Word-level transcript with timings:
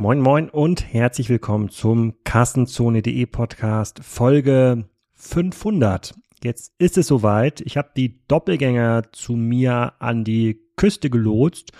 Moin 0.00 0.18
moin 0.18 0.48
und 0.48 0.94
herzlich 0.94 1.28
willkommen 1.28 1.68
zum 1.68 2.14
Kassenzone.de 2.24 3.26
Podcast 3.26 4.00
Folge 4.02 4.86
500. 5.12 6.14
Jetzt 6.42 6.72
ist 6.78 6.96
es 6.96 7.06
soweit. 7.06 7.60
Ich 7.60 7.76
habe 7.76 7.90
die 7.94 8.26
Doppelgänger 8.26 9.12
zu 9.12 9.34
mir 9.34 9.92
an 9.98 10.24
die 10.24 10.58
Küste 10.76 11.10
gelotst 11.10 11.72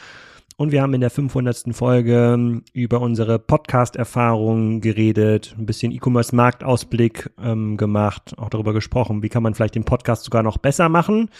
und 0.58 0.70
wir 0.70 0.82
haben 0.82 0.92
in 0.92 1.00
der 1.00 1.08
500. 1.08 1.74
Folge 1.74 2.60
über 2.74 3.00
unsere 3.00 3.38
Podcast-Erfahrungen 3.38 4.82
geredet, 4.82 5.56
ein 5.58 5.64
bisschen 5.64 5.90
E-Commerce-Marktausblick 5.90 7.30
ähm, 7.42 7.78
gemacht, 7.78 8.34
auch 8.36 8.50
darüber 8.50 8.74
gesprochen, 8.74 9.22
wie 9.22 9.30
kann 9.30 9.42
man 9.42 9.54
vielleicht 9.54 9.76
den 9.76 9.84
Podcast 9.84 10.24
sogar 10.24 10.42
noch 10.42 10.58
besser 10.58 10.90
machen. 10.90 11.30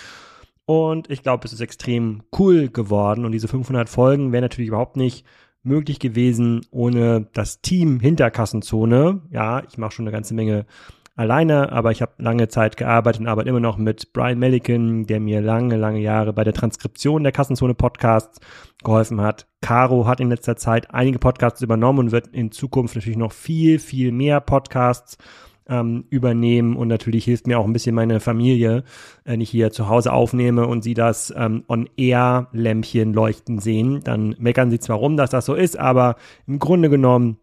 Und 0.65 1.11
ich 1.11 1.23
glaube, 1.23 1.45
es 1.45 1.53
ist 1.53 1.61
extrem 1.61 2.23
cool 2.39 2.71
geworden 2.71 3.27
und 3.27 3.33
diese 3.33 3.49
500 3.49 3.91
Folgen 3.91 4.33
wären 4.33 4.45
natürlich 4.45 4.69
überhaupt 4.69 4.97
nicht 4.97 5.27
möglich 5.63 5.99
gewesen 5.99 6.67
ohne 6.71 7.27
das 7.33 7.61
Team 7.61 8.01
hinter 8.01 8.31
Kassenzone. 8.31 9.23
Ja, 9.31 9.63
ich 9.69 9.79
mache 9.79 9.93
schon 9.93 10.05
eine 10.05 10.13
ganze 10.13 10.35
Menge 10.35 10.67
alleine, 11.17 11.71
aber 11.71 11.91
ich 11.91 12.01
habe 12.01 12.13
lange 12.17 12.49
Zeit 12.49 12.79
gearbeitet 12.79 13.21
und 13.21 13.29
arbeite 13.29 13.51
immer 13.51 13.61
noch 13.61 13.77
mit 13.77 14.13
Brian 14.15 14.39
Melican, 14.39 15.07
der 15.07 15.21
mir 15.21 15.43
lange, 15.43 15.77
lange 15.77 16.01
Jahre 16.01 16.33
bei 16.33 16.45
der 16.45 16.55
Transkription 16.55 17.23
der 17.23 17.33
Kassenzone 17.33 17.75
Podcasts 17.75 18.41
geholfen 18.83 19.21
hat. 19.21 19.47
Caro 19.61 20.07
hat 20.07 20.21
in 20.21 20.31
letzter 20.31 20.57
Zeit 20.57 20.95
einige 20.95 21.19
Podcasts 21.19 21.61
übernommen 21.61 21.99
und 21.99 22.13
wird 22.13 22.29
in 22.29 22.53
Zukunft 22.53 22.95
natürlich 22.97 23.19
noch 23.19 23.33
viel, 23.33 23.79
viel 23.79 24.13
mehr 24.13 24.41
Podcasts 24.41 25.19
ähm, 25.71 26.05
übernehmen 26.11 26.77
und 26.77 26.89
natürlich 26.89 27.25
hilft 27.25 27.47
mir 27.47 27.59
auch 27.59 27.65
ein 27.65 27.73
bisschen 27.73 27.95
meine 27.95 28.21
Familie, 28.21 28.85
wenn 29.25 29.41
ich 29.41 29.49
hier 29.49 29.71
zu 29.71 29.89
Hause 29.89 30.13
aufnehme 30.13 30.67
und 30.67 30.83
sie 30.83 30.95
das 30.95 31.33
ähm, 31.37 31.65
On-Air-Lämpchen 31.69 33.15
leuchten 33.15 33.61
sehen. 33.61 34.01
Dann 34.05 34.35
meckern 34.39 34.71
sie 34.71 34.81
zwar 34.81 34.99
rum, 34.99 35.17
dass 35.17 35.31
das 35.31 35.47
so 35.47 35.55
ist, 35.55 35.79
aber 35.79 36.17
im 36.47 36.59
Grunde 36.59 36.91
genommen 36.91 37.39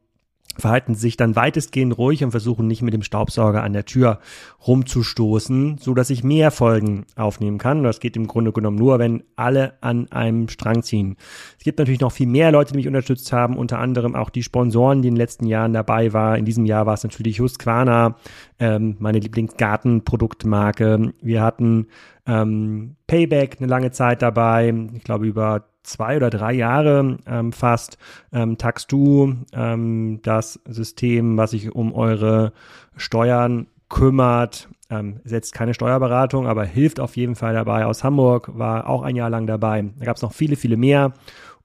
verhalten 0.59 0.95
sich 0.95 1.17
dann 1.17 1.35
weitestgehend 1.35 1.97
ruhig 1.97 2.23
und 2.23 2.31
versuchen 2.31 2.67
nicht 2.67 2.81
mit 2.81 2.93
dem 2.93 3.03
Staubsauger 3.03 3.63
an 3.63 3.73
der 3.73 3.85
Tür 3.85 4.19
rumzustoßen, 4.65 5.77
so 5.79 5.93
dass 5.93 6.09
ich 6.09 6.23
mehr 6.23 6.51
Folgen 6.51 7.05
aufnehmen 7.15 7.57
kann. 7.57 7.83
Das 7.83 7.99
geht 7.99 8.15
im 8.15 8.27
Grunde 8.27 8.51
genommen 8.51 8.77
nur, 8.77 8.99
wenn 8.99 9.23
alle 9.35 9.73
an 9.81 10.11
einem 10.11 10.49
Strang 10.49 10.83
ziehen. 10.83 11.17
Es 11.57 11.63
gibt 11.63 11.79
natürlich 11.79 12.01
noch 12.01 12.11
viel 12.11 12.27
mehr 12.27 12.51
Leute, 12.51 12.73
die 12.73 12.77
mich 12.77 12.87
unterstützt 12.87 13.31
haben, 13.31 13.57
unter 13.57 13.79
anderem 13.79 14.15
auch 14.15 14.29
die 14.29 14.43
Sponsoren, 14.43 15.01
die 15.01 15.07
in 15.07 15.15
den 15.15 15.19
letzten 15.19 15.45
Jahren 15.45 15.73
dabei 15.73 16.13
waren. 16.13 16.39
In 16.39 16.45
diesem 16.45 16.65
Jahr 16.65 16.85
war 16.85 16.93
es 16.93 17.03
natürlich 17.03 17.39
Husqvarna, 17.39 18.15
ähm, 18.59 18.95
meine 18.99 19.19
Lieblingsgartenproduktmarke. 19.19 21.13
Wir 21.21 21.41
hatten 21.41 21.87
ähm, 22.25 22.95
Payback 23.07 23.57
eine 23.59 23.67
lange 23.67 23.91
Zeit 23.91 24.21
dabei, 24.21 24.73
ich 24.93 25.03
glaube 25.03 25.25
über 25.27 25.65
zwei 25.87 26.17
oder 26.17 26.29
drei 26.29 26.53
Jahre 26.53 27.17
ähm, 27.25 27.51
fast 27.51 27.97
ähm, 28.31 28.57
Taxdu, 28.57 29.35
ähm, 29.53 30.19
das 30.23 30.59
System, 30.67 31.37
was 31.37 31.51
sich 31.51 31.73
um 31.73 31.93
eure 31.93 32.53
Steuern 32.95 33.67
kümmert, 33.89 34.69
ähm, 34.89 35.19
setzt 35.23 35.53
keine 35.53 35.73
Steuerberatung, 35.73 36.47
aber 36.47 36.65
hilft 36.65 36.99
auf 36.99 37.17
jeden 37.17 37.35
Fall 37.35 37.53
dabei. 37.53 37.85
Aus 37.85 38.03
Hamburg 38.03 38.51
war 38.57 38.89
auch 38.89 39.01
ein 39.01 39.15
Jahr 39.15 39.29
lang 39.29 39.47
dabei. 39.47 39.85
Da 39.97 40.05
gab 40.05 40.17
es 40.17 40.21
noch 40.21 40.33
viele, 40.33 40.55
viele 40.55 40.77
mehr. 40.77 41.13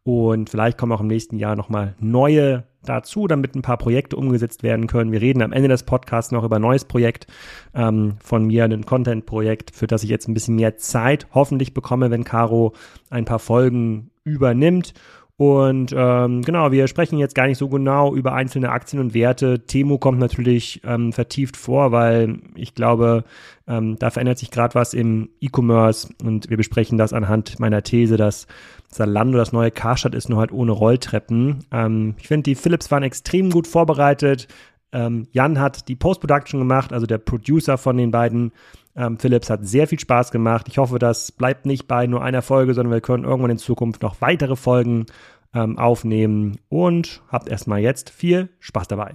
Und 0.04 0.50
vielleicht 0.50 0.78
kommen 0.78 0.92
auch 0.92 1.00
im 1.00 1.06
nächsten 1.06 1.36
Jahr 1.36 1.54
nochmal 1.54 1.94
neue 2.00 2.64
dazu, 2.84 3.28
damit 3.28 3.54
ein 3.54 3.62
paar 3.62 3.78
Projekte 3.78 4.16
umgesetzt 4.16 4.64
werden 4.64 4.88
können. 4.88 5.12
Wir 5.12 5.20
reden 5.20 5.42
am 5.42 5.52
Ende 5.52 5.68
des 5.68 5.84
Podcasts 5.84 6.32
noch 6.32 6.42
über 6.42 6.56
ein 6.56 6.62
neues 6.62 6.84
Projekt 6.84 7.28
ähm, 7.74 8.14
von 8.20 8.46
mir, 8.46 8.64
ein 8.64 8.84
Content-Projekt, 8.84 9.74
für 9.74 9.86
das 9.86 10.02
ich 10.02 10.10
jetzt 10.10 10.28
ein 10.28 10.34
bisschen 10.34 10.56
mehr 10.56 10.76
Zeit 10.76 11.28
hoffentlich 11.32 11.74
bekomme, 11.74 12.10
wenn 12.10 12.24
Caro 12.24 12.72
ein 13.10 13.24
paar 13.24 13.38
Folgen 13.38 14.10
übernimmt. 14.24 14.94
Und 15.36 15.92
ähm, 15.96 16.42
genau, 16.42 16.70
wir 16.70 16.86
sprechen 16.86 17.18
jetzt 17.18 17.34
gar 17.34 17.46
nicht 17.48 17.58
so 17.58 17.68
genau 17.68 18.14
über 18.14 18.34
einzelne 18.34 18.70
Aktien 18.70 19.00
und 19.00 19.12
Werte. 19.12 19.66
Temo 19.66 19.98
kommt 19.98 20.20
natürlich 20.20 20.80
ähm, 20.84 21.12
vertieft 21.12 21.56
vor, 21.56 21.90
weil 21.90 22.38
ich 22.54 22.76
glaube, 22.76 23.24
ähm, 23.66 23.98
da 23.98 24.10
verändert 24.10 24.38
sich 24.38 24.52
gerade 24.52 24.76
was 24.76 24.94
im 24.94 25.30
E-Commerce 25.40 26.10
und 26.22 26.48
wir 26.48 26.56
besprechen 26.56 26.96
das 26.96 27.12
anhand 27.12 27.58
meiner 27.58 27.82
These, 27.82 28.16
dass 28.16 28.46
Zalando 28.88 29.36
das 29.36 29.52
neue 29.52 29.70
Karstadt 29.70 30.14
ist, 30.14 30.28
nur 30.28 30.38
halt 30.38 30.52
ohne 30.52 30.70
Rolltreppen. 30.72 31.64
Ähm, 31.72 32.14
ich 32.18 32.28
finde, 32.28 32.44
die 32.44 32.54
Philips 32.54 32.90
waren 32.90 33.02
extrem 33.02 33.50
gut 33.50 33.66
vorbereitet. 33.66 34.46
Ähm, 34.92 35.26
Jan 35.32 35.58
hat 35.58 35.88
die 35.88 35.96
Post-Production 35.96 36.60
gemacht, 36.60 36.92
also 36.92 37.06
der 37.06 37.18
Producer 37.18 37.78
von 37.78 37.96
den 37.96 38.10
beiden 38.10 38.52
ähm, 38.94 39.18
Philips 39.18 39.50
hat 39.50 39.66
sehr 39.66 39.88
viel 39.88 39.98
Spaß 39.98 40.30
gemacht. 40.30 40.66
Ich 40.68 40.78
hoffe, 40.78 40.98
das 40.98 41.32
bleibt 41.32 41.66
nicht 41.66 41.88
bei 41.88 42.06
nur 42.06 42.22
einer 42.22 42.42
Folge, 42.42 42.74
sondern 42.74 42.92
wir 42.92 43.00
können 43.00 43.24
irgendwann 43.24 43.50
in 43.50 43.58
Zukunft 43.58 44.02
noch 44.02 44.20
weitere 44.20 44.56
Folgen 44.56 45.06
ähm, 45.54 45.78
aufnehmen. 45.78 46.58
Und 46.68 47.22
habt 47.28 47.48
erstmal 47.48 47.80
jetzt 47.80 48.10
viel 48.10 48.50
Spaß 48.60 48.88
dabei. 48.88 49.14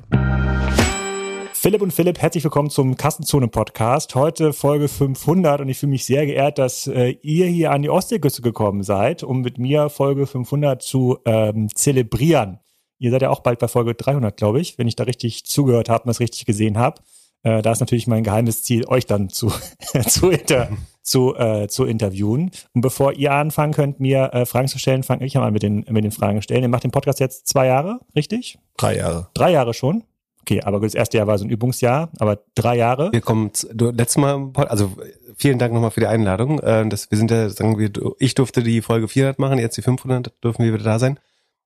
Philipp 1.53 1.81
und 1.81 1.91
Philipp, 1.91 2.19
herzlich 2.19 2.43
willkommen 2.43 2.69
zum 2.69 2.95
Kassenzone 2.97 3.47
Podcast. 3.47 4.13
Heute 4.15 4.53
Folge 4.53 4.87
500 4.87 5.61
und 5.61 5.69
ich 5.69 5.79
fühle 5.79 5.89
mich 5.89 6.05
sehr 6.05 6.25
geehrt, 6.25 6.59
dass 6.59 6.85
äh, 6.87 7.17
ihr 7.21 7.47
hier 7.47 7.71
an 7.71 7.81
die 7.81 7.89
Ostseeküste 7.89 8.43
gekommen 8.43 8.83
seid, 8.83 9.23
um 9.23 9.41
mit 9.41 9.57
mir 9.57 9.89
Folge 9.89 10.27
500 10.27 10.81
zu 10.81 11.17
ähm, 11.25 11.67
zelebrieren. 11.73 12.59
Ihr 12.99 13.11
seid 13.11 13.23
ja 13.23 13.29
auch 13.31 13.41
bald 13.41 13.59
bei 13.59 13.67
Folge 13.67 13.95
300, 13.95 14.37
glaube 14.37 14.59
ich, 14.59 14.77
wenn 14.77 14.87
ich 14.87 14.95
da 14.95 15.03
richtig 15.03 15.45
zugehört 15.45 15.89
habe 15.89 16.03
und 16.03 16.07
das 16.07 16.19
richtig 16.19 16.45
gesehen 16.45 16.77
habe. 16.77 17.01
Äh, 17.43 17.61
da 17.61 17.71
ist 17.71 17.79
natürlich 17.79 18.07
mein 18.07 18.23
geheimes 18.23 18.63
Ziel, 18.63 18.85
euch 18.87 19.05
dann 19.05 19.29
zu, 19.29 19.51
zu, 20.07 20.29
inter, 20.29 20.69
zu, 21.01 21.35
äh, 21.35 21.67
zu 21.67 21.85
interviewen. 21.85 22.51
Und 22.73 22.81
bevor 22.81 23.13
ihr 23.13 23.31
anfangen 23.31 23.73
könnt, 23.73 23.99
mir 23.99 24.33
äh, 24.33 24.45
Fragen 24.45 24.67
zu 24.67 24.79
stellen, 24.79 25.03
fange 25.03 25.25
ich 25.25 25.35
mal 25.35 25.51
mit 25.51 25.63
den, 25.63 25.85
mit 25.89 26.03
den 26.03 26.11
Fragen 26.11 26.41
stellen. 26.41 26.63
Ihr 26.63 26.69
macht 26.69 26.83
den 26.83 26.91
Podcast 26.91 27.19
jetzt 27.19 27.47
zwei 27.47 27.67
Jahre, 27.67 27.99
richtig? 28.15 28.59
Drei 28.77 28.97
Jahre. 28.97 29.29
Drei 29.33 29.51
Jahre 29.51 29.73
schon? 29.73 30.03
Okay, 30.41 30.61
aber 30.61 30.79
das 30.79 30.95
erste 30.95 31.17
Jahr 31.17 31.27
war 31.27 31.37
so 31.37 31.43
ein 31.43 31.49
Übungsjahr, 31.49 32.09
aber 32.19 32.39
drei 32.55 32.77
Jahre. 32.77 33.11
Wir 33.11 33.19
kommen, 33.19 33.51
du, 33.73 33.91
letztes 33.91 34.15
Mal, 34.15 34.49
also 34.55 34.93
vielen 35.35 35.59
Dank 35.59 35.73
nochmal 35.73 35.91
für 35.91 35.99
die 35.99 36.07
Einladung. 36.07 36.59
Äh, 36.59 36.87
das, 36.87 37.11
wir 37.11 37.17
sind 37.17 37.31
ja, 37.31 37.49
sagen 37.49 37.77
wir, 37.77 37.91
ich 38.19 38.33
durfte 38.33 38.63
die 38.63 38.81
Folge 38.81 39.09
400 39.09 39.39
machen, 39.39 39.59
jetzt 39.59 39.75
die 39.75 39.81
500 39.81 40.33
dürfen 40.41 40.63
wir 40.63 40.73
wieder 40.73 40.85
da 40.85 40.99
sein. 40.99 41.19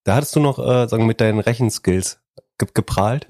Da 0.03 0.15
hattest 0.15 0.35
du 0.35 0.39
noch, 0.39 0.57
äh, 0.57 0.87
sagen 0.87 1.05
mit 1.05 1.21
deinen 1.21 1.39
Rechenskills 1.39 2.21
ge 2.57 2.67
geprahlt. 2.73 3.27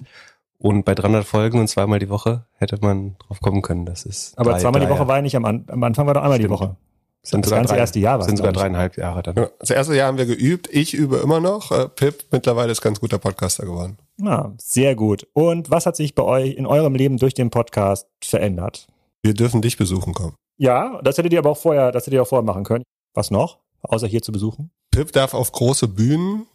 Und 0.61 0.85
bei 0.85 0.93
300 0.93 1.25
Folgen 1.25 1.59
und 1.59 1.67
zweimal 1.67 1.97
die 1.97 2.09
Woche 2.09 2.45
hätte 2.53 2.77
man 2.81 3.15
drauf 3.17 3.39
kommen 3.39 3.63
können. 3.63 3.85
Das 3.85 4.05
ist. 4.05 4.37
Aber 4.37 4.51
drei, 4.51 4.59
zweimal 4.59 4.81
die 4.81 4.87
Woche 4.87 4.97
Jahre. 4.99 5.07
war 5.07 5.15
ja 5.15 5.21
nicht 5.23 5.35
am, 5.35 5.45
am 5.45 5.83
Anfang 5.83 6.05
war 6.05 6.13
doch 6.13 6.21
einmal 6.21 6.37
Stimmt. 6.37 6.49
die 6.49 6.53
Woche. 6.53 6.75
Sind 7.23 7.45
das 7.45 7.51
ganze 7.51 7.73
drei, 7.73 7.79
erste 7.79 7.99
Jahr 7.99 8.19
war 8.19 8.25
Sind 8.25 8.37
sogar 8.37 8.51
dreieinhalb 8.51 8.97
Jahre 8.97 9.21
dann. 9.21 9.35
Ja, 9.35 9.49
das 9.59 9.69
erste 9.69 9.95
Jahr 9.95 10.07
haben 10.07 10.17
wir 10.17 10.25
geübt. 10.25 10.67
Ich 10.71 10.93
übe 10.93 11.17
immer 11.17 11.39
noch. 11.39 11.71
Äh, 11.71 11.87
Pip 11.89 12.25
mittlerweile 12.31 12.71
ist 12.71 12.81
ganz 12.81 12.99
guter 12.99 13.19
Podcaster 13.19 13.65
geworden. 13.65 13.97
Na, 14.17 14.53
sehr 14.57 14.95
gut. 14.95 15.27
Und 15.33 15.69
was 15.69 15.85
hat 15.85 15.95
sich 15.95 16.15
bei 16.15 16.23
euch 16.23 16.55
in 16.55 16.65
eurem 16.65 16.95
Leben 16.95 17.17
durch 17.17 17.33
den 17.33 17.49
Podcast 17.49 18.07
verändert? 18.23 18.87
Wir 19.23 19.33
dürfen 19.33 19.61
dich 19.61 19.77
besuchen 19.77 20.13
kommen. 20.13 20.35
Ja, 20.57 20.99
das 21.03 21.17
hättet 21.17 21.33
ihr 21.33 21.39
aber 21.39 21.51
auch 21.51 21.57
vorher, 21.57 21.91
das 21.91 22.03
hättet 22.03 22.13
ihr 22.13 22.21
auch 22.23 22.27
vorher 22.27 22.45
machen 22.45 22.63
können. 22.63 22.83
Was 23.13 23.29
noch? 23.31 23.59
Außer 23.83 24.07
hier 24.07 24.21
zu 24.21 24.31
besuchen? 24.31 24.71
Pip 24.91 25.11
darf 25.11 25.33
auf 25.33 25.51
große 25.51 25.87
Bühnen. 25.87 26.45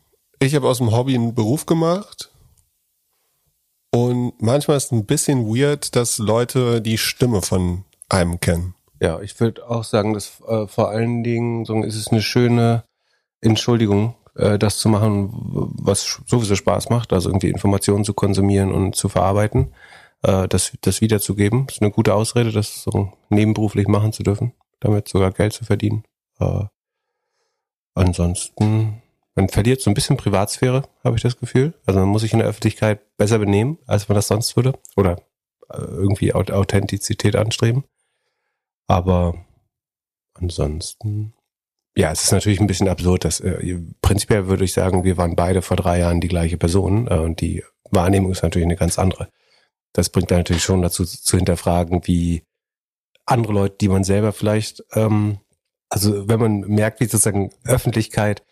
Ich 0.40 0.54
habe 0.54 0.68
aus 0.68 0.78
dem 0.78 0.92
Hobby 0.92 1.14
einen 1.14 1.34
Beruf 1.34 1.66
gemacht. 1.66 2.30
Und 3.96 4.34
manchmal 4.42 4.76
ist 4.76 4.86
es 4.86 4.92
ein 4.92 5.06
bisschen 5.06 5.46
weird, 5.46 5.96
dass 5.96 6.18
Leute 6.18 6.82
die 6.82 6.98
Stimme 6.98 7.40
von 7.40 7.84
einem 8.10 8.40
kennen. 8.40 8.74
Ja, 9.00 9.22
ich 9.22 9.40
würde 9.40 9.66
auch 9.66 9.84
sagen, 9.84 10.12
dass 10.12 10.42
äh, 10.46 10.66
vor 10.66 10.90
allen 10.90 11.24
Dingen 11.24 11.64
so 11.64 11.82
ist 11.82 11.96
es 11.96 12.08
eine 12.08 12.20
schöne 12.20 12.84
Entschuldigung, 13.40 14.14
äh, 14.34 14.58
das 14.58 14.76
zu 14.76 14.90
machen, 14.90 15.30
was 15.32 16.20
sowieso 16.26 16.56
Spaß 16.56 16.90
macht, 16.90 17.14
also 17.14 17.30
irgendwie 17.30 17.48
Informationen 17.48 18.04
zu 18.04 18.12
konsumieren 18.12 18.70
und 18.70 18.96
zu 18.96 19.08
verarbeiten, 19.08 19.72
äh, 20.22 20.46
das, 20.46 20.72
das 20.82 21.00
wiederzugeben. 21.00 21.66
Das 21.66 21.76
ist 21.76 21.82
eine 21.82 21.90
gute 21.90 22.12
Ausrede, 22.12 22.52
das 22.52 22.82
so 22.82 23.14
nebenberuflich 23.30 23.88
machen 23.88 24.12
zu 24.12 24.22
dürfen, 24.22 24.52
damit 24.78 25.08
sogar 25.08 25.30
Geld 25.30 25.54
zu 25.54 25.64
verdienen. 25.64 26.04
Äh, 26.38 26.64
ansonsten 27.94 29.00
man 29.36 29.50
verliert 29.50 29.82
so 29.82 29.90
ein 29.90 29.94
bisschen 29.94 30.16
Privatsphäre, 30.16 30.82
habe 31.04 31.16
ich 31.16 31.22
das 31.22 31.38
Gefühl. 31.38 31.74
Also 31.84 32.00
man 32.00 32.08
muss 32.08 32.22
sich 32.22 32.32
in 32.32 32.38
der 32.38 32.48
Öffentlichkeit 32.48 33.16
besser 33.16 33.38
benehmen, 33.38 33.78
als 33.86 34.08
man 34.08 34.16
das 34.16 34.28
sonst 34.28 34.56
würde. 34.56 34.72
Oder 34.96 35.18
äh, 35.68 35.78
irgendwie 35.78 36.32
Authentizität 36.32 37.36
anstreben. 37.36 37.84
Aber 38.88 39.44
ansonsten, 40.34 41.34
ja, 41.96 42.10
es 42.10 42.24
ist 42.24 42.32
natürlich 42.32 42.60
ein 42.60 42.66
bisschen 42.66 42.88
absurd, 42.88 43.24
dass 43.24 43.40
äh, 43.40 43.78
prinzipiell 44.00 44.48
würde 44.48 44.64
ich 44.64 44.72
sagen, 44.72 45.04
wir 45.04 45.18
waren 45.18 45.36
beide 45.36 45.60
vor 45.60 45.76
drei 45.76 45.98
Jahren 45.98 46.20
die 46.20 46.28
gleiche 46.28 46.56
Person 46.56 47.06
äh, 47.08 47.18
und 47.18 47.40
die 47.42 47.62
Wahrnehmung 47.90 48.32
ist 48.32 48.42
natürlich 48.42 48.66
eine 48.66 48.76
ganz 48.76 48.98
andere. 48.98 49.28
Das 49.92 50.08
bringt 50.08 50.30
dann 50.30 50.38
natürlich 50.38 50.64
schon 50.64 50.82
dazu 50.82 51.04
zu 51.04 51.36
hinterfragen, 51.36 52.06
wie 52.06 52.42
andere 53.26 53.52
Leute, 53.52 53.76
die 53.80 53.88
man 53.88 54.04
selber 54.04 54.32
vielleicht, 54.32 54.82
ähm, 54.94 55.40
also 55.90 56.26
wenn 56.28 56.40
man 56.40 56.60
merkt, 56.60 57.00
wie 57.00 57.04
sozusagen 57.04 57.50
Öffentlichkeit 57.64 58.42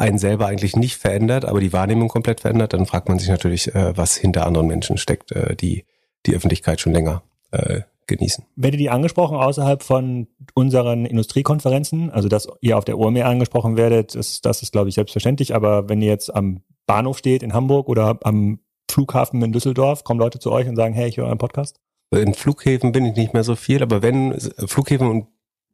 einen 0.00 0.18
selber 0.18 0.46
eigentlich 0.46 0.76
nicht 0.76 0.96
verändert, 0.96 1.44
aber 1.44 1.60
die 1.60 1.72
Wahrnehmung 1.72 2.08
komplett 2.08 2.40
verändert, 2.40 2.72
dann 2.72 2.86
fragt 2.86 3.08
man 3.08 3.18
sich 3.18 3.28
natürlich, 3.28 3.74
äh, 3.74 3.96
was 3.96 4.16
hinter 4.16 4.46
anderen 4.46 4.66
Menschen 4.66 4.96
steckt, 4.96 5.30
äh, 5.32 5.54
die 5.54 5.84
die 6.26 6.34
Öffentlichkeit 6.34 6.80
schon 6.80 6.92
länger 6.92 7.22
äh, 7.50 7.80
genießen. 8.06 8.44
Werdet 8.56 8.80
ihr 8.80 8.92
angesprochen 8.92 9.36
außerhalb 9.36 9.82
von 9.82 10.26
unseren 10.54 11.06
Industriekonferenzen? 11.06 12.10
Also, 12.10 12.28
dass 12.28 12.48
ihr 12.60 12.76
auf 12.76 12.84
der 12.84 12.98
OMR 12.98 13.26
angesprochen 13.26 13.76
werdet, 13.76 14.14
ist, 14.14 14.44
das 14.44 14.62
ist, 14.62 14.72
glaube 14.72 14.88
ich, 14.88 14.94
selbstverständlich. 14.94 15.54
Aber 15.54 15.88
wenn 15.88 16.02
ihr 16.02 16.08
jetzt 16.08 16.34
am 16.34 16.62
Bahnhof 16.86 17.18
steht 17.18 17.42
in 17.42 17.52
Hamburg 17.52 17.88
oder 17.88 18.18
am 18.22 18.60
Flughafen 18.90 19.42
in 19.42 19.52
Düsseldorf, 19.52 20.04
kommen 20.04 20.20
Leute 20.20 20.38
zu 20.38 20.50
euch 20.50 20.68
und 20.68 20.76
sagen, 20.76 20.94
hey, 20.94 21.08
ich 21.08 21.18
höre 21.18 21.26
euren 21.26 21.38
Podcast? 21.38 21.78
In 22.10 22.34
Flughäfen 22.34 22.90
bin 22.92 23.04
ich 23.04 23.16
nicht 23.16 23.34
mehr 23.34 23.44
so 23.44 23.54
viel, 23.54 23.82
aber 23.82 24.02
wenn 24.02 24.38
Flughäfen 24.40 25.06
und 25.08 25.26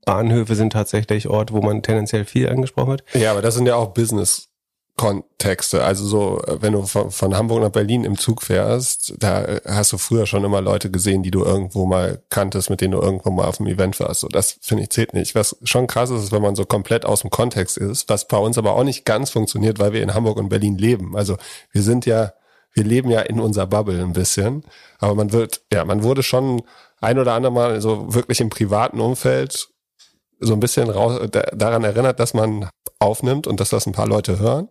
Bahnhöfe 0.06 0.54
sind 0.54 0.72
tatsächlich 0.72 1.28
Orte, 1.28 1.52
wo 1.52 1.60
man 1.60 1.82
tendenziell 1.82 2.24
viel 2.24 2.48
angesprochen 2.48 2.90
wird. 2.90 3.04
Ja, 3.12 3.32
aber 3.32 3.42
das 3.42 3.54
sind 3.54 3.66
ja 3.66 3.76
auch 3.76 3.92
Business 3.92 4.48
Kontexte. 4.96 5.84
Also 5.84 6.06
so, 6.06 6.42
wenn 6.60 6.72
du 6.72 6.86
von, 6.86 7.10
von, 7.10 7.36
Hamburg 7.36 7.60
nach 7.60 7.70
Berlin 7.70 8.04
im 8.04 8.16
Zug 8.16 8.42
fährst, 8.42 9.14
da 9.18 9.58
hast 9.66 9.92
du 9.92 9.98
früher 9.98 10.24
schon 10.24 10.42
immer 10.42 10.62
Leute 10.62 10.90
gesehen, 10.90 11.22
die 11.22 11.30
du 11.30 11.44
irgendwo 11.44 11.84
mal 11.84 12.22
kanntest, 12.30 12.70
mit 12.70 12.80
denen 12.80 12.92
du 12.92 13.00
irgendwo 13.00 13.30
mal 13.30 13.44
auf 13.44 13.58
dem 13.58 13.66
Event 13.66 14.00
warst. 14.00 14.20
So, 14.20 14.28
das 14.28 14.58
finde 14.62 14.84
ich 14.84 14.90
zählt 14.90 15.12
nicht. 15.12 15.34
Was 15.34 15.56
schon 15.64 15.86
krass 15.86 16.08
ist, 16.08 16.22
ist, 16.22 16.32
wenn 16.32 16.40
man 16.40 16.56
so 16.56 16.64
komplett 16.64 17.04
aus 17.04 17.20
dem 17.20 17.30
Kontext 17.30 17.76
ist, 17.76 18.08
was 18.08 18.26
bei 18.26 18.38
uns 18.38 18.56
aber 18.56 18.74
auch 18.74 18.84
nicht 18.84 19.04
ganz 19.04 19.28
funktioniert, 19.30 19.78
weil 19.78 19.92
wir 19.92 20.02
in 20.02 20.14
Hamburg 20.14 20.38
und 20.38 20.48
Berlin 20.48 20.78
leben. 20.78 21.14
Also 21.14 21.36
wir 21.72 21.82
sind 21.82 22.06
ja, 22.06 22.32
wir 22.72 22.84
leben 22.84 23.10
ja 23.10 23.20
in 23.20 23.38
unserer 23.38 23.66
Bubble 23.66 24.00
ein 24.02 24.14
bisschen. 24.14 24.64
Aber 24.98 25.14
man 25.14 25.32
wird, 25.32 25.60
ja, 25.70 25.84
man 25.84 26.04
wurde 26.04 26.22
schon 26.22 26.62
ein 27.02 27.18
oder 27.18 27.34
andere 27.34 27.52
Mal 27.52 27.80
so 27.82 28.14
wirklich 28.14 28.40
im 28.40 28.48
privaten 28.48 29.00
Umfeld 29.00 29.68
so 30.40 30.52
ein 30.52 30.60
bisschen 30.60 30.90
raus, 30.90 31.20
daran 31.54 31.84
erinnert, 31.84 32.20
dass 32.20 32.34
man 32.34 32.68
aufnimmt 32.98 33.46
und 33.46 33.60
dass 33.60 33.70
das 33.70 33.86
ein 33.86 33.92
paar 33.92 34.06
Leute 34.06 34.38
hören. 34.38 34.68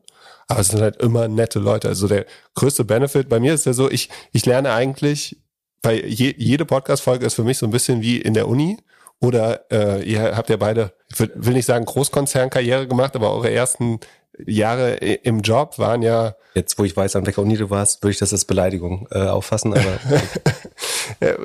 Aber 0.47 0.59
es 0.59 0.69
sind 0.69 0.81
halt 0.81 1.01
immer 1.01 1.27
nette 1.27 1.59
Leute. 1.59 1.87
Also 1.87 2.07
der 2.07 2.25
größte 2.53 2.85
Benefit 2.85 3.29
bei 3.29 3.39
mir 3.39 3.53
ist 3.53 3.65
ja 3.65 3.73
so, 3.73 3.89
ich, 3.89 4.09
ich 4.31 4.45
lerne 4.45 4.71
eigentlich, 4.71 5.41
bei 5.81 6.01
je, 6.01 6.33
jede 6.37 6.65
Podcast-Folge 6.65 7.25
ist 7.25 7.35
für 7.35 7.43
mich 7.43 7.57
so 7.57 7.65
ein 7.65 7.71
bisschen 7.71 8.01
wie 8.01 8.17
in 8.17 8.33
der 8.33 8.47
Uni. 8.47 8.77
Oder 9.21 9.71
äh, 9.71 10.03
ihr 10.03 10.35
habt 10.35 10.49
ja 10.49 10.57
beide, 10.57 10.93
ich 11.11 11.19
will, 11.19 11.31
will 11.35 11.53
nicht 11.53 11.65
sagen 11.65 11.85
Großkonzernkarriere 11.85 12.87
gemacht, 12.87 13.15
aber 13.15 13.31
eure 13.33 13.49
ersten 13.49 13.99
Jahre 14.45 14.95
im 14.95 15.41
Job 15.41 15.77
waren 15.79 16.01
ja. 16.01 16.35
Jetzt, 16.53 16.77
wo 16.79 16.83
ich 16.83 16.95
weiß, 16.95 17.15
an 17.15 17.25
welcher 17.25 17.41
Uni 17.41 17.57
du 17.57 17.69
warst, 17.69 18.01
würde 18.01 18.11
ich 18.11 18.19
das 18.19 18.33
als 18.33 18.45
Beleidigung 18.45 19.07
äh, 19.11 19.27
auffassen. 19.27 19.73
Aber 19.73 19.99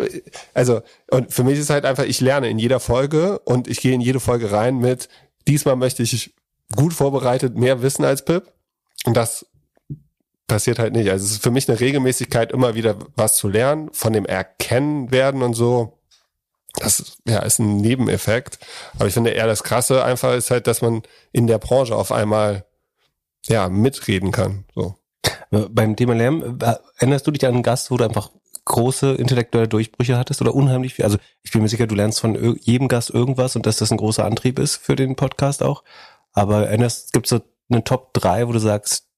also 0.55 0.83
und 1.11 1.33
für 1.33 1.45
mich 1.45 1.59
ist 1.59 1.71
halt 1.71 1.85
einfach, 1.85 2.05
ich 2.05 2.21
lerne 2.21 2.49
in 2.49 2.59
jeder 2.59 2.81
Folge 2.81 3.39
und 3.41 3.69
ich 3.69 3.81
gehe 3.81 3.93
in 3.93 4.01
jede 4.01 4.21
Folge 4.21 4.53
rein 4.53 4.79
mit. 4.79 5.09
Diesmal 5.49 5.77
möchte 5.77 6.03
ich 6.03 6.35
gut 6.75 6.93
vorbereitet 6.93 7.57
mehr 7.57 7.83
wissen 7.83 8.05
als 8.05 8.25
Pip. 8.25 8.53
Und 9.05 9.17
das 9.17 9.47
passiert 10.47 10.79
halt 10.79 10.93
nicht. 10.93 11.11
Also 11.11 11.25
es 11.25 11.33
ist 11.33 11.43
für 11.43 11.51
mich 11.51 11.69
eine 11.69 11.81
Regelmäßigkeit, 11.81 12.53
immer 12.53 12.75
wieder 12.75 12.97
was 13.17 13.37
zu 13.37 13.49
lernen, 13.49 13.91
von 13.93 14.13
dem 14.13 14.27
Erkennen 14.27 15.11
werden 15.11 15.43
und 15.43 15.55
so. 15.55 15.99
Das 16.77 17.19
ja, 17.27 17.41
ist 17.41 17.59
ein 17.59 17.77
Nebeneffekt. 17.79 18.59
Aber 18.95 19.07
ich 19.07 19.15
finde 19.15 19.31
eher 19.31 19.47
das 19.47 19.65
Krasse 19.65 20.05
einfach 20.05 20.35
ist 20.35 20.51
halt, 20.51 20.67
dass 20.67 20.83
man 20.83 21.03
in 21.33 21.47
der 21.47 21.59
Branche 21.59 21.97
auf 21.97 22.13
einmal 22.13 22.65
ja 23.47 23.69
mitreden 23.69 24.33
kann. 24.33 24.65
So. 24.75 24.95
Beim 25.51 25.97
Thema 25.97 26.15
Lärm, 26.15 26.59
äh, 26.61 26.75
erinnerst 26.99 27.27
du 27.27 27.31
dich 27.31 27.47
an 27.47 27.55
einen 27.55 27.63
Gast, 27.63 27.91
wo 27.91 27.97
du 27.97 28.05
einfach 28.05 28.31
große 28.65 29.15
intellektuelle 29.15 29.69
Durchbrüche 29.69 30.17
hattest 30.17 30.41
oder 30.41 30.55
unheimlich 30.55 30.95
viel? 30.95 31.05
Also 31.05 31.19
ich 31.43 31.51
bin 31.51 31.63
mir 31.63 31.69
sicher, 31.69 31.87
du 31.87 31.95
lernst 31.95 32.21
von 32.21 32.57
jedem 32.61 32.89
Gast 32.89 33.11
irgendwas 33.11 33.57
und 33.57 33.67
dass 33.67 33.79
das 33.79 33.91
ein 33.91 33.99
großer 33.99 34.25
Antrieb 34.25 34.59
ist 34.59 34.77
für 34.77 34.97
den 34.97 35.17
Podcast 35.17 35.63
auch. 35.63 35.83
Aber 36.33 36.67
erinnerst, 36.67 37.13
gibt 37.13 37.27
es 37.27 37.31
so 37.31 37.41
eine 37.69 37.83
Top 37.83 38.15
3, 38.15 38.47
wo 38.49 38.53
du 38.53 38.59
sagst, 38.59 39.10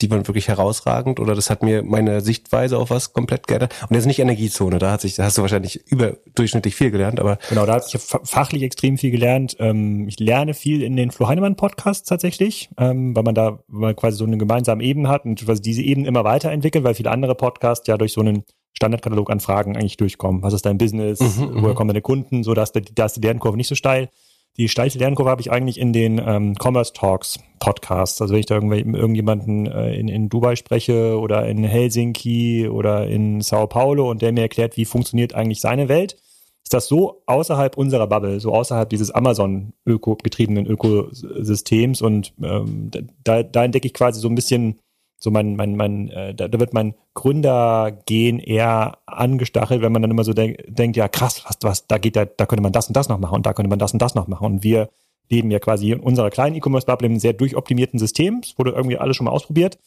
die 0.00 0.10
waren 0.10 0.26
wirklich 0.26 0.48
herausragend 0.48 1.20
oder 1.20 1.34
das 1.34 1.50
hat 1.50 1.62
mir 1.62 1.82
meine 1.82 2.20
Sichtweise 2.20 2.78
auf 2.78 2.90
was 2.90 3.12
komplett 3.12 3.46
geändert. 3.46 3.74
Und 3.88 3.94
jetzt 3.94 4.06
nicht 4.06 4.18
Energiezone, 4.18 4.78
da 4.78 4.92
hat 4.92 5.00
sich, 5.00 5.16
da 5.16 5.24
hast 5.24 5.38
du 5.38 5.42
wahrscheinlich 5.42 5.86
überdurchschnittlich 5.90 6.74
viel 6.74 6.90
gelernt, 6.90 7.20
aber. 7.20 7.38
Genau, 7.48 7.66
da 7.66 7.74
habe 7.74 7.84
ich 7.86 8.00
fachlich 8.00 8.62
extrem 8.62 8.98
viel 8.98 9.10
gelernt. 9.10 9.56
Ähm, 9.58 10.08
ich 10.08 10.18
lerne 10.18 10.54
viel 10.54 10.82
in 10.82 10.96
den 10.96 11.10
Flo 11.10 11.28
Heinemann 11.28 11.56
Podcasts 11.56 12.08
tatsächlich, 12.08 12.70
ähm, 12.78 13.14
weil 13.14 13.22
man 13.22 13.34
da 13.34 13.60
weil 13.68 13.94
quasi 13.94 14.16
so 14.16 14.24
eine 14.24 14.38
gemeinsame 14.38 14.82
Ebene 14.82 15.08
hat 15.08 15.24
und 15.24 15.44
quasi 15.44 15.60
diese 15.60 15.82
Ebene 15.82 16.08
immer 16.08 16.24
weiterentwickelt, 16.24 16.84
weil 16.84 16.94
viele 16.94 17.10
andere 17.10 17.34
Podcasts 17.34 17.86
ja 17.86 17.96
durch 17.96 18.12
so 18.12 18.20
einen 18.20 18.44
Standardkatalog 18.72 19.30
an 19.30 19.40
Fragen 19.40 19.76
eigentlich 19.76 19.96
durchkommen. 19.96 20.42
Was 20.42 20.54
ist 20.54 20.64
dein 20.64 20.78
Business? 20.78 21.20
Mhm, 21.20 21.56
woher 21.56 21.70
mhm. 21.70 21.74
kommen 21.74 21.88
deine 21.88 22.02
Kunden? 22.02 22.42
So, 22.42 22.54
dass 22.54 22.72
da 22.72 23.04
ist 23.04 23.16
die 23.16 23.20
Lernkurve 23.20 23.56
nicht 23.56 23.68
so 23.68 23.74
steil. 23.74 24.08
Die 24.56 24.68
steilste 24.68 24.98
Lernkurve 24.98 25.30
habe 25.30 25.40
ich 25.40 25.50
eigentlich 25.50 25.78
in 25.78 25.92
den 25.92 26.20
ähm, 26.24 26.54
Commerce 26.60 26.92
Talks 26.92 27.38
Podcasts. 27.60 28.20
Also 28.20 28.34
wenn 28.34 28.40
ich 28.40 28.46
da 28.46 28.56
irgendjemanden 28.56 29.66
äh, 29.66 29.94
in, 29.94 30.08
in 30.08 30.28
Dubai 30.28 30.56
spreche 30.56 31.18
oder 31.18 31.46
in 31.46 31.62
Helsinki 31.62 32.68
oder 32.68 33.06
in 33.06 33.40
Sao 33.40 33.66
Paulo 33.66 34.10
und 34.10 34.22
der 34.22 34.32
mir 34.32 34.42
erklärt, 34.42 34.76
wie 34.76 34.84
funktioniert 34.84 35.34
eigentlich 35.34 35.60
seine 35.60 35.88
Welt, 35.88 36.16
ist 36.62 36.74
das 36.74 36.88
so 36.88 37.22
außerhalb 37.26 37.76
unserer 37.76 38.06
Bubble, 38.06 38.40
so 38.40 38.52
außerhalb 38.54 38.88
dieses 38.88 39.10
Amazon-Öko 39.10 40.16
getriebenen 40.16 40.66
Ökosystems 40.66 42.02
und 42.02 42.32
ähm, 42.42 42.90
da, 43.24 43.42
da 43.42 43.64
entdecke 43.64 43.86
ich 43.86 43.94
quasi 43.94 44.20
so 44.20 44.28
ein 44.28 44.34
bisschen 44.34 44.78
so 45.22 45.30
mein, 45.30 45.54
mein, 45.54 45.76
mein, 45.76 46.08
äh, 46.08 46.34
da, 46.34 46.50
wird 46.58 46.72
mein 46.72 46.94
Gründergehen 47.14 48.38
eher 48.38 48.98
angestachelt, 49.06 49.82
wenn 49.82 49.92
man 49.92 50.02
dann 50.02 50.10
immer 50.10 50.24
so 50.24 50.32
denk, 50.32 50.56
denkt, 50.66 50.96
ja 50.96 51.08
krass, 51.08 51.44
was, 51.46 51.58
was, 51.60 51.86
da 51.86 51.98
geht 51.98 52.16
da, 52.16 52.24
da 52.24 52.46
könnte 52.46 52.62
man 52.62 52.72
das 52.72 52.88
und 52.88 52.96
das 52.96 53.08
noch 53.08 53.18
machen 53.18 53.36
und 53.36 53.46
da 53.46 53.52
könnte 53.52 53.68
man 53.68 53.78
das 53.78 53.92
und 53.92 54.00
das 54.00 54.14
noch 54.14 54.26
machen. 54.26 54.46
Und 54.46 54.64
wir 54.64 54.88
leben 55.28 55.50
ja 55.50 55.58
quasi 55.58 55.92
in 55.92 56.00
unserer 56.00 56.30
kleinen 56.30 56.56
E-Commerce-Bubble 56.56 57.06
im 57.06 57.18
sehr 57.18 57.34
durchoptimierten 57.34 57.98
System. 57.98 58.40
Es 58.42 58.58
wurde 58.58 58.70
irgendwie 58.70 58.96
alles 58.96 59.16
schon 59.16 59.26
mal 59.26 59.30
ausprobiert. 59.30 59.78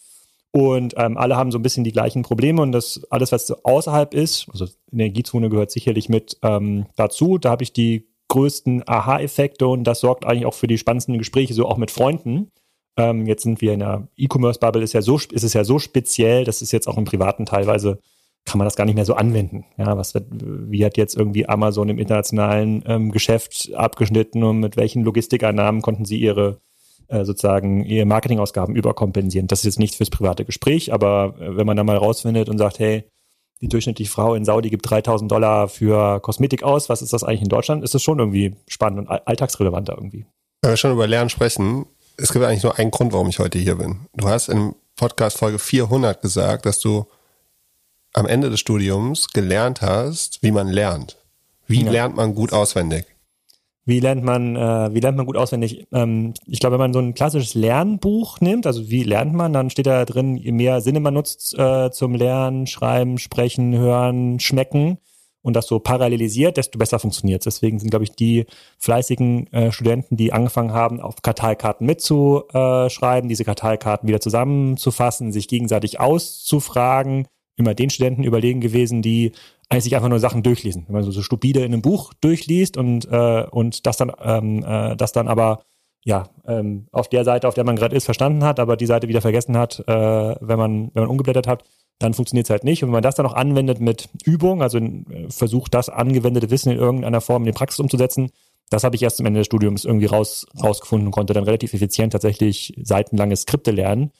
Und 0.51 0.93
ähm, 0.97 1.17
alle 1.17 1.35
haben 1.35 1.51
so 1.51 1.57
ein 1.57 1.63
bisschen 1.63 1.83
die 1.83 1.91
gleichen 1.91 2.21
Probleme 2.21 2.61
und 2.61 2.71
das 2.71 3.01
alles, 3.09 3.31
was 3.31 3.49
außerhalb 3.65 4.13
ist, 4.13 4.47
also 4.51 4.67
Energiezone 4.91 5.49
gehört 5.49 5.71
sicherlich 5.71 6.09
mit 6.09 6.37
ähm, 6.43 6.85
dazu. 6.95 7.39
Da 7.39 7.49
habe 7.49 7.63
ich 7.63 7.73
die 7.73 8.07
größten 8.27 8.83
Aha-Effekte 8.87 9.67
und 9.67 9.83
das 9.83 9.99
sorgt 9.99 10.25
eigentlich 10.25 10.45
auch 10.45 10.53
für 10.53 10.67
die 10.67 10.77
spannendsten 10.77 11.17
Gespräche, 11.17 11.55
so 11.55 11.65
auch 11.65 11.77
mit 11.77 11.89
Freunden. 11.89 12.51
Ähm, 12.97 13.25
jetzt 13.25 13.43
sind 13.43 13.61
wir 13.61 13.73
in 13.73 13.79
der 13.79 14.07
E-Commerce-Bubble, 14.17 14.83
ist 14.83 14.93
ja 14.93 15.01
so, 15.01 15.17
ist 15.17 15.43
es 15.43 15.53
ja 15.53 15.63
so 15.63 15.79
speziell, 15.79 16.43
das 16.43 16.61
ist 16.61 16.71
jetzt 16.71 16.87
auch 16.87 16.97
im 16.97 17.05
Privaten 17.05 17.45
teilweise, 17.45 17.99
kann 18.45 18.57
man 18.57 18.65
das 18.65 18.75
gar 18.75 18.85
nicht 18.85 18.95
mehr 18.95 19.05
so 19.05 19.15
anwenden. 19.15 19.65
Ja, 19.77 19.97
was 19.97 20.13
wie 20.29 20.85
hat 20.85 20.97
jetzt 20.97 21.15
irgendwie 21.15 21.47
Amazon 21.47 21.89
im 21.89 21.97
internationalen 21.97 22.83
ähm, 22.85 23.11
Geschäft 23.11 23.71
abgeschnitten 23.73 24.43
und 24.43 24.59
mit 24.59 24.75
welchen 24.77 25.03
Logistikeinnahmen 25.03 25.81
konnten 25.81 26.05
sie 26.05 26.17
ihre 26.17 26.59
äh, 27.07 27.23
sozusagen 27.23 27.85
ihre 27.85 28.05
Marketingausgaben 28.05 28.75
überkompensieren? 28.75 29.47
Das 29.47 29.59
ist 29.59 29.65
jetzt 29.65 29.79
nicht 29.79 29.95
fürs 29.95 30.09
private 30.09 30.45
Gespräch, 30.45 30.93
aber 30.93 31.35
äh, 31.39 31.55
wenn 31.55 31.65
man 31.65 31.77
da 31.77 31.83
mal 31.83 31.97
rausfindet 31.97 32.49
und 32.49 32.57
sagt, 32.57 32.79
hey, 32.79 33.05
die 33.61 33.69
durchschnittliche 33.69 34.11
Frau 34.11 34.35
in 34.35 34.43
Saudi 34.43 34.69
gibt 34.69 34.89
3000 34.89 35.31
Dollar 35.31 35.69
für 35.69 36.19
Kosmetik 36.19 36.63
aus, 36.63 36.89
was 36.89 37.01
ist 37.01 37.13
das 37.13 37.23
eigentlich 37.23 37.43
in 37.43 37.49
Deutschland? 37.49 37.81
Ist 37.81 37.93
das 37.93 38.03
schon 38.03 38.19
irgendwie 38.19 38.55
spannend 38.67 38.99
und 38.99 39.07
alltagsrelevanter 39.07 39.93
irgendwie. 39.95 40.25
Wenn 40.61 40.71
wir 40.71 40.77
schon 40.77 40.91
über 40.91 41.07
Lernen 41.07 41.29
sprechen, 41.29 41.85
es 42.17 42.31
gibt 42.31 42.45
eigentlich 42.45 42.63
nur 42.63 42.77
einen 42.77 42.91
Grund, 42.91 43.13
warum 43.13 43.29
ich 43.29 43.39
heute 43.39 43.59
hier 43.59 43.75
bin. 43.75 44.07
Du 44.13 44.27
hast 44.27 44.49
in 44.49 44.75
Podcast 44.95 45.37
Folge 45.37 45.59
400 45.59 46.21
gesagt, 46.21 46.65
dass 46.65 46.79
du 46.79 47.05
am 48.13 48.27
Ende 48.27 48.49
des 48.49 48.59
Studiums 48.59 49.29
gelernt 49.29 49.81
hast, 49.81 50.43
wie 50.43 50.51
man 50.51 50.67
lernt. 50.67 51.17
Wie 51.67 51.83
ja. 51.83 51.91
lernt 51.91 52.15
man 52.15 52.35
gut 52.35 52.53
auswendig? 52.53 53.05
Wie 53.85 53.99
lernt 53.99 54.23
man, 54.23 54.55
äh, 54.55 54.93
wie 54.93 54.99
lernt 55.01 55.17
man 55.17 55.25
gut 55.25 55.35
auswendig? 55.35 55.87
Ähm, 55.91 56.33
ich 56.45 56.59
glaube, 56.59 56.73
wenn 56.73 56.81
man 56.81 56.93
so 56.93 56.99
ein 56.99 57.15
klassisches 57.15 57.53
Lernbuch 57.53 58.39
nimmt, 58.39 58.65
also 58.65 58.89
wie 58.89 59.03
lernt 59.03 59.33
man, 59.33 59.51
dann 59.51 59.69
steht 59.69 59.87
da 59.87 60.05
drin, 60.05 60.37
je 60.37 60.53
mehr 60.53 60.79
Sinne 60.79 61.01
man 61.01 61.15
nutzt 61.15 61.57
äh, 61.57 61.91
zum 61.91 62.15
Lernen, 62.15 62.65
Schreiben, 62.65 63.17
Sprechen, 63.17 63.75
Hören, 63.75 64.39
Schmecken, 64.39 64.99
und 65.43 65.55
das 65.55 65.67
so 65.67 65.79
parallelisiert, 65.79 66.57
desto 66.57 66.79
besser 66.79 66.97
funktioniert 66.99 67.45
Deswegen 67.45 67.77
sind, 67.77 67.89
glaube 67.89 68.05
ich, 68.05 68.15
die 68.15 68.45
fleißigen 68.79 69.51
äh, 69.53 69.71
Studenten, 69.71 70.17
die 70.17 70.33
angefangen 70.33 70.73
haben, 70.73 70.99
auf 70.99 71.21
Karteikarten 71.21 71.85
mitzuschreiben, 71.85 73.29
diese 73.29 73.43
Karteikarten 73.43 74.07
wieder 74.07 74.21
zusammenzufassen, 74.21 75.31
sich 75.31 75.47
gegenseitig 75.47 75.99
auszufragen, 75.99 77.27
immer 77.55 77.75
den 77.75 77.89
Studenten 77.89 78.23
überlegen 78.23 78.61
gewesen, 78.61 79.01
die 79.01 79.33
eigentlich 79.69 79.83
sich 79.83 79.95
einfach 79.95 80.09
nur 80.09 80.19
Sachen 80.19 80.43
durchlesen. 80.43 80.85
Wenn 80.87 80.95
man 80.95 81.03
so, 81.03 81.11
so 81.11 81.21
stupide 81.21 81.59
in 81.59 81.73
einem 81.73 81.81
Buch 81.81 82.13
durchliest 82.21 82.77
und, 82.77 83.05
äh, 83.11 83.45
und 83.49 83.85
das 83.85 83.97
dann, 83.97 84.11
ähm, 84.23 84.63
äh, 84.65 84.95
das 84.95 85.11
dann 85.11 85.27
aber 85.27 85.63
ja, 86.05 86.29
ähm, 86.45 86.87
auf 86.91 87.07
der 87.07 87.23
Seite, 87.23 87.47
auf 87.47 87.53
der 87.53 87.63
man 87.63 87.77
gerade 87.77 87.95
ist, 87.95 88.05
verstanden 88.05 88.43
hat, 88.43 88.59
aber 88.59 88.75
die 88.75 88.85
Seite 88.85 89.07
wieder 89.07 89.21
vergessen 89.21 89.57
hat, 89.57 89.79
äh, 89.87 90.35
wenn 90.41 90.59
man, 90.59 90.91
wenn 90.93 91.03
man 91.03 91.09
umgeblättert 91.09 91.47
hat, 91.47 91.63
dann 91.99 92.13
funktioniert 92.13 92.47
es 92.47 92.49
halt 92.49 92.63
nicht. 92.63 92.83
Und 92.83 92.89
wenn 92.89 92.93
man 92.93 93.03
das 93.03 93.15
dann 93.15 93.25
noch 93.25 93.33
anwendet 93.33 93.79
mit 93.79 94.09
Übung, 94.25 94.61
also 94.61 94.77
äh, 94.77 95.29
versucht, 95.29 95.73
das 95.73 95.89
angewendete 95.89 96.49
Wissen 96.49 96.71
in 96.71 96.79
irgendeiner 96.79 97.21
Form 97.21 97.43
in 97.43 97.47
die 97.47 97.51
Praxis 97.51 97.79
umzusetzen, 97.79 98.31
das 98.69 98.83
habe 98.83 98.95
ich 98.95 99.03
erst 99.03 99.19
am 99.19 99.25
Ende 99.25 99.41
des 99.41 99.47
Studiums 99.47 99.85
irgendwie 99.85 100.07
raus, 100.07 100.47
rausgefunden 100.61 101.07
und 101.07 101.11
konnte 101.11 101.33
dann 101.33 101.43
relativ 101.43 101.73
effizient 101.73 102.13
tatsächlich 102.13 102.73
seitenlange 102.81 103.35
Skripte 103.35 103.71
lernen. 103.71 104.11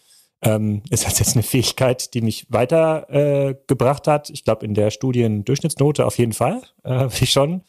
Ähm, 0.44 0.84
ist 0.90 1.06
das 1.06 1.20
jetzt 1.20 1.36
eine 1.36 1.44
Fähigkeit, 1.44 2.14
die 2.14 2.22
mich 2.22 2.46
weitergebracht 2.50 4.08
äh, 4.08 4.12
hat? 4.12 4.30
Ich 4.30 4.44
glaube, 4.44 4.66
in 4.66 4.74
der 4.74 4.92
Studiendurchschnittsnote 4.92 6.06
auf 6.06 6.18
jeden 6.18 6.34
Fall, 6.34 6.62
äh, 6.84 7.08
ich 7.20 7.32
schon 7.32 7.62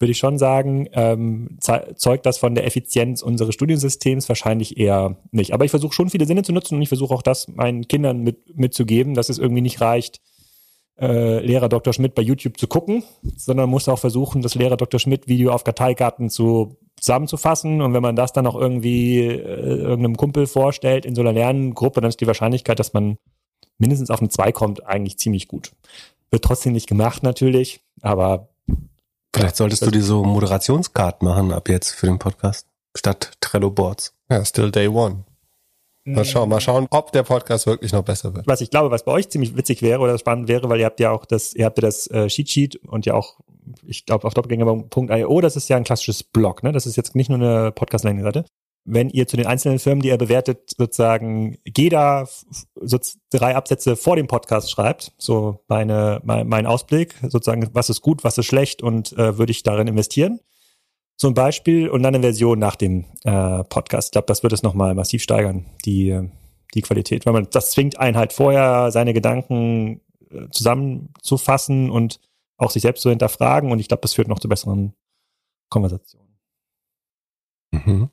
würde 0.00 0.12
ich 0.12 0.18
schon 0.18 0.38
sagen, 0.38 0.88
ähm, 0.92 1.58
zeugt 1.60 2.24
das 2.24 2.38
von 2.38 2.54
der 2.54 2.66
Effizienz 2.66 3.22
unseres 3.22 3.54
Studiensystems 3.54 4.28
wahrscheinlich 4.28 4.78
eher 4.78 5.18
nicht. 5.30 5.52
Aber 5.52 5.66
ich 5.66 5.70
versuche 5.70 5.92
schon 5.92 6.08
viele 6.08 6.26
Sinne 6.26 6.42
zu 6.42 6.52
nutzen 6.52 6.76
und 6.76 6.82
ich 6.82 6.88
versuche 6.88 7.14
auch 7.14 7.22
das 7.22 7.48
meinen 7.48 7.86
Kindern 7.86 8.22
mit, 8.22 8.56
mitzugeben, 8.56 9.14
dass 9.14 9.28
es 9.28 9.38
irgendwie 9.38 9.60
nicht 9.60 9.82
reicht, 9.82 10.20
äh, 10.98 11.44
Lehrer 11.44 11.68
Dr. 11.68 11.92
Schmidt 11.92 12.14
bei 12.14 12.22
YouTube 12.22 12.58
zu 12.58 12.66
gucken, 12.66 13.02
sondern 13.36 13.68
muss 13.68 13.88
auch 13.88 13.98
versuchen, 13.98 14.40
das 14.40 14.54
Lehrer 14.54 14.78
Dr. 14.78 14.98
Schmidt 14.98 15.28
Video 15.28 15.52
auf 15.52 15.64
Karteikarten 15.64 16.30
zu 16.30 16.76
zusammenzufassen 16.96 17.80
und 17.80 17.94
wenn 17.94 18.02
man 18.02 18.16
das 18.16 18.32
dann 18.32 18.46
auch 18.46 18.54
irgendwie 18.54 19.20
äh, 19.20 19.34
irgendeinem 19.34 20.16
Kumpel 20.16 20.46
vorstellt 20.46 21.06
in 21.06 21.14
so 21.14 21.22
einer 21.22 21.32
Lerngruppe, 21.32 22.00
dann 22.00 22.10
ist 22.10 22.20
die 22.20 22.26
Wahrscheinlichkeit, 22.26 22.78
dass 22.78 22.92
man 22.92 23.16
mindestens 23.78 24.10
auf 24.10 24.20
eine 24.20 24.28
2 24.28 24.52
kommt, 24.52 24.86
eigentlich 24.86 25.18
ziemlich 25.18 25.48
gut. 25.48 25.72
Wird 26.30 26.44
trotzdem 26.44 26.74
nicht 26.74 26.86
gemacht 26.86 27.22
natürlich, 27.22 27.80
aber 28.02 28.50
Vielleicht 29.34 29.56
solltest 29.56 29.86
du 29.86 29.90
dir 29.90 30.02
so 30.02 30.24
Moderationskarten 30.24 31.26
machen 31.26 31.52
ab 31.52 31.68
jetzt 31.68 31.92
für 31.92 32.06
den 32.06 32.18
Podcast 32.18 32.66
statt 32.96 33.32
Trello 33.40 33.70
Boards. 33.70 34.12
Ja, 34.30 34.44
still 34.44 34.70
day 34.70 34.88
one. 34.88 35.24
Mal 36.04 36.24
schauen, 36.24 36.48
mal 36.48 36.60
schauen, 36.60 36.86
ob 36.90 37.12
der 37.12 37.22
Podcast 37.22 37.66
wirklich 37.66 37.92
noch 37.92 38.02
besser 38.02 38.34
wird. 38.34 38.46
was 38.46 38.62
ich 38.62 38.70
glaube, 38.70 38.90
was 38.90 39.04
bei 39.04 39.12
euch 39.12 39.28
ziemlich 39.28 39.56
witzig 39.56 39.82
wäre 39.82 40.00
oder 40.00 40.18
spannend 40.18 40.48
wäre, 40.48 40.68
weil 40.68 40.80
ihr 40.80 40.86
habt 40.86 40.98
ja 40.98 41.10
auch 41.10 41.26
das, 41.26 41.54
ihr 41.54 41.66
habt 41.66 41.78
ja 41.78 41.82
das 41.82 42.06
äh, 42.08 42.26
Cheat 42.28 42.48
Sheet 42.48 42.76
und 42.86 43.06
ja 43.06 43.14
auch, 43.14 43.38
ich 43.86 44.06
glaube, 44.06 44.26
auf 44.26 44.34
doppelgänger.io, 44.34 45.40
das 45.40 45.56
ist 45.56 45.68
ja 45.68 45.76
ein 45.76 45.84
klassisches 45.84 46.22
Blog, 46.22 46.62
ne? 46.62 46.72
Das 46.72 46.86
ist 46.86 46.96
jetzt 46.96 47.14
nicht 47.14 47.28
nur 47.28 47.38
eine 47.38 47.70
Podcast-Landing-Seite. 47.70 48.44
Wenn 48.92 49.08
ihr 49.10 49.26
zu 49.26 49.36
den 49.36 49.46
einzelnen 49.46 49.78
Firmen, 49.78 50.02
die 50.02 50.08
ihr 50.08 50.18
bewertet, 50.18 50.74
sozusagen 50.76 51.58
jeder 51.76 52.28
so 52.74 52.98
drei 53.30 53.54
Absätze 53.54 53.96
vor 53.96 54.16
dem 54.16 54.26
Podcast 54.26 54.70
schreibt, 54.70 55.12
so 55.18 55.60
meine, 55.68 56.20
mein, 56.24 56.48
mein 56.48 56.66
Ausblick, 56.66 57.14
sozusagen, 57.22 57.68
was 57.72 57.90
ist 57.90 58.00
gut, 58.00 58.24
was 58.24 58.38
ist 58.38 58.46
schlecht 58.46 58.82
und 58.82 59.12
äh, 59.12 59.38
würde 59.38 59.52
ich 59.52 59.62
darin 59.62 59.86
investieren. 59.86 60.40
Zum 61.16 61.34
Beispiel 61.34 61.88
und 61.88 62.02
dann 62.02 62.14
eine 62.14 62.24
Version 62.24 62.58
nach 62.58 62.76
dem 62.76 63.04
äh, 63.24 63.62
Podcast. 63.64 64.08
Ich 64.08 64.12
glaube, 64.12 64.26
das 64.26 64.42
wird 64.42 64.54
es 64.54 64.62
nochmal 64.62 64.94
massiv 64.94 65.22
steigern, 65.22 65.66
die, 65.84 66.18
die 66.74 66.82
Qualität. 66.82 67.26
Weil 67.26 67.34
man, 67.34 67.48
das 67.50 67.72
zwingt 67.72 67.98
einen 67.98 68.16
halt 68.16 68.32
vorher, 68.32 68.90
seine 68.90 69.12
Gedanken 69.12 70.00
äh, 70.30 70.48
zusammenzufassen 70.50 71.90
und 71.90 72.20
auch 72.56 72.70
sich 72.70 72.82
selbst 72.82 73.02
zu 73.02 73.10
hinterfragen. 73.10 73.70
Und 73.70 73.80
ich 73.80 73.88
glaube, 73.88 74.00
das 74.00 74.14
führt 74.14 74.28
noch 74.28 74.38
zu 74.38 74.48
besseren 74.48 74.94
Konversationen. 75.68 76.38
Mhm. 77.72 78.10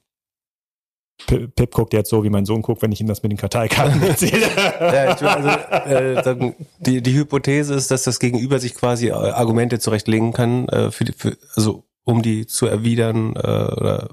Pip 1.25 1.71
guckt 1.71 1.93
jetzt 1.93 2.09
so, 2.09 2.24
wie 2.24 2.29
mein 2.29 2.45
Sohn 2.45 2.62
guckt, 2.62 2.81
wenn 2.83 2.91
ich 2.91 3.01
ihm 3.01 3.07
das 3.07 3.24
mit 3.24 3.31
den 3.31 3.38
Karteikarten 3.38 4.01
erzähle. 4.07 4.47
Ja, 4.79 5.13
ich, 5.15 5.21
also, 5.24 5.50
äh, 5.89 6.21
dann, 6.21 6.53
die, 6.79 7.01
die 7.01 7.13
Hypothese 7.15 7.74
ist, 7.74 7.89
dass 7.91 8.03
das 8.03 8.19
Gegenüber 8.19 8.59
sich 8.59 8.75
quasi 8.75 9.07
äh, 9.07 9.12
Argumente 9.12 9.79
zurechtlegen 9.79 10.31
kann, 10.31 10.67
äh, 10.69 10.91
für, 10.91 11.05
die- 11.05 11.13
für, 11.13 11.36
also 11.55 11.83
um 12.03 12.21
die 12.21 12.45
zu 12.45 12.67
erwidern 12.67 13.36
äh, 13.36 13.39
oder 13.39 14.09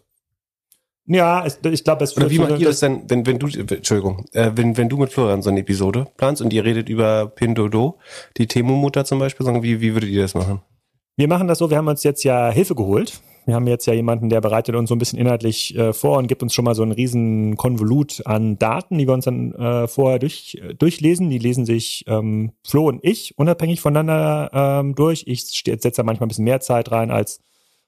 ja, 1.06 1.44
es, 1.44 1.58
ich 1.62 1.84
glaube, 1.84 2.02
es 2.02 2.16
Oder 2.16 2.30
wie 2.30 2.38
macht 2.38 2.58
ihr 2.58 2.66
das 2.68 2.80
denn, 2.80 3.02
wenn, 3.10 3.26
wenn 3.26 3.38
du, 3.38 3.46
Entschuldigung, 3.48 4.24
äh, 4.32 4.52
wenn, 4.54 4.78
wenn 4.78 4.88
du 4.88 4.96
mit 4.96 5.12
Florian 5.12 5.42
so 5.42 5.50
eine 5.50 5.60
Episode 5.60 6.06
planst 6.16 6.40
und 6.40 6.50
ihr 6.54 6.64
redet 6.64 6.88
über 6.88 7.26
Pindodo, 7.26 7.98
die 8.38 8.46
Temu-Mutter 8.46 9.04
zum 9.04 9.18
Beispiel, 9.18 9.44
sagen, 9.44 9.62
wie, 9.62 9.82
wie 9.82 9.92
würdet 9.92 10.08
ihr 10.08 10.22
das 10.22 10.32
machen? 10.34 10.62
Wir 11.16 11.28
machen 11.28 11.46
das 11.46 11.58
so, 11.58 11.68
wir 11.68 11.76
haben 11.76 11.88
uns 11.88 12.02
jetzt 12.04 12.24
ja 12.24 12.50
Hilfe 12.50 12.74
geholt. 12.74 13.20
Wir 13.46 13.54
haben 13.54 13.66
jetzt 13.66 13.86
ja 13.86 13.92
jemanden, 13.92 14.30
der 14.30 14.40
bereitet 14.40 14.74
uns 14.74 14.88
so 14.88 14.94
ein 14.94 14.98
bisschen 14.98 15.18
inhaltlich 15.18 15.76
äh, 15.76 15.92
vor 15.92 16.18
und 16.18 16.28
gibt 16.28 16.42
uns 16.42 16.54
schon 16.54 16.64
mal 16.64 16.74
so 16.74 16.82
einen 16.82 16.92
riesen 16.92 17.56
Konvolut 17.56 18.22
an 18.24 18.58
Daten, 18.58 18.96
die 18.96 19.06
wir 19.06 19.14
uns 19.14 19.26
dann 19.26 19.52
äh, 19.52 19.86
vorher 19.86 20.18
durch, 20.18 20.58
äh, 20.62 20.74
durchlesen. 20.74 21.28
Die 21.28 21.38
lesen 21.38 21.66
sich 21.66 22.04
ähm, 22.06 22.52
Flo 22.66 22.88
und 22.88 23.00
ich 23.02 23.36
unabhängig 23.36 23.80
voneinander 23.80 24.50
ähm, 24.52 24.94
durch. 24.94 25.24
Ich 25.26 25.44
setze 25.44 25.90
da 25.90 26.02
manchmal 26.02 26.26
ein 26.26 26.28
bisschen 26.28 26.44
mehr 26.44 26.60
Zeit 26.60 26.90
rein 26.90 27.10
als 27.10 27.40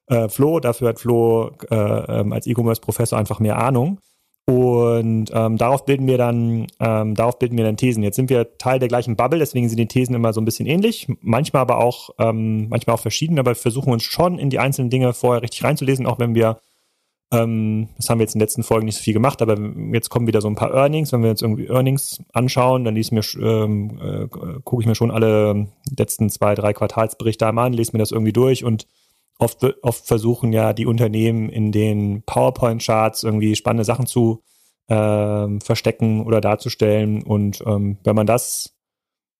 äh, 0.09 0.29
Flo. 0.29 0.61
Dafür 0.61 0.91
hat 0.91 1.01
Flo 1.01 1.53
äh, 1.71 1.75
ähm, 1.75 2.33
als 2.33 2.47
E-Commerce-Professor 2.47 3.19
einfach 3.19 3.41
mehr 3.41 3.59
Ahnung. 3.59 4.01
Und 4.49 5.33
ähm, 5.35 5.57
darauf 5.59 5.85
bilden 5.87 6.07
wir 6.07 6.19
dann, 6.19 6.69
ähm, 6.79 7.17
darauf 7.17 7.41
bilden 7.41 7.57
wir 7.57 7.65
dann 7.65 7.77
Thesen. 7.77 8.05
Jetzt 8.05 8.15
sind 8.15 8.31
wir 8.31 8.57
Teil 8.59 8.79
der 8.79 8.87
gleichen 8.87 9.17
Bubble, 9.17 9.41
deswegen 9.41 9.69
sind 9.69 9.79
die 9.79 9.89
Thesen 9.89 10.15
immer 10.15 10.33
so 10.33 10.41
ein 10.41 10.45
bisschen 10.45 10.67
ähnlich, 10.67 11.09
manchmal 11.21 11.63
aber 11.63 11.79
auch, 11.79 12.11
ähm, 12.21 12.69
manchmal 12.69 12.95
auch 12.95 13.01
verschieden, 13.01 13.41
aber 13.41 13.51
wir 13.51 13.57
versuchen 13.57 13.93
uns 13.93 14.05
schon 14.05 14.39
in 14.39 14.49
die 14.49 14.61
einzelnen 14.61 14.89
Dinge 14.89 15.13
vorher 15.15 15.43
richtig 15.43 15.65
reinzulesen, 15.65 16.07
auch 16.07 16.21
wenn 16.21 16.37
wir, 16.37 16.61
ähm, 17.33 17.89
das 17.97 18.09
haben 18.09 18.21
wir 18.21 18.23
jetzt 18.23 18.37
in 18.37 18.39
den 18.39 18.45
letzten 18.45 18.63
Folgen 18.63 18.87
nicht 18.87 18.95
so 18.95 19.03
viel 19.03 19.15
gemacht, 19.15 19.43
aber 19.43 19.57
jetzt 19.93 20.11
kommen 20.11 20.29
wieder 20.29 20.41
so 20.41 20.47
ein 20.47 20.55
paar 20.55 20.73
Earnings. 20.73 21.13
Wenn 21.13 21.23
wir 21.23 21.31
jetzt 21.31 21.43
irgendwie 21.43 21.67
Earnings 21.67 22.23
anschauen, 22.33 22.85
dann 22.85 22.95
lese 22.95 23.17
mir, 23.17 23.23
ähm, 23.43 23.99
äh, 24.01 24.29
gucke 24.63 24.81
ich 24.81 24.87
mir 24.87 24.95
schon 24.95 25.11
alle 25.11 25.67
letzten 25.99 26.31
zwei, 26.31 26.55
drei 26.55 26.73
Quartalsberichte 26.73 27.49
einmal 27.49 27.67
an, 27.67 27.73
lese 27.73 27.91
mir 27.95 27.99
das 27.99 28.13
irgendwie 28.13 28.33
durch 28.33 28.63
und 28.63 28.87
oft, 29.39 29.65
oft 29.83 30.07
versuchen 30.07 30.53
ja 30.53 30.73
die 30.73 30.87
Unternehmen 30.87 31.49
in 31.49 31.73
den 31.73 32.23
PowerPoint-Charts 32.23 33.23
irgendwie 33.23 33.57
spannende 33.57 33.85
Sachen 33.85 34.07
zu 34.07 34.43
ähm, 34.89 35.61
verstecken 35.61 36.25
oder 36.25 36.41
darzustellen. 36.41 37.23
Und 37.23 37.63
ähm, 37.67 37.99
wenn 38.05 38.17
man 38.17 38.27
das 38.27 38.77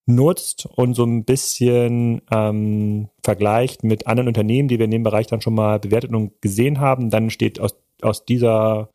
nutzt 0.07 0.67
und 0.67 0.95
so 0.95 1.05
ein 1.05 1.25
bisschen 1.25 2.23
ähm, 2.31 3.09
vergleicht 3.23 3.83
mit 3.83 4.07
anderen 4.07 4.29
Unternehmen, 4.29 4.69
die 4.69 4.79
wir 4.79 4.85
in 4.85 4.91
dem 4.93 5.03
Bereich 5.03 5.27
dann 5.27 5.41
schon 5.41 5.55
mal 5.55 5.81
bewertet 5.81 6.13
und 6.13 6.41
gesehen 6.41 6.81
haben, 6.81 7.11
dann 7.11 7.31
steht 7.31 7.61
aus, 7.61 7.75
aus 8.03 8.25
dieser 8.25 8.91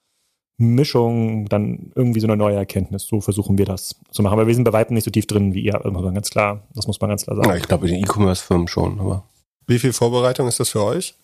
Mischung 0.58 1.48
dann 1.50 1.92
irgendwie 1.96 2.20
so 2.20 2.28
eine 2.28 2.38
neue 2.38 2.56
Erkenntnis. 2.56 3.08
So 3.08 3.20
versuchen 3.20 3.58
wir 3.58 3.66
das 3.66 4.00
zu 4.12 4.22
machen. 4.22 4.34
Aber 4.34 4.48
wir 4.48 4.56
sind 4.56 4.64
bei 4.64 4.74
weitem 4.74 4.94
nicht 4.94 5.04
so 5.04 5.12
tief 5.12 5.26
drin 5.26 5.54
wie 5.54 5.64
ihr, 5.64 5.74
ganz 5.74 6.30
klar, 6.30 6.68
das 6.74 6.88
muss 6.88 7.02
man 7.02 7.10
ganz 7.10 7.24
klar 7.24 7.36
sagen. 7.36 7.50
Ja, 7.50 7.56
ich 7.56 7.68
glaube 7.68 7.88
in 7.88 7.96
den 7.96 8.04
E-Commerce-Firmen 8.04 8.68
schon, 8.68 9.00
aber 9.00 9.26
Wie 9.72 9.80
viel 9.80 9.94
Vorbereitung 9.94 10.48
ist 10.48 10.60
das 10.60 10.70
für 10.70 10.84
euch? 10.84 11.16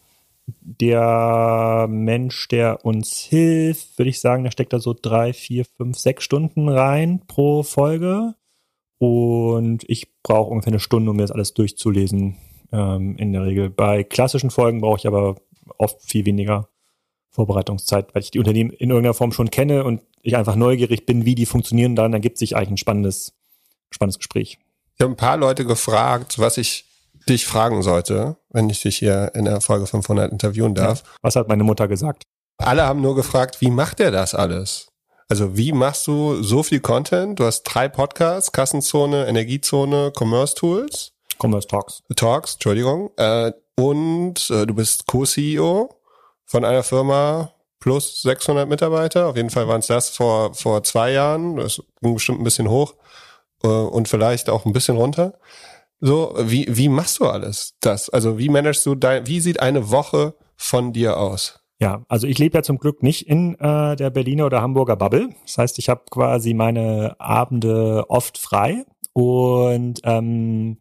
der 0.61 1.87
Mensch, 1.89 2.47
der 2.47 2.85
uns 2.85 3.19
hilft, 3.19 3.97
würde 3.97 4.09
ich 4.09 4.21
sagen, 4.21 4.43
der 4.43 4.51
steckt 4.51 4.73
da 4.73 4.79
so 4.79 4.95
drei, 4.99 5.33
vier, 5.33 5.65
fünf, 5.65 5.97
sechs 5.97 6.23
Stunden 6.23 6.69
rein 6.69 7.21
pro 7.27 7.63
Folge. 7.63 8.35
Und 8.97 9.83
ich 9.87 10.07
brauche 10.23 10.49
ungefähr 10.49 10.71
eine 10.71 10.79
Stunde, 10.79 11.11
um 11.11 11.17
mir 11.17 11.23
das 11.23 11.31
alles 11.31 11.53
durchzulesen, 11.53 12.37
ähm, 12.71 13.17
in 13.17 13.33
der 13.33 13.45
Regel. 13.45 13.69
Bei 13.69 14.03
klassischen 14.03 14.49
Folgen 14.49 14.81
brauche 14.81 14.97
ich 14.97 15.07
aber 15.07 15.35
oft 15.77 16.01
viel 16.01 16.25
weniger 16.25 16.69
Vorbereitungszeit, 17.29 18.15
weil 18.15 18.23
ich 18.23 18.31
die 18.31 18.39
Unternehmen 18.39 18.71
in 18.71 18.89
irgendeiner 18.89 19.13
Form 19.13 19.31
schon 19.31 19.51
kenne 19.51 19.83
und 19.83 20.01
ich 20.21 20.35
einfach 20.35 20.55
neugierig 20.55 21.05
bin, 21.05 21.25
wie 21.25 21.35
die 21.35 21.45
funktionieren. 21.45 21.95
Dann 21.95 22.13
ergibt 22.13 22.39
sich 22.39 22.55
eigentlich 22.55 22.71
ein 22.71 22.77
spannendes, 22.77 23.33
spannendes 23.91 24.17
Gespräch. 24.17 24.57
Ich 24.95 25.01
habe 25.01 25.13
ein 25.13 25.17
paar 25.17 25.37
Leute 25.37 25.65
gefragt, 25.65 26.39
was 26.39 26.57
ich 26.57 26.87
dich 27.29 27.46
fragen 27.46 27.81
sollte, 27.81 28.38
wenn 28.50 28.69
ich 28.69 28.81
dich 28.81 28.98
hier 28.98 29.31
in 29.36 29.46
der 29.46 29.62
Folge 29.62 29.88
500 29.88 30.31
interviewen 30.31 30.75
darf. 30.75 31.03
Was 31.22 31.36
hat 31.36 31.48
meine 31.48 31.63
Mutter 31.63 31.88
gesagt? 31.88 32.24
Alle 32.57 32.84
haben 32.84 33.01
nur 33.01 33.15
gefragt, 33.15 33.62
wie 33.62 33.69
macht 33.69 34.00
er 34.00 34.12
das 34.12 34.34
alles? 34.34 34.88
Also 35.29 35.57
wie 35.57 35.74
machst 35.74 36.07
du 36.07 36.41
so 36.41 36.63
viel 36.63 36.79
Content? 36.79 37.39
Du 37.39 37.46
hast 37.46 37.63
drei 37.63 37.89
Podcasts, 37.89 38.51
Kassenzone, 38.51 39.27
Energiezone, 39.27 40.12
Commerce 40.17 40.55
Tools, 40.55 41.12
Commerce 41.39 41.67
Talks. 41.67 42.01
Talks, 42.15 42.53
Entschuldigung, 42.53 43.12
äh, 43.17 43.51
und 43.75 44.50
äh, 44.50 44.65
du 44.65 44.74
bist 44.74 45.05
Co-CEO 45.05 45.89
von 46.46 46.65
einer 46.65 46.84
Firma 46.84 47.51
plus 47.79 48.22
600 48.22 48.67
Mitarbeiter. 48.67 49.27
Auf 49.27 49.36
jeden 49.36 49.50
Fall 49.50 49.67
waren 49.67 49.79
es 49.79 49.88
das 49.88 50.10
vor, 50.10 50.53
vor 50.53 50.84
zwei 50.84 51.12
Jahren. 51.12 51.57
Das 51.57 51.81
ging 52.01 52.15
bestimmt 52.15 52.41
ein 52.41 52.43
bisschen 52.43 52.69
hoch 52.69 52.96
äh, 53.63 53.67
und 53.67 54.07
vielleicht 54.07 54.50
auch 54.50 54.65
ein 54.65 54.74
bisschen 54.74 54.98
runter. 54.98 55.34
So, 55.99 56.35
wie, 56.39 56.67
wie 56.69 56.89
machst 56.89 57.19
du 57.19 57.25
alles 57.25 57.75
das? 57.79 58.09
Also 58.09 58.37
wie 58.37 58.49
managst 58.49 58.85
du 58.85 58.95
dein, 58.95 59.25
wie 59.27 59.39
sieht 59.39 59.59
eine 59.59 59.89
Woche 59.89 60.35
von 60.55 60.93
dir 60.93 61.17
aus? 61.17 61.59
Ja, 61.79 62.03
also 62.07 62.25
ich 62.25 62.39
lebe 62.39 62.57
ja 62.57 62.63
zum 62.63 62.79
Glück 62.79 63.03
nicht 63.03 63.27
in 63.27 63.55
äh, 63.55 63.95
der 63.95 64.09
Berliner 64.09 64.47
oder 64.47 64.61
Hamburger 64.61 64.95
Bubble. 64.95 65.29
Das 65.43 65.57
heißt, 65.57 65.79
ich 65.79 65.89
habe 65.89 66.03
quasi 66.09 66.53
meine 66.53 67.15
Abende 67.19 68.05
oft 68.09 68.37
frei 68.37 68.85
und 69.13 69.99
ähm, 70.03 70.77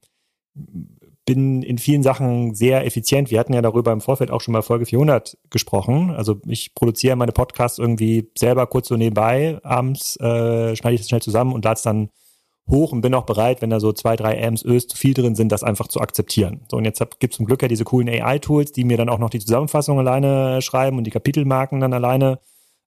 bin 1.27 1.63
in 1.63 1.77
vielen 1.77 2.03
Sachen 2.03 2.55
sehr 2.55 2.87
effizient. 2.87 3.31
Wir 3.31 3.41
hatten 3.41 3.53
ja 3.53 3.61
darüber 3.61 3.93
im 3.93 4.01
Vorfeld 4.01 4.31
auch 4.31 4.41
schon 4.41 4.53
mal 4.53 4.63
Folge 4.63 4.87
400 4.87 5.37
gesprochen. 5.51 6.13
Also 6.13 6.41
ich 6.47 6.75
produziere 6.75 7.17
meine 7.17 7.33
Podcasts 7.33 7.79
irgendwie 7.79 8.31
selber 8.39 8.67
kurz 8.67 8.89
so 8.89 8.97
nebenbei. 8.97 9.59
Abends 9.65 10.17
äh, 10.17 10.77
schneide 10.77 10.95
ich 10.95 11.01
das 11.01 11.09
schnell 11.09 11.23
zusammen 11.23 11.53
und 11.53 11.65
lade 11.65 11.77
es 11.77 11.83
dann 11.83 12.11
hoch 12.69 12.93
und 12.93 13.01
bin 13.01 13.15
auch 13.15 13.27
bereit, 13.27 13.63
wenn 13.63 13.71
da 13.71 13.81
so 13.81 13.93
zwei, 13.93 14.17
drei 14.17 14.45
Amps 14.45 14.65
Ös 14.65 14.87
zu 14.89 14.97
viel 14.97 15.15
drin 15.15 15.35
sind, 15.35 15.53
das 15.53 15.63
einfach 15.63 15.89
zu 15.89 16.01
akzeptieren. 16.01 16.63
So, 16.71 16.77
und 16.77 16.85
jetzt 16.85 16.99
gibt 17.21 17.35
es 17.35 17.37
zum 17.37 17.47
Glück 17.47 17.63
ja 17.63 17.69
diese 17.69 17.85
coolen 17.85 18.09
AI-Tools, 18.09 18.73
die 18.73 18.85
mir 18.85 18.97
dann 18.97 19.09
auch 19.09 19.19
noch 19.19 19.31
die 19.31 19.39
Zusammenfassung 19.39 19.99
alleine 19.99 20.61
schreiben 20.63 20.99
und 20.99 21.05
die 21.05 21.11
Kapitelmarken 21.11 21.81
dann 21.81 21.93
alleine 21.93 22.41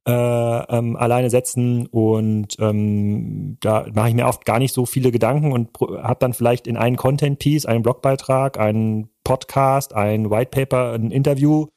äh, 0.07 0.11
ähm, 0.11 0.95
alleine 0.95 1.29
setzen 1.29 1.85
und 1.87 2.55
ähm, 2.59 3.57
da 3.59 3.85
mache 3.93 4.09
ich 4.09 4.15
mir 4.15 4.27
oft 4.27 4.45
gar 4.45 4.57
nicht 4.57 4.73
so 4.73 4.85
viele 4.85 5.11
Gedanken 5.11 5.51
und 5.51 5.77
habe 5.79 6.19
dann 6.19 6.33
vielleicht 6.33 6.67
in 6.67 6.77
einen 6.77 6.95
Content-Piece, 6.95 7.65
einen 7.65 7.83
Blogbeitrag, 7.83 8.57
einen 8.59 9.09
Podcast, 9.23 9.93
ein 9.93 10.31
White 10.31 10.51
Paper, 10.51 10.93
ein 10.93 11.11
Interview, 11.11 11.67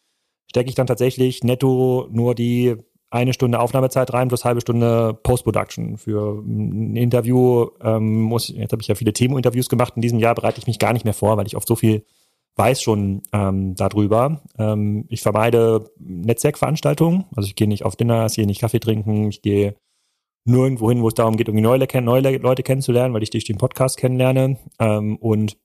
stecke 0.49 0.69
ich 0.69 0.77
dann 0.77 0.87
tatsächlich 0.87 1.43
netto 1.43 2.09
nur 2.11 2.35
die 2.35 2.77
eine 3.13 3.35
Stunde 3.35 3.61
Aufnahmezeit 3.61 4.13
rein 4.13 4.29
plus 4.29 4.45
halbe 4.45 4.63
Stunde 4.63 5.19
Post-Production. 5.23 5.99
Für 5.99 6.43
ein 6.43 6.97
Interview 6.97 7.69
ähm, 7.83 8.23
muss, 8.23 8.49
jetzt 8.49 8.73
habe 8.73 8.81
ich 8.81 8.89
ja 8.89 8.95
viele 8.95 9.13
Themo-Interviews 9.13 9.69
gemacht, 9.69 9.93
in 9.97 10.03
diesem 10.03 10.19
Jahr 10.19 10.35
bereite 10.35 10.59
ich 10.59 10.67
mich 10.67 10.79
gar 10.79 10.95
nicht 10.95 11.05
mehr 11.05 11.15
vor, 11.15 11.37
weil 11.37 11.47
ich 11.47 11.57
oft 11.57 11.69
so 11.69 11.77
viel 11.77 12.05
weiß 12.57 12.83
schon 12.83 13.23
ähm, 13.33 13.75
darüber. 13.75 14.43
Ähm, 14.59 15.05
ich 15.09 15.21
vermeide 15.21 15.91
Netzwerkveranstaltungen, 15.99 17.27
also 17.37 17.47
ich 17.47 17.55
gehe 17.55 17.69
nicht 17.69 17.85
auf 17.85 17.97
Dinners, 17.97 18.35
gehe 18.35 18.47
nicht 18.47 18.63
Kaffee 18.63 18.81
trinken, 18.81 19.29
ich 19.29 19.43
gehe 19.43 19.77
nirgendwo 20.45 20.91
hin, 20.91 21.03
wo 21.03 21.09
es 21.09 21.15
darum 21.15 21.37
geht, 21.37 21.49
irgendwie 21.49 21.63
neue, 21.63 21.87
neue 22.03 22.39
Leute 22.39 22.63
kennenzulernen, 22.63 23.15
weil 23.15 23.23
ich 23.23 23.31
durch 23.31 23.45
den 23.45 23.59
Podcast 23.59 23.99
kennenlerne 23.99 24.57
ähm, 24.79 25.17
und 25.17 25.59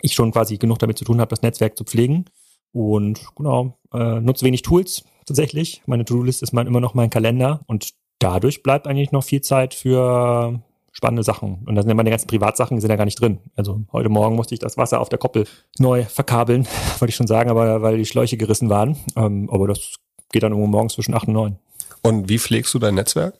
ich 0.00 0.14
schon 0.14 0.30
quasi 0.30 0.58
genug 0.58 0.78
damit 0.78 0.96
zu 0.96 1.04
tun 1.04 1.20
habe, 1.20 1.30
das 1.30 1.42
Netzwerk 1.42 1.76
zu 1.76 1.84
pflegen 1.84 2.26
und 2.72 3.34
genau, 3.34 3.78
äh, 3.92 4.20
nutze 4.20 4.44
wenig 4.44 4.62
Tools, 4.62 5.04
tatsächlich. 5.26 5.82
Meine 5.86 6.04
To-Do-List 6.04 6.42
ist 6.42 6.52
mein, 6.52 6.66
immer 6.66 6.80
noch 6.80 6.94
mein 6.94 7.10
Kalender 7.10 7.60
und 7.66 7.90
dadurch 8.18 8.62
bleibt 8.62 8.86
eigentlich 8.86 9.12
noch 9.12 9.24
viel 9.24 9.40
Zeit 9.40 9.74
für 9.74 10.60
spannende 10.92 11.24
Sachen. 11.24 11.62
Und 11.66 11.74
da 11.74 11.82
sind 11.82 11.88
ja 11.88 11.94
meine 11.94 12.10
ganzen 12.10 12.28
Privatsachen, 12.28 12.76
die 12.76 12.80
sind 12.80 12.90
ja 12.90 12.96
gar 12.96 13.04
nicht 13.04 13.20
drin. 13.20 13.40
Also 13.56 13.82
heute 13.92 14.08
Morgen 14.08 14.36
musste 14.36 14.54
ich 14.54 14.60
das 14.60 14.76
Wasser 14.76 15.00
auf 15.00 15.08
der 15.08 15.18
Koppel 15.18 15.46
neu 15.78 16.04
verkabeln, 16.04 16.66
wollte 16.98 17.10
ich 17.10 17.16
schon 17.16 17.26
sagen, 17.26 17.50
aber 17.50 17.82
weil 17.82 17.98
die 17.98 18.06
Schläuche 18.06 18.36
gerissen 18.36 18.70
waren. 18.70 18.96
Ähm, 19.16 19.50
aber 19.50 19.68
das 19.68 19.96
geht 20.32 20.42
dann 20.42 20.52
irgendwo 20.52 20.70
morgens 20.70 20.94
zwischen 20.94 21.14
8 21.14 21.28
und 21.28 21.34
9. 21.34 21.58
Und 22.02 22.28
wie 22.28 22.38
pflegst 22.38 22.72
du 22.74 22.78
dein 22.78 22.94
Netzwerk? 22.94 23.34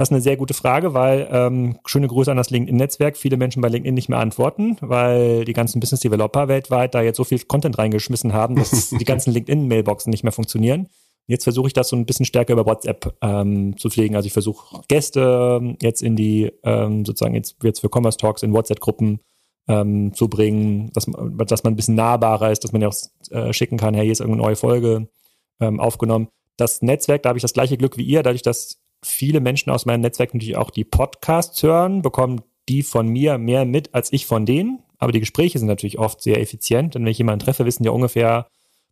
Das 0.00 0.08
ist 0.08 0.12
eine 0.14 0.22
sehr 0.22 0.38
gute 0.38 0.54
Frage, 0.54 0.94
weil 0.94 1.28
ähm, 1.30 1.78
schöne 1.84 2.08
Grüße 2.08 2.30
an 2.30 2.38
das 2.38 2.48
LinkedIn-Netzwerk. 2.48 3.18
Viele 3.18 3.36
Menschen 3.36 3.60
bei 3.60 3.68
LinkedIn 3.68 3.94
nicht 3.94 4.08
mehr 4.08 4.18
antworten, 4.18 4.78
weil 4.80 5.44
die 5.44 5.52
ganzen 5.52 5.78
Business-Developer 5.78 6.48
weltweit 6.48 6.94
da 6.94 7.02
jetzt 7.02 7.18
so 7.18 7.24
viel 7.24 7.38
Content 7.40 7.76
reingeschmissen 7.76 8.32
haben, 8.32 8.56
dass 8.56 8.88
die 8.98 9.04
ganzen 9.04 9.30
LinkedIn-Mailboxen 9.34 10.08
nicht 10.08 10.22
mehr 10.22 10.32
funktionieren. 10.32 10.88
Jetzt 11.26 11.44
versuche 11.44 11.66
ich 11.66 11.74
das 11.74 11.90
so 11.90 11.96
ein 11.96 12.06
bisschen 12.06 12.24
stärker 12.24 12.54
über 12.54 12.64
WhatsApp 12.64 13.14
ähm, 13.20 13.76
zu 13.76 13.90
pflegen. 13.90 14.16
Also 14.16 14.26
ich 14.26 14.32
versuche 14.32 14.80
Gäste 14.88 15.58
ähm, 15.60 15.76
jetzt 15.82 16.02
in 16.02 16.16
die, 16.16 16.50
ähm, 16.62 17.04
sozusagen 17.04 17.34
jetzt, 17.34 17.56
jetzt 17.62 17.80
für 17.80 17.90
Commerce 17.94 18.16
Talks 18.16 18.42
in 18.42 18.54
WhatsApp-Gruppen 18.54 19.20
ähm, 19.68 20.14
zu 20.14 20.28
bringen, 20.28 20.90
dass, 20.94 21.08
man, 21.08 21.36
dass 21.36 21.62
man 21.62 21.74
ein 21.74 21.76
bisschen 21.76 21.96
nahbarer 21.96 22.50
ist, 22.50 22.64
dass 22.64 22.72
man 22.72 22.80
ja 22.80 22.88
auch 22.88 22.96
äh, 23.32 23.52
schicken 23.52 23.76
kann, 23.76 23.92
hey, 23.92 24.04
hier 24.04 24.12
ist 24.12 24.20
irgendeine 24.20 24.46
neue 24.46 24.56
Folge 24.56 25.08
ähm, 25.60 25.78
aufgenommen. 25.78 26.28
Das 26.56 26.80
Netzwerk, 26.80 27.22
da 27.22 27.28
habe 27.28 27.38
ich 27.38 27.42
das 27.42 27.52
gleiche 27.52 27.76
Glück 27.76 27.98
wie 27.98 28.04
ihr, 28.04 28.22
dadurch, 28.22 28.40
dass 28.40 28.78
viele 29.02 29.40
Menschen 29.40 29.70
aus 29.70 29.86
meinem 29.86 30.00
Netzwerk 30.02 30.34
natürlich 30.34 30.56
auch 30.56 30.70
die 30.70 30.84
Podcasts 30.84 31.62
hören, 31.62 32.02
bekommen 32.02 32.42
die 32.68 32.82
von 32.82 33.08
mir 33.08 33.38
mehr 33.38 33.64
mit 33.64 33.94
als 33.94 34.12
ich 34.12 34.26
von 34.26 34.46
denen. 34.46 34.82
Aber 34.98 35.12
die 35.12 35.20
Gespräche 35.20 35.58
sind 35.58 35.68
natürlich 35.68 35.98
oft 35.98 36.22
sehr 36.22 36.40
effizient. 36.40 36.94
Denn 36.94 37.04
wenn 37.04 37.10
ich 37.10 37.18
jemanden 37.18 37.44
treffe, 37.44 37.64
wissen 37.64 37.82
die 37.82 37.88
ungefähr, 37.88 38.46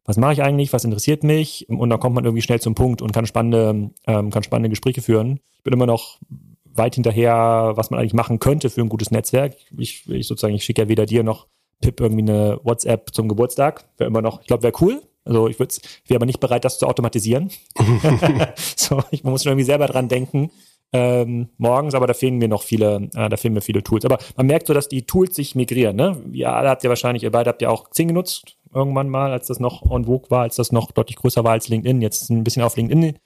was 0.05 0.17
mache 0.17 0.33
ich 0.33 0.43
eigentlich, 0.43 0.73
was 0.73 0.85
interessiert 0.85 1.23
mich 1.23 1.69
und 1.69 1.91
dann 1.91 2.01
kommt 2.01 2.15
man 2.15 2.25
irgendwie 2.25 2.43
schnell 2.43 2.61
zum 2.61 2.75
Punkt 2.75 3.03
und 3.03 3.13
kann 3.13 3.27
spannende, 3.27 3.91
ähm, 4.07 4.31
kann 4.31 4.43
spannende 4.43 4.71
Gespräche 4.71 5.03
führen. 5.03 5.41
Ich 5.59 5.65
bin 5.65 5.75
immer 5.75 5.87
noch 5.87 6.19
weit 6.65 6.95
hinterher, 6.95 7.73
was 7.75 7.91
man 7.91 8.01
eigentlich 8.01 8.15
machen 8.15 8.39
könnte 8.39 8.71
für 8.71 8.81
ein 8.81 8.89
gutes 8.89 9.11
Netzwerk. 9.11 9.57
Ich, 9.77 10.09
ich 10.09 10.27
sozusagen, 10.27 10.55
ich 10.55 10.65
schicke 10.65 10.83
ja 10.83 10.89
weder 10.89 11.05
dir 11.05 11.23
noch 11.23 11.47
Pip 11.83 12.01
irgendwie 12.01 12.23
eine 12.23 12.59
WhatsApp 12.65 13.13
zum 13.13 13.29
Geburtstag. 13.29 13.85
Wäre 13.99 14.09
immer 14.09 14.23
noch, 14.23 14.41
ich 14.41 14.47
glaube, 14.47 14.63
wäre 14.63 14.73
cool. 14.81 15.03
Also 15.29 15.47
ich 15.47 15.59
würde, 15.59 15.75
wäre 16.07 16.19
aber 16.19 16.27
nicht 16.27 16.41
bereit, 16.41 16.65
das 16.65 16.79
zu 16.79 16.87
automatisieren. 16.87 17.51
so, 18.77 19.03
ich 19.11 19.23
muss 19.23 19.43
schon 19.43 19.53
irgendwie 19.53 19.65
selber 19.65 19.87
dran 19.87 20.09
denken. 20.09 20.51
Ähm, 20.91 21.51
morgens, 21.59 21.95
aber 21.95 22.07
da 22.07 22.15
fehlen 22.15 22.39
mir 22.39 22.49
noch 22.49 22.63
viele, 22.63 23.11
äh, 23.15 23.29
da 23.29 23.37
fehlen 23.37 23.55
mir 23.55 23.61
viele 23.61 23.83
Tools. 23.83 24.05
Aber 24.07 24.19
man 24.37 24.47
merkt 24.47 24.67
so, 24.67 24.75
dass 24.75 24.89
die 24.89 25.03
Tools 25.03 25.37
sich 25.37 25.55
migrieren. 25.55 25.97
Ne? 25.97 26.17
Ihr 26.33 26.53
alle 26.53 26.71
habt 26.71 26.83
ja 26.83 26.89
wahrscheinlich, 26.89 27.23
ihr 27.23 27.31
beide 27.31 27.51
habt 27.51 27.61
ja 27.61 27.69
auch 27.69 27.91
Xing 27.91 28.09
genutzt 28.09 28.57
irgendwann 28.75 29.09
mal, 29.09 29.33
als 29.33 29.47
das 29.47 29.61
noch 29.61 29.83
on 29.83 30.07
vogue 30.07 30.31
war, 30.31 30.43
als 30.43 30.57
das 30.57 30.73
noch 30.73 30.91
deutlich 30.93 31.17
größer 31.17 31.45
war 31.45 31.53
als 31.53 31.69
LinkedIn. 31.69 32.01
Jetzt 32.01 32.31
ein 32.31 32.45
bisschen 32.45 32.63
auf 32.63 32.77
LinkedIn 32.77 33.19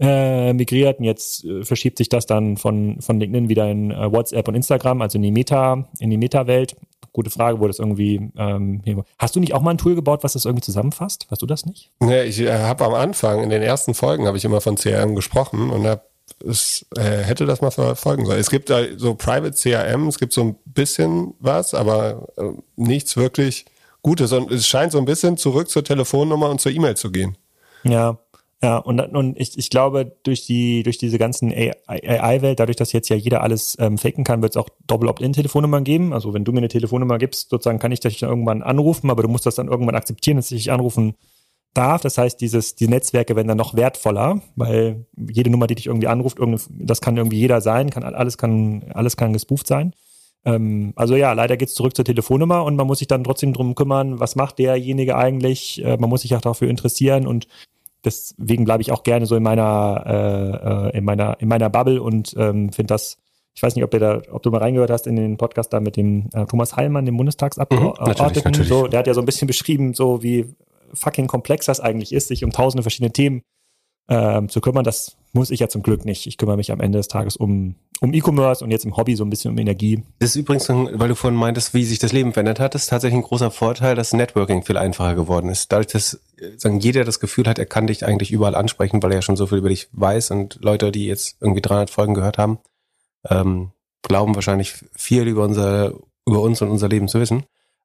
äh, 0.00 0.52
migriert 0.52 0.98
und 0.98 1.04
jetzt 1.04 1.44
äh, 1.44 1.64
verschiebt 1.64 1.98
sich 1.98 2.08
das 2.08 2.26
dann 2.26 2.56
von, 2.56 3.00
von 3.00 3.20
LinkedIn 3.20 3.48
wieder 3.48 3.70
in 3.70 3.90
äh, 3.90 4.12
WhatsApp 4.12 4.48
und 4.48 4.54
Instagram, 4.54 5.02
also 5.02 5.16
in 5.16 5.22
die 5.22 5.30
Meta, 5.30 5.88
in 5.98 6.10
die 6.10 6.16
Meta-Welt. 6.16 6.76
Gute 7.12 7.30
Frage, 7.30 7.60
wo 7.60 7.66
das 7.66 7.78
irgendwie. 7.78 8.30
Ähm, 8.36 8.82
hast 9.18 9.36
du 9.36 9.40
nicht 9.40 9.54
auch 9.54 9.60
mal 9.60 9.72
ein 9.72 9.78
Tool 9.78 9.94
gebaut, 9.94 10.24
was 10.24 10.32
das 10.32 10.44
irgendwie 10.44 10.64
zusammenfasst? 10.64 11.26
Hast 11.30 11.42
du 11.42 11.46
das 11.46 11.66
nicht? 11.66 11.90
Ja, 12.00 12.22
ich 12.22 12.40
äh, 12.40 12.58
habe 12.58 12.84
am 12.84 12.94
Anfang, 12.94 13.42
in 13.42 13.50
den 13.50 13.62
ersten 13.62 13.94
Folgen, 13.94 14.26
habe 14.26 14.38
ich 14.38 14.44
immer 14.44 14.60
von 14.60 14.76
CRM 14.76 15.14
gesprochen 15.14 15.70
und 15.70 15.86
habe 15.86 16.02
es 16.46 16.86
äh, 16.96 17.22
hätte 17.22 17.46
das 17.46 17.60
mal 17.60 17.70
verfolgen 17.70 18.24
sollen. 18.24 18.40
Es 18.40 18.50
gibt 18.50 18.70
da 18.70 18.82
so 18.96 19.14
Private 19.14 19.52
CRM, 19.52 20.08
es 20.08 20.18
gibt 20.18 20.32
so 20.32 20.42
ein 20.42 20.56
bisschen 20.64 21.34
was, 21.40 21.74
aber 21.74 22.28
äh, 22.36 22.50
nichts 22.76 23.16
wirklich 23.16 23.66
Gutes. 24.02 24.32
Und 24.32 24.50
es 24.50 24.66
scheint 24.66 24.92
so 24.92 24.98
ein 24.98 25.04
bisschen 25.04 25.36
zurück 25.36 25.70
zur 25.70 25.84
Telefonnummer 25.84 26.50
und 26.50 26.60
zur 26.60 26.72
E-Mail 26.72 26.96
zu 26.96 27.12
gehen. 27.12 27.36
Ja, 27.84 28.18
ja, 28.62 28.76
und, 28.76 29.00
und 29.00 29.40
ich, 29.40 29.58
ich 29.58 29.70
glaube, 29.70 30.16
durch 30.22 30.46
die, 30.46 30.84
durch 30.84 30.96
diese 30.96 31.18
ganzen 31.18 31.52
AI-Welt, 31.52 32.60
dadurch, 32.60 32.76
dass 32.76 32.92
jetzt 32.92 33.08
ja 33.08 33.16
jeder 33.16 33.42
alles 33.42 33.76
ähm, 33.80 33.98
faken 33.98 34.22
kann, 34.22 34.40
wird 34.40 34.52
es 34.52 34.56
auch 34.56 34.68
Doppel-Opt-in-Telefonnummern 34.86 35.82
geben. 35.82 36.12
Also 36.12 36.32
wenn 36.32 36.44
du 36.44 36.52
mir 36.52 36.58
eine 36.58 36.68
Telefonnummer 36.68 37.18
gibst, 37.18 37.50
sozusagen 37.50 37.80
kann 37.80 37.90
ich 37.90 37.98
dich 37.98 38.20
dann 38.20 38.30
irgendwann 38.30 38.62
anrufen, 38.62 39.10
aber 39.10 39.22
du 39.22 39.28
musst 39.28 39.46
das 39.46 39.56
dann 39.56 39.66
irgendwann 39.66 39.96
akzeptieren, 39.96 40.36
dass 40.36 40.52
ich 40.52 40.58
dich 40.58 40.72
anrufen 40.72 41.14
darf. 41.74 42.02
Das 42.02 42.18
heißt, 42.18 42.40
dieses, 42.40 42.76
die 42.76 42.86
Netzwerke 42.86 43.34
werden 43.34 43.48
dann 43.48 43.58
noch 43.58 43.74
wertvoller, 43.74 44.40
weil 44.54 45.06
jede 45.16 45.50
Nummer, 45.50 45.66
die 45.66 45.74
dich 45.74 45.86
irgendwie 45.86 46.06
anruft, 46.06 46.38
das 46.70 47.00
kann 47.00 47.16
irgendwie 47.16 47.38
jeder 47.38 47.60
sein, 47.60 47.90
kann, 47.90 48.04
alles 48.04 48.38
kann, 48.38 48.84
alles 48.94 49.16
kann 49.16 49.32
gespooft 49.32 49.66
sein. 49.66 49.92
Ähm, 50.44 50.92
also 50.94 51.16
ja, 51.16 51.32
leider 51.32 51.56
geht's 51.56 51.74
zurück 51.74 51.96
zur 51.96 52.04
Telefonnummer 52.04 52.64
und 52.64 52.76
man 52.76 52.86
muss 52.86 53.00
sich 53.00 53.08
dann 53.08 53.24
trotzdem 53.24 53.52
drum 53.52 53.74
kümmern, 53.74 54.20
was 54.20 54.36
macht 54.36 54.60
derjenige 54.60 55.16
eigentlich. 55.16 55.84
Äh, 55.84 55.96
man 55.98 56.10
muss 56.10 56.22
sich 56.22 56.36
auch 56.36 56.40
dafür 56.40 56.68
interessieren 56.68 57.26
und 57.26 57.48
deswegen 58.04 58.64
bleibe 58.64 58.82
ich 58.82 58.92
auch 58.92 59.02
gerne 59.02 59.26
so 59.26 59.36
in 59.36 59.42
meiner, 59.42 60.04
äh, 60.06 60.90
äh 60.90 60.98
in 60.98 61.04
meiner, 61.04 61.40
in 61.40 61.48
meiner 61.48 61.70
Bubble 61.70 62.02
und 62.02 62.34
ähm, 62.36 62.72
finde 62.72 62.94
das, 62.94 63.18
ich 63.54 63.62
weiß 63.62 63.74
nicht, 63.74 63.84
ob, 63.84 63.92
ihr 63.94 64.00
da, 64.00 64.22
ob 64.30 64.42
du 64.42 64.50
mal 64.50 64.58
reingehört 64.58 64.90
hast 64.90 65.06
in 65.06 65.16
den 65.16 65.36
Podcast 65.36 65.72
da 65.72 65.80
mit 65.80 65.96
dem 65.96 66.28
äh, 66.32 66.46
Thomas 66.46 66.76
Heilmann, 66.76 67.04
dem 67.04 67.16
Bundestagsabgeordneten. 67.16 68.52
Mhm, 68.58 68.64
so, 68.64 68.86
der 68.86 69.00
hat 69.00 69.06
ja 69.06 69.14
so 69.14 69.20
ein 69.20 69.26
bisschen 69.26 69.46
beschrieben, 69.46 69.94
so 69.94 70.22
wie 70.22 70.54
fucking 70.94 71.26
komplex 71.26 71.66
das 71.66 71.80
eigentlich 71.80 72.12
ist, 72.12 72.28
sich 72.28 72.44
um 72.44 72.50
tausende 72.50 72.82
verschiedene 72.82 73.12
Themen 73.12 73.42
ähm, 74.08 74.48
zu 74.48 74.60
kümmern. 74.60 74.84
Das 74.84 75.16
muss 75.32 75.50
ich 75.50 75.60
ja 75.60 75.68
zum 75.68 75.82
Glück 75.82 76.04
nicht. 76.04 76.26
Ich 76.26 76.36
kümmere 76.36 76.56
mich 76.56 76.70
am 76.72 76.80
Ende 76.80 76.98
des 76.98 77.08
Tages 77.08 77.36
um, 77.36 77.74
um 78.00 78.12
E-Commerce 78.12 78.62
und 78.62 78.70
jetzt 78.70 78.84
im 78.84 78.96
Hobby 78.96 79.16
so 79.16 79.24
ein 79.24 79.30
bisschen 79.30 79.50
um 79.50 79.58
Energie. 79.58 80.02
Das 80.18 80.30
ist 80.30 80.36
übrigens, 80.36 80.68
weil 80.68 81.08
du 81.08 81.14
vorhin 81.14 81.38
meintest, 81.38 81.72
wie 81.74 81.84
sich 81.84 81.98
das 81.98 82.12
Leben 82.12 82.32
verändert 82.32 82.60
hat, 82.60 82.74
ist 82.74 82.88
tatsächlich 82.88 83.18
ein 83.18 83.24
großer 83.24 83.50
Vorteil, 83.50 83.94
dass 83.94 84.12
Networking 84.12 84.62
viel 84.62 84.76
einfacher 84.76 85.14
geworden 85.14 85.48
ist. 85.48 85.72
Dadurch, 85.72 85.88
dass 85.88 86.20
sagen, 86.56 86.80
jeder 86.80 87.04
das 87.04 87.20
Gefühl 87.20 87.46
hat, 87.46 87.58
er 87.58 87.66
kann 87.66 87.86
dich 87.86 88.04
eigentlich 88.04 88.30
überall 88.30 88.54
ansprechen, 88.54 89.02
weil 89.02 89.12
er 89.12 89.16
ja 89.16 89.22
schon 89.22 89.36
so 89.36 89.46
viel 89.46 89.58
über 89.58 89.68
dich 89.68 89.88
weiß 89.92 90.30
und 90.32 90.58
Leute, 90.60 90.92
die 90.92 91.06
jetzt 91.06 91.36
irgendwie 91.40 91.62
300 91.62 91.90
Folgen 91.90 92.14
gehört 92.14 92.38
haben, 92.38 92.58
ähm, 93.28 93.72
glauben 94.02 94.34
wahrscheinlich 94.34 94.74
viel 94.94 95.26
über 95.26 95.44
unser, 95.44 95.94
über 96.26 96.42
uns 96.42 96.60
und 96.60 96.70
unser 96.70 96.88
Leben 96.88 97.08
zu 97.08 97.20
wissen. 97.20 97.44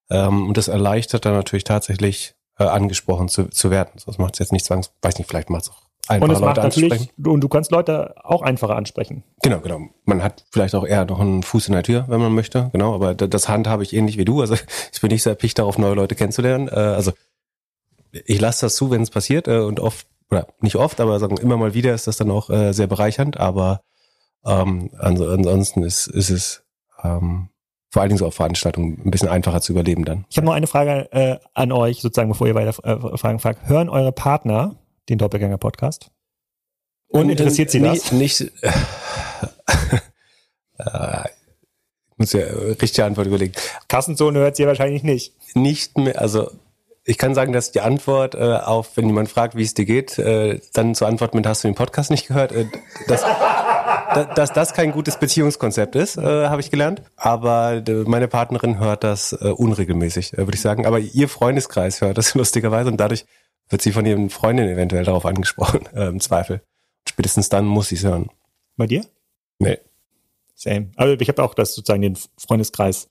Ähm, 0.09 0.47
und 0.47 0.57
das 0.57 0.67
erleichtert 0.67 1.25
dann 1.25 1.33
natürlich 1.33 1.63
tatsächlich 1.63 2.35
äh, 2.57 2.63
angesprochen 2.63 3.29
zu, 3.29 3.45
zu 3.49 3.69
werden. 3.69 3.91
Das 4.05 4.17
macht 4.17 4.33
es 4.33 4.39
jetzt 4.39 4.51
nicht 4.51 4.65
zwangs, 4.65 4.91
weiß 5.01 5.17
nicht, 5.17 5.27
vielleicht 5.27 5.49
macht 5.49 5.63
es 5.63 5.69
auch 5.69 5.86
einfacher 6.09 6.29
und 6.29 6.35
es 6.35 6.39
Leute 6.39 6.61
macht 6.61 6.63
natürlich, 6.63 7.09
Und 7.23 7.41
du 7.41 7.47
kannst 7.47 7.71
Leute 7.71 8.15
auch 8.23 8.41
einfacher 8.41 8.75
ansprechen. 8.75 9.23
Genau, 9.41 9.59
genau. 9.59 9.81
Man 10.05 10.23
hat 10.23 10.45
vielleicht 10.51 10.75
auch 10.75 10.85
eher 10.85 11.05
noch 11.05 11.19
einen 11.19 11.43
Fuß 11.43 11.67
in 11.67 11.73
der 11.73 11.83
Tür, 11.83 12.05
wenn 12.07 12.19
man 12.19 12.33
möchte. 12.33 12.69
Genau, 12.73 12.93
aber 12.93 13.15
das 13.15 13.49
Hand 13.49 13.67
habe 13.67 13.83
ich 13.83 13.93
ähnlich 13.93 14.17
wie 14.17 14.25
du. 14.25 14.41
Also 14.41 14.55
ich 14.93 15.01
bin 15.01 15.11
nicht 15.11 15.23
sehr 15.23 15.35
picht 15.35 15.59
darauf, 15.59 15.77
neue 15.77 15.93
Leute 15.93 16.15
kennenzulernen. 16.15 16.67
Äh, 16.67 16.75
also 16.75 17.11
ich 18.11 18.39
lasse 18.39 18.65
das 18.65 18.75
zu, 18.75 18.91
wenn 18.91 19.01
es 19.01 19.09
passiert 19.09 19.47
äh, 19.47 19.59
und 19.59 19.79
oft, 19.79 20.07
oder 20.29 20.47
nicht 20.59 20.75
oft, 20.75 20.99
aber 20.99 21.19
sagen 21.19 21.37
immer 21.37 21.57
mal 21.57 21.73
wieder 21.73 21.93
ist 21.93 22.07
das 22.07 22.17
dann 22.17 22.31
auch 22.31 22.49
äh, 22.49 22.73
sehr 22.73 22.87
bereichernd. 22.87 23.37
Aber 23.37 23.81
ähm, 24.45 24.91
ansonsten 24.99 25.83
ist, 25.83 26.07
ist 26.07 26.29
es 26.29 26.63
ähm, 27.03 27.49
vor 27.89 28.01
allen 28.01 28.09
Dingen 28.09 28.19
so 28.19 28.27
auf 28.27 28.35
Veranstaltungen 28.35 29.01
ein 29.05 29.11
bisschen 29.11 29.29
einfacher 29.29 29.61
zu 29.61 29.71
überleben 29.71 30.05
dann. 30.05 30.25
Ich 30.29 30.37
habe 30.37 30.45
noch 30.45 30.53
eine 30.53 30.67
Frage 30.67 31.11
äh, 31.11 31.37
an 31.53 31.71
euch, 31.71 32.01
sozusagen, 32.01 32.29
bevor 32.29 32.47
ihr 32.47 32.55
weiter 32.55 32.77
äh, 32.83 33.17
Fragen 33.17 33.39
fragt. 33.39 33.67
Hören 33.67 33.89
eure 33.89 34.11
Partner 34.11 34.75
den 35.09 35.17
Doppelgänger-Podcast? 35.17 36.11
Und 37.09 37.29
interessiert 37.29 37.71
Sie 37.71 37.81
das? 37.81 38.11
Nicht, 38.11 38.41
nicht 38.41 38.51
äh, 40.77 41.23
muss 42.17 42.33
ja 42.33 42.41
richtige 42.81 43.05
Antwort 43.05 43.27
überlegen. 43.27 43.53
Kassenzone 43.87 44.39
hört 44.39 44.55
sie 44.55 44.65
wahrscheinlich 44.67 45.03
nicht. 45.03 45.33
Nicht 45.55 45.97
mehr, 45.97 46.19
also 46.19 46.49
ich 47.05 47.17
kann 47.17 47.33
sagen, 47.33 47.53
dass 47.53 47.71
die 47.71 47.79
Antwort 47.79 48.35
äh, 48.35 48.39
auf, 48.39 48.97
wenn 48.97 49.07
jemand 49.07 49.29
fragt, 49.29 49.55
wie 49.55 49.63
es 49.63 49.73
dir 49.73 49.85
geht, 49.85 50.19
äh, 50.19 50.59
dann 50.73 50.93
zur 50.93 51.07
Antwort 51.07 51.35
mit, 51.35 51.47
hast 51.47 51.63
du 51.63 51.69
den 51.69 51.75
Podcast 51.75 52.11
nicht 52.11 52.27
gehört? 52.27 52.51
Äh, 52.51 52.65
dass, 53.07 53.23
dass 54.35 54.51
das 54.51 54.73
kein 54.73 54.91
gutes 54.91 55.17
Beziehungskonzept 55.17 55.95
ist, 55.95 56.17
äh, 56.17 56.47
habe 56.49 56.59
ich 56.59 56.69
gelernt. 56.69 57.01
Aber 57.15 57.81
äh, 57.87 58.03
meine 58.05 58.27
Partnerin 58.27 58.79
hört 58.79 59.05
das 59.05 59.31
äh, 59.31 59.47
unregelmäßig, 59.47 60.33
äh, 60.33 60.37
würde 60.39 60.55
ich 60.55 60.61
sagen. 60.61 60.85
Aber 60.85 60.99
ihr 60.99 61.29
Freundeskreis 61.29 62.01
hört 62.01 62.17
das 62.17 62.33
lustigerweise 62.35 62.89
und 62.89 62.97
dadurch 62.97 63.25
wird 63.69 63.81
sie 63.81 63.91
von 63.91 64.05
ihren 64.05 64.29
Freundinnen 64.29 64.69
eventuell 64.69 65.03
darauf 65.03 65.25
angesprochen, 65.25 65.85
äh, 65.95 66.07
im 66.07 66.19
Zweifel. 66.19 66.61
Spätestens 67.07 67.49
dann 67.49 67.65
muss 67.65 67.89
sie 67.89 67.95
es 67.95 68.03
hören. 68.03 68.29
Bei 68.75 68.87
dir? 68.87 69.05
Nee. 69.59 69.79
Same. 70.55 70.91
Aber 70.95 71.19
ich 71.19 71.27
habe 71.27 71.43
auch 71.43 71.53
das 71.53 71.75
sozusagen 71.75 72.01
den 72.01 72.17
Freundeskreis 72.37 73.09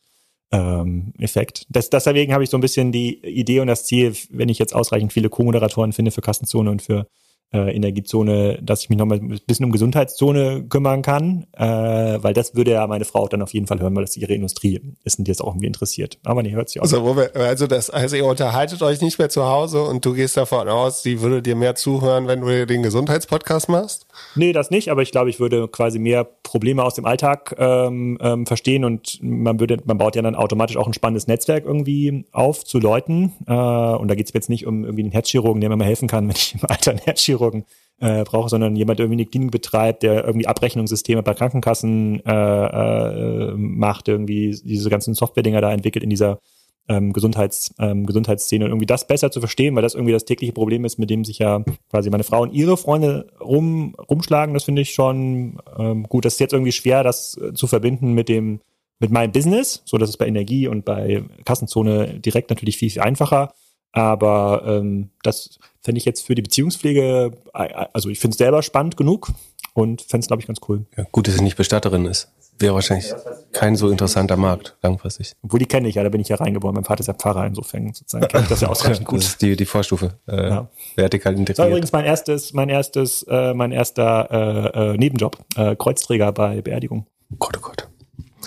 ähm, 0.52 1.12
Effekt. 1.18 1.66
Das, 1.68 1.90
deswegen 1.90 2.32
habe 2.32 2.44
ich 2.44 2.50
so 2.50 2.56
ein 2.56 2.60
bisschen 2.60 2.92
die 2.92 3.24
Idee 3.24 3.60
und 3.60 3.66
das 3.66 3.84
Ziel, 3.86 4.14
wenn 4.30 4.48
ich 4.48 4.58
jetzt 4.58 4.74
ausreichend 4.74 5.12
viele 5.12 5.28
Co-Moderatoren 5.28 5.92
finde 5.92 6.10
für 6.10 6.20
Kassenzone 6.20 6.70
und 6.70 6.82
für 6.82 7.06
äh, 7.52 7.74
Energiezone, 7.74 8.58
dass 8.62 8.82
ich 8.82 8.88
mich 8.88 8.98
noch 8.98 9.06
mal 9.06 9.18
ein 9.18 9.40
bisschen 9.46 9.64
um 9.64 9.72
Gesundheitszone 9.72 10.64
kümmern 10.68 11.02
kann, 11.02 11.46
äh, 11.52 11.64
weil 11.64 12.34
das 12.34 12.54
würde 12.54 12.72
ja 12.72 12.86
meine 12.86 13.04
Frau 13.04 13.28
dann 13.28 13.42
auf 13.42 13.52
jeden 13.52 13.66
Fall 13.66 13.80
hören, 13.80 13.94
weil 13.94 14.04
das 14.04 14.16
ihre 14.16 14.34
Industrie 14.34 14.80
ist 15.04 15.18
und 15.18 15.26
die 15.26 15.30
jetzt 15.30 15.40
auch 15.40 15.48
irgendwie 15.48 15.66
interessiert. 15.66 16.18
Aber 16.24 16.42
nee, 16.42 16.52
hört 16.52 16.68
sich 16.68 16.80
auch. 16.80 16.84
Also, 16.84 17.16
wir, 17.16 17.34
also 17.36 17.66
das, 17.66 17.90
also 17.90 18.16
ihr 18.16 18.26
unterhaltet 18.26 18.82
euch 18.82 19.00
nicht 19.00 19.18
mehr 19.18 19.28
zu 19.28 19.46
Hause 19.46 19.82
und 19.82 20.04
du 20.04 20.12
gehst 20.14 20.36
davon 20.36 20.68
aus, 20.68 21.02
sie 21.02 21.20
würde 21.20 21.42
dir 21.42 21.56
mehr 21.56 21.74
zuhören, 21.74 22.26
wenn 22.26 22.40
du 22.40 22.66
den 22.66 22.82
Gesundheitspodcast 22.82 23.68
machst? 23.68 24.05
Nee, 24.34 24.52
das 24.52 24.70
nicht, 24.70 24.90
aber 24.90 25.02
ich 25.02 25.10
glaube, 25.10 25.30
ich 25.30 25.40
würde 25.40 25.68
quasi 25.68 25.98
mehr 25.98 26.24
Probleme 26.24 26.84
aus 26.84 26.94
dem 26.94 27.04
Alltag 27.04 27.54
ähm, 27.58 28.18
ähm, 28.20 28.46
verstehen 28.46 28.84
und 28.84 29.18
man 29.22 29.60
würde, 29.60 29.78
man 29.84 29.98
baut 29.98 30.16
ja 30.16 30.22
dann 30.22 30.34
automatisch 30.34 30.76
auch 30.76 30.86
ein 30.86 30.94
spannendes 30.94 31.26
Netzwerk 31.26 31.64
irgendwie 31.64 32.24
auf 32.32 32.64
zu 32.64 32.78
Leuten. 32.78 33.32
Äh, 33.46 33.52
und 33.52 34.08
da 34.08 34.14
geht 34.14 34.26
es 34.26 34.32
jetzt 34.32 34.48
nicht 34.48 34.66
um 34.66 34.84
irgendwie 34.84 35.02
einen 35.02 35.12
Herzchirurgen, 35.12 35.60
der 35.60 35.70
mir 35.70 35.76
mal 35.76 35.86
helfen 35.86 36.08
kann, 36.08 36.24
wenn 36.28 36.36
ich 36.36 36.54
im 36.54 36.68
Alter 36.68 36.92
einen 36.92 37.00
Herzchirurgen 37.00 37.64
äh, 38.00 38.24
brauche, 38.24 38.48
sondern 38.48 38.76
jemand 38.76 39.00
irgendwie 39.00 39.20
eine 39.20 39.26
Klinik 39.26 39.50
betreibt, 39.50 40.02
der 40.02 40.24
irgendwie 40.24 40.46
Abrechnungssysteme 40.46 41.22
bei 41.22 41.34
Krankenkassen 41.34 42.24
äh, 42.26 42.32
äh, 42.32 43.54
macht, 43.56 44.08
irgendwie 44.08 44.58
diese 44.62 44.90
ganzen 44.90 45.14
Software-Dinger 45.14 45.60
da 45.60 45.72
entwickelt 45.72 46.04
in 46.04 46.10
dieser 46.10 46.40
ähm, 46.88 47.12
Gesundheits, 47.12 47.74
ähm, 47.78 48.06
Gesundheitsszene 48.06 48.64
und 48.64 48.70
irgendwie 48.70 48.86
das 48.86 49.06
besser 49.06 49.30
zu 49.30 49.40
verstehen, 49.40 49.74
weil 49.74 49.82
das 49.82 49.94
irgendwie 49.94 50.12
das 50.12 50.24
tägliche 50.24 50.52
Problem 50.52 50.84
ist, 50.84 50.98
mit 50.98 51.10
dem 51.10 51.24
sich 51.24 51.38
ja 51.38 51.64
quasi 51.90 52.10
meine 52.10 52.24
Frau 52.24 52.42
und 52.42 52.52
ihre 52.52 52.76
Freunde 52.76 53.26
rum, 53.40 53.94
rumschlagen. 54.10 54.54
Das 54.54 54.64
finde 54.64 54.82
ich 54.82 54.92
schon 54.92 55.58
ähm, 55.78 56.04
gut. 56.04 56.24
Das 56.24 56.34
ist 56.34 56.40
jetzt 56.40 56.52
irgendwie 56.52 56.72
schwer, 56.72 57.02
das 57.02 57.38
äh, 57.38 57.52
zu 57.54 57.66
verbinden 57.66 58.12
mit 58.12 58.28
dem 58.28 58.60
mit 58.98 59.10
meinem 59.10 59.32
Business. 59.32 59.82
So, 59.84 59.98
das 59.98 60.08
ist 60.08 60.16
bei 60.16 60.26
Energie 60.26 60.68
und 60.68 60.84
bei 60.84 61.22
Kassenzone 61.44 62.18
direkt 62.20 62.50
natürlich 62.50 62.78
viel, 62.78 62.90
viel 62.90 63.02
einfacher. 63.02 63.52
Aber 63.92 64.62
ähm, 64.66 65.10
das 65.22 65.58
fände 65.86 65.98
ich 65.98 66.04
jetzt 66.04 66.26
für 66.26 66.34
die 66.34 66.42
Beziehungspflege, 66.42 67.30
also 67.52 68.08
ich 68.08 68.18
finde 68.18 68.34
es 68.34 68.38
selber 68.38 68.62
spannend 68.62 68.96
genug 68.96 69.30
und 69.72 70.02
fände 70.02 70.24
es, 70.24 70.26
glaube 70.26 70.40
ich, 70.40 70.46
ganz 70.48 70.58
cool. 70.68 70.84
Ja, 70.96 71.04
gut, 71.12 71.28
dass 71.28 71.36
sie 71.36 71.44
nicht 71.44 71.56
Bestatterin 71.56 72.06
ist. 72.06 72.32
Wäre 72.58 72.74
wahrscheinlich 72.74 73.12
kein 73.52 73.76
so 73.76 73.88
interessanter 73.88 74.36
Markt, 74.36 74.76
langfristig. 74.82 75.34
Obwohl 75.42 75.60
die 75.60 75.66
kenne 75.66 75.88
ich 75.88 75.94
ja, 75.94 76.02
da 76.02 76.08
bin 76.08 76.20
ich 76.20 76.28
ja 76.28 76.36
reingeboren. 76.36 76.74
Mein 76.74 76.84
Vater 76.84 77.00
ist 77.00 77.06
ja 77.06 77.14
Pfarrer, 77.14 77.46
insofern 77.46 77.92
sozusagen 77.92 78.26
kenne 78.26 78.44
ich 78.44 78.48
das 78.48 78.62
ja 78.62 78.68
ausreichend 78.68 79.06
gut. 79.06 79.20
Das 79.20 79.28
ist 79.28 79.42
die, 79.42 79.54
die 79.54 79.64
Vorstufe. 79.64 80.18
Äh, 80.26 80.48
ja. 80.48 80.68
Vertikal 80.96 81.34
integriert. 81.34 81.58
Das 81.58 81.62
war 81.62 81.68
übrigens 81.68 81.92
mein 81.92 82.04
erstes, 82.04 82.52
mein 82.52 82.68
erstes, 82.68 83.22
äh, 83.28 83.54
mein 83.54 83.70
erster 83.70 84.74
äh, 84.74 84.94
äh, 84.94 84.96
Nebenjob, 84.96 85.38
äh, 85.56 85.76
Kreuzträger 85.76 86.32
bei 86.32 86.62
Beerdigung. 86.62 87.06
Gott, 87.38 87.56
oh 87.58 87.60
Gott. 87.60 87.88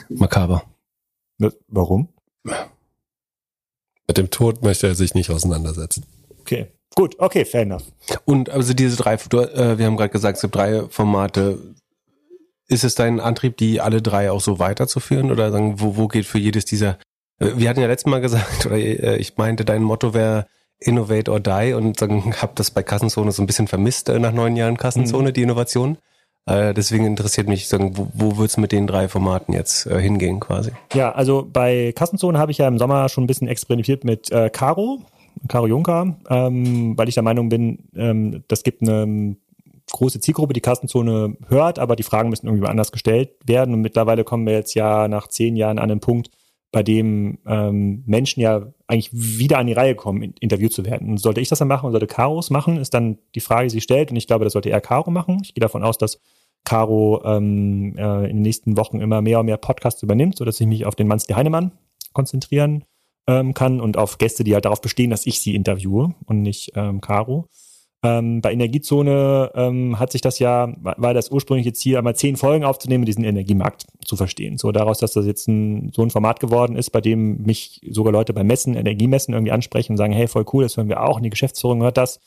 Makaber. 0.09 0.63
Warum? 1.67 2.09
Mit 4.07 4.17
dem 4.17 4.29
Tod 4.29 4.61
möchte 4.61 4.87
er 4.87 4.95
sich 4.95 5.13
nicht 5.13 5.29
auseinandersetzen. 5.29 6.05
Okay. 6.41 6.67
Gut, 6.95 7.15
okay, 7.19 7.45
fair 7.45 7.61
enough. 7.61 7.83
Und 8.25 8.49
also 8.49 8.73
diese 8.73 8.97
drei, 8.97 9.17
du, 9.17 9.39
äh, 9.39 9.77
wir 9.77 9.85
haben 9.85 9.97
gerade 9.97 10.09
gesagt, 10.09 10.37
es 10.37 10.41
gibt 10.41 10.55
drei 10.55 10.83
Formate. 10.89 11.59
Ist 12.67 12.83
es 12.83 12.95
dein 12.95 13.19
Antrieb, 13.19 13.57
die 13.57 13.81
alle 13.81 14.01
drei 14.01 14.31
auch 14.31 14.41
so 14.41 14.59
weiterzuführen? 14.59 15.31
Oder 15.31 15.51
sagen, 15.51 15.79
wo, 15.79 15.97
wo 15.97 16.07
geht 16.07 16.25
für 16.25 16.39
jedes 16.39 16.65
dieser. 16.65 16.97
Äh, 17.39 17.51
wir 17.55 17.69
hatten 17.69 17.79
ja 17.79 17.87
letztes 17.87 18.09
Mal 18.09 18.21
gesagt, 18.21 18.65
oder 18.65 18.77
äh, 18.77 19.17
ich 19.17 19.37
meinte, 19.37 19.65
dein 19.65 19.83
Motto 19.83 20.13
wäre 20.13 20.47
Innovate 20.79 21.31
or 21.31 21.39
Die 21.39 21.73
und 21.73 21.99
sagen, 21.99 22.33
hab 22.41 22.55
das 22.55 22.71
bei 22.71 22.83
Kassenzone 22.83 23.31
so 23.31 23.43
ein 23.43 23.47
bisschen 23.47 23.67
vermisst 23.67 24.09
äh, 24.09 24.19
nach 24.19 24.31
neun 24.31 24.55
Jahren 24.55 24.77
Kassenzone, 24.77 25.29
mhm. 25.29 25.33
die 25.33 25.41
Innovation. 25.43 25.97
Äh, 26.45 26.73
deswegen 26.73 27.05
interessiert 27.05 27.47
mich, 27.47 27.67
sagen, 27.67 27.97
wo, 27.97 28.07
wo 28.13 28.37
wird 28.37 28.49
es 28.49 28.57
mit 28.57 28.71
den 28.71 28.87
drei 28.87 29.07
Formaten 29.07 29.53
jetzt 29.53 29.85
äh, 29.85 29.99
hingehen 29.99 30.39
quasi? 30.39 30.71
Ja, 30.93 31.11
also 31.11 31.47
bei 31.51 31.93
Kassenzone 31.95 32.39
habe 32.39 32.51
ich 32.51 32.57
ja 32.57 32.67
im 32.67 32.79
Sommer 32.79 33.09
schon 33.09 33.25
ein 33.25 33.27
bisschen 33.27 33.47
experimentiert 33.47 34.03
mit 34.03 34.31
äh, 34.31 34.49
Caro, 34.49 35.01
Caro 35.47 35.67
Juncker, 35.67 36.17
ähm, 36.29 36.97
weil 36.97 37.07
ich 37.07 37.15
der 37.15 37.23
Meinung 37.23 37.49
bin, 37.49 37.89
ähm, 37.95 38.43
das 38.47 38.63
gibt 38.63 38.81
eine 38.81 39.35
große 39.91 40.19
Zielgruppe, 40.19 40.53
die 40.53 40.61
Kassenzone 40.61 41.37
hört, 41.47 41.79
aber 41.79 41.95
die 41.95 42.03
Fragen 42.03 42.29
müssen 42.29 42.47
irgendwie 42.47 42.67
anders 42.67 42.91
gestellt 42.91 43.31
werden. 43.45 43.73
Und 43.73 43.81
mittlerweile 43.81 44.23
kommen 44.23 44.45
wir 44.45 44.53
jetzt 44.53 44.73
ja 44.73 45.07
nach 45.07 45.27
zehn 45.27 45.55
Jahren 45.55 45.79
an 45.79 45.91
einen 45.91 45.99
Punkt, 45.99 46.29
bei 46.71 46.83
dem 46.83 47.39
ähm, 47.47 48.03
Menschen 48.05 48.41
ja 48.41 48.67
eigentlich 48.85 49.09
wieder 49.11 49.57
an 49.57 49.67
die 49.67 49.73
Reihe 49.73 49.95
kommen, 49.95 50.21
in, 50.21 50.33
interviewt 50.39 50.71
zu 50.71 50.85
werden. 50.85 51.09
Und 51.09 51.17
sollte 51.17 51.41
ich 51.41 51.49
das 51.49 51.59
dann 51.59 51.67
machen 51.67 51.87
und 51.87 51.93
sollte 51.93 52.07
Karos 52.07 52.51
machen, 52.51 52.77
ist 52.77 52.93
dann 52.93 53.17
die 53.33 53.39
Frage, 53.39 53.67
die 53.67 53.71
sie 53.71 53.81
stellt. 53.81 54.11
Und 54.11 54.17
ich 54.17 54.27
glaube, 54.27 54.43
das 54.43 54.53
sollte 54.53 54.69
eher 54.69 54.81
Caro 54.81 55.09
machen. 55.09 55.39
Ich 55.43 55.55
gehe 55.55 55.61
davon 55.61 55.83
aus, 55.83 55.97
dass 55.97 56.21
Caro 56.65 57.23
ähm, 57.25 57.95
äh, 57.97 58.29
in 58.29 58.37
den 58.37 58.41
nächsten 58.43 58.77
Wochen 58.77 58.99
immer 58.99 59.21
mehr 59.21 59.39
und 59.39 59.47
mehr 59.47 59.57
Podcasts 59.57 60.03
übernimmt, 60.03 60.37
sodass 60.37 60.59
ich 60.59 60.67
mich 60.67 60.85
auf 60.85 60.95
den 60.95 61.07
Manski 61.07 61.33
Heinemann 61.33 61.71
konzentrieren 62.13 62.83
ähm, 63.29 63.53
kann 63.53 63.79
und 63.79 63.95
auf 63.95 64.17
Gäste, 64.17 64.43
die 64.43 64.55
halt 64.55 64.65
darauf 64.65 64.81
bestehen, 64.81 65.11
dass 65.11 65.27
ich 65.27 65.39
sie 65.39 65.53
interviewe 65.53 66.15
und 66.25 66.41
nicht 66.41 66.71
ähm, 66.75 66.99
Caro. 66.99 67.47
Ähm, 68.01 68.41
bei 68.41 68.53
Energiezone 68.53 69.51
ähm, 69.53 69.99
hat 69.99 70.11
sich 70.11 70.21
das 70.21 70.39
ja, 70.39 70.73
war 70.81 71.13
das 71.13 71.29
ursprüngliche 71.29 71.73
Ziel, 71.73 71.97
einmal 71.97 72.15
zehn 72.15 72.37
Folgen 72.37 72.63
aufzunehmen, 72.63 73.05
diesen 73.05 73.25
Energiemarkt 73.25 73.85
zu 74.03 74.15
verstehen. 74.15 74.57
So 74.57 74.71
daraus, 74.71 74.99
dass 74.99 75.11
das 75.11 75.25
jetzt 75.25 75.47
ein, 75.47 75.91
so 75.93 76.01
ein 76.01 76.09
Format 76.09 76.39
geworden 76.39 76.75
ist, 76.75 76.89
bei 76.91 77.01
dem 77.01 77.43
mich 77.43 77.81
sogar 77.89 78.13
Leute 78.13 78.33
beim 78.33 78.47
Messen, 78.47 78.75
Energiemessen 78.75 79.33
irgendwie 79.33 79.51
ansprechen 79.51 79.93
und 79.93 79.97
sagen, 79.97 80.13
hey, 80.13 80.27
voll 80.27 80.45
cool, 80.53 80.63
das 80.63 80.77
hören 80.77 80.89
wir 80.89 81.03
auch 81.03 81.17
und 81.17 81.23
die 81.23 81.29
Geschäftsführung 81.29 81.81
hört 81.81 81.97
das, 81.97 82.19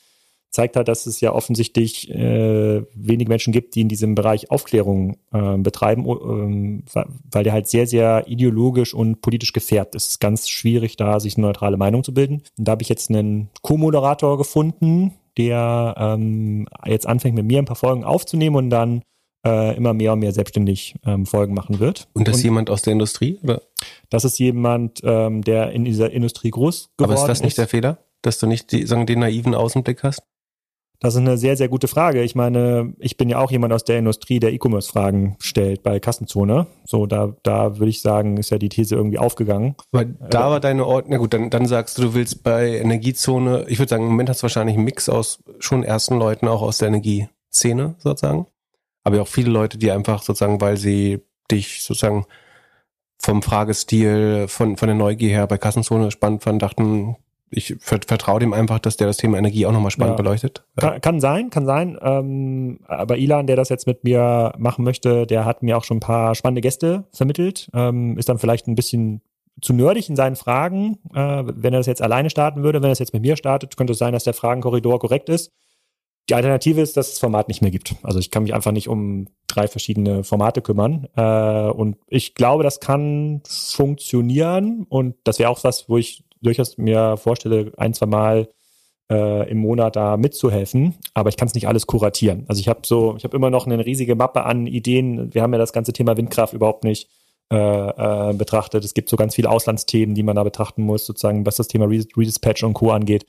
zeigt 0.53 0.75
halt, 0.75 0.87
dass 0.87 1.07
es 1.07 1.19
ja 1.19 1.33
offensichtlich 1.33 2.09
äh, 2.11 2.83
wenige 2.93 3.27
Menschen 3.27 3.51
gibt, 3.51 3.73
die 3.73 3.81
in 3.81 3.89
diesem 3.89 4.13
Bereich 4.13 4.51
Aufklärung 4.51 5.17
äh, 5.33 5.57
betreiben, 5.57 6.05
äh, 6.05 7.03
weil 7.31 7.43
der 7.43 7.53
halt 7.53 7.67
sehr, 7.67 7.87
sehr 7.87 8.25
ideologisch 8.27 8.93
und 8.93 9.21
politisch 9.21 9.51
gefärbt 9.51 9.95
ist. 9.95 10.03
Es 10.03 10.09
ist 10.11 10.19
ganz 10.19 10.47
schwierig, 10.47 10.95
da 10.95 11.19
sich 11.19 11.37
eine 11.37 11.47
neutrale 11.47 11.75
Meinung 11.75 12.03
zu 12.03 12.13
bilden. 12.13 12.43
Und 12.57 12.67
da 12.67 12.73
habe 12.73 12.83
ich 12.83 12.89
jetzt 12.89 13.09
einen 13.09 13.49
Co-Moderator 13.63 14.37
gefunden, 14.37 15.15
der 15.39 15.95
ähm, 15.97 16.67
jetzt 16.85 17.07
anfängt 17.07 17.35
mit 17.35 17.45
mir 17.45 17.57
ein 17.57 17.65
paar 17.65 17.75
Folgen 17.75 18.03
aufzunehmen 18.03 18.55
und 18.55 18.69
dann 18.69 19.01
äh, 19.43 19.75
immer 19.75 19.95
mehr 19.95 20.13
und 20.13 20.19
mehr 20.19 20.33
selbstständig 20.33 20.95
ähm, 21.03 21.25
Folgen 21.25 21.55
machen 21.55 21.79
wird. 21.79 22.07
Und 22.13 22.27
das 22.27 22.37
ist 22.37 22.43
jemand 22.43 22.69
aus 22.69 22.83
der 22.83 22.93
Industrie? 22.93 23.39
Oder? 23.43 23.63
Das 24.11 24.23
ist 24.23 24.37
jemand, 24.37 25.01
ähm, 25.03 25.43
der 25.43 25.71
in 25.71 25.83
dieser 25.83 26.11
Industrie 26.11 26.51
groß 26.51 26.91
geworden 26.95 27.13
ist. 27.13 27.19
Aber 27.19 27.23
ist 27.23 27.27
das 27.27 27.41
nicht 27.41 27.53
ist. 27.53 27.57
der 27.57 27.67
Fehler? 27.67 27.97
Dass 28.21 28.37
du 28.37 28.45
nicht 28.45 28.71
die, 28.71 28.85
sagen, 28.85 29.07
den 29.07 29.19
naiven 29.19 29.55
Außenblick 29.55 30.03
hast? 30.03 30.21
Das 31.03 31.15
ist 31.15 31.19
eine 31.19 31.37
sehr, 31.37 31.57
sehr 31.57 31.67
gute 31.67 31.89
Frage. 31.89 32.23
Ich 32.23 32.33
meine, 32.33 32.93
ich 32.97 33.17
bin 33.17 33.27
ja 33.27 33.37
auch 33.39 33.51
jemand 33.51 33.73
aus 33.73 33.83
der 33.83 33.99
Industrie, 33.99 34.39
der 34.39 34.53
E-Commerce-Fragen 34.53 35.35
stellt 35.41 35.83
bei 35.83 35.99
Kassenzone. 35.99 36.67
So, 36.85 37.07
da, 37.07 37.35
da 37.43 37.77
würde 37.77 37.89
ich 37.89 37.99
sagen, 37.99 38.37
ist 38.37 38.51
ja 38.51 38.57
die 38.57 38.69
These 38.69 38.95
irgendwie 38.95 39.17
aufgegangen. 39.17 39.75
Weil 39.91 40.15
da 40.29 40.49
war 40.49 40.61
deine 40.61 40.85
Ort, 40.85 41.07
na 41.09 41.17
gut, 41.17 41.33
dann, 41.33 41.49
dann 41.49 41.65
sagst 41.65 41.97
du, 41.97 42.03
du 42.03 42.13
willst 42.13 42.43
bei 42.43 42.77
Energiezone, 42.77 43.65
ich 43.67 43.79
würde 43.79 43.89
sagen, 43.89 44.05
im 44.05 44.11
Moment 44.11 44.29
hast 44.29 44.39
du 44.39 44.43
wahrscheinlich 44.43 44.77
einen 44.77 44.85
Mix 44.85 45.09
aus 45.09 45.43
schon 45.59 45.83
ersten 45.83 46.17
Leuten, 46.17 46.47
auch 46.47 46.61
aus 46.61 46.77
der 46.77 46.87
Energieszene 46.87 47.95
sozusagen. 47.97 48.47
Aber 49.03 49.21
auch 49.21 49.27
viele 49.27 49.51
Leute, 49.51 49.77
die 49.77 49.91
einfach 49.91 50.23
sozusagen, 50.23 50.61
weil 50.61 50.77
sie 50.77 51.19
dich 51.51 51.83
sozusagen 51.83 52.25
vom 53.21 53.41
Fragestil, 53.41 54.45
von, 54.47 54.77
von 54.77 54.87
der 54.87 54.95
Neugier 54.95 55.31
her 55.31 55.47
bei 55.47 55.57
Kassenzone 55.57 56.11
spannend 56.11 56.43
fanden, 56.43 56.59
dachten, 56.59 57.17
ich 57.55 57.75
vertraue 57.79 58.39
dem 58.39 58.53
einfach, 58.53 58.79
dass 58.79 58.97
der 58.97 59.07
das 59.07 59.17
Thema 59.17 59.37
Energie 59.37 59.65
auch 59.65 59.71
nochmal 59.71 59.91
spannend 59.91 60.17
ja. 60.17 60.23
beleuchtet. 60.23 60.63
Kann, 60.77 61.01
kann, 61.01 61.19
sein, 61.19 61.49
kann 61.49 61.65
sein. 61.65 61.97
Ähm, 62.01 62.79
aber 62.87 63.17
Ilan, 63.17 63.47
der 63.47 63.55
das 63.55 63.69
jetzt 63.69 63.87
mit 63.87 64.03
mir 64.03 64.53
machen 64.57 64.83
möchte, 64.83 65.25
der 65.27 65.45
hat 65.45 65.63
mir 65.63 65.77
auch 65.77 65.83
schon 65.83 65.97
ein 65.97 66.01
paar 66.01 66.35
spannende 66.35 66.61
Gäste 66.61 67.05
vermittelt. 67.11 67.69
Ähm, 67.73 68.17
ist 68.17 68.29
dann 68.29 68.39
vielleicht 68.39 68.67
ein 68.67 68.75
bisschen 68.75 69.21
zu 69.61 69.73
nerdig 69.73 70.09
in 70.09 70.15
seinen 70.15 70.35
Fragen. 70.35 70.97
Äh, 71.13 71.43
wenn 71.45 71.73
er 71.73 71.79
das 71.79 71.87
jetzt 71.87 72.01
alleine 72.01 72.29
starten 72.29 72.63
würde, 72.63 72.79
wenn 72.79 72.89
er 72.89 72.91
das 72.91 72.99
jetzt 72.99 73.13
mit 73.13 73.21
mir 73.21 73.37
startet, 73.37 73.77
könnte 73.77 73.93
es 73.93 73.99
sein, 73.99 74.13
dass 74.13 74.23
der 74.23 74.33
Fragenkorridor 74.33 74.99
korrekt 74.99 75.29
ist. 75.29 75.51
Die 76.29 76.35
Alternative 76.35 76.79
ist, 76.81 76.95
dass 76.95 77.07
es 77.07 77.13
das 77.13 77.19
Format 77.19 77.49
nicht 77.49 77.61
mehr 77.61 77.71
gibt. 77.71 77.95
Also 78.01 78.19
ich 78.19 78.31
kann 78.31 78.43
mich 78.43 78.53
einfach 78.53 78.71
nicht 78.71 78.87
um 78.87 79.27
drei 79.47 79.67
verschiedene 79.67 80.23
Formate 80.23 80.61
kümmern. 80.61 81.07
Äh, 81.15 81.69
und 81.69 81.97
ich 82.07 82.33
glaube, 82.33 82.63
das 82.63 82.79
kann 82.79 83.41
funktionieren. 83.45 84.85
Und 84.87 85.15
das 85.25 85.39
wäre 85.39 85.49
auch 85.49 85.63
was, 85.63 85.89
wo 85.89 85.97
ich 85.97 86.23
durchaus 86.43 86.77
mir 86.77 87.17
vorstelle, 87.17 87.71
ein, 87.77 87.93
zwei 87.93 88.05
Mal 88.05 88.47
äh, 89.09 89.49
im 89.49 89.57
Monat 89.57 89.95
da 89.95 90.17
mitzuhelfen, 90.17 90.95
aber 91.13 91.29
ich 91.29 91.37
kann 91.37 91.47
es 91.47 91.53
nicht 91.53 91.67
alles 91.67 91.87
kuratieren. 91.87 92.45
Also 92.47 92.59
ich 92.59 92.67
habe 92.67 92.81
so, 92.85 93.15
ich 93.17 93.23
habe 93.23 93.35
immer 93.35 93.49
noch 93.49 93.65
eine 93.65 93.85
riesige 93.85 94.15
Mappe 94.15 94.43
an 94.43 94.67
Ideen. 94.67 95.33
Wir 95.33 95.41
haben 95.41 95.53
ja 95.53 95.59
das 95.59 95.73
ganze 95.73 95.93
Thema 95.93 96.17
Windkraft 96.17 96.53
überhaupt 96.53 96.83
nicht 96.83 97.09
äh, 97.51 97.57
äh, 97.57 98.33
betrachtet. 98.33 98.83
Es 98.83 98.93
gibt 98.93 99.09
so 99.09 99.15
ganz 99.15 99.35
viele 99.35 99.49
Auslandsthemen, 99.49 100.15
die 100.15 100.23
man 100.23 100.35
da 100.35 100.43
betrachten 100.43 100.83
muss, 100.83 101.05
sozusagen, 101.05 101.45
was 101.45 101.57
das 101.57 101.67
Thema 101.67 101.85
Redispatch 101.85 102.63
und 102.63 102.73
Co. 102.73 102.91
angeht. 102.91 103.25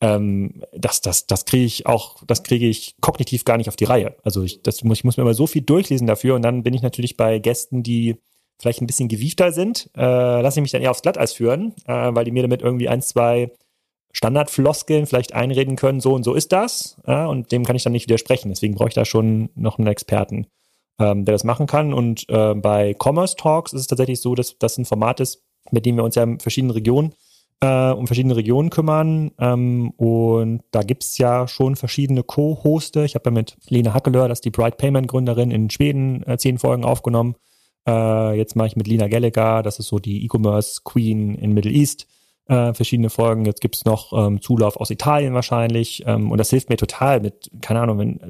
Ähm, 0.00 0.62
das, 0.72 1.00
das, 1.00 1.26
das 1.26 1.44
kriege 1.44 1.64
ich 1.64 1.86
auch, 1.86 2.22
das 2.26 2.42
kriege 2.42 2.68
ich 2.68 2.96
kognitiv 3.00 3.44
gar 3.44 3.56
nicht 3.56 3.68
auf 3.68 3.76
die 3.76 3.84
Reihe. 3.84 4.16
Also 4.22 4.42
ich, 4.42 4.62
das 4.62 4.82
muss, 4.84 4.98
ich 4.98 5.04
muss 5.04 5.16
mir 5.16 5.22
immer 5.22 5.34
so 5.34 5.46
viel 5.46 5.62
durchlesen 5.62 6.06
dafür 6.06 6.34
und 6.34 6.42
dann 6.42 6.62
bin 6.62 6.74
ich 6.74 6.82
natürlich 6.82 7.16
bei 7.16 7.38
Gästen, 7.38 7.82
die 7.82 8.16
vielleicht 8.60 8.80
ein 8.80 8.86
bisschen 8.86 9.08
gewiefter 9.08 9.52
sind, 9.52 9.90
äh, 9.96 10.00
lasse 10.40 10.58
ich 10.58 10.62
mich 10.62 10.72
dann 10.72 10.82
eher 10.82 10.90
aufs 10.90 11.02
Glatteis 11.02 11.32
führen, 11.32 11.74
äh, 11.86 12.10
weil 12.12 12.24
die 12.24 12.30
mir 12.30 12.42
damit 12.42 12.62
irgendwie 12.62 12.88
ein, 12.88 13.02
zwei 13.02 13.50
Standardfloskeln 14.12 15.06
vielleicht 15.06 15.34
einreden 15.34 15.76
können, 15.76 16.00
so 16.00 16.14
und 16.14 16.24
so 16.24 16.34
ist 16.34 16.52
das. 16.52 16.96
Ja, 17.06 17.26
und 17.26 17.52
dem 17.52 17.64
kann 17.64 17.76
ich 17.76 17.84
dann 17.84 17.92
nicht 17.92 18.06
widersprechen. 18.06 18.48
Deswegen 18.48 18.74
brauche 18.74 18.88
ich 18.88 18.94
da 18.94 19.04
schon 19.04 19.50
noch 19.54 19.78
einen 19.78 19.86
Experten, 19.86 20.46
ähm, 20.98 21.24
der 21.24 21.34
das 21.34 21.44
machen 21.44 21.66
kann. 21.66 21.92
Und 21.92 22.28
äh, 22.28 22.54
bei 22.54 22.96
Commerce 22.98 23.36
Talks 23.36 23.72
ist 23.72 23.82
es 23.82 23.86
tatsächlich 23.86 24.20
so, 24.20 24.34
dass 24.34 24.58
das 24.58 24.78
ein 24.78 24.86
Format 24.86 25.20
ist, 25.20 25.44
mit 25.70 25.86
dem 25.86 25.96
wir 25.96 26.04
uns 26.04 26.14
ja 26.14 26.24
in 26.24 26.40
verschiedenen 26.40 26.72
Regionen 26.72 27.14
äh, 27.60 27.90
um 27.90 28.06
verschiedene 28.06 28.36
Regionen 28.36 28.70
kümmern. 28.70 29.32
Ähm, 29.38 29.90
und 29.96 30.62
da 30.70 30.82
gibt's 30.82 31.18
ja 31.18 31.48
schon 31.48 31.76
verschiedene 31.76 32.22
Co-Hoste. 32.22 33.04
Ich 33.04 33.14
habe 33.14 33.26
ja 33.26 33.30
mit 33.32 33.56
Lena 33.68 33.94
Hackelör, 33.94 34.28
das 34.28 34.38
ist 34.38 34.44
die 34.44 34.50
Bright 34.50 34.76
Payment 34.76 35.08
Gründerin 35.08 35.50
in 35.50 35.70
Schweden, 35.70 36.22
äh, 36.26 36.38
zehn 36.38 36.58
Folgen 36.58 36.84
aufgenommen. 36.84 37.36
Äh, 37.88 38.34
jetzt 38.36 38.54
mache 38.54 38.68
ich 38.68 38.76
mit 38.76 38.86
Lina 38.86 39.08
Gallagher, 39.08 39.62
das 39.62 39.78
ist 39.78 39.88
so 39.88 39.98
die 39.98 40.24
E-Commerce 40.24 40.82
Queen 40.84 41.34
in 41.36 41.54
Middle 41.54 41.72
East, 41.72 42.06
äh, 42.46 42.74
verschiedene 42.74 43.08
Folgen. 43.08 43.46
Jetzt 43.46 43.62
gibt's 43.62 43.86
noch 43.86 44.12
ähm, 44.12 44.42
Zulauf 44.42 44.76
aus 44.76 44.90
Italien 44.90 45.32
wahrscheinlich. 45.32 46.02
Ähm, 46.06 46.30
und 46.30 46.38
das 46.38 46.50
hilft 46.50 46.68
mir 46.68 46.76
total 46.76 47.20
mit, 47.20 47.50
keine 47.62 47.80
Ahnung, 47.80 47.98
wenn, 47.98 48.20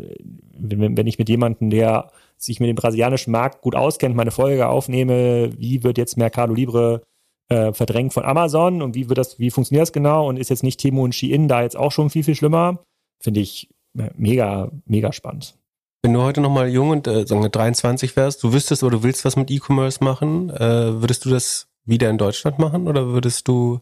wenn, 0.53 0.97
wenn 0.97 1.07
ich 1.09 1.19
mit 1.19 1.29
jemandem, 1.29 1.71
der 1.71 2.13
sich 2.37 2.61
mit 2.61 2.69
dem 2.69 2.77
brasilianischen 2.77 3.33
Markt 3.33 3.63
gut 3.63 3.75
auskennt, 3.75 4.15
meine 4.15 4.31
Folge 4.31 4.69
aufnehme, 4.69 5.51
wie 5.59 5.83
wird 5.83 5.99
jetzt 5.99 6.17
Mercado 6.17 6.55
Libre 6.55 7.03
äh, 7.49 7.73
verdrängt 7.73 8.13
von 8.13 8.25
Amazon 8.25 8.81
und 8.81 8.95
wie 8.95 9.09
wird 9.09 9.19
das, 9.19 9.41
wie 9.41 9.51
funktioniert 9.51 9.83
das 9.83 9.93
genau 9.93 10.29
und 10.29 10.37
ist 10.37 10.51
jetzt 10.51 10.63
nicht 10.63 10.79
Temo 10.79 11.03
und 11.03 11.17
Shein 11.17 11.49
da 11.49 11.63
jetzt 11.63 11.77
auch 11.77 11.91
schon 11.91 12.11
viel, 12.11 12.23
viel 12.23 12.37
schlimmer? 12.37 12.85
Finde 13.19 13.41
ich 13.41 13.69
äh, 13.99 14.11
mega, 14.17 14.71
mega 14.85 15.13
spannend. 15.13 15.58
Wenn 16.01 16.13
du 16.13 16.23
heute 16.23 16.41
nochmal 16.41 16.69
jung 16.69 16.91
und 16.91 17.09
äh, 17.09 17.27
sagen 17.27 17.43
wir 17.43 17.49
23 17.49 18.15
wärst, 18.15 18.45
du 18.45 18.53
wüsstest 18.53 18.85
oder 18.85 18.99
du 18.99 19.03
willst 19.03 19.25
was 19.25 19.35
mit 19.35 19.51
E-Commerce 19.51 20.03
machen, 20.03 20.49
äh, 20.51 21.01
würdest 21.01 21.25
du 21.25 21.31
das 21.31 21.69
wieder 21.85 22.09
in 22.09 22.19
Deutschland 22.19 22.61
machen 22.61 22.87
oder 22.87 23.09
würdest 23.09 23.49
du 23.49 23.81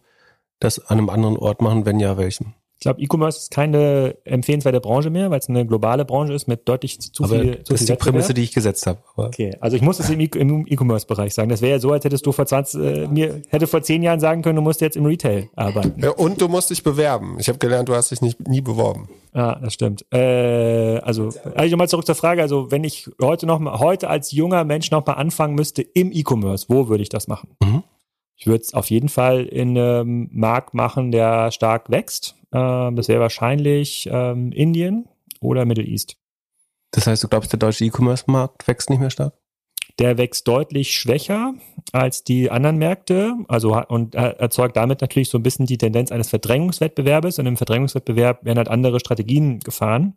das 0.58 0.78
an 0.78 0.98
einem 0.98 1.10
anderen 1.10 1.36
Ort 1.36 1.60
machen? 1.60 1.84
Wenn 1.84 2.00
ja, 2.00 2.16
welchem? 2.16 2.54
Ich 2.78 2.80
glaube, 2.80 3.00
E-Commerce 3.00 3.38
ist 3.38 3.50
keine 3.50 4.16
empfehlenswerte 4.24 4.80
Branche 4.80 5.08
mehr, 5.08 5.30
weil 5.30 5.38
es 5.38 5.48
eine 5.48 5.64
globale 5.66 6.04
Branche 6.04 6.34
ist 6.34 6.46
mit 6.46 6.68
deutlich 6.68 7.00
zu 7.00 7.24
Aber 7.24 7.40
viel. 7.40 7.64
Zu 7.64 7.72
das 7.72 7.80
ist 7.80 7.88
die 7.88 7.94
Prämisse, 7.94 8.34
die 8.34 8.42
ich 8.42 8.52
gesetzt 8.52 8.86
habe. 8.86 8.98
Okay, 9.16 9.56
also 9.60 9.76
ich 9.76 9.82
muss 9.82 9.98
es 9.98 10.10
im 10.10 10.20
E- 10.20 10.24
E-Commerce-Bereich 10.24 11.32
sagen. 11.32 11.48
Das 11.48 11.62
wäre 11.62 11.72
ja 11.72 11.78
so, 11.78 11.92
als 11.92 12.04
hättest 12.04 12.26
du 12.26 12.32
vor 12.32 12.44
20, 12.44 12.80
äh, 12.80 13.06
mir 13.08 13.40
hätte 13.48 13.66
vor 13.66 13.82
zehn 13.82 14.02
Jahren 14.02 14.20
sagen 14.20 14.42
können, 14.42 14.56
du 14.56 14.62
musst 14.62 14.82
jetzt 14.82 14.96
im 14.96 15.06
Retail 15.06 15.48
arbeiten. 15.56 16.02
Ja, 16.02 16.10
und 16.10 16.38
du 16.38 16.48
musst 16.48 16.68
dich 16.68 16.82
bewerben. 16.82 17.38
Ich 17.38 17.48
habe 17.48 17.58
gelernt, 17.58 17.88
du 17.88 17.94
hast 17.94 18.10
dich 18.10 18.20
nicht, 18.20 18.46
nie 18.46 18.60
beworben. 18.60 19.08
Ja, 19.34 19.54
das 19.54 19.72
stimmt. 19.72 20.04
Äh, 20.12 20.98
also, 20.98 21.30
also 21.54 21.70
nochmal 21.70 21.88
zurück 21.88 22.04
zur 22.04 22.14
Frage. 22.14 22.42
Also, 22.42 22.70
wenn 22.70 22.84
ich 22.84 23.08
heute 23.22 23.46
noch 23.46 23.58
mal, 23.58 23.78
heute 23.78 24.08
als 24.10 24.32
junger 24.32 24.64
Mensch 24.64 24.90
noch 24.90 25.06
mal 25.06 25.14
anfangen 25.14 25.54
müsste 25.54 25.80
im 25.80 26.12
E-Commerce, 26.12 26.66
wo 26.68 26.88
würde 26.88 27.02
ich 27.02 27.08
das 27.08 27.26
machen? 27.26 27.48
Mhm. 27.62 27.82
Ich 28.36 28.46
würde 28.46 28.62
es 28.62 28.74
auf 28.74 28.90
jeden 28.90 29.08
Fall 29.08 29.46
in 29.46 29.78
einem 29.78 30.28
Markt 30.30 30.74
machen, 30.74 31.10
der 31.10 31.50
stark 31.52 31.90
wächst. 31.90 32.34
Ähm, 32.52 32.96
das 32.96 33.08
wäre 33.08 33.20
wahrscheinlich 33.20 34.08
ähm, 34.10 34.52
Indien 34.52 35.08
oder 35.40 35.64
Middle 35.64 35.84
East. 35.84 36.16
das 36.92 37.06
heißt, 37.06 37.22
du 37.24 37.28
glaubst, 37.28 37.52
der 37.52 37.58
deutsche 37.58 37.84
E-Commerce-Markt 37.84 38.66
wächst 38.68 38.90
nicht 38.90 39.00
mehr 39.00 39.10
stark? 39.10 39.34
Der 39.98 40.18
wächst 40.18 40.46
deutlich 40.46 40.92
schwächer 40.92 41.54
als 41.92 42.22
die 42.22 42.50
anderen 42.50 42.76
Märkte, 42.76 43.34
also 43.48 43.80
und 43.88 44.14
äh, 44.14 44.30
erzeugt 44.32 44.76
damit 44.76 45.00
natürlich 45.00 45.30
so 45.30 45.38
ein 45.38 45.42
bisschen 45.42 45.66
die 45.66 45.78
Tendenz 45.78 46.12
eines 46.12 46.28
Verdrängungswettbewerbes. 46.28 47.38
Und 47.38 47.46
im 47.46 47.56
Verdrängungswettbewerb 47.56 48.44
werden 48.44 48.58
halt 48.58 48.68
andere 48.68 49.00
Strategien 49.00 49.60
gefahren. 49.60 50.16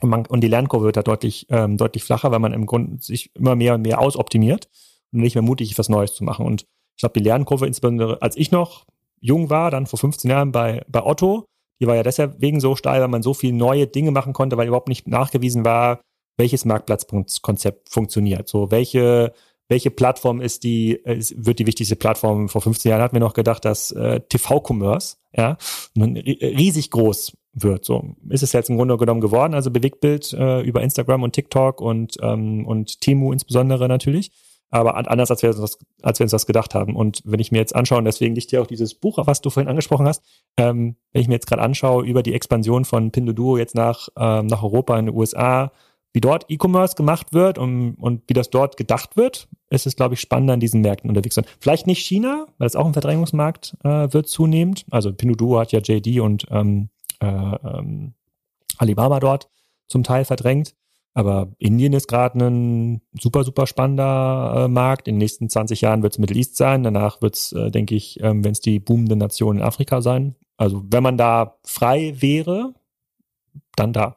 Und, 0.00 0.10
man, 0.10 0.26
und 0.26 0.40
die 0.40 0.48
Lernkurve 0.48 0.86
wird 0.86 0.96
da 0.96 1.02
deutlich, 1.02 1.46
ähm, 1.50 1.76
deutlich 1.76 2.02
flacher, 2.02 2.32
weil 2.32 2.40
man 2.40 2.52
im 2.52 2.66
Grunde 2.66 3.00
sich 3.00 3.34
immer 3.36 3.54
mehr 3.54 3.74
und 3.74 3.82
mehr 3.82 4.00
ausoptimiert 4.00 4.68
und 5.12 5.20
nicht 5.20 5.36
mehr 5.36 5.42
mutig 5.42 5.78
was 5.78 5.88
Neues 5.88 6.14
zu 6.14 6.24
machen. 6.24 6.44
Und 6.44 6.66
ich 6.96 7.00
glaube, 7.02 7.20
die 7.20 7.24
Lernkurve, 7.24 7.66
insbesondere 7.66 8.20
als 8.20 8.36
ich 8.36 8.50
noch 8.50 8.86
jung 9.20 9.50
war, 9.50 9.70
dann 9.70 9.86
vor 9.86 10.00
15 10.00 10.30
Jahren 10.30 10.50
bei, 10.50 10.84
bei 10.88 11.04
Otto, 11.04 11.46
die 11.82 11.88
war 11.88 11.96
ja 11.96 12.04
deswegen 12.04 12.60
so 12.60 12.76
steil, 12.76 13.00
weil 13.00 13.08
man 13.08 13.22
so 13.22 13.34
viele 13.34 13.54
neue 13.54 13.88
Dinge 13.88 14.12
machen 14.12 14.32
konnte, 14.32 14.56
weil 14.56 14.68
überhaupt 14.68 14.86
nicht 14.86 15.08
nachgewiesen 15.08 15.64
war, 15.64 16.00
welches 16.36 16.64
Marktplatzkonzept 16.64 17.90
funktioniert. 17.90 18.48
So, 18.48 18.70
welche, 18.70 19.32
welche 19.68 19.90
Plattform 19.90 20.40
ist 20.40 20.62
die, 20.62 21.00
wird 21.04 21.58
die 21.58 21.66
wichtigste 21.66 21.96
Plattform? 21.96 22.48
Vor 22.48 22.60
15 22.62 22.88
Jahren 22.88 23.02
hatten 23.02 23.16
wir 23.16 23.20
noch 23.20 23.34
gedacht, 23.34 23.64
dass 23.64 23.90
äh, 23.90 24.20
TV-Commerce, 24.20 25.16
ja, 25.36 25.56
riesig 25.96 26.92
groß 26.92 27.36
wird. 27.54 27.84
So 27.84 28.14
ist 28.28 28.44
es 28.44 28.52
jetzt 28.52 28.70
im 28.70 28.76
Grunde 28.76 28.96
genommen 28.96 29.20
geworden. 29.20 29.54
Also 29.54 29.72
Bewegtbild 29.72 30.32
äh, 30.34 30.60
über 30.60 30.82
Instagram 30.82 31.24
und 31.24 31.32
TikTok 31.32 31.80
und, 31.80 32.16
ähm, 32.22 32.64
und 32.64 33.00
Temu 33.00 33.32
insbesondere 33.32 33.88
natürlich. 33.88 34.30
Aber 34.72 34.96
an- 34.96 35.06
anders, 35.06 35.30
als 35.30 35.42
wir, 35.42 35.50
uns 35.50 35.60
das, 35.60 35.78
als 36.02 36.18
wir 36.18 36.24
uns 36.24 36.32
das 36.32 36.46
gedacht 36.46 36.74
haben. 36.74 36.96
Und 36.96 37.22
wenn 37.24 37.38
ich 37.38 37.52
mir 37.52 37.58
jetzt 37.58 37.76
anschaue, 37.76 37.98
und 37.98 38.06
deswegen 38.06 38.34
liegt 38.34 38.50
hier 38.50 38.60
auch 38.62 38.66
dieses 38.66 38.94
Buch, 38.94 39.18
was 39.24 39.40
du 39.40 39.50
vorhin 39.50 39.68
angesprochen 39.68 40.08
hast, 40.08 40.24
ähm, 40.56 40.96
wenn 41.12 41.22
ich 41.22 41.28
mir 41.28 41.34
jetzt 41.34 41.46
gerade 41.46 41.62
anschaue 41.62 42.04
über 42.04 42.22
die 42.24 42.34
Expansion 42.34 42.84
von 42.84 43.12
Pinduoduo 43.12 43.58
jetzt 43.58 43.74
nach, 43.74 44.08
ähm, 44.16 44.46
nach 44.46 44.62
Europa 44.64 44.98
in 44.98 45.06
den 45.06 45.14
USA, 45.14 45.70
wie 46.14 46.20
dort 46.20 46.46
E-Commerce 46.48 46.94
gemacht 46.96 47.32
wird 47.32 47.58
und, 47.58 47.94
und 47.94 48.22
wie 48.28 48.34
das 48.34 48.50
dort 48.50 48.76
gedacht 48.76 49.16
wird, 49.16 49.48
ist 49.70 49.86
es, 49.86 49.94
glaube 49.96 50.14
ich, 50.14 50.20
spannend 50.20 50.50
an 50.50 50.60
diesen 50.60 50.80
Märkten 50.80 51.08
unterwegs 51.08 51.34
zu 51.34 51.42
sein. 51.42 51.50
Vielleicht 51.60 51.86
nicht 51.86 52.04
China, 52.04 52.46
weil 52.58 52.66
es 52.66 52.76
auch 52.76 52.86
ein 52.86 52.92
Verdrängungsmarkt 52.92 53.76
äh, 53.84 54.12
wird 54.12 54.28
zunehmend. 54.28 54.84
Also 54.90 55.12
Pinduoduo 55.12 55.58
hat 55.60 55.72
ja 55.72 55.80
JD 55.80 56.20
und 56.20 56.46
ähm, 56.50 56.88
äh, 57.20 57.26
ähm, 57.26 58.14
Alibaba 58.78 59.20
dort 59.20 59.48
zum 59.88 60.02
Teil 60.02 60.24
verdrängt. 60.24 60.74
Aber 61.14 61.52
Indien 61.58 61.92
ist 61.92 62.08
gerade 62.08 62.38
ein 62.38 63.02
super, 63.20 63.44
super 63.44 63.66
spannender 63.66 64.64
äh, 64.64 64.68
Markt. 64.68 65.08
In 65.08 65.16
den 65.16 65.18
nächsten 65.18 65.50
20 65.50 65.82
Jahren 65.82 66.02
wird 66.02 66.14
es 66.14 66.18
Middle 66.18 66.36
East 66.36 66.56
sein. 66.56 66.82
Danach 66.82 67.20
wird 67.20 67.36
es, 67.36 67.52
äh, 67.52 67.70
denke 67.70 67.94
ich, 67.94 68.18
ähm, 68.22 68.44
wenn 68.44 68.52
es 68.52 68.60
die 68.60 68.78
boomende 68.78 69.16
Nation 69.16 69.56
in 69.56 69.62
Afrika 69.62 70.00
sein. 70.00 70.36
Also 70.56 70.82
wenn 70.88 71.02
man 71.02 71.18
da 71.18 71.58
frei 71.64 72.14
wäre, 72.20 72.74
dann 73.76 73.92
da. 73.92 74.16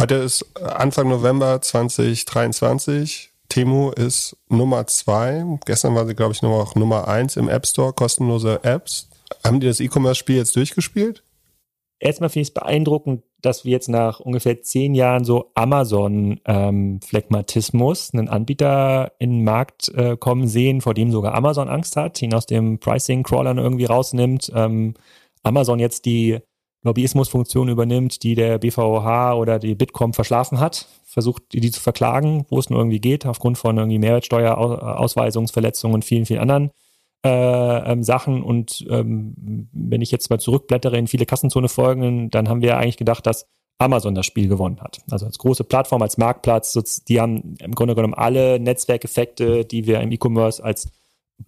Heute 0.00 0.16
ist 0.16 0.44
Anfang 0.60 1.08
November 1.08 1.60
2023. 1.60 3.32
Temu 3.48 3.90
ist 3.90 4.36
Nummer 4.48 4.86
zwei. 4.86 5.44
Gestern 5.66 5.94
war 5.94 6.06
sie, 6.06 6.14
glaube 6.14 6.32
ich, 6.32 6.42
noch 6.42 6.50
auch 6.50 6.74
Nummer 6.74 7.08
eins 7.08 7.36
im 7.36 7.48
App 7.48 7.66
Store, 7.66 7.92
kostenlose 7.92 8.62
Apps. 8.62 9.08
Haben 9.44 9.60
die 9.60 9.66
das 9.66 9.80
E-Commerce-Spiel 9.80 10.36
jetzt 10.36 10.56
durchgespielt? 10.56 11.22
Erstmal 11.98 12.28
finde 12.28 12.42
ich 12.42 12.48
es 12.48 12.54
beeindruckend, 12.54 13.22
dass 13.44 13.64
wir 13.64 13.72
jetzt 13.72 13.88
nach 13.88 14.20
ungefähr 14.20 14.62
zehn 14.62 14.94
Jahren 14.94 15.24
so 15.24 15.50
Amazon-Phlegmatismus 15.54 18.14
einen 18.14 18.28
Anbieter 18.28 19.12
in 19.18 19.30
den 19.30 19.42
Markt 19.44 19.88
äh, 19.90 20.16
kommen 20.16 20.48
sehen, 20.48 20.80
vor 20.80 20.94
dem 20.94 21.10
sogar 21.10 21.34
Amazon 21.34 21.68
Angst 21.68 21.96
hat, 21.96 22.22
ihn 22.22 22.32
aus 22.32 22.46
dem 22.46 22.78
Pricing-Crawlern 22.78 23.58
irgendwie 23.58 23.84
rausnimmt. 23.84 24.50
Ähm, 24.54 24.94
Amazon 25.42 25.78
jetzt 25.78 26.06
die 26.06 26.38
Lobbyismusfunktion 26.82 27.68
übernimmt, 27.68 28.22
die 28.22 28.34
der 28.34 28.58
BVH 28.58 29.34
oder 29.34 29.58
die 29.58 29.74
Bitkom 29.74 30.12
verschlafen 30.12 30.60
hat, 30.60 30.86
versucht 31.04 31.42
die 31.52 31.70
zu 31.70 31.80
verklagen, 31.80 32.44
wo 32.48 32.58
es 32.58 32.70
nur 32.70 32.78
irgendwie 32.78 33.00
geht, 33.00 33.26
aufgrund 33.26 33.58
von 33.58 33.76
irgendwie 33.76 33.98
Mehrwertsteuerausweisungsverletzungen 33.98 35.94
und 35.94 36.04
vielen, 36.04 36.26
vielen 36.26 36.40
anderen 36.40 36.70
äh, 37.24 37.92
ähm, 37.92 38.02
Sachen. 38.02 38.42
Und 38.42 38.84
ähm, 38.90 39.68
wenn 39.72 40.02
ich 40.02 40.10
jetzt 40.10 40.30
mal 40.30 40.38
zurückblättere 40.38 40.98
in 40.98 41.06
viele 41.06 41.26
Kassenzone-Folgen, 41.26 42.30
dann 42.30 42.48
haben 42.48 42.62
wir 42.62 42.76
eigentlich 42.76 42.98
gedacht, 42.98 43.26
dass 43.26 43.46
Amazon 43.78 44.14
das 44.14 44.26
Spiel 44.26 44.48
gewonnen 44.48 44.80
hat. 44.80 45.00
Also 45.10 45.26
als 45.26 45.38
große 45.38 45.64
Plattform, 45.64 46.02
als 46.02 46.18
Marktplatz, 46.18 47.04
die 47.04 47.20
haben 47.20 47.56
im 47.60 47.74
Grunde 47.74 47.94
genommen 47.94 48.14
alle 48.14 48.60
Netzwerkeffekte, 48.60 49.64
die 49.64 49.86
wir 49.86 50.00
im 50.00 50.12
E-Commerce 50.12 50.62
als 50.62 50.92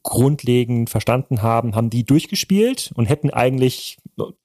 grundlegend 0.03 0.91
verstanden 0.91 1.43
haben, 1.43 1.77
haben 1.77 1.91
die 1.91 2.05
durchgespielt 2.05 2.91
und 2.97 3.07
hätten 3.07 3.31
eigentlich 3.31 3.99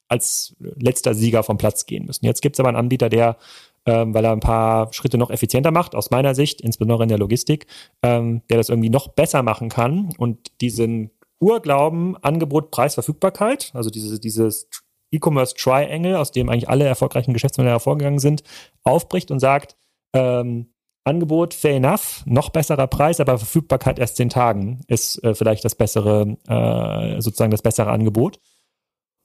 als 0.08 0.56
letzter 0.60 1.15
Sieger 1.15 1.41
vom 1.44 1.58
Platz 1.58 1.86
gehen 1.86 2.06
müssen. 2.06 2.26
Jetzt 2.26 2.41
gibt 2.41 2.56
es 2.56 2.60
aber 2.60 2.70
einen 2.70 2.78
Anbieter, 2.78 3.10
der, 3.10 3.38
ähm, 3.86 4.13
weil 4.13 4.26
er 4.26 4.34
ein 4.34 4.41
paar 4.41 4.94
Schritte 4.94 5.17
noch 5.17 5.32
effizienter 5.32 5.72
macht, 5.72 5.96
aus 5.96 6.12
meiner 6.12 6.36
Sicht, 6.36 6.62
insbesondere 6.62 7.04
in 7.04 7.10
der 7.10 7.17
Logistik, 7.17 7.65
ähm, 8.04 8.41
der 8.50 8.58
das 8.58 8.70
irgendwie 8.70 8.89
noch 8.89 9.08
besser 9.08 9.41
machen 9.41 9.70
kann 9.70 10.13
und 10.17 10.52
diesen 10.62 11.12
Urglauben, 11.41 12.15
Angebot, 12.23 12.71
Preis, 12.71 12.93
Verfügbarkeit, 12.93 13.71
also 13.73 13.89
dieses, 13.89 14.19
dieses 14.19 14.69
E-Commerce 15.12 15.56
Triangle, 15.56 16.15
aus 16.15 16.32
dem 16.32 16.49
eigentlich 16.49 16.69
alle 16.69 16.86
erfolgreichen 16.86 17.34
Geschäftsmodelle 17.34 17.73
hervorgegangen 17.73 18.19
sind, 18.19 18.43
aufbricht 18.84 19.32
und 19.32 19.39
sagt, 19.39 19.75
ähm, 20.13 20.73
Angebot, 21.04 21.56
fair 21.56 21.75
enough, 21.75 22.21
noch 22.25 22.49
besserer 22.49 22.86
Preis, 22.86 23.19
aber 23.19 23.39
Verfügbarkeit 23.39 23.97
erst 23.97 24.17
zehn 24.17 24.30
Tagen 24.30 24.82
ist 24.88 25.23
äh, 25.23 25.34
vielleicht 25.34 25.65
das 25.65 25.73
bessere, 25.73 26.38
äh, 26.47 27.21
sozusagen 27.21 27.51
das 27.51 27.63
bessere 27.63 27.89
Angebot. 27.89 28.39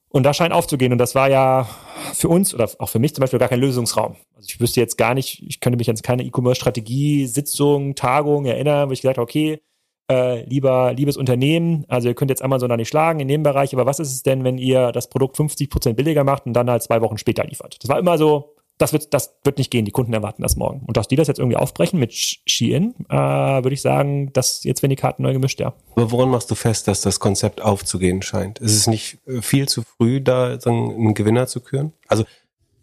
Und 0.09 0.23
da 0.23 0.33
scheint 0.33 0.53
aufzugehen. 0.53 0.91
Und 0.91 0.97
das 0.97 1.15
war 1.15 1.29
ja 1.29 1.67
für 2.13 2.29
uns 2.29 2.53
oder 2.53 2.69
auch 2.79 2.89
für 2.89 2.99
mich 2.99 3.13
zum 3.13 3.21
Beispiel 3.21 3.39
gar 3.39 3.49
kein 3.49 3.59
Lösungsraum. 3.59 4.15
Also 4.35 4.47
ich 4.47 4.59
wüsste 4.59 4.79
jetzt 4.79 4.97
gar 4.97 5.13
nicht, 5.13 5.43
ich 5.43 5.59
könnte 5.59 5.77
mich 5.77 5.89
an 5.89 5.97
keine 5.97 6.23
E-Commerce-Strategie, 6.23 7.27
Sitzung, 7.27 7.93
Tagung 7.93 8.45
erinnern, 8.45 8.89
wo 8.89 8.93
ich 8.93 9.01
gesagt 9.01 9.17
habe, 9.17 9.23
okay, 9.23 9.61
äh, 10.09 10.43
lieber, 10.45 10.93
liebes 10.93 11.17
Unternehmen, 11.17 11.85
also 11.87 12.07
ihr 12.07 12.15
könnt 12.15 12.31
jetzt 12.31 12.41
Amazon 12.41 12.69
da 12.69 12.77
nicht 12.77 12.89
schlagen 12.89 13.19
in 13.19 13.27
dem 13.27 13.43
Bereich, 13.43 13.73
aber 13.73 13.85
was 13.85 13.99
ist 13.99 14.11
es 14.13 14.23
denn, 14.23 14.43
wenn 14.43 14.57
ihr 14.57 14.91
das 14.91 15.09
Produkt 15.09 15.37
50 15.37 15.69
Prozent 15.69 15.97
billiger 15.97 16.23
macht 16.23 16.45
und 16.45 16.53
dann 16.53 16.69
halt 16.69 16.83
zwei 16.83 17.01
Wochen 17.01 17.17
später 17.17 17.43
liefert? 17.43 17.77
Das 17.81 17.89
war 17.89 17.99
immer 17.99 18.17
so, 18.17 18.53
das 18.77 18.93
wird, 18.93 19.13
das 19.13 19.35
wird 19.43 19.57
nicht 19.57 19.71
gehen, 19.71 19.85
die 19.85 19.91
Kunden 19.91 20.13
erwarten 20.13 20.43
das 20.43 20.55
morgen. 20.55 20.83
Und 20.85 20.97
dass 20.97 21.07
die 21.07 21.15
das 21.15 21.27
jetzt 21.27 21.39
irgendwie 21.39 21.57
aufbrechen 21.57 21.99
mit 21.99 22.11
Sh- 22.11 22.37
Shein, 22.45 22.93
äh, 23.09 23.15
würde 23.15 23.73
ich 23.73 23.81
sagen, 23.81 24.31
dass 24.33 24.63
jetzt 24.63 24.81
werden 24.83 24.91
die 24.91 24.95
Karten 24.95 25.23
neu 25.23 25.33
gemischt, 25.33 25.59
ja. 25.59 25.73
Aber 25.95 26.11
woran 26.11 26.29
machst 26.29 26.49
du 26.51 26.55
fest, 26.55 26.87
dass 26.87 27.01
das 27.01 27.19
Konzept 27.19 27.59
aufzugehen 27.61 28.21
scheint? 28.21 28.59
Ist 28.59 28.75
es 28.75 28.85
nicht 28.87 29.17
viel 29.41 29.67
zu 29.67 29.81
früh, 29.81 30.21
da 30.21 30.59
sagen, 30.61 30.91
einen 30.93 31.13
Gewinner 31.15 31.47
zu 31.47 31.59
küren? 31.59 31.91
Also, 32.07 32.23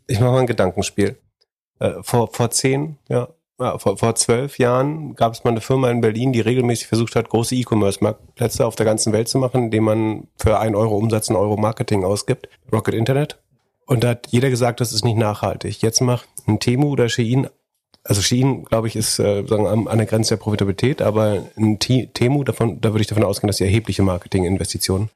ich 0.08 0.18
mache 0.20 0.32
mal 0.32 0.40
ein 0.40 0.46
Gedankenspiel. 0.48 1.16
Äh, 1.78 1.92
vor, 2.02 2.28
vor 2.32 2.50
zehn, 2.50 2.98
ja, 3.08 3.28
ja, 3.60 3.78
vor, 3.78 3.96
vor 3.98 4.14
zwölf 4.16 4.58
Jahren 4.58 5.14
gab 5.14 5.32
es 5.32 5.44
mal 5.44 5.50
eine 5.50 5.60
Firma 5.60 5.90
in 5.90 6.00
Berlin, 6.00 6.32
die 6.32 6.40
regelmäßig 6.40 6.88
versucht 6.88 7.14
hat, 7.14 7.28
große 7.28 7.54
E-Commerce-Marktplätze 7.54 8.66
auf 8.66 8.74
der 8.74 8.86
ganzen 8.86 9.12
Welt 9.12 9.28
zu 9.28 9.38
machen, 9.38 9.64
indem 9.64 9.84
man 9.84 10.26
für 10.36 10.58
ein 10.58 10.74
Euro 10.74 10.96
Umsatz 10.96 11.30
ein 11.30 11.36
Euro 11.36 11.56
Marketing 11.56 12.04
ausgibt. 12.04 12.48
Rocket 12.72 12.94
Internet. 12.94 13.38
Und 13.86 14.02
da 14.02 14.10
hat 14.10 14.28
jeder 14.30 14.50
gesagt, 14.50 14.80
das 14.80 14.92
ist 14.92 15.04
nicht 15.04 15.16
nachhaltig. 15.18 15.82
Jetzt 15.82 16.00
macht 16.00 16.28
ein 16.46 16.58
Temu 16.58 16.88
oder 16.88 17.08
Shein, 17.08 17.48
also 18.02 18.20
Shein, 18.22 18.64
glaube 18.64 18.88
ich, 18.88 18.96
ist 18.96 19.18
äh, 19.18 19.46
sagen, 19.46 19.88
an 19.88 19.98
der 19.98 20.06
Grenze 20.06 20.30
der 20.30 20.42
Profitabilität, 20.42 21.00
aber 21.00 21.44
ein 21.56 21.78
Temu, 21.78 22.44
davon, 22.44 22.80
da 22.80 22.90
würde 22.92 23.02
ich 23.02 23.06
davon 23.06 23.24
ausgehen, 23.24 23.48
dass 23.48 23.58
sie 23.58 23.64
erhebliche 23.64 24.02
Marketinginvestitionen 24.02 25.10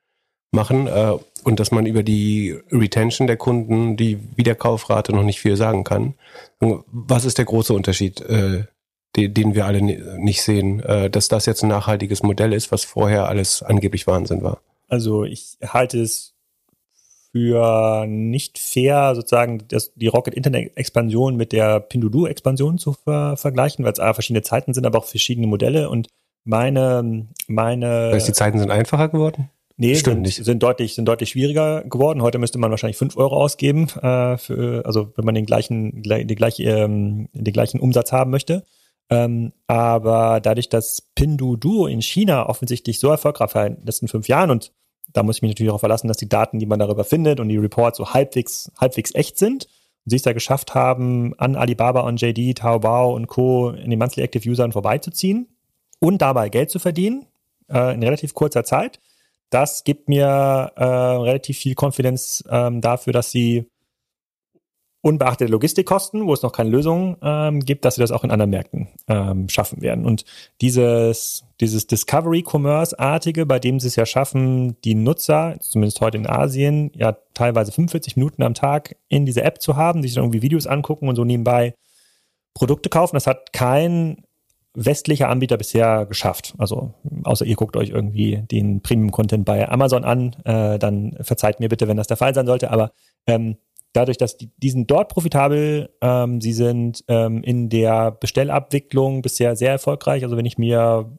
machen 0.53 0.87
äh, 0.87 1.15
und 1.45 1.61
dass 1.61 1.71
man 1.71 1.87
über 1.87 2.03
die 2.03 2.59
Retention 2.71 3.27
der 3.27 3.37
Kunden, 3.37 3.97
die 3.97 4.19
Wiederkaufrate 4.37 5.13
noch 5.13 5.23
nicht 5.23 5.41
viel 5.41 5.57
sagen 5.57 5.85
kann. 5.85 6.15
Was 6.61 7.25
ist 7.25 7.39
der 7.39 7.45
große 7.45 7.73
Unterschied, 7.73 8.21
äh, 8.23 8.65
den, 9.17 9.35
den 9.35 9.55
wir 9.55 9.67
alle 9.67 9.83
nicht 9.83 10.43
sehen, 10.43 10.81
äh, 10.81 11.11
dass 11.11 11.29
das 11.29 11.47
jetzt 11.47 11.63
ein 11.63 11.69
nachhaltiges 11.69 12.23
Modell 12.23 12.53
ist, 12.53 12.73
was 12.73 12.85
vorher 12.85 13.29
alles 13.29 13.63
angeblich 13.63 14.07
Wahnsinn 14.07 14.43
war? 14.43 14.61
Also 14.89 15.25
ich 15.25 15.59
halte 15.63 16.01
es 16.01 16.35
für 17.33 18.07
nicht 18.07 18.59
fair, 18.59 19.15
sozusagen 19.15 19.67
das, 19.69 19.93
die 19.95 20.07
Rocket 20.07 20.35
Internet 20.35 20.77
Expansion 20.77 21.37
mit 21.37 21.53
der 21.53 21.81
Pinduoduo 21.81 22.27
Expansion 22.27 22.79
zu 22.79 22.95
ver 22.95 23.37
vergleichen, 23.37 23.85
weil 23.85 23.93
es 23.93 24.01
A, 24.01 24.15
verschiedene 24.15 24.43
Zeiten 24.43 24.73
sind, 24.73 24.87
aber 24.87 24.99
auch 24.99 25.05
verschiedene 25.05 25.47
Modelle 25.47 25.91
und 25.91 26.09
meine, 26.45 27.27
meine. 27.47 28.07
Das 28.07 28.15
heißt, 28.15 28.29
die 28.29 28.33
Zeiten 28.33 28.59
sind 28.59 28.71
einfacher 28.71 29.09
geworden? 29.09 29.51
Nee, 29.81 29.95
Stimmt 29.95 30.17
sind, 30.17 30.23
nicht. 30.23 30.45
sind 30.45 30.63
deutlich, 30.63 30.97
sind 30.97 31.05
deutlich 31.05 31.31
schwieriger 31.31 31.85
geworden. 31.85 32.21
Heute 32.21 32.39
müsste 32.39 32.59
man 32.59 32.73
wahrscheinlich 32.73 32.97
fünf 32.97 33.17
Euro 33.17 33.37
ausgeben, 33.37 33.85
äh, 34.03 34.37
für, 34.37 34.85
also 34.85 35.13
wenn 35.15 35.25
man 35.25 35.37
den 35.37 35.47
gleichen, 35.47 36.03
die 36.03 36.35
gleiche, 36.35 36.65
ähm, 36.65 37.29
den 37.33 37.53
gleichen 37.53 37.79
Umsatz 37.79 38.11
haben 38.11 38.33
möchte. 38.33 38.65
Ähm, 39.09 39.53
aber 39.69 40.41
dadurch, 40.41 40.69
dass 40.69 41.03
Pinduoduo 41.15 41.87
in 41.87 42.03
China 42.03 42.49
offensichtlich 42.49 42.99
so 42.99 43.09
erfolgreich 43.09 43.55
war 43.55 43.67
in 43.67 43.77
den 43.77 43.87
letzten 43.87 44.09
fünf 44.09 44.27
Jahren 44.27 44.51
und 44.51 44.73
da 45.13 45.23
muss 45.23 45.37
ich 45.37 45.43
mich 45.43 45.53
natürlich 45.53 45.69
darauf 45.69 45.81
verlassen, 45.81 46.09
dass 46.09 46.17
die 46.17 46.29
Daten, 46.29 46.59
die 46.59 46.67
man 46.67 46.81
darüber 46.81 47.05
findet 47.05 47.39
und 47.39 47.49
die 47.49 47.57
Reports 47.57 47.99
so 47.99 48.13
halbwegs, 48.13 48.73
halbwegs 48.79 49.15
echt 49.15 49.39
sind 49.39 49.67
und 50.05 50.11
sie 50.11 50.17
es 50.17 50.23
da 50.23 50.33
geschafft 50.33 50.75
haben, 50.75 51.35
an 51.39 51.55
Alibaba 51.55 52.01
und 52.01 52.21
JD, 52.21 52.59
Taobao 52.59 53.15
und 53.15 53.29
Co. 53.29 53.71
in 53.71 53.91
den 53.91 53.99
Monthly 53.99 54.25
Active 54.25 54.47
Usern 54.47 54.73
vorbeizuziehen 54.73 55.47
und 56.01 56.21
dabei 56.21 56.49
Geld 56.49 56.71
zu 56.71 56.81
verdienen 56.81 57.27
äh, 57.73 57.95
in 57.95 58.03
relativ 58.03 58.35
kurzer 58.35 58.65
Zeit 58.65 59.01
das 59.51 59.85
gibt 59.85 60.09
mir 60.09 60.73
äh, 60.77 60.85
relativ 60.85 61.59
viel 61.59 61.75
Konfidenz 61.75 62.45
ähm, 62.51 62.81
dafür, 62.81 63.13
dass 63.13 63.31
sie 63.31 63.67
unbeachtet 65.01 65.43
der 65.43 65.49
Logistikkosten, 65.49 66.27
wo 66.27 66.35
es 66.35 66.43
noch 66.43 66.53
keine 66.53 66.71
Lösung 66.71 67.17
ähm, 67.23 67.61
gibt, 67.61 67.85
dass 67.85 67.95
sie 67.95 68.01
das 68.01 68.11
auch 68.11 68.25
in 68.25 68.31
anderen 68.31 68.51
Märkten 68.51 68.89
ähm, 69.07 69.49
schaffen 69.49 69.81
werden. 69.81 70.05
Und 70.05 70.25
dieses, 70.61 71.45
dieses 71.61 71.87
Discovery-Commerce-artige, 71.87 73.47
bei 73.47 73.59
dem 73.59 73.79
sie 73.79 73.87
es 73.87 73.97
ja 73.97 74.07
schaffen, 74.07 74.77
die 74.83 74.95
Nutzer, 74.95 75.57
zumindest 75.61 76.01
heute 76.01 76.19
in 76.19 76.27
Asien, 76.27 76.91
ja 76.95 77.17
teilweise 77.33 77.73
45 77.73 78.17
Minuten 78.17 78.43
am 78.43 78.55
Tag 78.55 78.97
in 79.09 79.25
dieser 79.25 79.45
App 79.45 79.63
zu 79.63 79.77
haben, 79.77 80.03
die 80.03 80.09
sich 80.09 80.17
dann 80.17 80.25
irgendwie 80.25 80.43
Videos 80.43 80.67
angucken 80.67 81.09
und 81.09 81.17
so 81.17 81.25
nebenbei 81.25 81.75
Produkte 82.55 82.89
kaufen. 82.89 83.15
Das 83.15 83.29
hat 83.29 83.53
kein 83.53 84.25
westlicher 84.85 85.29
Anbieter 85.29 85.57
bisher 85.57 86.07
geschafft. 86.07 86.55
Also 86.59 86.95
außer 87.25 87.45
ihr 87.45 87.57
guckt 87.57 87.77
euch 87.77 87.91
irgendwie 87.91 88.43
den 88.51 88.81
Premium-Content 88.81 89.45
bei 89.45 89.69
Amazon 89.69 90.05
an, 90.05 90.37
äh, 90.45 90.79
dann 90.79 91.17
verzeiht 91.21 91.61
mir 91.61 91.69
bitte, 91.69 91.89
wenn 91.89 91.97
das 91.97 92.07
der 92.07 92.17
Fall 92.17 92.35
sein 92.35 92.47
sollte. 92.47 92.71
Aber 92.71 92.93
ähm, 93.27 93.57
dadurch, 93.93 94.19
dass 94.19 94.37
die, 94.37 94.51
die 94.57 94.71
sind 94.71 94.91
dort 94.91 95.09
profitabel, 95.09 95.91
ähm, 96.01 96.41
sie 96.41 96.53
sind 96.53 97.05
ähm, 97.09 97.43
in 97.43 97.69
der 97.69 98.13
Bestellabwicklung 98.13 99.23
bisher 99.23 99.57
sehr 99.57 99.73
erfolgreich. 99.73 100.23
Also 100.23 100.37
wenn 100.37 100.47
ich 100.47 100.59
mir 100.59 101.19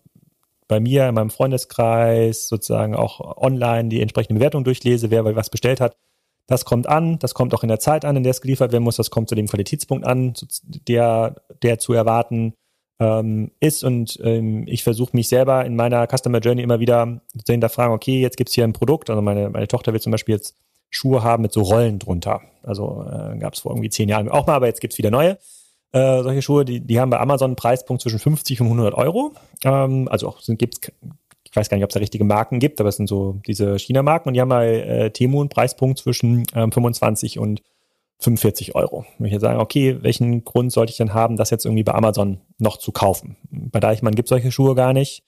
bei 0.67 0.79
mir 0.79 1.09
in 1.09 1.15
meinem 1.15 1.31
Freundeskreis 1.31 2.47
sozusagen 2.47 2.95
auch 2.95 3.19
online 3.37 3.89
die 3.89 4.01
entsprechende 4.01 4.35
Bewertung 4.35 4.63
durchlese, 4.63 5.11
wer 5.11 5.25
was 5.35 5.49
bestellt 5.49 5.81
hat, 5.81 5.97
das 6.47 6.63
kommt 6.65 6.87
an, 6.87 7.19
das 7.19 7.33
kommt 7.33 7.53
auch 7.53 7.63
in 7.63 7.69
der 7.69 7.79
Zeit 7.79 8.05
an, 8.05 8.15
in 8.15 8.23
der 8.23 8.31
es 8.31 8.41
geliefert 8.41 8.71
werden 8.71 8.83
muss, 8.83 8.95
das 8.95 9.11
kommt 9.11 9.29
zu 9.29 9.35
dem 9.35 9.47
Qualitätspunkt 9.47 10.05
an, 10.05 10.33
der, 10.87 11.35
der 11.61 11.79
zu 11.79 11.93
erwarten 11.93 12.53
ähm, 12.99 13.51
ist 13.59 13.83
und 13.83 14.19
ähm, 14.23 14.65
ich 14.67 14.83
versuche 14.83 15.15
mich 15.15 15.29
selber 15.29 15.65
in 15.65 15.75
meiner 15.75 16.05
Customer 16.07 16.39
Journey 16.39 16.61
immer 16.61 16.79
wieder 16.79 17.21
zu 17.45 17.51
hinterfragen, 17.51 17.93
okay, 17.93 18.19
jetzt 18.19 18.37
gibt's 18.37 18.53
hier 18.53 18.65
ein 18.65 18.73
Produkt, 18.73 19.09
also 19.09 19.21
meine, 19.21 19.49
meine 19.49 19.67
Tochter 19.67 19.93
will 19.93 20.01
zum 20.01 20.11
Beispiel 20.11 20.35
jetzt 20.35 20.55
Schuhe 20.89 21.23
haben 21.23 21.43
mit 21.43 21.53
so 21.53 21.61
Rollen 21.61 21.99
drunter. 21.99 22.41
Also 22.63 23.05
äh, 23.07 23.37
gab 23.37 23.53
es 23.53 23.59
vor 23.61 23.71
irgendwie 23.71 23.89
zehn 23.89 24.09
Jahren 24.09 24.29
auch 24.29 24.47
mal, 24.47 24.55
aber 24.55 24.67
jetzt 24.67 24.81
gibt's 24.81 24.97
wieder 24.97 25.11
neue. 25.11 25.37
Äh, 25.91 26.23
solche 26.23 26.41
Schuhe, 26.41 26.65
die, 26.65 26.81
die 26.81 26.99
haben 26.99 27.09
bei 27.09 27.19
Amazon 27.19 27.49
einen 27.49 27.55
Preispunkt 27.55 28.01
zwischen 28.01 28.19
50 28.19 28.61
und 28.61 28.67
100 28.67 28.93
Euro. 28.95 29.33
Ähm, 29.63 30.07
also 30.09 30.27
auch 30.27 30.41
sind, 30.41 30.59
gibt's, 30.59 30.79
ich 31.43 31.55
weiß 31.55 31.69
gar 31.69 31.77
nicht, 31.77 31.83
ob 31.83 31.89
es 31.89 31.93
da 31.93 31.99
richtige 31.99 32.23
Marken 32.23 32.59
gibt, 32.59 32.79
aber 32.79 32.89
es 32.89 32.97
sind 32.97 33.07
so 33.07 33.39
diese 33.47 33.77
China-Marken 33.77 34.29
und 34.29 34.33
die 34.33 34.41
haben 34.41 34.49
bei 34.49 34.79
äh, 34.81 35.11
Temu 35.11 35.39
einen 35.39 35.49
Preispunkt 35.49 35.99
zwischen 35.99 36.45
ähm, 36.53 36.71
25 36.71 37.39
und 37.39 37.61
45 38.19 38.75
Euro. 38.75 39.05
Wenn 39.17 39.27
ich 39.27 39.33
jetzt 39.33 39.41
sagen, 39.41 39.59
okay, 39.59 39.97
welchen 40.01 40.43
Grund 40.43 40.71
sollte 40.71 40.91
ich 40.91 40.97
denn 40.97 41.13
haben, 41.13 41.37
das 41.37 41.49
jetzt 41.49 41.65
irgendwie 41.65 41.83
bei 41.83 41.93
Amazon 41.93 42.41
noch 42.57 42.77
zu 42.77 42.91
kaufen? 42.91 43.37
Bei 43.49 43.79
Deichmann 43.79 44.15
gibt 44.15 44.27
es 44.27 44.29
solche 44.29 44.51
Schuhe 44.51 44.75
gar 44.75 44.93
nicht. 44.93 45.23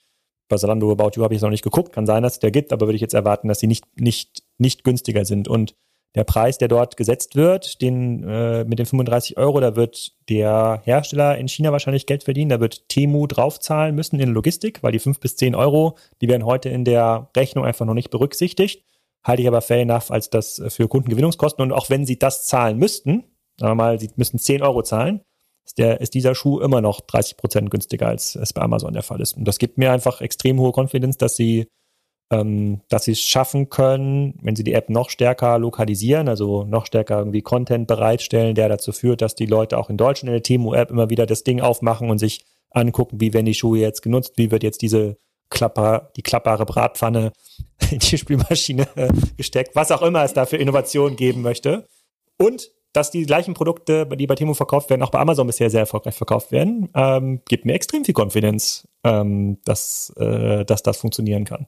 Bei 0.49 0.57
Zalando 0.57 0.91
About 0.91 1.11
You 1.15 1.23
habe 1.23 1.33
ich 1.33 1.37
es 1.37 1.43
noch 1.43 1.49
nicht 1.49 1.63
geguckt. 1.63 1.93
Kann 1.93 2.05
sein, 2.05 2.23
dass 2.23 2.33
es 2.33 2.39
der 2.39 2.51
gibt, 2.51 2.73
aber 2.73 2.87
würde 2.87 2.95
ich 2.95 3.01
jetzt 3.01 3.13
erwarten, 3.13 3.47
dass 3.47 3.59
sie 3.59 3.67
nicht, 3.67 3.85
nicht, 3.97 4.43
nicht 4.57 4.83
günstiger 4.83 5.23
sind. 5.23 5.47
Und 5.47 5.73
der 6.15 6.25
Preis, 6.25 6.57
der 6.57 6.67
dort 6.67 6.97
gesetzt 6.97 7.37
wird, 7.37 7.81
den 7.81 8.25
äh, 8.27 8.65
mit 8.65 8.77
den 8.77 8.85
35 8.85 9.37
Euro, 9.37 9.61
da 9.61 9.77
wird 9.77 10.11
der 10.27 10.81
Hersteller 10.83 11.37
in 11.37 11.47
China 11.47 11.71
wahrscheinlich 11.71 12.05
Geld 12.05 12.25
verdienen. 12.25 12.49
Da 12.49 12.59
wird 12.59 12.89
Temu 12.89 13.25
draufzahlen 13.27 13.95
müssen 13.95 14.19
in 14.19 14.33
Logistik, 14.33 14.83
weil 14.83 14.91
die 14.91 14.99
5 14.99 15.21
bis 15.21 15.37
10 15.37 15.55
Euro, 15.55 15.95
die 16.19 16.27
werden 16.27 16.45
heute 16.45 16.67
in 16.67 16.83
der 16.83 17.29
Rechnung 17.37 17.63
einfach 17.63 17.85
noch 17.85 17.93
nicht 17.93 18.09
berücksichtigt 18.09 18.83
halte 19.23 19.41
ich 19.41 19.47
aber 19.47 19.61
fair 19.61 19.81
enough 19.81 20.11
als 20.11 20.29
das 20.29 20.59
äh, 20.59 20.69
für 20.69 20.87
Kundengewinnungskosten. 20.87 21.61
Und 21.63 21.71
auch 21.71 21.89
wenn 21.89 22.05
sie 22.05 22.19
das 22.19 22.45
zahlen 22.45 22.77
müssten, 22.77 23.23
sagen 23.57 23.71
wir 23.71 23.75
mal, 23.75 23.99
sie 23.99 24.09
müssten 24.15 24.39
10 24.39 24.61
Euro 24.61 24.81
zahlen, 24.83 25.21
ist, 25.65 25.77
der, 25.77 26.01
ist 26.01 26.13
dieser 26.13 26.35
Schuh 26.35 26.59
immer 26.59 26.81
noch 26.81 27.01
30 27.01 27.37
Prozent 27.37 27.69
günstiger, 27.69 28.07
als 28.07 28.35
es 28.35 28.53
bei 28.53 28.61
Amazon 28.61 28.93
der 28.93 29.03
Fall 29.03 29.21
ist. 29.21 29.37
Und 29.37 29.45
das 29.45 29.59
gibt 29.59 29.77
mir 29.77 29.91
einfach 29.91 30.21
extrem 30.21 30.59
hohe 30.59 30.71
Konfidenz, 30.71 31.17
dass 31.17 31.35
sie 31.35 31.67
ähm, 32.31 32.81
dass 32.87 33.03
sie 33.03 33.11
es 33.11 33.19
schaffen 33.19 33.69
können, 33.69 34.39
wenn 34.41 34.55
sie 34.55 34.63
die 34.63 34.73
App 34.73 34.89
noch 34.89 35.09
stärker 35.09 35.59
lokalisieren, 35.59 36.29
also 36.29 36.63
noch 36.63 36.85
stärker 36.85 37.19
irgendwie 37.19 37.41
Content 37.41 37.87
bereitstellen, 37.87 38.55
der 38.55 38.69
dazu 38.69 38.93
führt, 38.93 39.21
dass 39.21 39.35
die 39.35 39.45
Leute 39.45 39.77
auch 39.77 39.89
in 39.89 39.97
Deutschland 39.97 40.29
in 40.29 40.35
der 40.35 40.43
Temu-App 40.43 40.89
immer 40.89 41.09
wieder 41.09 41.25
das 41.25 41.43
Ding 41.43 41.59
aufmachen 41.59 42.09
und 42.09 42.19
sich 42.19 42.45
angucken, 42.69 43.19
wie 43.19 43.33
werden 43.33 43.45
die 43.45 43.53
Schuhe 43.53 43.79
jetzt 43.79 44.01
genutzt, 44.01 44.33
wie 44.37 44.49
wird 44.49 44.63
jetzt 44.63 44.81
diese 44.81 45.17
Klapper, 45.51 46.09
die 46.15 46.23
klappbare 46.23 46.65
Bratpfanne 46.65 47.31
in 47.91 47.99
die 47.99 48.17
Spülmaschine 48.17 48.87
äh, 48.95 49.09
gesteckt, 49.37 49.75
was 49.75 49.91
auch 49.91 50.01
immer 50.01 50.23
es 50.23 50.33
da 50.33 50.47
für 50.47 50.57
Innovationen 50.57 51.15
geben 51.15 51.43
möchte. 51.43 51.87
Und 52.37 52.71
dass 52.93 53.11
die 53.11 53.25
gleichen 53.25 53.53
Produkte, 53.53 54.05
die 54.05 54.27
bei 54.27 54.35
Timo 54.35 54.53
verkauft 54.53 54.89
werden, 54.89 55.03
auch 55.03 55.11
bei 55.11 55.19
Amazon 55.19 55.47
bisher 55.47 55.69
sehr 55.69 55.81
erfolgreich 55.81 56.15
verkauft 56.15 56.51
werden, 56.51 56.89
ähm, 56.95 57.41
gibt 57.47 57.65
mir 57.65 57.73
extrem 57.73 58.03
viel 58.03 58.13
Konfidenz, 58.13 58.87
ähm, 59.03 59.59
dass, 59.63 60.11
äh, 60.17 60.65
dass 60.65 60.83
das 60.83 60.97
funktionieren 60.97 61.45
kann. 61.45 61.67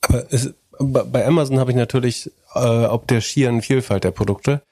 Aber 0.00 0.24
es, 0.32 0.54
bei 0.80 1.24
Amazon 1.24 1.60
habe 1.60 1.70
ich 1.70 1.76
natürlich, 1.76 2.30
äh, 2.54 2.86
ob 2.86 3.06
der 3.06 3.20
schieren 3.20 3.62
Vielfalt 3.62 4.04
der 4.04 4.10
Produkte, 4.10 4.62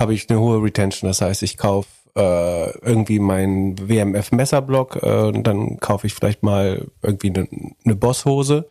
habe 0.00 0.14
ich 0.14 0.28
eine 0.28 0.40
hohe 0.40 0.62
Retention. 0.62 1.08
Das 1.08 1.20
heißt, 1.20 1.42
ich 1.42 1.56
kaufe 1.56 1.88
äh, 2.16 2.70
irgendwie 2.78 3.18
mein 3.18 3.76
WMF-Messerblock 3.78 5.02
äh, 5.02 5.28
und 5.28 5.46
dann 5.46 5.78
kaufe 5.78 6.06
ich 6.06 6.14
vielleicht 6.14 6.42
mal 6.42 6.88
irgendwie 7.02 7.28
eine, 7.28 7.48
eine 7.84 7.94
Bosshose 7.94 8.68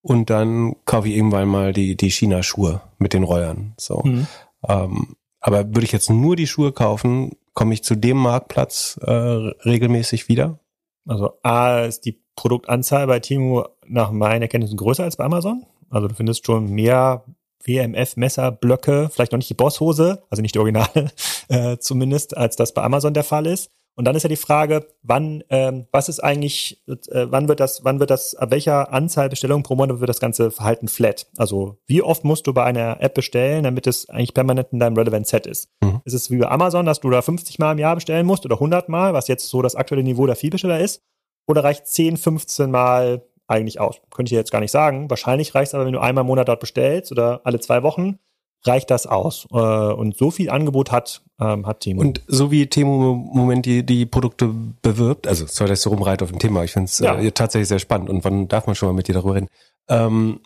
und 0.00 0.30
dann 0.30 0.76
kaufe 0.84 1.08
ich 1.08 1.16
irgendwann 1.16 1.48
mal 1.48 1.72
die, 1.72 1.96
die 1.96 2.10
China-Schuhe 2.10 2.80
mit 2.98 3.12
den 3.12 3.24
Rollern. 3.24 3.74
So. 3.76 4.02
Mhm. 4.04 4.26
Ähm, 4.66 5.16
aber 5.40 5.66
würde 5.66 5.84
ich 5.84 5.92
jetzt 5.92 6.10
nur 6.10 6.36
die 6.36 6.46
Schuhe 6.46 6.72
kaufen, 6.72 7.32
komme 7.52 7.74
ich 7.74 7.84
zu 7.84 7.96
dem 7.96 8.16
Marktplatz 8.16 8.98
äh, 9.02 9.10
regelmäßig 9.10 10.28
wieder? 10.28 10.60
Also 11.06 11.32
A 11.42 11.80
ist 11.80 12.04
die 12.04 12.22
Produktanzahl 12.36 13.06
bei 13.06 13.18
Timo 13.18 13.66
nach 13.86 14.12
meinen 14.12 14.42
Erkenntnissen 14.42 14.76
größer 14.76 15.04
als 15.04 15.16
bei 15.16 15.24
Amazon. 15.24 15.64
Also 15.90 16.08
du 16.08 16.14
findest 16.14 16.46
schon 16.46 16.70
mehr 16.70 17.24
WMF-Messerblöcke, 17.68 19.10
vielleicht 19.12 19.32
noch 19.32 19.38
nicht 19.38 19.50
die 19.50 19.54
Bosshose, 19.54 20.22
also 20.30 20.42
nicht 20.42 20.54
die 20.54 20.58
Originale 20.58 21.12
äh, 21.48 21.78
zumindest, 21.78 22.36
als 22.36 22.56
das 22.56 22.74
bei 22.74 22.82
Amazon 22.82 23.14
der 23.14 23.24
Fall 23.24 23.46
ist. 23.46 23.70
Und 23.98 24.04
dann 24.04 24.14
ist 24.14 24.22
ja 24.22 24.28
die 24.28 24.36
Frage, 24.36 24.86
wann, 25.02 25.42
ähm, 25.50 25.88
was 25.90 26.08
ist 26.08 26.20
eigentlich, 26.20 26.84
äh, 26.86 27.26
wann 27.30 27.48
wird 27.48 27.58
das, 27.58 27.82
wann 27.82 27.98
wird 27.98 28.10
das, 28.10 28.36
ab 28.36 28.52
welcher 28.52 28.92
Anzahl 28.92 29.28
Bestellungen 29.28 29.64
pro 29.64 29.74
Monat 29.74 29.98
wird 29.98 30.08
das 30.08 30.20
ganze 30.20 30.52
Verhalten 30.52 30.86
flat? 30.86 31.26
Also 31.36 31.78
wie 31.88 32.00
oft 32.00 32.22
musst 32.22 32.46
du 32.46 32.54
bei 32.54 32.62
einer 32.62 33.00
App 33.00 33.14
bestellen, 33.14 33.64
damit 33.64 33.88
es 33.88 34.08
eigentlich 34.08 34.34
permanent 34.34 34.68
in 34.70 34.78
deinem 34.78 34.96
Relevant 34.96 35.26
Set 35.26 35.48
ist? 35.48 35.68
Mhm. 35.82 36.00
Ist 36.04 36.14
es 36.14 36.30
wie 36.30 36.38
bei 36.38 36.48
Amazon, 36.48 36.86
dass 36.86 37.00
du 37.00 37.10
da 37.10 37.22
50 37.22 37.58
Mal 37.58 37.72
im 37.72 37.78
Jahr 37.78 37.96
bestellen 37.96 38.24
musst 38.24 38.44
oder 38.44 38.54
100 38.54 38.88
Mal, 38.88 39.14
was 39.14 39.26
jetzt 39.26 39.48
so 39.48 39.62
das 39.62 39.74
aktuelle 39.74 40.04
Niveau 40.04 40.26
der 40.26 40.36
Vielbesteller 40.36 40.78
ist? 40.78 41.02
Oder 41.48 41.64
reicht 41.64 41.88
10, 41.88 42.18
15 42.18 42.70
Mal 42.70 43.22
eigentlich 43.48 43.80
aus? 43.80 44.00
Könnte 44.14 44.32
ich 44.32 44.36
jetzt 44.36 44.52
gar 44.52 44.60
nicht 44.60 44.70
sagen. 44.70 45.10
Wahrscheinlich 45.10 45.54
reicht 45.54 45.68
es 45.70 45.74
aber, 45.74 45.86
wenn 45.86 45.92
du 45.92 46.00
einmal 46.00 46.22
im 46.22 46.28
Monat 46.28 46.48
dort 46.48 46.60
bestellst 46.60 47.10
oder 47.10 47.40
alle 47.44 47.58
zwei 47.60 47.82
Wochen, 47.82 48.18
reicht 48.64 48.90
das 48.90 49.06
aus. 49.06 49.46
Äh, 49.52 49.56
und 49.56 50.16
so 50.16 50.30
viel 50.30 50.50
Angebot 50.50 50.92
hat, 50.92 51.22
ähm, 51.40 51.66
hat 51.66 51.80
Temo. 51.80 52.00
Und 52.00 52.22
so 52.26 52.50
wie 52.50 52.66
Temo 52.66 53.12
im 53.12 53.38
Moment 53.38 53.66
die, 53.66 53.84
die 53.84 54.06
Produkte 54.06 54.54
bewirbt, 54.82 55.26
also 55.26 55.46
sorry, 55.46 55.70
dass 55.70 55.82
du 55.82 55.90
rumreite 55.90 56.24
auf 56.24 56.30
dem 56.30 56.38
Thema, 56.38 56.64
ich 56.64 56.72
finde 56.72 56.86
es 56.86 56.98
ja. 56.98 57.18
äh, 57.18 57.30
tatsächlich 57.32 57.68
sehr 57.68 57.78
spannend 57.78 58.10
und 58.10 58.24
wann 58.24 58.48
darf 58.48 58.66
man 58.66 58.76
schon 58.76 58.88
mal 58.88 58.94
mit 58.94 59.08
dir 59.08 59.14
darüber 59.14 59.34
reden? 59.34 59.48
Ähm, 59.88 60.40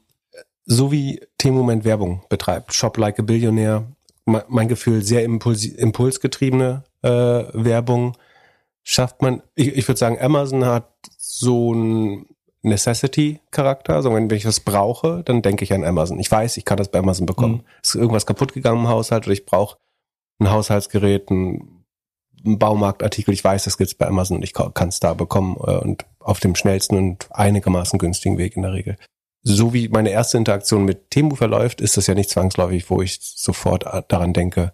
so 0.64 0.92
wie 0.92 1.20
Temo 1.38 1.60
im 1.60 1.66
Moment 1.66 1.84
Werbung 1.84 2.22
betreibt, 2.28 2.72
Shop 2.72 2.96
Like 2.96 3.18
a 3.18 3.22
Billionaire, 3.22 3.84
mein 4.24 4.68
Gefühl, 4.68 5.02
sehr 5.02 5.24
impuls, 5.24 5.64
impulsgetriebene 5.64 6.84
äh, 7.02 7.08
Werbung, 7.08 8.16
schafft 8.84 9.22
man, 9.22 9.42
ich, 9.56 9.76
ich 9.76 9.88
würde 9.88 9.98
sagen, 9.98 10.20
Amazon 10.20 10.64
hat 10.64 10.92
so 11.18 11.74
ein 11.74 12.26
Necessity-Charakter. 12.62 13.94
Also 13.94 14.14
wenn 14.14 14.30
ich 14.30 14.46
was 14.46 14.60
brauche, 14.60 15.22
dann 15.24 15.42
denke 15.42 15.64
ich 15.64 15.72
an 15.72 15.84
Amazon. 15.84 16.18
Ich 16.18 16.30
weiß, 16.30 16.56
ich 16.56 16.64
kann 16.64 16.76
das 16.76 16.88
bei 16.88 16.98
Amazon 16.98 17.26
bekommen. 17.26 17.54
Mhm. 17.54 17.64
Ist 17.82 17.94
irgendwas 17.94 18.26
kaputt 18.26 18.52
gegangen 18.52 18.80
im 18.80 18.88
Haushalt 18.88 19.24
oder 19.26 19.32
ich 19.32 19.46
brauche 19.46 19.76
ein 20.40 20.50
Haushaltsgerät, 20.50 21.30
ein, 21.30 21.84
ein 22.44 22.58
Baumarktartikel. 22.58 23.34
Ich 23.34 23.44
weiß, 23.44 23.64
das 23.64 23.78
gibt's 23.78 23.94
bei 23.94 24.06
Amazon 24.06 24.38
und 24.38 24.42
ich 24.42 24.52
kann 24.52 24.88
es 24.88 25.00
da 25.00 25.14
bekommen 25.14 25.56
äh, 25.56 25.78
und 25.78 26.06
auf 26.20 26.40
dem 26.40 26.54
schnellsten 26.54 26.96
und 26.96 27.28
einigermaßen 27.32 27.98
günstigen 27.98 28.38
Weg 28.38 28.56
in 28.56 28.62
der 28.62 28.72
Regel. 28.72 28.96
So 29.44 29.72
wie 29.72 29.88
meine 29.88 30.10
erste 30.10 30.38
Interaktion 30.38 30.84
mit 30.84 31.10
Temu 31.10 31.34
verläuft, 31.34 31.80
ist 31.80 31.96
das 31.96 32.06
ja 32.06 32.14
nicht 32.14 32.30
zwangsläufig, 32.30 32.88
wo 32.90 33.02
ich 33.02 33.18
sofort 33.20 33.84
daran 34.08 34.32
denke, 34.32 34.72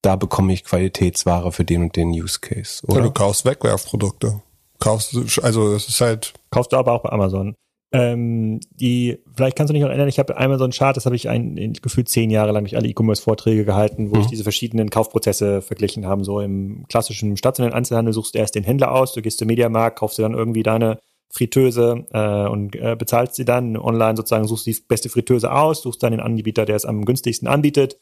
da 0.00 0.16
bekomme 0.16 0.52
ich 0.54 0.64
Qualitätsware 0.64 1.52
für 1.52 1.64
den 1.64 1.82
und 1.82 1.96
den 1.96 2.10
Use 2.10 2.40
Case. 2.40 2.86
Oder? 2.86 3.00
Ja, 3.00 3.02
du 3.02 3.10
kaufst 3.10 3.44
Wegwerfprodukte. 3.44 4.40
Kaufst 4.78 5.12
du, 5.12 5.24
also 5.42 5.74
es 5.74 5.88
ist 5.88 6.00
halt. 6.00 6.34
Kaufst 6.50 6.72
du 6.72 6.76
aber 6.76 6.92
auch 6.92 7.02
bei 7.02 7.10
Amazon. 7.10 7.54
Ähm, 7.90 8.60
die, 8.70 9.18
vielleicht 9.34 9.56
kannst 9.56 9.70
du 9.70 9.72
dich 9.72 9.82
noch 9.82 9.88
erinnern, 9.88 10.08
ich 10.08 10.18
habe 10.18 10.36
einmal 10.36 10.58
so 10.58 10.64
einen 10.64 10.74
Chart, 10.74 10.94
das 10.94 11.06
habe 11.06 11.16
ich 11.16 11.30
ein, 11.30 11.72
gefühlt 11.80 12.10
zehn 12.10 12.28
Jahre 12.28 12.52
lang 12.52 12.64
durch 12.64 12.76
alle 12.76 12.86
E-Commerce-Vorträge 12.86 13.64
gehalten, 13.64 14.10
wo 14.10 14.16
mhm. 14.16 14.20
ich 14.20 14.26
diese 14.26 14.42
verschiedenen 14.42 14.90
Kaufprozesse 14.90 15.62
verglichen 15.62 16.06
habe. 16.06 16.22
So 16.22 16.40
im 16.40 16.84
klassischen 16.88 17.38
stationären 17.38 17.74
Einzelhandel 17.74 18.12
suchst 18.12 18.34
du 18.34 18.38
erst 18.38 18.54
den 18.54 18.64
Händler 18.64 18.92
aus, 18.92 19.14
du 19.14 19.22
gehst 19.22 19.38
zum 19.38 19.46
Mediamarkt, 19.48 19.98
kaufst 19.98 20.18
dir 20.18 20.22
dann 20.22 20.34
irgendwie 20.34 20.62
deine 20.62 20.98
Fritteuse 21.30 22.04
äh, 22.10 22.48
und 22.48 22.76
äh, 22.76 22.94
bezahlst 22.94 23.36
sie 23.36 23.46
dann 23.46 23.78
online 23.78 24.16
sozusagen, 24.16 24.46
suchst 24.46 24.66
die 24.66 24.76
beste 24.86 25.08
Fritteuse 25.08 25.50
aus, 25.50 25.80
suchst 25.80 26.02
dann 26.02 26.12
den 26.12 26.20
Anbieter, 26.20 26.66
der 26.66 26.76
es 26.76 26.84
am 26.84 27.06
günstigsten 27.06 27.48
anbietet 27.48 27.98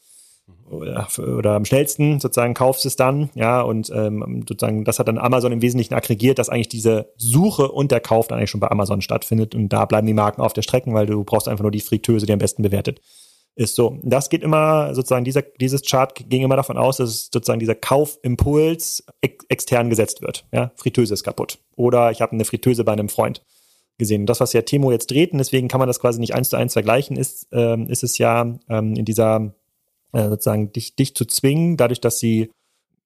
oder, 0.69 1.55
am 1.55 1.65
schnellsten 1.65 2.19
sozusagen 2.19 2.53
kaufst 2.53 2.85
es 2.85 2.95
dann, 2.95 3.29
ja, 3.35 3.61
und 3.61 3.89
ähm, 3.89 4.43
sozusagen 4.47 4.83
das 4.83 4.99
hat 4.99 5.07
dann 5.07 5.17
Amazon 5.17 5.51
im 5.51 5.61
Wesentlichen 5.61 5.93
aggregiert, 5.93 6.39
dass 6.39 6.49
eigentlich 6.49 6.67
diese 6.67 7.11
Suche 7.17 7.71
und 7.71 7.91
der 7.91 8.01
Kauf 8.01 8.27
dann 8.27 8.37
eigentlich 8.37 8.49
schon 8.49 8.59
bei 8.59 8.69
Amazon 8.69 9.01
stattfindet 9.01 9.55
und 9.55 9.69
da 9.69 9.85
bleiben 9.85 10.07
die 10.07 10.13
Marken 10.13 10.41
auf 10.41 10.53
der 10.53 10.61
Strecke, 10.61 10.93
weil 10.93 11.05
du 11.05 11.23
brauchst 11.23 11.47
einfach 11.47 11.63
nur 11.63 11.71
die 11.71 11.79
Fritteuse, 11.79 12.25
die 12.25 12.33
am 12.33 12.39
besten 12.39 12.63
bewertet 12.63 13.01
ist. 13.55 13.75
So, 13.75 13.99
das 14.03 14.29
geht 14.29 14.43
immer 14.43 14.93
sozusagen 14.93 15.25
dieser 15.25 15.41
dieses 15.41 15.81
Chart 15.83 16.13
ging 16.29 16.43
immer 16.43 16.57
davon 16.57 16.77
aus, 16.77 16.97
dass 16.97 17.29
sozusagen 17.33 17.59
dieser 17.59 17.75
Kaufimpuls 17.75 19.05
ex 19.21 19.45
extern 19.49 19.89
gesetzt 19.89 20.21
wird. 20.21 20.45
Ja, 20.51 20.71
Fritteuse 20.75 21.13
ist 21.13 21.23
kaputt 21.23 21.59
oder 21.75 22.11
ich 22.11 22.21
habe 22.21 22.33
eine 22.33 22.45
Fritteuse 22.45 22.83
bei 22.83 22.91
einem 22.91 23.09
Freund 23.09 23.41
gesehen. 23.97 24.21
Und 24.21 24.27
das, 24.27 24.39
was 24.39 24.53
ja 24.53 24.61
Timo 24.61 24.91
jetzt 24.91 25.09
dreht, 25.09 25.31
und 25.31 25.39
deswegen 25.39 25.67
kann 25.67 25.79
man 25.79 25.87
das 25.87 25.99
quasi 25.99 26.19
nicht 26.19 26.35
eins 26.35 26.49
zu 26.49 26.55
eins 26.55 26.73
vergleichen, 26.73 27.17
ist, 27.17 27.47
ähm, 27.51 27.87
ist 27.87 28.03
es 28.03 28.17
ja 28.17 28.57
ähm, 28.69 28.95
in 28.95 29.05
dieser 29.05 29.53
äh, 30.13 30.29
sozusagen 30.29 30.71
dich, 30.71 30.95
dich 30.95 31.15
zu 31.15 31.25
zwingen, 31.25 31.77
dadurch, 31.77 32.01
dass 32.01 32.19
sie 32.19 32.49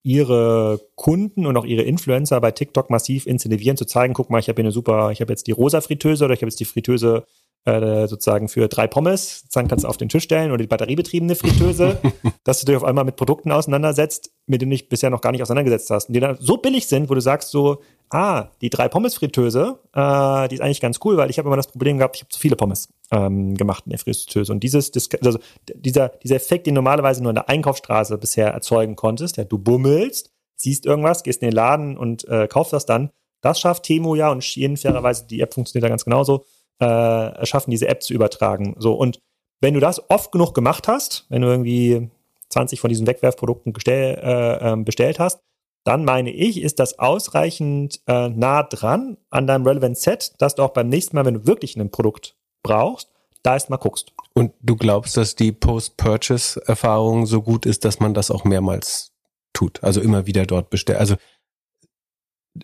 ihre 0.03 0.79
Kunden 0.95 1.45
und 1.45 1.57
auch 1.57 1.65
ihre 1.65 1.83
Influencer 1.83 2.41
bei 2.41 2.51
TikTok 2.51 2.89
massiv 2.89 3.27
incentivieren, 3.27 3.77
zu 3.77 3.85
zeigen, 3.85 4.13
guck 4.13 4.29
mal, 4.29 4.39
ich 4.39 4.49
habe 4.49 4.57
hier 4.57 4.65
eine 4.65 4.71
super, 4.71 5.11
ich 5.11 5.21
habe 5.21 5.31
jetzt 5.31 5.47
die 5.47 5.51
rosa 5.51 5.81
Fritteuse 5.81 6.25
oder 6.25 6.33
ich 6.33 6.41
habe 6.41 6.47
jetzt 6.47 6.59
die 6.59 6.65
Fritteuse 6.65 7.25
äh, 7.65 8.07
sozusagen 8.07 8.47
für 8.47 8.67
drei 8.67 8.87
Pommes, 8.87 9.41
sozusagen 9.41 9.67
kannst 9.67 9.85
du 9.85 9.87
auf 9.87 9.97
den 9.97 10.09
Tisch 10.09 10.23
stellen 10.23 10.51
oder 10.51 10.57
die 10.57 10.67
batteriebetriebene 10.67 11.35
Fritteuse, 11.35 11.99
dass 12.43 12.59
du 12.59 12.65
dich 12.65 12.75
auf 12.75 12.83
einmal 12.83 13.05
mit 13.05 13.15
Produkten 13.15 13.51
auseinandersetzt, 13.51 14.31
mit 14.47 14.61
denen 14.61 14.71
du 14.71 14.77
dich 14.77 14.89
bisher 14.89 15.11
noch 15.11 15.21
gar 15.21 15.31
nicht 15.31 15.43
auseinandergesetzt 15.43 15.91
hast. 15.91 16.09
Und 16.09 16.15
die 16.15 16.19
dann 16.19 16.37
so 16.39 16.57
billig 16.57 16.87
sind, 16.87 17.09
wo 17.09 17.13
du 17.13 17.21
sagst 17.21 17.51
so, 17.51 17.81
ah, 18.09 18.47
die 18.61 18.71
drei 18.71 18.87
Pommes 18.87 19.13
Fritteuse, 19.13 19.79
äh, 19.93 20.47
die 20.47 20.55
ist 20.55 20.61
eigentlich 20.61 20.81
ganz 20.81 20.99
cool, 21.05 21.17
weil 21.17 21.29
ich 21.29 21.37
habe 21.37 21.47
immer 21.47 21.57
das 21.57 21.67
Problem 21.67 21.99
gehabt, 21.99 22.15
ich 22.15 22.23
habe 22.23 22.29
zu 22.29 22.39
viele 22.39 22.55
Pommes 22.55 22.89
ähm, 23.11 23.55
gemacht 23.55 23.83
in 23.85 23.91
der 23.91 23.99
Fritteuse 23.99 24.51
und 24.51 24.61
dieses, 24.61 24.91
also 25.21 25.39
dieser, 25.67 26.09
dieser 26.09 26.35
Effekt, 26.35 26.65
den 26.65 26.73
normalerweise 26.73 27.21
nur 27.21 27.31
in 27.31 27.35
der 27.35 27.49
Einkaufsstraße 27.49 28.17
bisher 28.17 28.47
erzeugen 28.47 28.95
konntest, 28.95 29.37
ja, 29.37 29.43
du 29.43 29.57
bummelst, 29.57 30.31
siehst 30.55 30.85
irgendwas, 30.85 31.23
gehst 31.23 31.41
in 31.41 31.49
den 31.49 31.55
Laden 31.55 31.97
und 31.97 32.27
äh, 32.27 32.47
kaufst 32.47 32.73
das 32.73 32.85
dann, 32.85 33.11
das 33.41 33.59
schafft 33.59 33.83
Temo 33.83 34.15
ja 34.15 34.31
und 34.31 34.43
Shein 34.43 34.77
fairerweise, 34.77 35.25
die 35.27 35.41
App 35.41 35.53
funktioniert 35.53 35.83
da 35.83 35.89
ganz 35.89 36.05
genauso, 36.05 36.45
äh, 36.79 37.45
schaffen, 37.45 37.71
diese 37.71 37.87
App 37.87 38.01
zu 38.01 38.13
übertragen. 38.13 38.75
So, 38.77 38.93
und 38.93 39.19
wenn 39.59 39.73
du 39.73 39.79
das 39.79 40.09
oft 40.09 40.31
genug 40.31 40.53
gemacht 40.53 40.87
hast, 40.87 41.25
wenn 41.29 41.41
du 41.41 41.47
irgendwie 41.49 42.09
20 42.49 42.79
von 42.79 42.89
diesen 42.89 43.07
Wegwerfprodukten 43.07 43.73
gestell, 43.73 44.19
äh, 44.21 44.71
ähm, 44.71 44.85
bestellt 44.85 45.19
hast, 45.19 45.41
dann 45.83 46.05
meine 46.05 46.31
ich, 46.31 46.61
ist 46.61 46.79
das 46.79 46.99
ausreichend 46.99 48.01
äh, 48.07 48.29
nah 48.29 48.63
dran 48.63 49.17
an 49.29 49.47
deinem 49.47 49.65
Relevant 49.65 49.97
Set, 49.97 50.33
dass 50.37 50.55
du 50.55 50.63
auch 50.63 50.73
beim 50.73 50.89
nächsten 50.89 51.15
Mal, 51.15 51.25
wenn 51.25 51.33
du 51.33 51.47
wirklich 51.47 51.75
ein 51.75 51.89
Produkt 51.89 52.35
brauchst, 52.63 53.09
da 53.43 53.53
erst 53.53 53.69
mal 53.69 53.77
guckst. 53.77 54.13
Und 54.33 54.53
du 54.61 54.75
glaubst, 54.75 55.17
dass 55.17 55.35
die 55.35 55.51
Post-Purchase-Erfahrung 55.51 57.25
so 57.25 57.41
gut 57.41 57.65
ist, 57.65 57.85
dass 57.85 57.99
man 57.99 58.13
das 58.13 58.31
auch 58.31 58.43
mehrmals 58.43 59.11
tut, 59.53 59.83
also 59.83 60.01
immer 60.01 60.25
wieder 60.25 60.45
dort 60.45 60.69
bestellt. 60.69 60.99
Also 60.99 61.15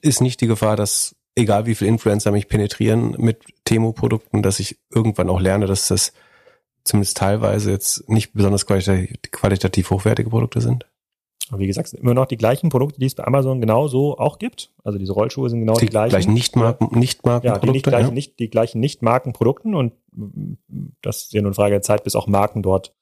ist 0.02 0.22
nicht 0.22 0.42
die 0.42 0.48
Gefahr, 0.48 0.76
dass 0.76 1.16
egal 1.36 1.66
wie 1.66 1.76
viel 1.76 1.88
Influencer 1.88 2.32
mich 2.32 2.48
penetrieren 2.48 3.16
mit 3.18 3.44
Temo-Produkten, 3.66 4.42
dass 4.42 4.60
ich 4.60 4.80
irgendwann 4.94 5.30
auch 5.30 5.40
lerne, 5.40 5.66
dass 5.66 5.88
das 5.88 6.14
zumindest 6.84 7.18
teilweise 7.18 7.72
jetzt 7.72 8.10
nicht 8.10 8.34
besonders 8.34 8.66
qualitativ 8.66 9.90
hochwertige 9.92 10.30
Produkte 10.30 10.62
sind? 10.62 10.86
Aber 11.50 11.60
wie 11.60 11.68
gesagt, 11.68 11.94
immer 11.94 12.14
noch 12.14 12.26
die 12.26 12.38
gleichen 12.38 12.70
Produkte, 12.70 13.00
die 13.00 13.06
es 13.06 13.16
bei 13.16 13.24
Amazon 13.24 13.62
genauso 13.62 14.18
auch 14.18 14.38
gibt. 14.38 14.72
Also 14.84 15.00
diese 15.00 15.14
Rollschuhe 15.14 15.50
sind 15.50 15.62
genau 15.62 15.76
die, 15.76 15.86
die 15.86 15.90
gleichen. 15.90 16.10
Gleichen 16.10 16.34
Nicht-Marken, 16.34 17.00
Nicht-Marken 17.00 17.48
ja, 17.48 17.58
die 17.58 17.70
nicht 17.70 17.86
gleichen, 17.86 18.10
ja. 18.10 18.14
nicht, 18.14 18.40
die 18.40 18.50
gleichen 18.50 18.80
Nicht-Marken-Produkten 18.80 19.74
und 19.74 19.94
das 21.02 21.24
ist 21.24 21.34
ja 21.34 21.42
nur 21.42 21.50
eine 21.50 21.56
Frage 21.56 21.72
der 21.72 21.82
Zeit, 21.82 22.04
bis 22.04 22.16
auch 22.16 22.28
Marken 22.28 22.64
dort 22.64 22.94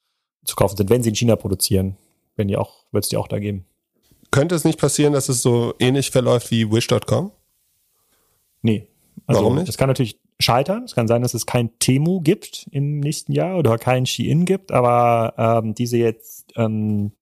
zu 0.44 0.56
kaufen 0.56 0.78
sind, 0.78 0.90
wenn 0.90 1.02
sie 1.02 1.10
in 1.10 1.16
China 1.16 1.36
produzieren. 1.36 1.98
Wenn 2.36 2.48
die 2.48 2.58
auch, 2.58 2.84
wird 2.92 3.06
es 3.06 3.10
die 3.10 3.18
auch 3.18 3.28
da 3.28 3.40
geben. 3.40 3.66
Könnte 4.30 4.56
es 4.56 4.66
nicht 4.66 4.80
passieren, 4.80 5.14
dass 5.14 5.30
es 5.30 5.42
so 5.42 5.74
ähnlich 5.80 6.12
verläuft 6.12 6.52
wie 6.52 6.70
Wish.com? 6.70 7.32
Nee. 8.62 8.88
Also, 9.26 9.42
Warum 9.42 9.56
nicht? 9.56 9.70
Es 9.70 9.78
kann 9.78 9.88
natürlich 9.88 10.20
scheitern. 10.40 10.84
Es 10.84 10.94
kann 10.94 11.08
sein, 11.08 11.22
dass 11.22 11.34
es 11.34 11.46
kein 11.46 11.78
Temu 11.80 12.20
gibt 12.22 12.68
im 12.72 13.00
nächsten 13.00 13.32
Jahr 13.32 13.58
oder 13.58 13.78
kein 13.78 14.06
Shein 14.06 14.46
gibt, 14.46 14.72
aber 14.72 15.34
ähm, 15.38 15.74
diese 15.74 15.98
jetzt 15.98 16.52
ähm, 16.58 17.14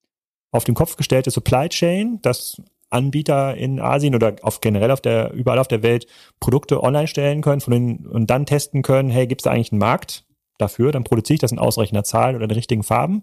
auf 0.54 0.64
den 0.64 0.74
Kopf 0.74 0.96
gestellte 0.96 1.32
Supply 1.32 1.68
Chain, 1.68 2.20
dass 2.22 2.62
Anbieter 2.88 3.56
in 3.56 3.80
Asien 3.80 4.14
oder 4.14 4.36
auf 4.42 4.60
generell 4.60 4.92
auf 4.92 5.00
der 5.00 5.32
überall 5.32 5.58
auf 5.58 5.66
der 5.66 5.82
Welt 5.82 6.06
Produkte 6.38 6.80
online 6.80 7.08
stellen 7.08 7.42
können 7.42 7.60
von 7.60 7.72
den, 7.72 8.06
und 8.06 8.30
dann 8.30 8.46
testen 8.46 8.82
können, 8.82 9.10
hey, 9.10 9.26
gibt 9.26 9.40
es 9.40 9.44
da 9.44 9.50
eigentlich 9.50 9.72
einen 9.72 9.80
Markt 9.80 10.24
dafür? 10.58 10.92
Dann 10.92 11.02
produziere 11.02 11.34
ich 11.34 11.40
das 11.40 11.50
in 11.50 11.58
ausreichender 11.58 12.04
Zahl 12.04 12.36
oder 12.36 12.44
in 12.44 12.52
richtigen 12.52 12.84
Farben. 12.84 13.22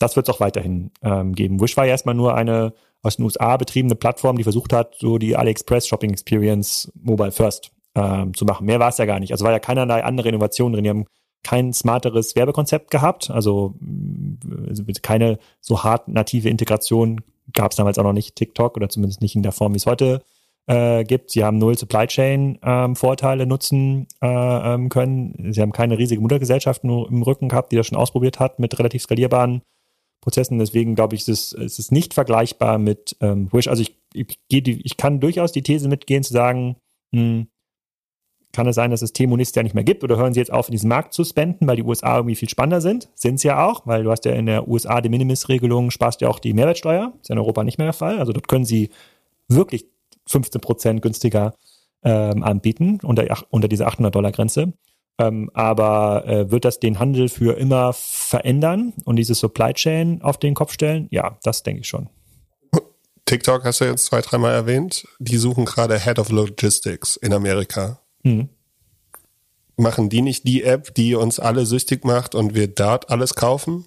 Das 0.00 0.16
wird 0.16 0.28
es 0.28 0.34
auch 0.34 0.40
weiterhin 0.40 0.90
ähm, 1.02 1.36
geben. 1.36 1.60
Wish 1.60 1.76
war 1.76 1.84
ja 1.84 1.92
erstmal 1.92 2.16
nur 2.16 2.34
eine 2.34 2.74
aus 3.00 3.16
den 3.16 3.24
USA 3.24 3.56
betriebene 3.56 3.94
Plattform, 3.94 4.36
die 4.36 4.42
versucht 4.42 4.72
hat, 4.72 4.96
so 4.98 5.18
die 5.18 5.36
AliExpress 5.36 5.86
Shopping 5.86 6.10
Experience 6.10 6.90
Mobile 7.00 7.30
First 7.30 7.70
ähm, 7.94 8.34
zu 8.34 8.44
machen. 8.44 8.66
Mehr 8.66 8.80
war 8.80 8.88
es 8.88 8.98
ja 8.98 9.04
gar 9.04 9.20
nicht. 9.20 9.30
Also 9.30 9.44
war 9.44 9.52
ja 9.52 9.60
keinerlei 9.60 10.02
andere 10.02 10.30
Innovation 10.30 10.72
drin. 10.72 10.82
Die 10.82 10.90
haben 10.90 11.06
kein 11.42 11.72
smarteres 11.72 12.36
Werbekonzept 12.36 12.90
gehabt, 12.90 13.30
also, 13.30 13.74
also 14.68 14.84
keine 15.02 15.38
so 15.60 15.82
hart 15.82 16.08
native 16.08 16.48
Integration 16.48 17.20
gab 17.52 17.72
es 17.72 17.76
damals 17.76 17.98
auch 17.98 18.04
noch 18.04 18.12
nicht 18.12 18.36
TikTok 18.36 18.76
oder 18.76 18.88
zumindest 18.88 19.20
nicht 19.20 19.34
in 19.34 19.42
der 19.42 19.52
Form, 19.52 19.74
wie 19.74 19.78
es 19.78 19.86
heute 19.86 20.22
äh, 20.66 21.04
gibt. 21.04 21.30
Sie 21.30 21.44
haben 21.44 21.58
null 21.58 21.76
Supply 21.76 22.06
Chain 22.06 22.58
ähm, 22.62 22.96
Vorteile 22.96 23.46
nutzen 23.46 24.06
äh, 24.20 24.26
ähm, 24.26 24.88
können. 24.88 25.52
Sie 25.52 25.60
haben 25.60 25.72
keine 25.72 25.98
riesige 25.98 26.20
Muttergesellschaft 26.20 26.84
nur 26.84 27.08
im 27.08 27.22
Rücken 27.22 27.48
gehabt, 27.48 27.72
die 27.72 27.76
das 27.76 27.86
schon 27.86 27.98
ausprobiert 27.98 28.38
hat 28.38 28.58
mit 28.58 28.78
relativ 28.78 29.02
skalierbaren 29.02 29.62
Prozessen. 30.20 30.58
Deswegen 30.58 30.94
glaube 30.94 31.16
ich, 31.16 31.22
es 31.22 31.28
ist, 31.28 31.52
es 31.54 31.78
ist 31.78 31.92
nicht 31.92 32.14
vergleichbar 32.14 32.78
mit 32.78 33.16
ähm, 33.20 33.52
Wish. 33.52 33.68
Also 33.68 33.82
ich, 33.82 33.96
ich, 34.14 34.38
ich 34.48 34.96
kann 34.96 35.20
durchaus 35.20 35.52
die 35.52 35.62
These 35.62 35.88
mitgehen 35.88 36.22
zu 36.22 36.32
sagen, 36.32 36.76
mh, 37.10 37.20
hm, 37.20 37.46
kann 38.52 38.66
es 38.66 38.76
sein, 38.76 38.90
dass 38.90 39.02
es 39.02 39.12
Temonis 39.12 39.54
ja 39.54 39.62
nicht 39.62 39.74
mehr 39.74 39.84
gibt 39.84 40.04
oder 40.04 40.16
hören 40.16 40.34
sie 40.34 40.40
jetzt 40.40 40.52
auf, 40.52 40.68
in 40.68 40.72
diesen 40.72 40.88
Markt 40.88 41.14
zu 41.14 41.24
spenden, 41.24 41.66
weil 41.66 41.76
die 41.76 41.82
USA 41.82 42.16
irgendwie 42.16 42.36
viel 42.36 42.48
spannender 42.48 42.80
sind? 42.80 43.08
Sind 43.14 43.40
sie 43.40 43.48
ja 43.48 43.66
auch, 43.66 43.86
weil 43.86 44.04
du 44.04 44.10
hast 44.10 44.24
ja 44.24 44.32
in 44.32 44.46
der 44.46 44.68
USA 44.68 45.00
die 45.00 45.08
Minimis-Regelung, 45.08 45.90
sparst 45.90 46.20
ja 46.20 46.28
auch 46.28 46.38
die 46.38 46.52
Mehrwertsteuer. 46.52 47.12
Ist 47.20 47.28
ja 47.28 47.34
in 47.34 47.38
Europa 47.38 47.64
nicht 47.64 47.78
mehr 47.78 47.86
der 47.86 47.94
Fall. 47.94 48.18
Also 48.18 48.32
dort 48.32 48.48
können 48.48 48.64
sie 48.64 48.90
wirklich 49.48 49.86
15 50.26 50.60
Prozent 50.60 51.02
günstiger 51.02 51.54
ähm, 52.04 52.42
anbieten 52.42 52.98
unter, 53.02 53.24
unter 53.50 53.68
dieser 53.68 53.86
800 53.86 54.14
Dollar 54.14 54.32
Grenze. 54.32 54.72
Ähm, 55.18 55.50
aber 55.54 56.26
äh, 56.26 56.50
wird 56.50 56.64
das 56.64 56.80
den 56.80 56.98
Handel 56.98 57.28
für 57.28 57.56
immer 57.56 57.92
verändern 57.92 58.92
und 59.04 59.16
diese 59.16 59.34
Supply 59.34 59.72
Chain 59.72 60.22
auf 60.22 60.38
den 60.38 60.54
Kopf 60.54 60.72
stellen? 60.72 61.06
Ja, 61.10 61.38
das 61.42 61.62
denke 61.62 61.82
ich 61.82 61.88
schon. 61.88 62.08
TikTok 63.24 63.64
hast 63.64 63.80
du 63.80 63.84
jetzt 63.84 64.06
zwei, 64.06 64.20
dreimal 64.20 64.52
erwähnt. 64.52 65.06
Die 65.18 65.36
suchen 65.36 65.64
gerade 65.64 65.98
Head 65.98 66.18
of 66.18 66.30
Logistics 66.30 67.16
in 67.16 67.32
Amerika. 67.32 68.00
Hm. 68.24 68.48
Machen 69.76 70.08
die 70.08 70.22
nicht 70.22 70.46
die 70.46 70.62
App, 70.62 70.94
die 70.94 71.14
uns 71.14 71.40
alle 71.40 71.66
süchtig 71.66 72.04
macht 72.04 72.34
und 72.34 72.54
wir 72.54 72.68
dort 72.68 73.10
alles 73.10 73.34
kaufen? 73.34 73.86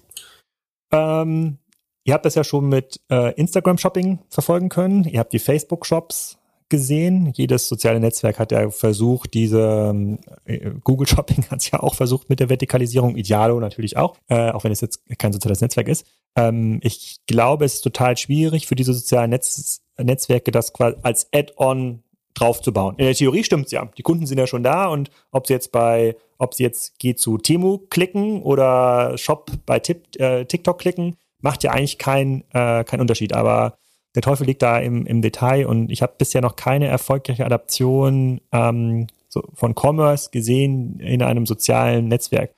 Ähm, 0.90 1.58
ihr 2.04 2.14
habt 2.14 2.24
das 2.24 2.34
ja 2.34 2.44
schon 2.44 2.68
mit 2.68 3.00
äh, 3.10 3.32
Instagram-Shopping 3.34 4.18
verfolgen 4.28 4.68
können. 4.68 5.04
Ihr 5.04 5.20
habt 5.20 5.32
die 5.32 5.38
Facebook-Shops 5.38 6.38
gesehen. 6.68 7.32
Jedes 7.36 7.68
soziale 7.68 8.00
Netzwerk 8.00 8.38
hat 8.38 8.52
ja 8.52 8.70
versucht, 8.70 9.34
diese 9.34 10.18
äh, 10.44 10.70
Google 10.82 11.06
Shopping 11.06 11.44
hat 11.50 11.60
es 11.60 11.70
ja 11.70 11.80
auch 11.80 11.94
versucht 11.94 12.28
mit 12.28 12.40
der 12.40 12.48
Vertikalisierung, 12.48 13.16
Idealo 13.16 13.60
natürlich 13.60 13.96
auch, 13.96 14.16
äh, 14.28 14.50
auch 14.50 14.64
wenn 14.64 14.72
es 14.72 14.80
jetzt 14.80 15.02
kein 15.18 15.32
soziales 15.32 15.60
Netzwerk 15.60 15.88
ist. 15.88 16.06
Ähm, 16.36 16.80
ich 16.82 17.20
glaube, 17.26 17.64
es 17.64 17.74
ist 17.74 17.82
total 17.82 18.16
schwierig 18.16 18.66
für 18.66 18.74
diese 18.74 18.92
sozialen 18.92 19.30
Netz 19.30 19.82
Netzwerke, 19.98 20.50
das 20.50 20.72
quasi 20.72 20.96
als 21.02 21.28
Add-on 21.32 22.02
draufzubauen. 22.36 22.96
In 22.98 23.06
der 23.06 23.14
Theorie 23.14 23.42
stimmt's 23.42 23.72
ja. 23.72 23.88
Die 23.96 24.02
Kunden 24.02 24.26
sind 24.26 24.38
ja 24.38 24.46
schon 24.46 24.62
da 24.62 24.86
und 24.86 25.10
ob 25.32 25.46
sie 25.46 25.54
jetzt 25.54 25.72
bei, 25.72 26.16
ob 26.38 26.54
sie 26.54 26.62
jetzt 26.62 26.98
geht 26.98 27.18
zu 27.18 27.38
Temu 27.38 27.78
klicken 27.90 28.42
oder 28.42 29.16
Shop 29.18 29.50
bei 29.64 29.80
Tip, 29.80 30.20
äh, 30.20 30.44
TikTok 30.44 30.78
klicken, 30.78 31.16
macht 31.40 31.64
ja 31.64 31.72
eigentlich 31.72 31.98
keinen 31.98 32.44
äh, 32.52 32.84
kein 32.84 33.00
Unterschied. 33.00 33.32
Aber 33.32 33.78
der 34.14 34.22
Teufel 34.22 34.46
liegt 34.46 34.62
da 34.62 34.78
im, 34.78 35.06
im 35.06 35.22
Detail 35.22 35.66
und 35.66 35.90
ich 35.90 36.02
habe 36.02 36.14
bisher 36.18 36.42
noch 36.42 36.56
keine 36.56 36.86
erfolgreiche 36.86 37.44
Adaption 37.44 38.40
ähm, 38.52 39.06
so 39.28 39.42
von 39.54 39.74
Commerce 39.74 40.30
gesehen 40.30 41.00
in 41.00 41.22
einem 41.22 41.46
sozialen 41.46 42.08
Netzwerk. 42.08 42.52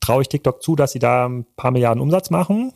Traue 0.00 0.22
ich 0.22 0.28
TikTok 0.28 0.62
zu, 0.62 0.74
dass 0.74 0.92
sie 0.92 0.98
da 0.98 1.28
ein 1.28 1.46
paar 1.56 1.70
Milliarden 1.70 2.02
Umsatz 2.02 2.30
machen? 2.30 2.72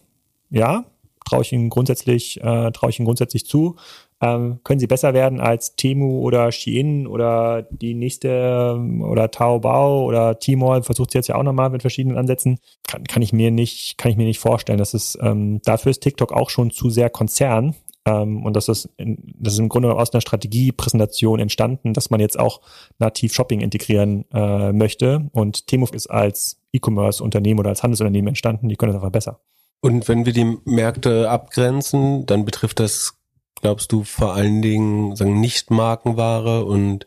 Ja, 0.49 0.85
traue 1.27 1.43
ich 1.43 1.53
ihnen 1.53 1.69
grundsätzlich, 1.71 2.41
äh, 2.41 2.71
traue 2.71 2.91
ich 2.91 2.99
ihnen 2.99 3.07
grundsätzlich 3.07 3.47
zu. 3.47 3.77
Ähm, 4.23 4.61
können 4.65 4.81
sie 4.81 4.87
besser 4.87 5.13
werden 5.13 5.41
als 5.41 5.77
Temu 5.77 6.21
oder 6.21 6.51
Shein 6.51 7.07
oder 7.07 7.63
die 7.71 7.95
nächste 7.95 8.81
oder 9.03 9.31
Taobao 9.31 10.05
oder 10.05 10.39
Tmall 10.39 10.83
versucht 10.83 11.11
sie 11.11 11.19
jetzt 11.19 11.29
ja 11.29 11.35
auch 11.35 11.43
nochmal 11.43 11.69
mit 11.69 11.83
verschiedenen 11.83 12.17
Ansätzen. 12.17 12.59
Kann, 12.89 13.05
kann 13.05 13.23
ich 13.23 13.35
mir 13.35 13.51
nicht, 13.51 13.99
kann 13.99 14.11
ich 14.11 14.17
mir 14.17 14.25
nicht 14.25 14.41
vorstellen. 14.41 14.79
Das 14.79 14.95
ist, 14.95 15.19
ähm, 15.21 15.61
dafür 15.65 15.91
ist 15.91 16.01
TikTok 16.01 16.33
auch 16.33 16.49
schon 16.49 16.71
zu 16.71 16.89
sehr 16.89 17.11
Konzern 17.11 17.75
ähm, 18.07 18.45
und 18.45 18.55
das 18.55 18.69
ist, 18.69 18.89
in, 18.97 19.19
das 19.39 19.55
ist 19.55 19.59
im 19.59 19.69
Grunde 19.69 19.93
aus 19.95 20.15
einer 20.15 20.21
Strategiepräsentation 20.21 21.41
entstanden, 21.41 21.93
dass 21.93 22.09
man 22.09 22.21
jetzt 22.21 22.39
auch 22.39 22.61
nativ 22.99 23.35
Shopping 23.35 23.61
integrieren 23.61 24.25
äh, 24.33 24.73
möchte. 24.73 25.29
Und 25.33 25.67
Temu 25.67 25.87
ist 25.93 26.07
als 26.07 26.59
E-Commerce-Unternehmen 26.73 27.61
oder 27.61 27.71
als 27.71 27.83
Handelsunternehmen 27.83 28.29
entstanden. 28.29 28.69
Die 28.69 28.77
können 28.77 28.93
das 28.93 29.03
einfach 29.03 29.13
besser. 29.13 29.41
Und 29.81 30.09
wenn 30.09 30.25
wir 30.25 30.33
die 30.33 30.57
Märkte 30.65 31.29
abgrenzen, 31.29 32.25
dann 32.27 32.45
betrifft 32.45 32.81
das, 32.81 33.16
glaubst 33.61 33.93
du, 33.93 34.05
vor 34.05 34.35
allen 34.35 34.63
Dingen 34.63 35.17
sagen 35.17 35.41
nicht 35.41 35.71
Markenware 35.71 36.65
und 36.65 37.07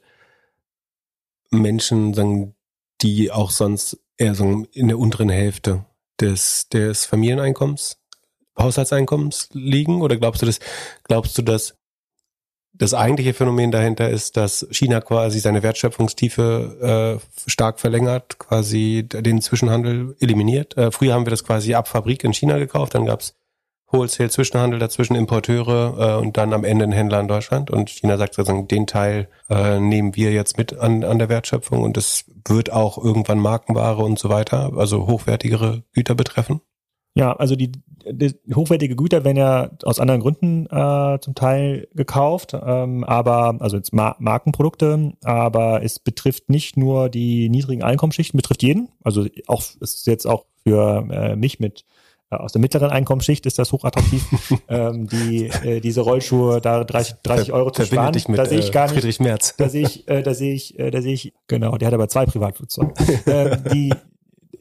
Menschen, 1.51 2.13
sagen, 2.13 2.55
die 3.01 3.31
auch 3.31 3.51
sonst 3.51 3.99
eher 4.17 4.35
sagen, 4.35 4.65
in 4.71 4.87
der 4.87 4.99
unteren 4.99 5.29
Hälfte 5.29 5.85
des, 6.19 6.69
des 6.69 7.05
Familieneinkommens 7.05 7.97
Haushaltseinkommens 8.57 9.49
liegen? 9.53 10.01
Oder 10.01 10.17
glaubst 10.17 10.41
du, 10.41 10.45
dass, 10.45 10.59
glaubst 11.03 11.37
du, 11.37 11.41
dass 11.41 11.75
das 12.79 12.93
eigentliche 12.93 13.33
Phänomen 13.33 13.71
dahinter 13.71 14.09
ist, 14.09 14.37
dass 14.37 14.65
China 14.71 15.01
quasi 15.01 15.39
seine 15.39 15.63
Wertschöpfungstiefe 15.63 17.19
äh, 17.19 17.49
stark 17.49 17.79
verlängert, 17.79 18.39
quasi 18.39 19.05
den 19.05 19.41
Zwischenhandel 19.41 20.15
eliminiert. 20.19 20.77
Äh, 20.77 20.91
früher 20.91 21.13
haben 21.13 21.25
wir 21.25 21.31
das 21.31 21.43
quasi 21.43 21.73
ab 21.73 21.87
Fabrik 21.87 22.23
in 22.23 22.33
China 22.33 22.57
gekauft, 22.57 22.95
dann 22.95 23.05
gab's 23.05 23.35
Wholesale 23.91 24.29
Zwischenhandel 24.29 24.79
dazwischen, 24.79 25.15
Importeure 25.15 26.17
äh, 26.17 26.21
und 26.21 26.37
dann 26.37 26.53
am 26.53 26.63
Ende 26.63 26.85
ein 26.85 26.91
Händler 26.91 27.19
in 27.19 27.27
Deutschland. 27.27 27.71
Und 27.71 27.89
China 27.89 28.17
sagt 28.17 28.35
sozusagen, 28.35 28.67
den 28.67 28.85
Teil 28.85 29.29
äh, 29.49 29.79
nehmen 29.79 30.15
wir 30.15 30.31
jetzt 30.31 30.57
mit 30.57 30.77
an, 30.77 31.03
an 31.03 31.17
der 31.19 31.29
Wertschöpfung 31.29 31.81
und 31.81 31.97
es 31.97 32.25
wird 32.47 32.71
auch 32.71 33.03
irgendwann 33.03 33.39
Markenware 33.39 34.03
und 34.03 34.19
so 34.19 34.29
weiter, 34.29 34.71
also 34.75 35.07
hochwertigere 35.07 35.83
Güter 35.93 36.15
betreffen. 36.15 36.61
Ja, 37.15 37.33
also 37.33 37.55
die, 37.55 37.71
die 38.05 38.35
hochwertige 38.53 38.95
Güter 38.95 39.25
werden 39.25 39.37
ja 39.37 39.71
aus 39.83 39.99
anderen 39.99 40.21
Gründen 40.21 40.67
äh, 40.67 41.19
zum 41.19 41.33
Teil 41.35 41.87
gekauft, 41.93 42.53
ähm, 42.53 43.03
aber 43.03 43.55
also 43.59 43.77
jetzt 43.77 43.93
Mar 43.93 44.15
Markenprodukte, 44.19 45.13
aber 45.23 45.83
es 45.83 45.99
betrifft 45.99 46.49
nicht 46.49 46.77
nur 46.77 47.09
die 47.09 47.49
niedrigen 47.49 47.83
Einkommensschichten, 47.83 48.37
betrifft 48.37 48.63
jeden. 48.63 48.89
Also 49.03 49.25
auch 49.47 49.61
es 49.61 49.95
ist 49.95 50.07
jetzt 50.07 50.27
auch 50.27 50.45
für 50.63 51.07
äh, 51.11 51.35
mich 51.35 51.59
mit 51.59 51.85
aus 52.29 52.51
der 52.51 52.61
mittleren 52.61 52.89
Einkommensschicht 52.89 53.45
ist 53.45 53.57
das 53.57 53.71
hochattraktiv, 53.71 54.23
ähm, 54.67 55.07
die 55.07 55.47
äh, 55.47 55.79
diese 55.79 56.01
Rollschuhe 56.01 56.61
da 56.61 56.83
30, 56.83 57.15
30 57.23 57.53
Euro 57.53 57.71
zu 57.71 57.85
sparen. 57.85 58.13
Dich 58.13 58.27
mit, 58.27 58.37
da 58.37 58.45
sehe 58.45 58.59
ich 58.59 58.71
gar 58.71 58.85
nicht. 58.85 58.93
Friedrich 58.93 59.19
Merz. 59.19 59.55
Da 59.57 59.69
sehe 59.69 59.83
ich, 59.83 60.07
äh, 60.07 60.21
da 60.21 60.33
sehe 60.33 60.53
ich, 60.53 60.77
äh, 60.77 60.91
da 60.91 61.01
sehe 61.01 61.13
ich, 61.13 61.33
genau, 61.47 61.77
der 61.77 61.87
hat 61.87 61.93
aber 61.93 62.07
zwei 62.07 62.25
Privatflugzeuge. 62.25 62.93
ähm, 63.25 63.63
die 63.71 63.93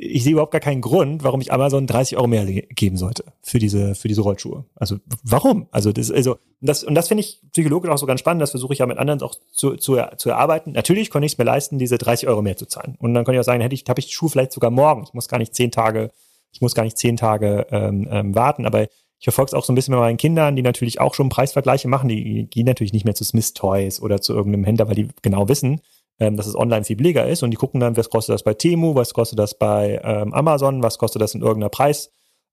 ich 0.01 0.23
sehe 0.23 0.33
überhaupt 0.33 0.53
gar 0.53 0.61
keinen 0.61 0.81
Grund, 0.81 1.25
warum 1.25 1.41
ich 1.41 1.53
Amazon 1.53 1.89
30 1.89 2.17
Euro 2.17 2.29
mehr 2.29 2.47
geben 2.47 2.97
sollte 2.97 3.25
für 3.43 3.59
diese, 3.59 3.97
für 3.97 4.07
diese 4.07 4.21
Rollschuhe. 4.21 4.65
Also 4.77 4.99
warum? 5.25 5.67
Also 5.73 5.93
das, 5.93 6.13
also 6.13 6.39
das, 6.61 6.85
und 6.85 6.95
das 6.95 7.09
finde 7.09 7.23
ich 7.23 7.41
psychologisch 7.53 7.91
auch 7.91 7.99
so 7.99 8.07
ganz 8.07 8.21
spannend. 8.21 8.41
Das 8.41 8.53
versuche 8.53 8.73
ich 8.73 8.79
ja 8.79 8.87
mit 8.87 8.99
anderen 8.99 9.21
auch 9.23 9.35
zu, 9.53 9.77
zu, 9.77 9.99
zu 10.17 10.31
erarbeiten. 10.31 10.73
Natürlich 10.73 11.11
konnte 11.11 11.27
ich 11.27 11.33
es 11.33 11.39
mir 11.39 11.45
leisten, 11.45 11.79
diese 11.79 11.99
30 11.99 12.29
Euro 12.29 12.43
mehr 12.43 12.57
zu 12.57 12.67
zahlen. 12.67 12.97
Und 13.01 13.13
dann 13.13 13.25
könnte 13.25 13.37
ich 13.37 13.41
auch 13.41 13.45
sagen, 13.45 13.61
hätte 13.61 13.75
ich, 13.75 13.85
habe 13.89 13.99
ich 13.99 14.07
die 14.07 14.13
Schuhe 14.13 14.31
vielleicht 14.31 14.53
sogar 14.53 14.71
morgen. 14.71 15.03
Ich 15.03 15.15
muss 15.15 15.29
gar 15.29 15.39
nicht 15.39 15.55
zehn 15.55 15.73
Tage, 15.73 16.13
ich 16.53 16.61
muss 16.61 16.75
gar 16.75 16.85
nicht 16.85 16.99
zehn 16.99 17.17
Tage 17.17 17.67
ähm, 17.71 18.09
ähm, 18.11 18.35
warten. 18.35 18.67
Aber 18.67 18.83
ich 18.83 19.25
verfolge 19.25 19.51
es 19.51 19.55
auch 19.55 19.65
so 19.65 19.73
ein 19.73 19.75
bisschen 19.75 19.93
mit 19.93 20.01
meinen 20.01 20.17
Kindern, 20.17 20.57
die 20.57 20.63
natürlich 20.63 21.01
auch 21.01 21.15
schon 21.15 21.29
Preisvergleiche 21.29 21.89
machen. 21.89 22.09
Die 22.09 22.47
gehen 22.49 22.67
natürlich 22.67 22.93
nicht 22.93 23.05
mehr 23.05 23.15
zu 23.15 23.25
Smith 23.25 23.53
Toys 23.53 24.01
oder 24.01 24.21
zu 24.21 24.35
irgendeinem 24.35 24.65
Händler, 24.65 24.89
weil 24.89 24.95
die 24.95 25.09
genau 25.23 25.49
wissen, 25.49 25.81
ähm, 26.21 26.37
dass 26.37 26.47
es 26.47 26.57
online 26.57 26.85
viel 26.85 26.97
billiger 26.97 27.27
ist 27.27 27.43
und 27.43 27.51
die 27.51 27.57
gucken 27.57 27.81
dann, 27.81 27.97
was 27.97 28.11
kostet 28.11 28.35
das 28.35 28.43
bei 28.43 28.55
Temu, 28.55 28.95
was 28.95 29.15
kostet 29.15 29.39
das 29.39 29.59
bei 29.59 30.01
ähm, 30.05 30.33
Amazon, 30.33 30.83
was 30.83 30.99
kostet 30.99 31.23
das 31.23 31.35
in 31.35 31.43
irgendeiner 31.43 31.71
Preis. 31.71 32.11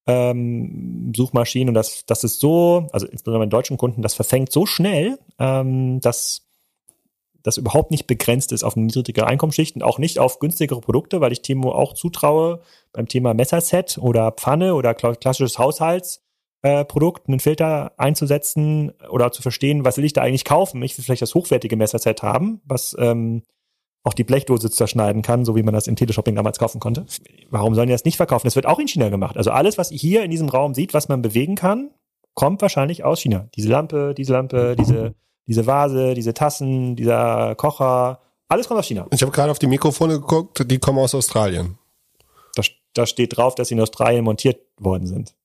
Ähm, 0.08 1.12
und 1.18 1.74
das, 1.74 2.06
das 2.06 2.24
ist 2.24 2.40
so, 2.40 2.88
also 2.92 3.08
insbesondere 3.08 3.46
bei 3.46 3.50
deutschen 3.50 3.78
Kunden, 3.78 4.02
das 4.02 4.14
verfängt 4.14 4.52
so 4.52 4.66
schnell, 4.66 5.18
ähm, 5.40 6.00
dass 6.00 6.45
das 7.46 7.58
überhaupt 7.58 7.92
nicht 7.92 8.08
begrenzt 8.08 8.52
ist 8.52 8.64
auf 8.64 8.76
niedrigere 8.76 9.28
Einkommensschichten, 9.28 9.84
auch 9.84 10.00
nicht 10.00 10.18
auf 10.18 10.40
günstigere 10.40 10.82
Produkte, 10.82 11.22
weil 11.22 11.32
ich 11.32 11.44
Timo 11.44 11.72
auch 11.72 11.94
zutraue, 11.94 12.62
beim 12.92 13.08
Thema 13.08 13.36
Messerset 13.36 14.00
oder 14.00 14.32
Pfanne 14.32 14.74
oder 14.74 14.96
klassisches 14.96 15.60
Haushalts, 15.60 16.24
äh, 16.64 16.84
einen 17.28 17.40
Filter 17.40 17.92
einzusetzen 17.98 18.94
oder 19.12 19.32
zu 19.32 19.44
verstehen, 19.44 19.86
was 19.86 19.98
will 19.98 20.06
ich 20.06 20.14
da 20.14 20.24
eigentlich 20.24 20.44
kaufen. 20.44 20.82
Ich 20.82 20.98
will 20.98 21.06
vielleicht 21.06 21.22
das 21.22 21.36
hochwertige 21.36 21.76
Messerset 21.76 22.24
haben, 22.24 22.62
was 22.66 22.96
ähm, 22.98 23.44
auch 24.04 24.14
die 24.14 24.24
Blechdose 24.24 24.72
zerschneiden 24.72 25.22
kann, 25.22 25.46
so 25.46 25.56
wie 25.56 25.62
man 25.62 25.76
das 25.76 25.86
im 25.86 25.96
Teleshopping 25.96 26.34
damals 26.34 26.58
kaufen 26.58 26.80
konnte. 26.80 27.06
Warum 27.52 27.76
sollen 27.76 27.88
die 27.88 27.94
das 27.94 28.06
nicht 28.06 28.18
verkaufen? 28.18 28.48
Das 28.48 28.56
wird 28.56 28.66
auch 28.66 28.80
in 28.80 28.88
China 28.88 29.10
gemacht. 29.10 29.38
Also 29.38 29.52
alles, 29.52 29.78
was 29.78 29.90
hier 29.90 30.24
in 30.24 30.32
diesem 30.32 30.50
Raum 30.50 30.74
sieht, 30.74 30.96
was 30.96 31.10
man 31.10 31.22
bewegen 31.22 31.54
kann, 31.54 31.92
kommt 32.34 32.64
wahrscheinlich 32.64 33.04
aus 33.04 33.22
China. 33.22 33.50
Diese 33.56 33.70
Lampe, 33.70 34.16
diese 34.16 34.34
Lampe, 34.34 34.76
diese, 34.76 35.14
diese 35.48 35.68
Vase, 35.68 36.14
diese 36.14 36.34
Tassen, 36.34 36.96
dieser 36.96 37.56
Kocher, 37.56 38.20
alles 38.48 38.68
kommt 38.68 38.80
aus 38.80 38.88
China. 38.88 39.08
Ich 39.12 39.22
habe 39.22 39.32
gerade 39.32 39.52
auf 39.52 39.60
die 39.60 39.68
Mikrofone 39.68 40.20
geguckt, 40.20 40.70
die 40.70 40.80
kommen 40.80 41.00
aus 41.00 41.16
Australien. 41.16 41.78
Da, 42.56 42.64
da 42.94 43.06
steht 43.06 43.38
drauf, 43.38 43.56
dass 43.56 43.70
sie 43.70 43.76
in 43.76 43.82
Australien 43.82 44.24
montiert 44.24 44.60
worden 44.78 45.08
sind. 45.08 45.36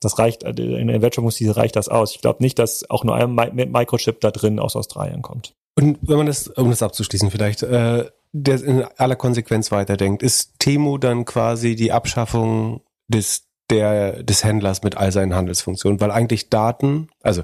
Das 0.00 0.18
reicht, 0.18 0.42
äh, 0.42 0.50
in 0.50 0.88
der 0.88 1.02
Wertschöpfungskrise 1.02 1.56
reicht 1.56 1.76
das 1.76 1.88
aus. 1.88 2.14
Ich 2.14 2.20
glaube 2.20 2.42
nicht, 2.42 2.58
dass 2.58 2.88
auch 2.90 3.04
nur 3.04 3.16
ein 3.16 3.34
Microchip 3.34 4.20
da 4.20 4.30
drin 4.30 4.58
aus 4.58 4.76
Australien 4.76 5.22
kommt. 5.22 5.54
Und 5.76 5.98
wenn 6.02 6.18
man 6.18 6.26
das, 6.26 6.48
um 6.48 6.70
das 6.70 6.82
abzuschließen 6.82 7.30
vielleicht, 7.30 7.62
äh, 7.62 8.04
der 8.32 8.62
in 8.62 8.84
aller 8.96 9.16
Konsequenz 9.16 9.72
weiterdenkt, 9.72 10.22
ist 10.22 10.58
Temu 10.58 10.98
dann 10.98 11.24
quasi 11.24 11.74
die 11.74 11.92
Abschaffung 11.92 12.82
des, 13.08 13.46
der, 13.70 14.22
des 14.22 14.44
Händlers 14.44 14.82
mit 14.82 14.96
all 14.96 15.10
seinen 15.10 15.34
Handelsfunktionen? 15.34 16.00
Weil 16.00 16.10
eigentlich 16.10 16.50
Daten, 16.50 17.08
also 17.22 17.42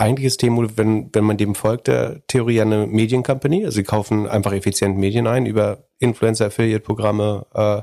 eigentlich 0.00 0.26
ist 0.26 0.38
Temu, 0.38 0.66
wenn, 0.76 1.10
wenn 1.12 1.24
man 1.24 1.36
dem 1.36 1.54
folgt, 1.54 1.86
der 1.86 2.26
Theorie 2.26 2.62
eine 2.62 2.86
Mediencompany. 2.86 3.66
Also 3.66 3.76
sie 3.76 3.84
kaufen 3.84 4.26
einfach 4.26 4.52
effizient 4.52 4.96
Medien 4.96 5.26
ein 5.26 5.44
über 5.44 5.84
Influencer-Affiliate-Programme, 5.98 7.46
äh, 7.54 7.82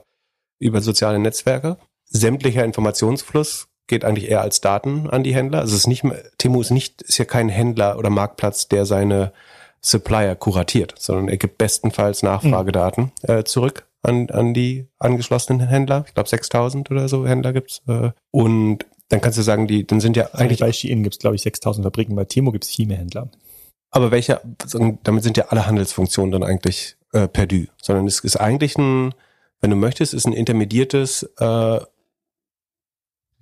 über 0.59 0.81
soziale 0.81 1.19
Netzwerke. 1.19 1.77
Sämtlicher 2.05 2.65
Informationsfluss 2.65 3.67
geht 3.85 4.03
eigentlich 4.03 4.29
eher 4.29 4.41
als 4.41 4.61
Daten 4.61 5.07
an 5.09 5.23
die 5.23 5.35
Händler. 5.35 5.59
Also 5.59 5.75
es 5.75 5.81
ist 5.81 5.87
nicht, 5.87 6.03
Temu 6.39 6.61
ist 6.61 6.71
nicht, 6.71 7.03
ist 7.03 7.19
ja 7.19 7.25
kein 7.25 7.49
Händler 7.49 7.99
oder 7.99 8.09
Marktplatz, 8.09 8.67
der 8.67 8.85
seine 8.85 9.31
Supplier 9.81 10.35
kuratiert, 10.35 10.95
sondern 10.97 11.27
er 11.27 11.37
gibt 11.37 11.59
bestenfalls 11.59 12.23
Nachfragedaten 12.23 13.11
mhm. 13.21 13.31
äh, 13.31 13.43
zurück 13.43 13.85
an, 14.01 14.29
an 14.31 14.55
die 14.55 14.87
angeschlossenen 14.97 15.67
Händler. 15.67 16.05
Ich 16.07 16.15
glaube 16.15 16.29
6000 16.29 16.89
oder 16.89 17.07
so 17.07 17.27
Händler 17.27 17.53
gibt's. 17.53 17.83
Äh, 17.87 18.09
und 18.31 18.85
dann 19.09 19.21
kannst 19.21 19.37
du 19.37 19.41
sagen, 19.41 19.67
die, 19.67 19.87
dann 19.87 19.99
sind 19.99 20.17
ja 20.17 20.33
eigentlich. 20.33 20.59
Bei 20.59 20.71
Shein 20.71 21.03
gibt's 21.03 21.19
glaube 21.19 21.35
ich 21.35 21.41
6000 21.41 21.83
Fabriken, 21.83 22.15
bei 22.15 22.25
Temo 22.25 22.51
gibt's 22.51 22.69
viel 22.69 22.87
mehr 22.87 22.97
Händler. 22.97 23.29
Aber 23.89 24.11
welcher, 24.11 24.41
damit 25.03 25.23
sind 25.23 25.37
ja 25.37 25.45
alle 25.45 25.65
Handelsfunktionen 25.65 26.31
dann 26.31 26.43
eigentlich 26.43 26.97
äh, 27.13 27.27
perdu, 27.27 27.65
sondern 27.81 28.05
es 28.05 28.19
ist 28.19 28.35
eigentlich 28.35 28.77
ein, 28.77 29.13
wenn 29.61 29.69
du 29.69 29.75
möchtest, 29.75 30.13
ist 30.13 30.27
ein 30.27 30.33
intermediertes 30.33 31.23
äh, 31.39 31.79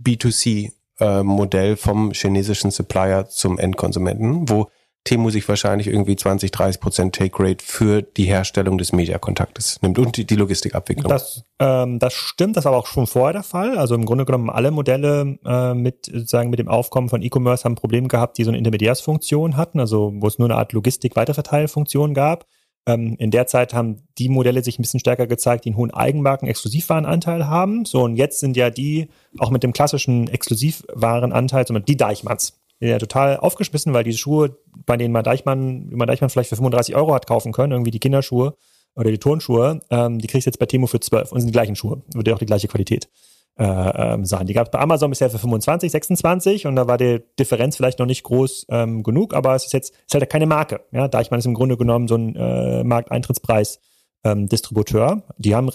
B2C-Modell 0.01 1.73
äh, 1.73 1.75
vom 1.75 2.11
chinesischen 2.11 2.71
Supplier 2.71 3.27
zum 3.27 3.57
Endkonsumenten, 3.57 4.47
wo 4.49 4.69
Temu 5.05 5.29
sich 5.29 5.47
wahrscheinlich 5.47 5.87
irgendwie 5.87 6.15
20, 6.15 6.51
30 6.51 6.81
Prozent 6.81 7.15
Take 7.15 7.41
Rate 7.41 7.63
für 7.63 8.01
die 8.01 8.25
Herstellung 8.25 8.77
des 8.77 8.91
Mediakontaktes 8.91 9.81
nimmt 9.81 9.99
und 9.99 10.17
die, 10.17 10.25
die 10.25 10.35
Logistikabwicklung. 10.35 11.07
Das, 11.07 11.45
ähm, 11.59 11.99
das 11.99 12.13
stimmt, 12.13 12.57
das 12.57 12.65
war 12.65 12.73
aber 12.73 12.79
auch 12.79 12.87
schon 12.87 13.05
vorher 13.05 13.33
der 13.33 13.43
Fall. 13.43 13.77
Also 13.77 13.93
im 13.93 14.05
Grunde 14.05 14.25
genommen 14.25 14.49
alle 14.49 14.71
Modelle 14.71 15.37
äh, 15.45 15.73
mit 15.75 16.07
sozusagen 16.07 16.49
mit 16.49 16.57
dem 16.57 16.67
Aufkommen 16.67 17.07
von 17.07 17.21
E-Commerce 17.21 17.63
haben 17.63 17.73
ein 17.73 17.77
Problem 17.77 18.07
gehabt, 18.07 18.39
die 18.39 18.43
so 18.43 18.49
eine 18.49 18.57
Intermediärsfunktion 18.57 19.55
hatten, 19.55 19.79
also 19.79 20.11
wo 20.15 20.27
es 20.27 20.39
nur 20.39 20.49
eine 20.49 20.57
Art 20.57 20.73
Logistik-Weiterverteilfunktion 20.73 22.15
gab. 22.15 22.47
Ähm, 22.87 23.15
in 23.19 23.29
der 23.29 23.45
Zeit 23.45 23.75
haben 23.75 24.07
die 24.17 24.29
Modelle 24.29 24.63
sich 24.63 24.79
ein 24.79 24.81
bisschen 24.81 24.99
stärker 24.99 25.27
gezeigt, 25.27 25.65
die 25.65 25.69
einen 25.69 25.77
hohen 25.77 25.93
Eigenmarken-Exklusivwarenanteil 25.93 27.47
haben. 27.47 27.85
So, 27.85 28.03
und 28.03 28.15
jetzt 28.15 28.39
sind 28.39 28.57
ja 28.57 28.71
die 28.71 29.09
auch 29.37 29.51
mit 29.51 29.61
dem 29.61 29.73
klassischen 29.73 30.27
Exklusivwarenanteil, 30.27 31.67
sondern 31.67 31.85
die 31.85 31.97
Deichmanns 31.97 32.59
ja 32.79 32.97
total 32.97 33.37
aufgeschmissen, 33.37 33.93
weil 33.93 34.03
diese 34.03 34.17
Schuhe, 34.17 34.57
bei 34.85 34.97
denen 34.97 35.13
man 35.13 35.23
Deichmann, 35.23 35.89
man 35.91 36.07
Deichmann 36.07 36.29
vielleicht 36.29 36.49
für 36.49 36.55
35 36.55 36.95
Euro 36.95 37.13
hat 37.13 37.27
kaufen 37.27 37.51
können, 37.51 37.71
irgendwie 37.71 37.91
die 37.91 37.99
Kinderschuhe 37.99 38.55
oder 38.95 39.11
die 39.11 39.17
Turnschuhe, 39.17 39.79
ähm, 39.89 40.19
die 40.19 40.27
kriegst 40.27 40.45
du 40.45 40.49
jetzt 40.49 40.59
bei 40.59 40.65
Temo 40.65 40.87
für 40.87 40.99
12 40.99 41.31
und 41.31 41.39
sind 41.39 41.47
die 41.47 41.53
gleichen 41.53 41.75
Schuhe. 41.75 42.03
Würde 42.13 42.33
auch 42.33 42.39
die 42.39 42.45
gleiche 42.45 42.67
Qualität 42.67 43.09
äh, 43.57 43.63
ähm, 43.63 44.25
sein. 44.25 44.47
Die 44.47 44.53
gab 44.53 44.67
es 44.67 44.71
bei 44.71 44.79
Amazon 44.79 45.09
bisher 45.09 45.29
für 45.29 45.39
25, 45.39 45.91
26 45.91 46.67
und 46.67 46.75
da 46.75 46.87
war 46.87 46.97
die 46.97 47.21
Differenz 47.39 47.77
vielleicht 47.77 47.99
noch 47.99 48.05
nicht 48.05 48.23
groß 48.23 48.67
ähm, 48.69 49.03
genug, 49.03 49.33
aber 49.33 49.55
es 49.55 49.65
ist 49.65 49.73
jetzt 49.73 49.93
ist 49.93 50.13
halt 50.13 50.29
keine 50.29 50.45
Marke. 50.45 50.81
Ja, 50.91 51.07
Deichmann 51.07 51.39
ist 51.39 51.45
im 51.45 51.53
Grunde 51.53 51.77
genommen 51.77 52.07
so 52.07 52.15
ein 52.15 52.35
äh, 52.35 52.83
Markteintrittspreis. 52.83 53.79
Ähm, 54.23 54.49
Distributeur, 54.49 55.23
die 55.37 55.53
haben 55.53 55.69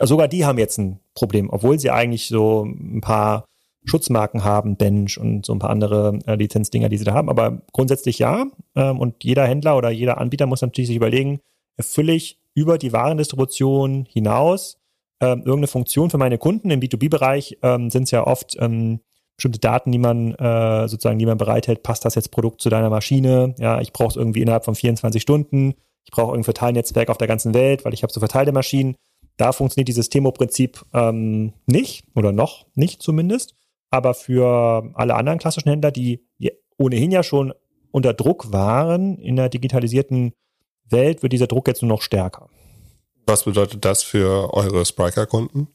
sogar 0.00 0.26
die 0.26 0.46
haben 0.46 0.58
jetzt 0.58 0.78
ein 0.78 1.00
Problem, 1.14 1.50
obwohl 1.50 1.78
sie 1.78 1.90
eigentlich 1.90 2.28
so 2.28 2.64
ein 2.64 3.02
paar 3.02 3.44
Schutzmarken 3.84 4.44
haben, 4.44 4.76
Bench 4.76 5.18
und 5.18 5.44
so 5.44 5.52
ein 5.52 5.58
paar 5.58 5.70
andere 5.70 6.18
äh, 6.26 6.36
Lizenzdinger, 6.36 6.88
die 6.88 6.98
sie 6.98 7.04
da 7.04 7.14
haben. 7.14 7.28
Aber 7.28 7.62
grundsätzlich 7.72 8.18
ja. 8.18 8.46
Ähm, 8.76 9.00
und 9.00 9.24
jeder 9.24 9.46
Händler 9.46 9.76
oder 9.76 9.90
jeder 9.90 10.18
Anbieter 10.18 10.46
muss 10.46 10.62
natürlich 10.62 10.88
sich 10.88 10.96
überlegen, 10.96 11.40
erfülle 11.76 12.12
ich 12.12 12.40
über 12.54 12.78
die 12.78 12.92
Warendistribution 12.92 14.06
hinaus 14.08 14.78
ähm, 15.22 15.38
irgendeine 15.38 15.68
Funktion 15.68 16.10
für 16.10 16.18
meine 16.18 16.36
Kunden. 16.36 16.70
Im 16.70 16.80
B2B-Bereich 16.80 17.58
ähm, 17.62 17.90
sind 17.90 18.04
es 18.04 18.10
ja 18.10 18.26
oft 18.26 18.56
ähm, 18.58 19.00
bestimmte 19.36 19.60
Daten, 19.60 19.92
die 19.92 19.98
man 19.98 20.34
äh, 20.34 20.88
sozusagen, 20.88 21.18
die 21.18 21.26
man 21.26 21.38
bereithält. 21.38 21.82
Passt 21.82 22.04
das 22.04 22.16
jetzt 22.16 22.30
Produkt 22.32 22.60
zu 22.60 22.68
deiner 22.68 22.90
Maschine? 22.90 23.54
Ja, 23.58 23.80
ich 23.80 23.92
brauche 23.92 24.08
es 24.08 24.16
irgendwie 24.16 24.42
innerhalb 24.42 24.64
von 24.64 24.74
24 24.74 25.22
Stunden. 25.22 25.74
Ich 26.04 26.10
brauche 26.10 26.32
irgendein 26.32 26.44
Verteilnetzwerk 26.44 27.08
auf 27.08 27.18
der 27.18 27.28
ganzen 27.28 27.54
Welt, 27.54 27.84
weil 27.84 27.94
ich 27.94 28.02
habe 28.02 28.12
so 28.12 28.20
verteilte 28.20 28.52
Maschinen. 28.52 28.96
Da 29.36 29.52
funktioniert 29.52 29.88
dieses 29.88 30.08
Temo-Prinzip 30.08 30.84
ähm, 30.92 31.52
nicht 31.66 32.04
oder 32.14 32.32
noch 32.32 32.66
nicht 32.74 33.00
zumindest. 33.00 33.54
Aber 33.92 34.14
für 34.14 34.90
alle 34.94 35.14
anderen 35.14 35.38
klassischen 35.38 35.68
Händler, 35.68 35.92
die 35.92 36.24
ohnehin 36.78 37.12
ja 37.12 37.22
schon 37.22 37.52
unter 37.90 38.14
Druck 38.14 38.50
waren 38.50 39.18
in 39.18 39.36
der 39.36 39.50
digitalisierten 39.50 40.32
Welt, 40.88 41.22
wird 41.22 41.34
dieser 41.34 41.46
Druck 41.46 41.68
jetzt 41.68 41.82
nur 41.82 41.90
noch 41.90 42.00
stärker. 42.00 42.48
Was 43.26 43.44
bedeutet 43.44 43.84
das 43.84 44.02
für 44.02 44.52
eure 44.54 44.84
Spriker-Kunden? 44.84 45.68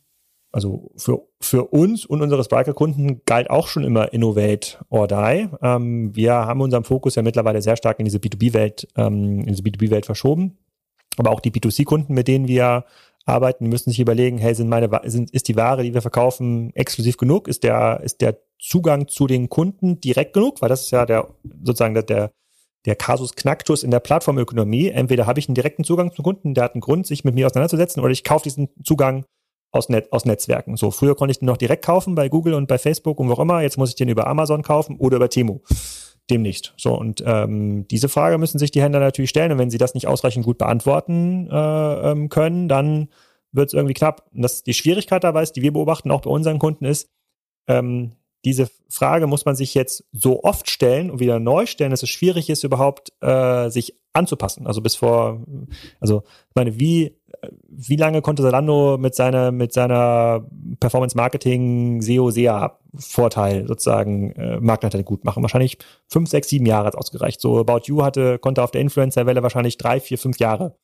Also 0.52 0.92
für, 0.98 1.28
für 1.40 1.66
uns 1.66 2.06
und 2.06 2.24
unsere 2.24 2.44
Spriker-Kunden 2.44 3.22
galt 3.26 3.52
auch 3.52 3.68
schon 3.68 3.84
immer 3.84 4.12
Innovate 4.12 4.84
or 4.90 5.08
Die. 5.08 5.48
Ähm, 5.62 6.16
wir 6.16 6.34
haben 6.34 6.62
unseren 6.62 6.86
Fokus 6.86 7.14
ja 7.14 7.22
mittlerweile 7.22 7.62
sehr 7.62 7.78
stark 7.78 8.00
in 8.00 8.06
diese 8.06 8.18
B2B-Welt, 8.18 8.88
ähm, 8.96 9.42
in 9.42 9.48
diese 9.48 9.62
B2B-Welt 9.62 10.08
verschoben. 10.08 10.58
Aber 11.18 11.30
auch 11.30 11.40
die 11.40 11.52
B2C-Kunden, 11.52 12.16
mit 12.16 12.28
denen 12.28 12.48
wir 12.48 12.86
arbeiten, 13.28 13.68
müssen 13.68 13.90
sich 13.90 14.00
überlegen, 14.00 14.38
hey, 14.38 14.56
sind 14.56 14.70
meine, 14.70 14.90
sind, 15.06 15.32
ist 15.32 15.48
die 15.48 15.56
Ware, 15.56 15.84
die 15.84 15.94
wir 15.94 16.02
verkaufen, 16.02 16.74
exklusiv 16.76 17.18
genug? 17.18 17.48
Ist 17.48 17.64
der, 17.64 18.02
ist 18.04 18.22
der 18.22 18.38
Zugang 18.60 19.08
zu 19.08 19.28
den 19.28 19.50
Kunden 19.50 20.00
direkt 20.00 20.34
genug? 20.34 20.62
Weil 20.62 20.70
das 20.70 20.82
ist 20.82 20.92
ja 20.92 21.06
der, 21.06 21.28
sozusagen 21.64 21.94
der, 21.94 22.04
der, 22.04 22.32
der 22.86 22.96
Kasus 22.96 23.36
Knacktus 23.36 23.84
in 23.84 23.92
der 23.92 24.00
Plattformökonomie. 24.00 24.90
Entweder 24.90 25.26
habe 25.26 25.40
ich 25.40 25.50
einen 25.50 25.56
direkten 25.56 25.84
Zugang 25.84 26.14
zum 26.14 26.24
Kunden, 26.24 26.54
der 26.54 26.64
hat 26.64 26.74
einen 26.74 26.82
Grund, 26.82 27.06
sich 27.06 27.24
mit 27.24 27.36
mir 27.36 27.46
auseinanderzusetzen, 27.46 28.02
oder 28.02 28.12
ich 28.12 28.24
kaufe 28.24 28.44
diesen 28.44 28.70
Zugang 28.84 29.26
aus, 29.72 29.90
Net, 29.90 30.12
aus 30.12 30.26
Netzwerken. 30.26 30.78
So, 30.78 30.92
früher 30.92 31.16
konnte 31.16 31.32
ich 31.32 31.40
den 31.40 31.48
noch 31.48 31.58
direkt 31.58 31.86
kaufen 31.86 32.16
bei 32.16 32.30
Google 32.30 32.54
und 32.54 32.68
bei 32.68 32.78
Facebook 32.78 33.20
und 33.20 33.28
wo 33.30 33.34
auch 33.34 33.40
immer. 33.40 33.62
Jetzt 33.62 33.78
muss 33.78 33.90
ich 33.90 33.96
den 33.96 34.10
über 34.10 34.28
Amazon 34.28 34.64
kaufen 34.64 34.98
oder 34.98 35.18
über 35.18 35.30
Temo 35.30 35.62
demnächst. 36.30 36.74
So, 36.78 36.98
und 36.98 37.24
ähm, 37.26 37.88
diese 37.88 38.10
Frage 38.10 38.38
müssen 38.38 38.60
sich 38.60 38.72
die 38.72 38.82
Händler 38.82 39.00
natürlich 39.00 39.30
stellen. 39.30 39.52
Und 39.52 39.58
wenn 39.58 39.70
sie 39.70 39.78
das 39.78 39.94
nicht 39.94 40.08
ausreichend 40.08 40.46
gut 40.46 40.58
beantworten 40.58 41.50
äh, 41.50 42.12
ähm, 42.12 42.30
können, 42.30 42.68
dann 42.68 43.10
wird 43.52 43.70
es 43.70 43.74
irgendwie 43.74 43.94
knapp. 43.94 44.28
Und 44.34 44.42
das, 44.42 44.64
die 44.64 44.74
Schwierigkeit 44.74 45.24
dabei 45.24 45.44
ist, 45.44 45.54
die 45.54 45.62
wir 45.62 45.74
beobachten, 45.74 46.12
auch 46.12 46.22
bei 46.22 46.30
unseren 46.30 46.60
Kunden, 46.60 46.86
ist, 46.86 47.10
ähm, 47.68 48.12
diese 48.46 48.70
Frage 48.90 49.28
muss 49.28 49.46
man 49.46 49.56
sich 49.56 49.74
jetzt 49.74 50.06
so 50.12 50.44
oft 50.44 50.70
stellen 50.70 51.10
und 51.10 51.20
wieder 51.20 51.40
neu 51.40 51.66
stellen, 51.66 51.92
dass 51.92 52.04
es 52.04 52.10
schwierig 52.10 52.50
ist, 52.50 52.64
überhaupt 52.64 53.12
äh, 53.22 53.70
sich 53.70 53.96
anzupassen. 54.18 54.68
Also 54.68 54.82
bis 54.82 54.96
vor, 54.96 55.42
also 56.00 56.24
ich 56.50 56.56
meine, 56.56 56.80
wie 56.80 57.18
wie 57.70 57.96
lange 57.96 58.22
konnte 58.22 58.42
Zalando 58.42 58.98
mit 58.98 59.16
seiner 59.16 59.52
mit 59.52 59.74
seiner 59.74 60.46
Performance 60.80 61.16
Marketing 61.16 62.02
SEO 62.02 62.32
SEA 62.32 62.78
Vorteil 62.96 63.68
sozusagen 63.68 64.32
äh, 64.32 64.60
Marktanteil 64.60 65.04
gut 65.04 65.24
machen? 65.24 65.44
Wahrscheinlich 65.44 65.78
fünf, 66.08 66.30
sechs, 66.30 66.50
sieben 66.50 66.66
Jahre 66.66 66.88
hat 66.88 66.96
ausgereicht. 66.96 67.40
So 67.40 67.60
About 67.60 67.82
You 67.86 68.04
hatte 68.04 68.40
konnte 68.40 68.64
auf 68.64 68.72
der 68.72 68.82
Influencer 68.82 69.26
Welle 69.26 69.44
wahrscheinlich 69.44 69.78
drei, 69.78 70.00
vier, 70.00 70.18
fünf 70.18 70.40
Jahre 70.40 70.76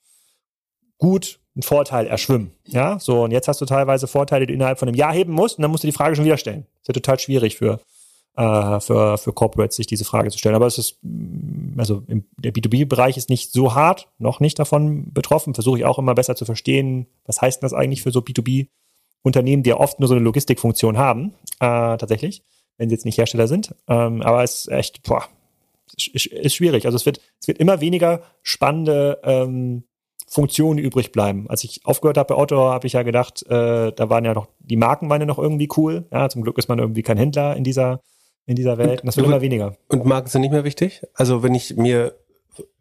gut 0.97 1.39
einen 1.55 1.63
Vorteil 1.63 2.07
erschwimmen. 2.07 2.51
Ja, 2.65 2.99
so 2.99 3.23
und 3.23 3.31
jetzt 3.31 3.47
hast 3.47 3.61
du 3.61 3.65
teilweise 3.65 4.07
Vorteile, 4.07 4.45
die 4.45 4.51
du 4.51 4.55
innerhalb 4.55 4.79
von 4.79 4.87
einem 4.87 4.97
Jahr 4.97 5.13
heben 5.13 5.33
musst 5.33 5.57
und 5.57 5.63
dann 5.63 5.71
musst 5.71 5.83
du 5.83 5.87
die 5.87 5.93
Frage 5.93 6.15
schon 6.15 6.25
wieder 6.25 6.37
stellen. 6.37 6.65
Das 6.73 6.81
ist 6.81 6.87
ja 6.89 6.93
total 6.93 7.19
schwierig 7.19 7.57
für 7.57 7.79
äh, 8.35 8.79
für, 8.79 9.17
für 9.17 9.33
Corporates 9.33 9.75
sich 9.75 9.87
diese 9.87 10.05
Frage 10.05 10.29
zu 10.31 10.37
stellen. 10.37 10.55
Aber 10.55 10.67
es 10.67 10.77
ist, 10.77 10.97
mm, 11.01 11.79
also 11.79 12.03
im, 12.07 12.25
der 12.37 12.53
B2B-Bereich 12.53 13.17
ist 13.17 13.29
nicht 13.29 13.51
so 13.51 13.75
hart, 13.75 14.09
noch 14.17 14.39
nicht 14.39 14.59
davon 14.59 15.13
betroffen. 15.13 15.53
Versuche 15.53 15.79
ich 15.79 15.85
auch 15.85 15.99
immer 15.99 16.15
besser 16.15 16.35
zu 16.35 16.45
verstehen, 16.45 17.07
was 17.25 17.41
heißt 17.41 17.61
denn 17.61 17.65
das 17.65 17.73
eigentlich 17.73 18.01
für 18.01 18.11
so 18.11 18.19
B2B-Unternehmen, 18.19 19.63
die 19.63 19.69
ja 19.69 19.79
oft 19.79 19.99
nur 19.99 20.07
so 20.07 20.15
eine 20.15 20.23
Logistikfunktion 20.23 20.97
haben, 20.97 21.33
äh, 21.59 21.97
tatsächlich, 21.97 22.43
wenn 22.77 22.89
sie 22.89 22.95
jetzt 22.95 23.05
nicht 23.05 23.17
Hersteller 23.17 23.47
sind. 23.47 23.75
Ähm, 23.87 24.21
aber 24.21 24.43
es 24.43 24.61
ist 24.61 24.71
echt, 24.71 25.03
boah, 25.03 25.25
ist, 25.95 26.25
ist 26.25 26.55
schwierig. 26.55 26.85
Also 26.85 26.95
es 26.95 27.05
wird, 27.05 27.21
es 27.39 27.47
wird 27.47 27.59
immer 27.59 27.81
weniger 27.81 28.21
spannende 28.41 29.19
ähm, 29.23 29.83
Funktionen 30.27 30.79
übrig 30.79 31.11
bleiben. 31.11 31.47
Als 31.49 31.63
ich 31.63 31.85
aufgehört 31.85 32.17
habe 32.17 32.33
bei 32.33 32.41
Otto, 32.41 32.57
habe 32.57 32.87
ich 32.87 32.93
ja 32.93 33.03
gedacht, 33.03 33.43
äh, 33.43 33.91
da 33.91 34.09
waren 34.09 34.25
ja 34.25 34.33
noch, 34.33 34.47
die 34.57 34.77
Marken 34.77 35.07
waren 35.09 35.21
ja 35.21 35.27
noch 35.27 35.37
irgendwie 35.37 35.69
cool. 35.77 36.07
Ja, 36.11 36.29
zum 36.29 36.41
Glück 36.41 36.57
ist 36.57 36.69
man 36.69 36.79
irgendwie 36.79 37.03
kein 37.03 37.17
Händler 37.17 37.55
in 37.55 37.63
dieser 37.63 38.01
in 38.45 38.55
dieser 38.55 38.77
Welt. 38.77 39.01
Und 39.01 39.07
das 39.07 39.17
wird 39.17 39.27
immer 39.27 39.41
weniger. 39.41 39.75
Und 39.87 40.05
Marken 40.05 40.29
sind 40.29 40.41
nicht 40.41 40.51
mehr 40.51 40.63
wichtig? 40.63 41.01
Also 41.13 41.43
wenn 41.43 41.55
ich 41.55 41.75
mir, 41.77 42.13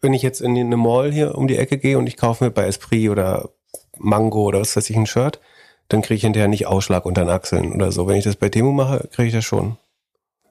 wenn 0.01 0.15
ich 0.15 0.23
jetzt 0.23 0.41
in 0.41 0.57
eine 0.57 0.77
Mall 0.77 1.13
hier 1.13 1.37
um 1.37 1.47
die 1.47 1.57
Ecke 1.57 1.79
gehe 1.79 1.99
und 1.99 2.07
ich 2.07 2.17
kaufe 2.17 2.45
mir 2.45 2.51
bei 2.51 2.67
Esprit 2.67 3.11
oder 3.11 3.51
Mango 3.99 4.45
oder 4.45 4.61
was 4.61 4.77
weiß 4.77 4.91
ich 4.91 4.97
ein 4.97 5.07
Shirt, 5.07 5.41
dann 5.89 6.03
kriege 6.03 6.17
ich 6.17 6.23
hinterher 6.23 6.49
nicht 6.49 6.67
Ausschlag 6.67 7.07
unter 7.07 7.25
den 7.25 7.31
Achseln 7.31 7.73
oder 7.73 7.93
so. 7.93 8.07
Wenn 8.07 8.17
ich 8.17 8.25
das 8.25 8.37
bei 8.37 8.49
Temu 8.49 8.73
mache, 8.73 9.09
kriege 9.13 9.29
ich 9.29 9.35
das 9.35 9.45
schon. 9.45 9.77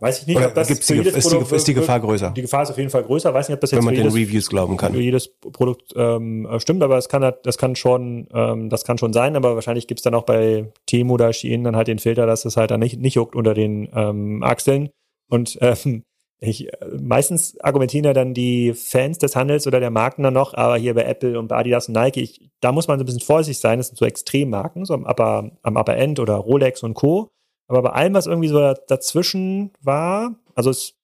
Weiß 0.01 0.22
ich 0.22 0.28
nicht, 0.28 0.38
Oder 0.38 0.47
ob 0.47 0.55
das 0.55 0.68
gibt's 0.68 0.88
die, 0.88 0.97
ist, 0.97 1.30
Produkt, 1.30 1.51
die, 1.51 1.55
ist 1.55 1.68
die 1.68 1.76
Gefahr 1.76 1.99
größer? 1.99 2.32
Die 2.32 2.41
Gefahr 2.41 2.64
ist 2.64 2.72
auf 2.72 2.78
jeden 2.80 2.89
Fall 2.89 3.03
größer. 3.03 3.32
Weiß 3.36 3.47
nicht, 3.47 3.53
ob 3.53 3.62
das 3.62 3.70
jetzt 3.70 3.78
Wenn 3.78 3.86
man 3.86 3.93
den 3.93 4.05
jedes, 4.05 4.16
Reviews 4.16 4.49
glauben 4.49 4.76
kann. 4.76 4.93
Für 4.93 4.99
jedes 4.99 5.28
Produkt 5.28 5.93
ähm, 5.95 6.47
stimmt, 6.57 6.82
aber 6.82 6.97
es 6.97 7.07
kann 7.07 7.24
halt, 7.24 7.45
das 7.45 7.59
kann 7.59 7.76
schon, 7.76 8.28
ähm, 8.34 8.72
das 8.72 8.84
kann 8.84 8.97
schon 8.97 9.14
sein, 9.14 9.36
aber 9.36 9.53
wahrscheinlich 9.53 9.86
gibt's 9.86 10.01
dann 10.01 10.16
auch 10.16 10.24
bei 10.24 10.72
Temu 10.88 11.14
oder 11.14 11.32
Shein 11.34 11.64
dann 11.64 11.76
halt 11.76 11.88
den 11.88 11.99
Filter, 11.99 12.26
dass 12.26 12.45
es 12.45 12.57
halt 12.57 12.72
dann 12.72 12.80
nicht, 12.80 12.99
nicht 12.99 13.14
juckt 13.14 13.36
unter 13.36 13.53
den 13.53 13.89
ähm, 13.93 14.41
Achseln. 14.41 14.89
Und 15.32 15.58
ähm, 15.62 16.04
ich, 16.40 16.68
meistens 17.00 17.60
argumentieren 17.62 18.06
ja 18.06 18.14
dann 18.14 18.34
die 18.34 18.74
Fans 18.74 19.18
des 19.18 19.36
Handels 19.36 19.66
oder 19.66 19.80
der 19.80 19.92
Marken 19.92 20.24
dann 20.24 20.34
noch, 20.34 20.54
aber 20.54 20.76
hier 20.76 20.94
bei 20.94 21.04
Apple 21.04 21.40
und 21.40 21.48
bei 21.48 21.56
Adidas 21.56 21.88
und 21.88 21.94
Nike, 21.94 22.22
ich, 22.22 22.52
da 22.60 22.72
muss 22.72 22.88
man 22.88 23.00
so 23.00 23.04
ein 23.04 23.06
bisschen 23.06 23.22
vorsichtig 23.22 23.60
sein, 23.60 23.78
das 23.78 23.88
sind 23.88 23.98
so 23.98 24.06
Extremmarken, 24.06 24.86
so 24.86 24.94
am 24.94 25.06
Upper, 25.06 25.52
am 25.62 25.78
Upper 25.78 25.96
End 25.96 26.20
oder 26.20 26.36
Rolex 26.36 26.84
und 26.84 26.96
Co. 26.96 27.30
Aber 27.68 27.84
bei 27.84 27.90
allem, 27.92 28.14
was 28.14 28.26
irgendwie 28.26 28.50
so 28.50 28.74
dazwischen 28.88 29.72
war, 29.82 30.36
also 30.56 30.72
es, 30.72 30.96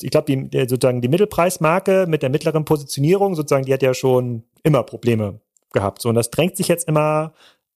ich 0.00 0.10
glaube, 0.10 0.34
die, 0.34 0.58
sozusagen 0.66 1.02
die 1.02 1.08
Mittelpreismarke 1.08 2.06
mit 2.08 2.22
der 2.22 2.30
mittleren 2.30 2.64
Positionierung, 2.64 3.34
sozusagen, 3.34 3.66
die 3.66 3.72
hat 3.72 3.82
ja 3.82 3.94
schon 3.94 4.44
immer 4.62 4.82
Probleme 4.82 5.40
gehabt. 5.72 6.00
So, 6.00 6.08
und 6.08 6.14
das 6.14 6.30
drängt 6.30 6.56
sich 6.56 6.68
jetzt 6.68 6.88
immer 6.88 7.34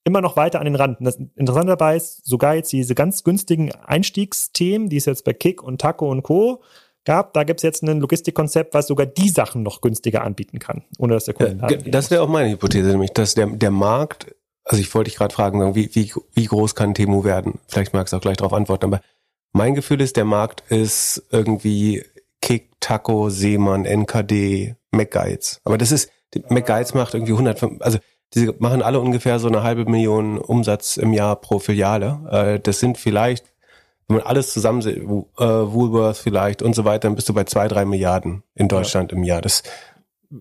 immer 0.09 0.21
noch 0.21 0.37
weiter 0.37 0.59
an 0.59 0.65
den 0.65 0.75
Rand. 0.75 0.99
Und 0.99 1.05
das 1.05 1.17
Interessante 1.37 1.69
dabei 1.69 1.97
ist, 1.97 2.27
sogar 2.27 2.55
jetzt 2.55 2.73
diese 2.73 2.95
ganz 2.95 3.23
günstigen 3.23 3.73
Einstiegsthemen, 3.73 4.89
die 4.89 4.97
es 4.97 5.05
jetzt 5.05 5.25
bei 5.25 5.35
Kick 5.35 5.63
und 5.63 5.81
Taco 5.81 6.11
und 6.11 6.23
Co. 6.23 6.63
gab, 7.05 7.35
da 7.35 7.45
gibt 7.45 7.61
es 7.61 7.63
jetzt 7.63 7.83
ein 7.83 8.01
Logistikkonzept, 8.01 8.75
was 8.75 8.89
sogar 8.89 9.07
die 9.07 9.29
Sachen 9.29 9.63
noch 9.63 9.81
günstiger 9.81 10.23
anbieten 10.25 10.59
kann, 10.59 10.83
ohne 10.99 11.15
dass 11.15 11.27
der 11.27 11.35
Kunde 11.35 11.59
ja, 11.71 11.77
Das 11.77 12.11
wäre 12.11 12.23
auch 12.23 12.29
meine 12.29 12.51
Hypothese, 12.51 12.89
nämlich, 12.89 13.13
dass 13.13 13.35
der, 13.35 13.47
der 13.47 13.71
Markt, 13.71 14.35
also 14.65 14.81
ich 14.81 14.93
wollte 14.95 15.11
dich 15.11 15.19
gerade 15.19 15.35
fragen, 15.35 15.75
wie, 15.75 15.95
wie, 15.95 16.13
wie 16.33 16.47
groß 16.47 16.75
kann 16.75 16.95
Temu 16.95 17.25
werden? 17.25 17.61
Vielleicht 17.69 17.93
magst 17.93 18.13
du 18.13 18.17
auch 18.17 18.23
gleich 18.23 18.39
darauf 18.39 18.55
antworten, 18.55 18.87
aber 18.87 19.01
mein 19.53 19.75
Gefühl 19.75 20.01
ist, 20.01 20.17
der 20.17 20.25
Markt 20.25 20.63
ist 20.71 21.23
irgendwie 21.31 22.03
Kick, 22.41 22.71
Taco, 22.81 23.29
Seemann, 23.29 23.85
NKD, 23.85 24.77
McGuides. 24.91 25.61
Aber 25.65 25.79
das 25.79 25.93
ist, 25.93 26.11
McGuides 26.49 26.95
macht 26.95 27.15
irgendwie 27.15 27.33
100, 27.33 27.83
also 27.83 27.99
die 28.35 28.51
machen 28.59 28.83
alle 28.83 29.01
ungefähr 29.01 29.39
so 29.39 29.49
eine 29.49 29.63
halbe 29.63 29.85
Million 29.85 30.39
Umsatz 30.39 30.97
im 30.97 31.13
Jahr 31.13 31.37
pro 31.37 31.59
Filiale. 31.59 32.21
Äh, 32.31 32.61
das 32.61 32.81
sind 32.81 32.99
vielleicht 32.99 33.45
wenn 34.09 34.17
man 34.17 34.27
alles 34.27 34.53
zusammen, 34.53 34.81
äh, 34.81 35.07
Woolworth 35.47 36.17
vielleicht 36.17 36.63
und 36.63 36.75
so 36.75 36.85
weiter, 36.85 37.09
dann 37.09 37.15
bist 37.15 37.29
du 37.29 37.35
bei 37.35 37.45
zwei, 37.45 37.69
drei 37.69 37.85
Milliarden 37.85 38.43
in 38.55 38.67
Deutschland 38.67 39.13
ja. 39.13 39.19
im 39.19 39.23
Jahr. 39.23 39.43
Das 39.43 39.63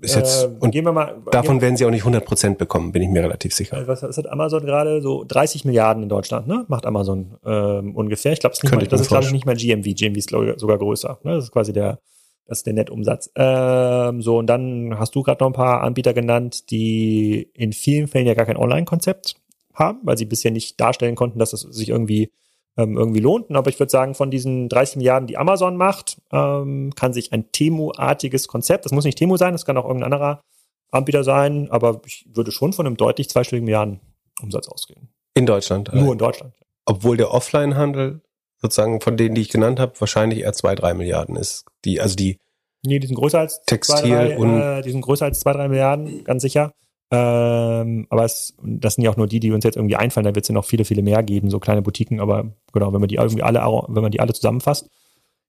ist 0.01 0.15
jetzt, 0.15 0.43
äh, 0.45 0.49
und 0.59 0.71
gehen 0.71 0.85
wir 0.85 0.93
mal, 0.93 1.17
davon 1.31 1.59
werden 1.61 1.75
sie 1.75 1.85
auch 1.85 1.91
nicht 1.91 2.01
100 2.01 2.25
Prozent 2.25 2.57
bekommen, 2.57 2.93
bin 2.93 3.01
ich 3.01 3.09
mir 3.09 3.23
relativ 3.23 3.53
sicher. 3.53 3.85
Was, 3.85 4.03
was 4.03 4.17
hat 4.17 4.27
Amazon 4.27 4.65
gerade? 4.65 5.01
So 5.01 5.25
30 5.25 5.65
Milliarden 5.65 6.03
in 6.03 6.09
Deutschland, 6.09 6.47
ne? 6.47 6.65
Macht 6.69 6.85
Amazon 6.85 7.35
ähm, 7.45 7.93
ungefähr. 7.93 8.31
Ich 8.31 8.39
glaube, 8.39 8.55
das 8.87 9.01
ist, 9.01 9.07
glaube 9.09 9.25
ich, 9.25 9.31
nicht 9.31 9.45
mal 9.45 9.55
GMV. 9.55 9.95
GMV 9.95 10.17
ist 10.17 10.29
sogar 10.59 10.77
größer. 10.77 11.19
Ne? 11.23 11.35
Das 11.35 11.45
ist 11.45 11.51
quasi 11.51 11.73
der, 11.73 11.99
das 12.47 12.59
ist 12.59 12.65
der 12.65 12.73
Nettumsatz. 12.73 13.29
Ähm, 13.35 14.21
so, 14.21 14.37
und 14.37 14.47
dann 14.47 14.97
hast 14.97 15.13
du 15.15 15.21
gerade 15.21 15.43
noch 15.43 15.49
ein 15.49 15.53
paar 15.53 15.83
Anbieter 15.83 16.13
genannt, 16.13 16.71
die 16.71 17.49
in 17.53 17.73
vielen 17.73 18.07
Fällen 18.07 18.25
ja 18.25 18.33
gar 18.33 18.45
kein 18.45 18.57
Online-Konzept 18.57 19.35
haben, 19.73 19.99
weil 20.03 20.17
sie 20.17 20.25
bisher 20.25 20.51
nicht 20.51 20.79
darstellen 20.79 21.15
konnten, 21.15 21.39
dass 21.39 21.53
es 21.53 21.61
sich 21.61 21.89
irgendwie 21.89 22.31
ähm, 22.77 22.97
irgendwie 22.97 23.19
lohnt. 23.19 23.51
Aber 23.51 23.69
ich 23.69 23.79
würde 23.79 23.89
sagen, 23.89 24.15
von 24.15 24.31
diesen 24.31 24.69
30 24.69 24.97
Milliarden, 24.97 25.27
die 25.27 25.37
Amazon 25.37 25.75
macht, 25.75 26.21
ähm, 26.31 26.93
kann 26.95 27.13
sich 27.13 27.33
ein 27.33 27.51
Temu-artiges 27.51 28.47
Konzept, 28.47 28.85
das 28.85 28.91
muss 28.91 29.03
nicht 29.03 29.17
Temu 29.17 29.37
sein, 29.37 29.53
das 29.53 29.65
kann 29.65 29.77
auch 29.77 29.85
irgendein 29.85 30.13
anderer 30.13 30.41
Anbieter 30.91 31.23
sein, 31.23 31.69
aber 31.69 32.01
ich 32.05 32.25
würde 32.33 32.51
schon 32.51 32.71
von 32.71 32.85
einem 32.85 32.95
deutlich 32.95 33.29
zweistelligen 33.29 33.65
Milliarden 33.65 33.99
Umsatz 34.41 34.69
ausgehen. 34.69 35.09
In 35.33 35.45
Deutschland? 35.45 35.93
Nur 35.93 36.13
in 36.13 36.19
Deutschland. 36.19 36.53
Obwohl 36.85 37.17
der 37.17 37.33
Offline-Handel 37.33 38.21
sozusagen 38.61 39.01
von 39.01 39.17
denen, 39.17 39.35
die 39.35 39.41
ich 39.41 39.49
genannt 39.49 39.79
habe, 39.79 39.93
wahrscheinlich 39.99 40.39
eher 40.39 40.53
zwei, 40.53 40.75
drei 40.75 40.93
Milliarden 40.93 41.35
ist. 41.35 41.65
Die, 41.85 42.01
also 42.01 42.15
die 42.15 42.37
Nee, 42.85 42.99
die 42.99 43.07
sind 43.07 43.15
größer 43.15 43.39
als 43.39 43.61
Textil 43.65 43.97
zwei, 43.97 44.27
drei, 44.27 44.37
und 44.37 44.61
äh, 44.61 44.81
die 44.81 44.91
sind 44.91 45.01
größer 45.01 45.25
als 45.25 45.39
zwei, 45.39 45.53
drei 45.53 45.67
Milliarden, 45.67 46.23
ganz 46.23 46.41
sicher. 46.41 46.73
Ähm, 47.09 48.05
aber 48.09 48.25
es, 48.25 48.55
das 48.61 48.95
sind 48.95 49.03
ja 49.03 49.11
auch 49.11 49.17
nur 49.17 49.27
die, 49.27 49.39
die 49.39 49.51
uns 49.51 49.63
jetzt 49.63 49.77
irgendwie 49.77 49.95
einfallen. 49.95 50.25
Da 50.25 50.35
wird 50.35 50.45
es 50.45 50.49
ja 50.49 50.53
noch 50.53 50.65
viele, 50.65 50.85
viele 50.85 51.01
mehr 51.01 51.23
geben, 51.23 51.49
so 51.49 51.59
kleine 51.59 51.81
Boutiquen. 51.81 52.19
Aber 52.19 52.51
genau, 52.73 52.93
wenn 52.93 52.99
man 52.99 53.07
die 53.07 53.15
irgendwie 53.15 53.43
alle, 53.43 53.59
wenn 53.59 54.01
man 54.01 54.11
die 54.11 54.19
alle 54.19 54.33
zusammenfasst, 54.33 54.89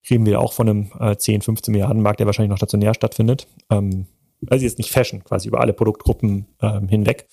reden 0.09 0.27
wir 0.27 0.41
auch 0.41 0.53
von 0.53 0.69
einem 0.69 0.93
äh, 1.01 1.17
10, 1.17 1.43
15 1.43 1.73
Milliarden 1.73 2.03
Markt, 2.03 2.21
der 2.21 2.27
wahrscheinlich 2.27 2.51
noch 2.51 2.59
stationär 2.59 2.95
stattfindet. 2.95 3.47
Ähm, 3.71 4.07
also 4.49 4.65
jetzt 4.65 4.79
nicht 4.79 4.91
Fashion, 4.91 5.25
quasi 5.25 5.49
über 5.49 5.61
alle 5.61 5.73
Produktgruppen 5.73 6.47
ähm, 6.63 6.89
hinweg. 6.89 7.27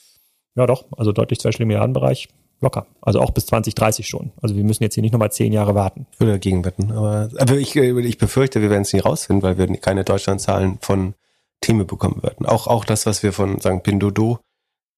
Ja, 0.55 0.65
doch, 0.65 0.85
also 0.97 1.11
deutlich 1.11 1.39
zweistelligen 1.39 1.67
Milliardenbereich. 1.67 2.27
Locker. 2.61 2.87
Also 3.01 3.19
auch 3.19 3.31
bis 3.31 3.45
2030 3.47 4.07
schon. 4.07 4.31
Also 4.41 4.55
wir 4.55 4.63
müssen 4.63 4.83
jetzt 4.83 4.95
hier 4.95 5.03
nicht 5.03 5.11
nochmal 5.11 5.31
zehn 5.31 5.53
Jahre 5.53 5.75
warten. 5.75 6.07
Ich 6.11 6.19
würde 6.19 6.33
dagegen 6.33 6.65
wetten. 6.65 6.91
Aber, 6.91 7.29
aber 7.37 7.53
ich, 7.57 7.75
ich 7.75 8.17
befürchte, 8.17 8.61
wir 8.61 8.69
werden 8.69 8.83
es 8.83 8.93
nicht 8.93 9.05
rausfinden, 9.05 9.43
weil 9.43 9.57
wir 9.57 9.67
keine 9.77 10.03
Deutschlandzahlen 10.03 10.79
von 10.81 11.13
Themen 11.61 11.85
bekommen 11.85 12.21
würden. 12.21 12.45
Auch, 12.45 12.67
auch 12.67 12.85
das, 12.85 13.05
was 13.05 13.23
wir 13.23 13.33
von 13.33 13.59
sagen 13.59 13.81
Pindodo 13.81 14.39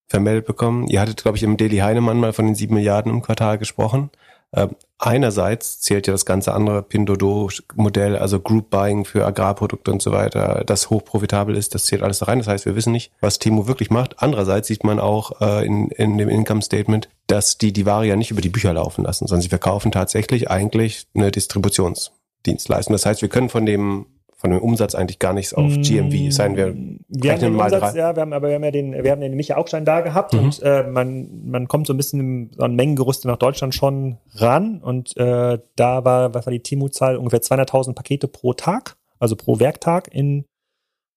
vermeldet 0.08 0.45
bekommen. 0.45 0.88
Ihr 0.88 1.01
hattet, 1.01 1.22
glaube 1.22 1.38
ich, 1.38 1.43
im 1.43 1.58
Daily 1.58 1.78
Heinemann 1.78 2.20
mal 2.20 2.34
von 2.34 2.45
den 2.45 2.55
sieben 2.55 2.76
Milliarden 2.76 3.12
im 3.12 3.22
Quartal 3.22 3.58
gesprochen. 3.58 4.10
Ähm, 4.55 4.75
einerseits 4.97 5.79
zählt 5.81 6.07
ja 6.07 6.13
das 6.13 6.25
ganze 6.25 6.53
andere 6.53 6.81
Pindodo-Modell, 6.81 8.15
also 8.15 8.39
Group 8.39 8.69
Buying 8.69 9.05
für 9.05 9.25
Agrarprodukte 9.25 9.91
und 9.91 10.01
so 10.01 10.11
weiter, 10.11 10.63
das 10.65 10.89
hochprofitabel 10.89 11.55
ist, 11.55 11.75
das 11.75 11.85
zählt 11.85 12.01
alles 12.01 12.19
da 12.19 12.25
rein. 12.25 12.39
Das 12.39 12.47
heißt, 12.47 12.65
wir 12.65 12.75
wissen 12.75 12.93
nicht, 12.93 13.11
was 13.19 13.39
Timo 13.39 13.67
wirklich 13.67 13.89
macht. 13.89 14.21
Andererseits 14.21 14.67
sieht 14.67 14.83
man 14.83 14.99
auch 14.99 15.41
äh, 15.41 15.65
in, 15.65 15.89
in 15.89 16.17
dem 16.17 16.29
Income 16.29 16.61
Statement, 16.61 17.09
dass 17.27 17.57
die 17.57 17.73
die 17.73 17.85
Ware 17.85 18.05
ja 18.05 18.15
nicht 18.15 18.31
über 18.31 18.41
die 18.41 18.49
Bücher 18.49 18.73
laufen 18.73 19.03
lassen, 19.03 19.27
sondern 19.27 19.41
sie 19.41 19.49
verkaufen 19.49 19.91
tatsächlich 19.91 20.49
eigentlich 20.49 21.07
eine 21.13 21.29
Distributionsdienstleistung. 21.29 22.93
Das 22.93 23.05
heißt, 23.05 23.21
wir 23.21 23.29
können 23.29 23.49
von 23.49 23.65
dem 23.65 24.07
von 24.47 24.59
dem 24.59 24.63
Umsatz 24.63 24.95
eigentlich 24.95 25.19
gar 25.19 25.33
nichts 25.33 25.53
auf 25.53 25.71
GMV. 25.71 26.31
Sein 26.31 26.55
wir, 26.55 26.75
wir 27.07 27.31
haben 27.31 27.39
den 27.39 27.53
mal 27.53 27.65
Umsatz, 27.65 27.93
drei. 27.93 27.99
ja, 27.99 28.15
wir 28.15 28.21
haben 28.21 28.33
aber 28.33 28.47
wir 28.47 28.55
haben 28.55 28.63
ja 28.63 28.71
den, 28.71 29.03
wir 29.03 29.11
haben 29.11 29.21
den 29.21 29.35
Micha 29.35 29.55
Augstein 29.55 29.85
da 29.85 30.01
gehabt 30.01 30.33
mhm. 30.33 30.39
und 30.39 30.61
äh, 30.63 30.83
man, 30.83 31.49
man 31.49 31.67
kommt 31.67 31.87
so 31.87 31.93
ein 31.93 31.97
bisschen 31.97 32.51
an 32.57 32.75
Mengengerüste 32.75 33.27
nach 33.27 33.37
Deutschland 33.37 33.75
schon 33.75 34.17
ran 34.35 34.81
und 34.81 35.15
äh, 35.17 35.59
da 35.75 36.05
war, 36.05 36.33
was 36.33 36.45
war 36.45 36.51
die 36.51 36.61
Timo-Zahl? 36.61 37.17
Ungefähr 37.17 37.41
200.000 37.41 37.93
Pakete 37.93 38.27
pro 38.27 38.53
Tag, 38.53 38.97
also 39.19 39.35
pro 39.35 39.59
Werktag 39.59 40.13
in 40.13 40.45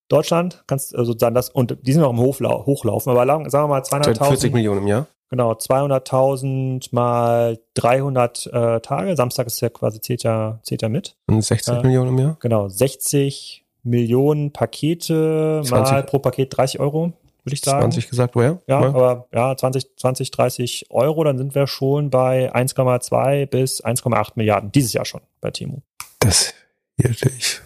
Deutschland. 0.09 0.63
Kannst 0.67 0.95
also 0.95 1.17
sagen 1.17 1.35
das 1.35 1.49
und 1.49 1.77
die 1.81 1.93
sind 1.93 2.03
auch 2.03 2.11
im 2.11 2.19
Hochlau 2.19 2.65
Hochlaufen, 2.65 3.11
aber 3.11 3.25
sagen 3.49 3.51
wir 3.51 3.67
mal 3.67 3.81
200.000. 3.81 4.25
40 4.25 4.53
Millionen 4.53 4.81
im 4.81 4.87
Jahr. 4.87 5.07
Genau, 5.31 5.53
200.000 5.53 6.89
mal 6.91 7.57
300 7.75 8.47
äh, 8.47 8.81
Tage. 8.81 9.15
Samstag 9.15 9.47
ist 9.47 9.61
ja 9.61 9.69
quasi, 9.69 10.01
zählt 10.01 10.23
ja, 10.23 10.59
zählt 10.61 10.81
ja 10.81 10.89
mit. 10.89 11.15
Und 11.27 11.41
60 11.41 11.73
äh, 11.73 11.81
Millionen 11.83 12.09
im 12.09 12.17
Jahr? 12.17 12.37
Genau, 12.41 12.67
60 12.67 13.63
Millionen 13.83 14.51
Pakete 14.51 15.61
20. 15.63 15.93
mal 15.93 16.03
pro 16.03 16.19
Paket 16.19 16.55
30 16.57 16.81
Euro, 16.81 17.13
würde 17.45 17.53
ich 17.53 17.61
sagen. 17.61 17.79
20 17.79 18.09
gesagt, 18.09 18.35
woher? 18.35 18.59
Ja, 18.67 18.81
ja, 18.81 18.87
aber 18.89 19.27
ja, 19.33 19.55
20, 19.55 19.95
20, 19.95 20.31
30 20.31 20.87
Euro, 20.89 21.23
dann 21.23 21.37
sind 21.37 21.55
wir 21.55 21.65
schon 21.65 22.09
bei 22.09 22.53
1,2 22.53 23.45
bis 23.45 23.81
1,8 23.81 24.33
Milliarden. 24.35 24.73
Dieses 24.73 24.91
Jahr 24.91 25.05
schon 25.05 25.21
bei 25.39 25.51
Timo. 25.51 25.81
Das 26.19 26.53
hielte 26.97 27.29
ich. 27.29 27.61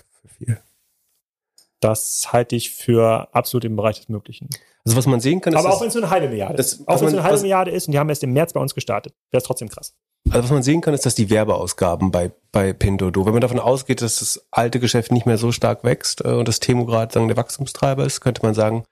Das 1.86 2.34
halte 2.34 2.56
ich 2.56 2.72
für 2.72 3.28
absolut 3.34 3.66
im 3.66 3.76
Bereich 3.76 3.98
des 3.98 4.10
Möglichen. 4.10 4.50
Also 4.86 4.98
was 4.98 5.08
man 5.08 5.20
sehen 5.20 5.42
kann, 5.42 5.54
ist. 5.54 5.60
Aber 5.60 5.74
auch 5.74 5.82
wenn 5.82 5.88
es 5.88 5.94
nur 5.94 6.04
eine 6.04 6.12
halbe 6.12 6.30
Milliarde 6.30 6.60
ist. 6.60 6.88
Auch 6.88 7.00
wenn 7.00 7.08
es 7.08 7.14
eine 7.14 7.24
halbe 7.24 7.42
Milliarde 7.42 7.72
ist 7.72 7.88
und 7.88 7.92
die 7.92 8.00
haben 8.00 8.10
erst 8.10 8.24
im 8.24 8.34
März 8.34 8.54
bei 8.54 8.60
uns 8.60 8.76
gestartet, 8.76 9.14
wäre 9.32 9.40
es 9.40 9.44
trotzdem 9.44 9.70
krass. 9.70 9.96
Also 10.30 10.44
was 10.44 10.52
man 10.52 10.64
sehen 10.64 10.82
kann, 10.82 10.94
ist, 10.94 11.06
dass 11.06 11.16
die 11.16 11.30
Werbeausgaben 11.30 12.12
bei, 12.12 12.32
bei 12.52 12.74
Pindodo, 12.74 13.26
wenn 13.26 13.34
man 13.34 13.42
davon 13.42 13.60
ausgeht, 13.60 14.02
dass 14.02 14.20
das 14.20 14.48
alte 14.52 14.80
Geschäft 14.80 15.12
nicht 15.12 15.26
mehr 15.26 15.38
so 15.38 15.52
stark 15.52 15.84
wächst 15.84 16.26
äh, 16.26 16.30
und 16.30 16.48
das 16.48 16.60
Temo 16.60 16.86
gerade 16.86 17.14
sagen 17.14 17.28
der 17.28 17.38
Wachstumstreiber 17.38 18.06
ist, 18.06 18.22
könnte 18.22 18.42
man 18.42 18.54
sagen, 18.54 18.84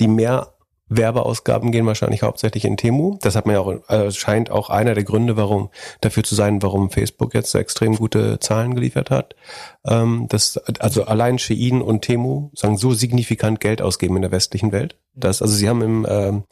die 0.00 0.08
mehr 0.08 0.54
Werbeausgaben 0.88 1.72
gehen 1.72 1.86
wahrscheinlich 1.86 2.22
hauptsächlich 2.22 2.64
in 2.64 2.76
Temu. 2.76 3.18
Das 3.20 3.36
hat 3.36 3.46
man 3.46 3.54
ja 3.54 3.60
auch, 3.60 3.74
also 3.86 4.18
scheint 4.18 4.50
auch 4.50 4.70
einer 4.70 4.94
der 4.94 5.04
Gründe, 5.04 5.36
warum 5.36 5.70
dafür 6.00 6.24
zu 6.24 6.34
sein, 6.34 6.62
warum 6.62 6.90
Facebook 6.90 7.34
jetzt 7.34 7.50
so 7.50 7.58
extrem 7.58 7.96
gute 7.96 8.38
Zahlen 8.40 8.74
geliefert 8.74 9.10
hat. 9.10 9.34
Ähm, 9.86 10.26
das, 10.28 10.56
also 10.78 11.04
allein 11.04 11.38
Shein 11.38 11.82
und 11.82 12.02
Temu 12.02 12.50
sagen 12.54 12.76
so 12.76 12.92
signifikant 12.92 13.60
Geld 13.60 13.82
ausgeben 13.82 14.16
in 14.16 14.22
der 14.22 14.32
westlichen 14.32 14.72
Welt. 14.72 14.98
Das, 15.14 15.42
also 15.42 15.54
sie 15.54 15.68
haben 15.68 15.82
im 15.82 16.06
ähm, 16.08 16.44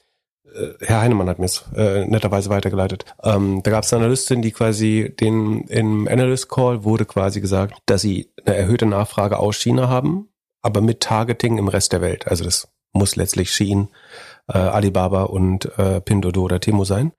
äh, 0.57 0.75
Herr 0.81 1.01
Heinemann 1.01 1.29
hat 1.29 1.39
mir 1.39 1.47
es 1.47 1.65
äh, 1.75 2.05
netterweise 2.07 2.51
weitergeleitet. 2.51 3.05
Ähm, 3.23 3.63
da 3.63 3.71
gab 3.71 3.85
es 3.85 3.93
eine 3.93 4.05
Analystin, 4.05 4.43
die 4.43 4.53
quasi 4.53 5.15
den 5.19 5.63
im 5.69 6.09
Analyst 6.09 6.49
Call 6.49 6.85
wurde 6.85 7.05
quasi 7.05 7.41
gesagt, 7.41 7.79
dass 7.87 8.03
sie 8.03 8.31
eine 8.45 8.57
erhöhte 8.57 8.87
Nachfrage 8.87 9.39
aus 9.39 9.57
China 9.57 9.89
haben, 9.89 10.29
aber 10.63 10.81
mit 10.81 11.01
Targeting 11.01 11.59
im 11.59 11.69
Rest 11.69 11.93
der 11.93 12.01
Welt. 12.01 12.27
Also 12.29 12.45
das 12.45 12.69
muss 12.93 13.17
letztlich 13.17 13.53
Shein, 13.53 13.89
äh, 14.49 14.59
Alibaba 14.59 15.25
und 15.25 15.67
äh, 15.79 16.01
Pindodo 16.01 16.43
oder 16.43 16.61
Temo 16.61 16.85
sein. 16.85 17.13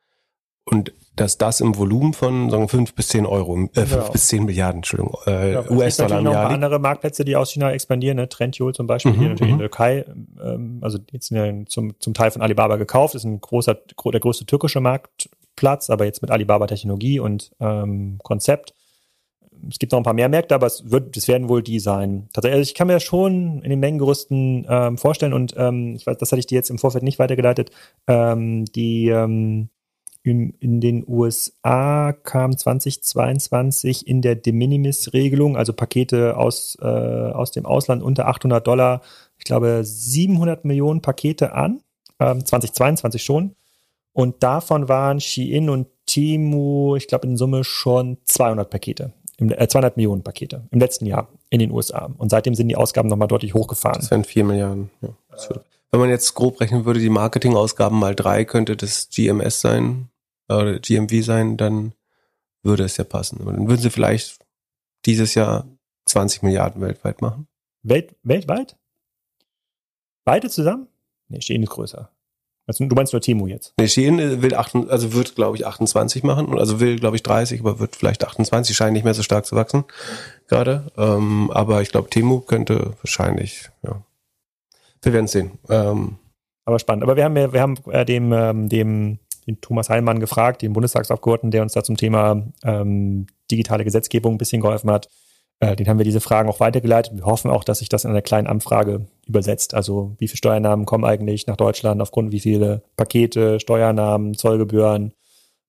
Und 0.66 0.94
dass 1.16 1.38
das 1.38 1.62
im 1.62 1.78
Volumen 1.78 2.14
von 2.14 2.50
sagen 2.50 2.70
fünf 2.70 2.94
bis 2.94 3.08
zehn 3.08 3.26
Euro, 3.26 3.58
äh, 3.74 3.86
fünf 3.86 3.92
ja. 3.92 4.10
bis 4.10 4.28
zehn 4.28 4.46
Milliarden, 4.46 4.80
Entschuldigung, 4.80 5.18
äh, 5.26 5.54
ja, 5.54 5.72
US-Dollar 5.72 6.20
im 6.20 6.26
Jahr. 6.26 6.44
Noch 6.44 6.52
andere 6.52 6.80
Marktplätze, 6.80 7.26
die 7.26 7.36
aus 7.36 7.52
China 7.52 7.72
expandieren, 7.72 8.18
ne? 8.18 8.30
Trendyol 8.30 8.74
zum 8.76 8.86
Beispiel, 8.86 9.14
mhm, 9.14 9.20
hier 9.20 9.30
natürlich 9.30 9.54
in 9.54 9.58
der 9.58 9.68
mhm. 9.68 9.72
Türkei, 9.72 10.06
ähm, 10.44 10.80
also 10.82 11.00
jetzt 11.12 11.32
ja 11.32 11.52
zum, 11.66 12.00
zum 12.00 12.14
Teil 12.14 12.32
von 12.32 12.42
Alibaba 12.42 12.76
gekauft, 12.76 13.16
ist 13.16 13.24
ein 13.24 13.42
großer, 13.42 13.76
der 13.76 14.20
größte 14.20 14.46
türkische 14.46 14.80
Marktplatz, 14.80 15.90
aber 15.90 16.06
jetzt 16.06 16.22
mit 16.22 16.30
Alibaba-Technologie 16.30 17.20
und 17.20 17.52
ähm, 17.60 18.20
Konzept 18.22 18.74
es 19.70 19.80
gibt 19.80 19.92
noch 19.92 20.00
ein 20.00 20.04
paar 20.04 20.14
mehr 20.14 20.30
Märkte, 20.30 20.56
aber 20.56 20.68
es 20.68 20.90
wird, 20.90 21.16
es 21.18 21.28
werden 21.28 21.50
wohl 21.50 21.64
die 21.64 21.80
sein. 21.80 22.30
Tatsächlich, 22.34 22.60
also 22.60 22.70
ich 22.70 22.76
kann 22.76 22.88
mir 22.88 23.00
schon 23.00 23.62
in 23.62 23.70
den 23.70 23.80
Mengengerüsten 23.80 24.66
ähm, 24.70 24.98
vorstellen 24.98 25.34
und 25.34 25.54
ähm, 25.58 25.96
ich 25.96 26.06
weiß, 26.06 26.18
das 26.18 26.32
hatte 26.32 26.40
ich 26.40 26.48
dir 26.48 26.56
jetzt 26.56 26.70
im 26.70 26.78
Vorfeld 26.78 27.04
nicht 27.04 27.20
weitergeleitet. 27.20 27.72
Ähm, 28.08 28.66
die 28.66 29.10
ähm, 29.10 29.70
in, 30.24 30.54
in 30.60 30.82
den 30.82 31.06
USA 31.08 32.12
kam 32.12 32.58
2022 32.58 34.08
in 34.08 34.22
der 34.22 34.36
De 34.36 34.54
Minimis-Regelung, 34.54 35.56
also 35.58 35.74
Pakete 35.74 36.38
aus, 36.38 36.78
äh, 36.82 36.86
aus 36.86 37.52
dem 37.52 37.66
Ausland 37.66 38.04
unter 38.04 38.28
800 38.28 38.66
Dollar, 38.66 39.02
ich 39.38 39.46
glaube 39.46 39.82
700 39.84 40.66
Millionen 40.66 41.02
Pakete 41.02 41.54
an, 41.54 41.82
ähm, 42.20 42.46
2022 42.46 43.24
schon. 43.24 43.56
Und 44.12 44.42
davon 44.44 44.90
waren 44.90 45.20
Shein 45.20 45.70
und 45.70 45.88
Timu, 46.06 46.96
ich 46.96 47.08
glaube 47.08 47.28
in 47.28 47.38
Summe 47.38 47.64
schon 47.64 48.18
200 48.26 48.70
Pakete 48.70 49.14
im, 49.38 49.52
äh, 49.52 49.68
200 49.68 49.98
Millionen 49.98 50.24
Pakete 50.24 50.68
im 50.72 50.80
letzten 50.80 51.06
Jahr 51.06 51.30
in 51.50 51.60
den 51.60 51.72
USA. 51.72 52.10
Und 52.18 52.30
seitdem 52.30 52.56
sind 52.56 52.68
die 52.68 52.76
Ausgaben 52.76 53.10
nochmal 53.10 53.28
deutlich 53.28 53.54
hochgefahren. 53.54 54.02
Das 54.02 54.12
wären 54.12 54.24
4 54.24 54.44
Milliarden. 54.44 54.90
Ja. 55.02 55.10
Äh, 55.10 55.60
wenn 55.92 56.00
man 56.02 56.10
jetzt 56.10 56.34
grob 56.34 56.60
rechnen 56.60 56.86
würde, 56.86 57.00
die 57.00 57.10
Marketingausgaben 57.10 57.98
mal 57.98 58.14
drei 58.14 58.44
könnte 58.44 58.76
das 58.76 59.10
GMS 59.10 59.62
sein, 59.62 60.10
oder 60.50 60.80
GMV 60.80 61.24
sein, 61.24 61.58
dann 61.58 61.94
würde 62.64 62.84
es 62.84 62.98
ja 62.98 63.04
passen. 63.04 63.38
Und 63.38 63.56
dann 63.56 63.68
würden 63.68 63.82
sie 63.82 63.90
vielleicht 63.90 64.40
dieses 65.06 65.36
Jahr 65.36 65.68
20 66.06 66.44
Milliarden 66.44 66.82
weltweit 66.82 67.22
machen. 67.22 67.48
Welt, 67.84 68.16
weltweit? 68.24 68.78
Beide 70.26 70.50
zusammen? 70.50 70.88
Nee, 71.30 71.42
stehen 71.42 71.64
ist 71.64 71.70
größer. 71.70 72.10
Also, 72.68 72.86
du 72.86 72.96
meinst 72.96 73.14
nur 73.14 73.22
Timo 73.22 73.48
jetzt? 73.48 73.74
Nee, 73.80 73.88
Shein 73.88 74.42
will 74.42 74.54
acht, 74.54 74.76
also 74.76 75.14
wird, 75.14 75.36
glaube 75.36 75.56
ich, 75.56 75.66
28 75.66 76.24
machen. 76.24 76.58
Also 76.60 76.80
will, 76.80 77.00
glaube 77.00 77.16
ich, 77.16 77.24
30, 77.24 77.62
aber 77.62 77.80
wird 77.80 77.96
vielleicht 77.96 78.26
28. 78.26 78.76
Scheint 78.76 78.94
nicht 78.94 79.06
mehr 79.06 79.14
so 79.14 79.24
stark 79.24 79.46
zu 79.46 79.56
wachsen 79.56 79.86
gerade. 80.48 80.92
Ähm, 80.98 81.52
aber 81.54 81.82
ich 81.82 81.90
glaube, 81.90 82.10
Timo 82.10 82.40
könnte 82.40 82.94
wahrscheinlich, 83.02 83.70
ja. 83.84 84.02
Wir 85.02 85.14
werden 85.14 85.28
sehen. 85.28 85.52
Ähm, 85.70 86.18
aber 86.66 86.80
spannend. 86.80 87.04
Aber 87.04 87.16
wir 87.16 87.24
haben, 87.24 87.36
wir 87.36 87.62
haben 87.62 87.78
äh, 87.92 88.04
dem, 88.04 88.34
ähm, 88.34 88.68
dem 88.68 89.20
den 89.46 89.62
Thomas 89.62 89.90
Heilmann 89.90 90.20
gefragt, 90.20 90.62
den 90.62 90.74
Bundestagsabgeordneten, 90.74 91.52
der 91.52 91.62
uns 91.62 91.74
da 91.74 91.84
zum 91.84 91.96
Thema 91.96 92.44
ähm, 92.64 93.28
digitale 93.50 93.86
Gesetzgebung 93.86 94.36
ein 94.36 94.38
bisschen 94.38 94.62
geholfen 94.62 94.92
hat. 94.92 95.08
Äh, 95.60 95.76
den 95.76 95.88
haben 95.88 95.98
wir 95.98 96.06
diese 96.06 96.22
Fragen 96.22 96.50
auch 96.50 96.60
weitergeleitet. 96.60 97.16
Wir 97.16 97.26
hoffen 97.26 97.50
auch, 97.50 97.64
dass 97.64 97.80
sich 97.80 97.90
das 97.90 98.06
in 98.06 98.12
einer 98.12 98.22
kleinen 98.22 98.48
Anfrage 98.48 99.08
übersetzt. 99.28 99.74
Also 99.74 100.16
wie 100.20 100.28
viele 100.28 100.38
Steuernahmen 100.38 100.86
kommen 100.86 101.06
eigentlich 101.06 101.48
nach 101.48 101.58
Deutschland 101.58 102.02
aufgrund 102.02 102.32
wie 102.32 102.40
viele 102.40 102.84
Pakete, 102.96 103.60
Steuernahmen, 103.60 104.36
Zollgebühren 104.36 105.14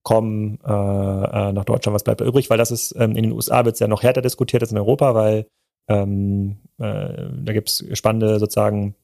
kommen 0.03 0.59
äh, 0.64 0.70
äh, 0.70 1.53
nach 1.53 1.64
Deutschland, 1.64 1.95
was 1.95 2.05
bleibt 2.05 2.20
da 2.20 2.24
übrig? 2.24 2.49
Weil 2.51 2.59
das 2.59 2.70
ist, 2.70 2.95
ähm, 2.99 3.16
in 3.16 3.24
den 3.24 3.32
USA 3.32 3.64
wird 3.64 3.74
es 3.74 3.80
ja 3.80 3.89
noch 3.89 4.03
härter 4.03 4.22
diskutiert 4.22 4.62
als 4.62 4.72
in 4.72 4.78
Europa, 4.78 5.14
weil 5.14 5.47
ähm, 5.89 6.59
äh, 6.78 7.26
da 7.45 7.53
gibt 7.53 7.68
es 7.68 7.84
spannende 7.93 8.39
sozusagen 8.39 8.95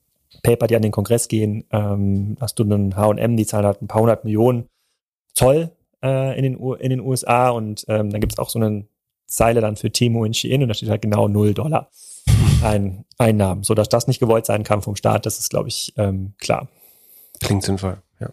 Paper, 0.42 0.66
die 0.66 0.76
an 0.76 0.82
den 0.82 0.92
Kongress 0.92 1.28
gehen. 1.28 1.64
Ähm, 1.70 2.36
hast 2.40 2.58
du 2.58 2.62
einen 2.62 2.96
H&M, 2.96 3.36
die 3.36 3.46
zahlen 3.46 3.66
halt 3.66 3.82
ein 3.82 3.88
paar 3.88 4.02
hundert 4.02 4.24
Millionen 4.24 4.66
Zoll 5.34 5.72
äh, 6.02 6.36
in, 6.38 6.42
den 6.42 6.58
U 6.58 6.74
in 6.74 6.90
den 6.90 7.00
USA 7.00 7.50
und 7.50 7.84
ähm, 7.88 8.10
dann 8.10 8.20
gibt 8.20 8.34
es 8.34 8.38
auch 8.38 8.50
so 8.50 8.58
einen 8.58 8.88
Zeile 9.26 9.60
dann 9.60 9.76
für 9.76 9.90
Timo 9.90 10.24
in 10.24 10.34
Shein 10.34 10.62
und 10.62 10.68
da 10.68 10.74
steht 10.74 10.90
halt 10.90 11.02
genau 11.02 11.28
null 11.28 11.54
Dollar 11.54 11.90
ein 12.62 13.04
Einnahmen, 13.18 13.62
so 13.62 13.74
dass 13.74 13.88
das 13.88 14.06
nicht 14.06 14.20
gewollt 14.20 14.46
sein 14.46 14.64
kann 14.64 14.82
vom 14.82 14.96
Staat. 14.96 15.26
Das 15.26 15.38
ist, 15.38 15.50
glaube 15.50 15.68
ich, 15.68 15.92
ähm, 15.96 16.34
klar. 16.38 16.68
Klingt 17.40 17.62
sinnvoll, 17.62 17.98
ja. 18.20 18.30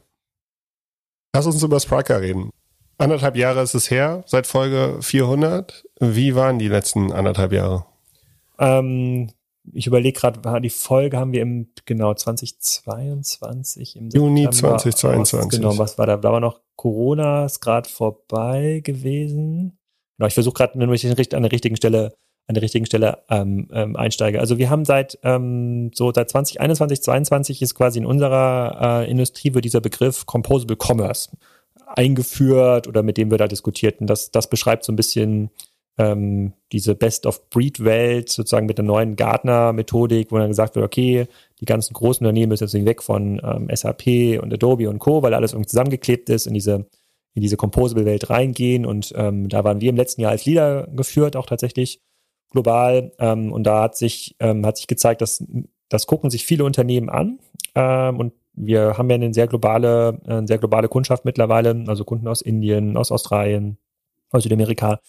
Lass 1.35 1.45
uns 1.45 1.61
über 1.61 1.79
Spriker 1.79 2.21
reden. 2.21 2.49
Anderthalb 2.97 3.35
Jahre 3.35 3.61
ist 3.61 3.73
es 3.73 3.89
her, 3.89 4.23
seit 4.27 4.47
Folge 4.47 4.97
400. 5.01 5.85
Wie 5.99 6.35
waren 6.35 6.59
die 6.59 6.67
letzten 6.67 7.11
anderthalb 7.11 7.51
Jahre? 7.51 7.85
Ähm, 8.59 9.31
ich 9.73 9.87
überlege 9.87 10.19
gerade, 10.19 10.61
die 10.61 10.69
Folge 10.69 11.17
haben 11.17 11.33
wir 11.33 11.41
im, 11.41 11.71
genau, 11.85 12.13
2022, 12.13 13.95
im 13.95 14.09
Juni 14.09 14.43
September 14.43 14.77
2022. 14.77 15.59
genau, 15.59 15.77
was 15.77 15.97
war 15.97 16.05
da? 16.05 16.17
Da 16.17 16.31
war 16.31 16.39
noch 16.39 16.61
Corona, 16.75 17.45
ist 17.45 17.59
gerade 17.59 17.89
vorbei 17.89 18.81
gewesen. 18.83 19.79
Genau, 20.22 20.28
ich 20.28 20.36
versuche 20.36 20.53
gerade, 20.53 20.80
wenn 20.80 20.93
ich 20.93 21.03
an 21.34 21.41
der 21.41 21.51
richtigen 21.51 21.76
Stelle, 21.76 22.13
an 22.45 22.53
der 22.53 22.61
richtigen 22.61 22.86
Stelle 22.86 23.24
ähm, 23.28 23.67
ähm, 23.74 23.95
einsteige. 23.95 24.39
Also 24.39 24.59
wir 24.59 24.69
haben 24.69 24.86
seit 24.86 25.17
ähm, 25.24 25.89
so 25.95 26.13
seit 26.13 26.30
2021, 26.30 27.01
2022 27.01 27.61
ist 27.63 27.74
quasi 27.74 27.97
in 27.97 28.05
unserer 28.05 29.01
äh, 29.01 29.09
Industrie 29.09 29.55
wird 29.55 29.65
dieser 29.65 29.82
Begriff 29.82 30.28
Composable 30.28 30.78
Commerce 30.80 31.32
eingeführt 31.88 32.88
oder 32.88 33.01
mit 33.01 33.17
dem 33.17 33.32
wir 33.32 33.39
da 33.39 33.47
diskutierten. 33.47 34.05
Das, 34.05 34.30
das 34.30 34.47
beschreibt 34.47 34.84
so 34.84 34.93
ein 34.93 34.95
bisschen 34.95 35.49
ähm, 35.97 36.53
diese 36.72 36.93
Best-of-Breed-Welt 36.93 38.30
sozusagen 38.30 38.67
mit 38.67 38.78
der 38.78 38.86
neuen 38.86 39.15
Gartner-Methodik, 39.15 40.32
wo 40.32 40.38
dann 40.38 40.49
gesagt 40.49 40.76
wird, 40.76 40.86
okay, 40.86 41.26
die 41.59 41.65
ganzen 41.65 41.95
großen 41.95 42.24
Unternehmen 42.24 42.49
müssen 42.49 42.67
jetzt 42.67 42.86
weg 42.86 43.01
von 43.01 43.41
ähm, 43.43 43.76
SAP 43.76 44.39
und 44.39 44.53
Adobe 44.53 44.88
und 44.88 44.99
Co., 44.99 45.24
weil 45.24 45.34
alles 45.34 45.53
irgendwie 45.53 45.69
zusammengeklebt 45.69 46.30
ist 46.30 46.45
in 46.45 46.53
diese 46.53 46.86
in 47.34 47.41
diese 47.41 47.57
Composable-Welt 47.57 48.29
reingehen. 48.29 48.86
Und 48.86 49.13
ähm, 49.15 49.49
da 49.49 49.63
waren 49.63 49.82
wir 49.82 49.89
im 49.89 49.95
letzten 49.95 50.21
Jahr 50.21 50.32
als 50.32 50.45
Leader 50.45 50.88
geführt, 50.93 51.36
auch 51.36 51.45
tatsächlich 51.45 52.01
global. 52.49 53.11
Ähm, 53.19 53.51
und 53.51 53.63
da 53.63 53.84
hat 53.84 53.95
sich, 53.95 54.36
ähm, 54.39 54.65
hat 54.65 54.77
sich 54.77 54.88
gezeigt, 54.88 55.21
dass 55.21 55.43
das 55.89 56.07
gucken 56.07 56.29
sich 56.29 56.45
viele 56.45 56.63
Unternehmen 56.63 57.09
an. 57.09 57.39
Ähm, 57.75 58.17
und 58.17 58.34
wir 58.53 58.97
haben 58.97 59.09
ja 59.09 59.15
eine 59.15 59.34
sehr 59.34 59.47
globale, 59.47 60.19
eine 60.25 60.47
sehr 60.47 60.57
globale 60.57 60.88
Kundschaft 60.88 61.25
mittlerweile, 61.25 61.84
also 61.88 62.03
Kunden 62.03 62.27
aus 62.27 62.41
Indien, 62.41 62.97
aus 62.97 63.11
Australien, 63.11 63.77
aus 64.29 64.43
Südamerika. 64.43 64.99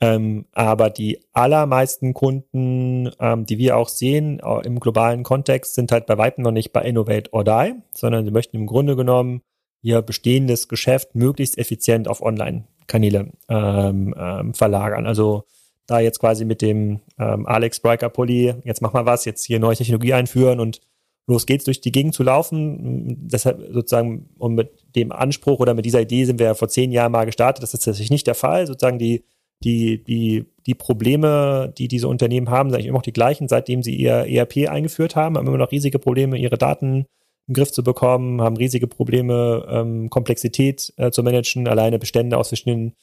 Ähm, 0.00 0.46
aber 0.52 0.90
die 0.90 1.20
allermeisten 1.32 2.12
Kunden, 2.12 3.10
ähm, 3.20 3.46
die 3.46 3.58
wir 3.58 3.76
auch 3.76 3.88
sehen 3.88 4.40
im 4.64 4.80
globalen 4.80 5.22
Kontext, 5.22 5.74
sind 5.74 5.92
halt 5.92 6.06
bei 6.06 6.18
Weitem 6.18 6.42
noch 6.42 6.50
nicht 6.50 6.72
bei 6.72 6.82
Innovate 6.82 7.32
or 7.32 7.44
Die, 7.44 7.74
sondern 7.94 8.24
sie 8.24 8.32
möchten 8.32 8.56
im 8.56 8.66
Grunde 8.66 8.96
genommen 8.96 9.42
ihr 9.82 10.00
bestehendes 10.00 10.68
Geschäft 10.68 11.14
möglichst 11.14 11.58
effizient 11.58 12.08
auf 12.08 12.22
Online-Kanäle 12.22 13.32
ähm, 13.48 14.14
ähm, 14.16 14.54
verlagern. 14.54 15.06
Also 15.06 15.44
da 15.86 16.00
jetzt 16.00 16.20
quasi 16.20 16.44
mit 16.44 16.62
dem 16.62 17.00
ähm, 17.18 17.46
Alex 17.46 17.80
Briker 17.80 18.08
Pulli, 18.08 18.54
jetzt 18.64 18.80
mach 18.80 18.92
mal 18.92 19.06
was, 19.06 19.24
jetzt 19.24 19.44
hier 19.44 19.58
neue 19.58 19.76
Technologie 19.76 20.14
einführen 20.14 20.60
und 20.60 20.80
los 21.26 21.46
geht's 21.46 21.64
durch 21.64 21.80
die 21.80 21.92
Gegend 21.92 22.14
zu 22.14 22.22
laufen. 22.22 23.28
Deshalb 23.28 23.60
sozusagen, 23.72 24.30
und 24.38 24.54
mit 24.54 24.70
dem 24.94 25.12
Anspruch 25.12 25.60
oder 25.60 25.74
mit 25.74 25.84
dieser 25.84 26.00
Idee 26.00 26.24
sind 26.24 26.38
wir 26.38 26.46
ja 26.46 26.54
vor 26.54 26.68
zehn 26.68 26.92
Jahren 26.92 27.12
mal 27.12 27.26
gestartet. 27.26 27.62
Das 27.62 27.74
ist 27.74 27.84
tatsächlich 27.84 28.10
nicht 28.10 28.26
der 28.26 28.34
Fall. 28.34 28.66
Sozusagen 28.66 28.98
die, 28.98 29.24
die, 29.64 30.02
die, 30.02 30.46
die 30.66 30.74
Probleme, 30.74 31.72
die 31.76 31.88
diese 31.88 32.08
Unternehmen 32.08 32.50
haben, 32.50 32.70
sind 32.70 32.76
eigentlich 32.76 32.88
immer 32.88 32.98
noch 32.98 33.02
die 33.02 33.12
gleichen, 33.12 33.48
seitdem 33.48 33.82
sie 33.82 33.94
ihr 33.94 34.26
ERP 34.26 34.68
eingeführt 34.68 35.16
haben, 35.16 35.36
haben 35.36 35.46
immer 35.46 35.58
noch 35.58 35.72
riesige 35.72 35.98
Probleme, 35.98 36.38
ihre 36.38 36.58
Daten 36.58 37.06
im 37.52 37.54
Griff 37.54 37.70
zu 37.70 37.84
bekommen, 37.84 38.40
haben 38.40 38.56
riesige 38.56 38.86
Probleme, 38.86 39.66
ähm, 39.68 40.08
Komplexität 40.08 40.92
äh, 40.96 41.10
zu 41.10 41.22
managen, 41.22 41.68
alleine 41.68 41.98
Bestände 41.98 42.38
aus 42.38 42.48
verschiedenen 42.48 42.94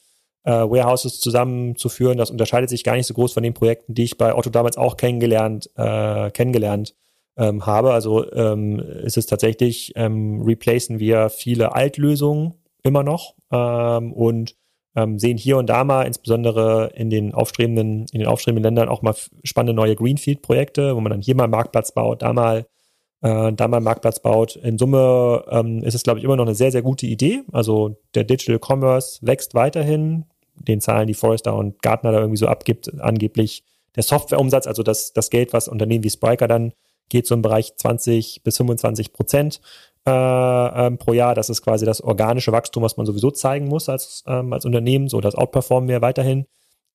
äh, 0.42 0.50
Warehouses 0.50 1.20
zusammenzuführen. 1.20 2.18
Das 2.18 2.30
unterscheidet 2.30 2.68
sich 2.68 2.82
gar 2.82 2.96
nicht 2.96 3.06
so 3.06 3.14
groß 3.14 3.32
von 3.32 3.44
den 3.44 3.54
Projekten, 3.54 3.94
die 3.94 4.04
ich 4.04 4.18
bei 4.18 4.34
Otto 4.34 4.50
damals 4.50 4.76
auch 4.76 4.96
kennengelernt, 4.96 5.70
äh, 5.76 6.30
kennengelernt 6.32 6.96
ähm, 7.36 7.64
habe. 7.64 7.92
Also 7.92 8.30
ähm, 8.32 8.80
ist 8.80 9.16
es 9.16 9.26
tatsächlich, 9.26 9.92
ähm, 9.94 10.42
replacen 10.42 10.98
wir 10.98 11.30
viele 11.30 11.74
Altlösungen 11.74 12.54
immer 12.82 13.04
noch 13.04 13.34
ähm, 13.52 14.12
und 14.12 14.56
ähm, 14.96 15.20
sehen 15.20 15.36
hier 15.36 15.58
und 15.58 15.68
da 15.68 15.84
mal, 15.84 16.02
insbesondere 16.02 16.90
in 16.96 17.10
den 17.10 17.34
aufstrebenden, 17.34 18.06
in 18.12 18.18
den 18.18 18.26
aufstrebenden 18.26 18.64
Ländern 18.64 18.88
auch 18.88 19.02
mal 19.02 19.14
spannende 19.44 19.74
neue 19.74 19.94
Greenfield-Projekte, 19.94 20.96
wo 20.96 21.00
man 21.00 21.10
dann 21.10 21.22
hier 21.22 21.36
mal 21.36 21.44
einen 21.44 21.52
Marktplatz 21.52 21.92
baut, 21.92 22.22
da 22.22 22.32
mal 22.32 22.66
äh, 23.22 23.52
da 23.52 23.68
mal 23.68 23.80
Marktplatz 23.80 24.20
baut. 24.20 24.56
In 24.56 24.78
Summe 24.78 25.44
ähm, 25.50 25.82
ist 25.82 25.94
es, 25.94 26.02
glaube 26.02 26.18
ich, 26.18 26.24
immer 26.24 26.36
noch 26.36 26.46
eine 26.46 26.54
sehr, 26.54 26.72
sehr 26.72 26.82
gute 26.82 27.06
Idee. 27.06 27.42
Also 27.52 27.96
der 28.14 28.24
Digital 28.24 28.58
Commerce 28.58 29.18
wächst 29.22 29.54
weiterhin. 29.54 30.26
Den 30.54 30.80
Zahlen, 30.80 31.06
die 31.06 31.14
Forrester 31.14 31.54
und 31.54 31.80
Gartner 31.82 32.12
da 32.12 32.18
irgendwie 32.18 32.36
so 32.36 32.46
abgibt, 32.46 33.00
angeblich 33.00 33.64
der 33.96 34.02
Softwareumsatz, 34.02 34.66
also 34.66 34.82
das, 34.82 35.12
das 35.12 35.30
Geld, 35.30 35.52
was 35.52 35.68
Unternehmen 35.68 36.04
wie 36.04 36.10
Spriker 36.10 36.48
dann 36.48 36.72
geht 37.08 37.26
so 37.26 37.34
im 37.34 37.42
Bereich 37.42 37.74
20 37.76 38.42
bis 38.44 38.56
25 38.56 39.12
Prozent 39.12 39.60
äh, 40.06 40.10
ähm, 40.10 40.96
pro 40.98 41.12
Jahr. 41.12 41.34
Das 41.34 41.50
ist 41.50 41.62
quasi 41.62 41.84
das 41.84 42.00
organische 42.00 42.52
Wachstum, 42.52 42.82
was 42.82 42.96
man 42.96 43.04
sowieso 43.04 43.30
zeigen 43.30 43.66
muss 43.66 43.88
als, 43.88 44.24
ähm, 44.26 44.52
als 44.52 44.64
Unternehmen. 44.64 45.08
So, 45.08 45.20
das 45.20 45.34
outperformen 45.34 45.88
wir 45.88 46.02
weiterhin. 46.02 46.46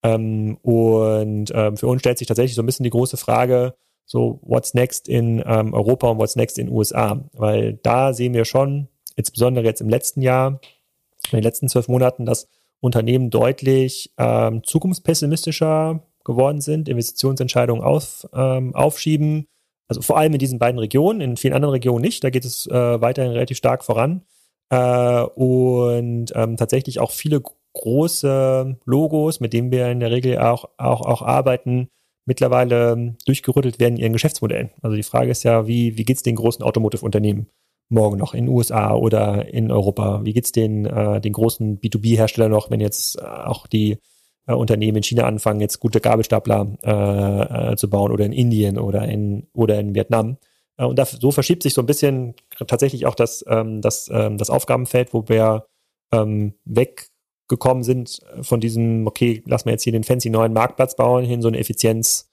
Ähm, 0.03 0.57
und 0.61 1.51
ähm, 1.53 1.77
für 1.77 1.87
uns 1.87 1.99
stellt 1.99 2.17
sich 2.17 2.27
tatsächlich 2.27 2.55
so 2.55 2.63
ein 2.63 2.65
bisschen 2.65 2.85
die 2.85 2.89
große 2.89 3.17
Frage, 3.17 3.75
so 4.05 4.39
what's 4.43 4.73
next 4.73 5.07
in 5.07 5.43
ähm, 5.45 5.73
Europa 5.73 6.07
und 6.09 6.17
what's 6.17 6.35
next 6.35 6.57
in 6.57 6.69
USA. 6.69 7.23
Weil 7.33 7.73
da 7.83 8.13
sehen 8.13 8.33
wir 8.33 8.45
schon, 8.45 8.87
insbesondere 9.15 9.65
jetzt 9.65 9.81
im 9.81 9.89
letzten 9.89 10.21
Jahr, 10.21 10.59
in 11.31 11.37
den 11.37 11.43
letzten 11.43 11.69
zwölf 11.69 11.87
Monaten, 11.87 12.25
dass 12.25 12.47
Unternehmen 12.79 13.29
deutlich 13.29 14.13
ähm, 14.17 14.63
zukunftspessimistischer 14.63 16.03
geworden 16.23 16.61
sind, 16.61 16.89
Investitionsentscheidungen 16.89 17.83
auf, 17.83 18.27
ähm, 18.33 18.75
aufschieben. 18.75 19.47
Also 19.87 20.01
vor 20.01 20.17
allem 20.17 20.33
in 20.33 20.39
diesen 20.39 20.59
beiden 20.59 20.79
Regionen, 20.79 21.21
in 21.21 21.37
vielen 21.37 21.53
anderen 21.53 21.73
Regionen 21.73 22.01
nicht. 22.01 22.23
Da 22.23 22.29
geht 22.29 22.45
es 22.45 22.67
äh, 22.67 23.01
weiterhin 23.01 23.31
relativ 23.31 23.57
stark 23.57 23.83
voran. 23.83 24.23
Äh, 24.69 25.21
und 25.21 26.31
ähm, 26.35 26.57
tatsächlich 26.57 26.99
auch 26.99 27.11
viele 27.11 27.41
große 27.73 28.77
Logos, 28.85 29.39
mit 29.39 29.53
denen 29.53 29.71
wir 29.71 29.89
in 29.89 29.99
der 29.99 30.11
Regel 30.11 30.39
auch, 30.39 30.69
auch, 30.77 31.01
auch 31.01 31.21
arbeiten, 31.21 31.89
mittlerweile 32.25 32.93
ähm, 32.93 33.17
durchgerüttelt 33.25 33.79
werden 33.79 33.95
in 33.95 34.01
ihren 34.01 34.13
Geschäftsmodellen. 34.13 34.71
Also 34.81 34.95
die 34.95 35.03
Frage 35.03 35.31
ist 35.31 35.43
ja, 35.43 35.67
wie, 35.67 35.97
wie 35.97 36.03
geht's 36.03 36.23
den 36.23 36.35
großen 36.35 36.63
Automotive-Unternehmen 36.63 37.47
morgen 37.89 38.17
noch 38.17 38.33
in 38.33 38.45
den 38.45 38.53
USA 38.53 38.95
oder 38.95 39.47
in 39.53 39.71
Europa? 39.71 40.25
Wie 40.25 40.33
geht's 40.33 40.51
den, 40.51 40.85
äh, 40.85 41.21
den 41.21 41.33
großen 41.33 41.79
B2B-Herstellern 41.79 42.51
noch, 42.51 42.71
wenn 42.71 42.79
jetzt 42.79 43.19
äh, 43.19 43.23
auch 43.23 43.67
die 43.67 43.99
äh, 44.47 44.53
Unternehmen 44.53 44.97
in 44.97 45.03
China 45.03 45.25
anfangen, 45.25 45.61
jetzt 45.61 45.79
gute 45.79 46.01
Gabelstapler 46.01 46.77
äh, 46.83 47.71
äh, 47.71 47.75
zu 47.75 47.89
bauen 47.89 48.11
oder 48.11 48.25
in 48.25 48.33
Indien 48.33 48.79
oder 48.79 49.07
in, 49.07 49.47
oder 49.53 49.79
in 49.79 49.93
Vietnam? 49.93 50.37
Äh, 50.77 50.85
und 50.85 50.97
da, 50.97 51.05
so 51.05 51.31
verschiebt 51.31 51.63
sich 51.63 51.73
so 51.73 51.81
ein 51.81 51.87
bisschen 51.87 52.35
tatsächlich 52.67 53.05
auch 53.05 53.15
das, 53.15 53.45
ähm, 53.47 53.81
das, 53.81 54.09
ähm, 54.11 54.37
das 54.37 54.49
Aufgabenfeld, 54.49 55.13
wo 55.13 55.27
wir 55.27 55.67
ähm, 56.11 56.55
weg 56.65 57.07
gekommen 57.47 57.83
sind 57.83 58.19
äh, 58.35 58.43
von 58.43 58.59
diesem, 58.59 59.07
okay, 59.07 59.41
lass 59.45 59.63
mal 59.65 59.71
jetzt 59.71 59.83
hier 59.83 59.93
den 59.93 60.03
fancy 60.03 60.29
neuen 60.29 60.53
Marktplatz 60.53 60.95
bauen, 60.95 61.25
hin 61.25 61.41
so 61.41 61.47
eine 61.47 61.57
Effizienz, 61.59 62.29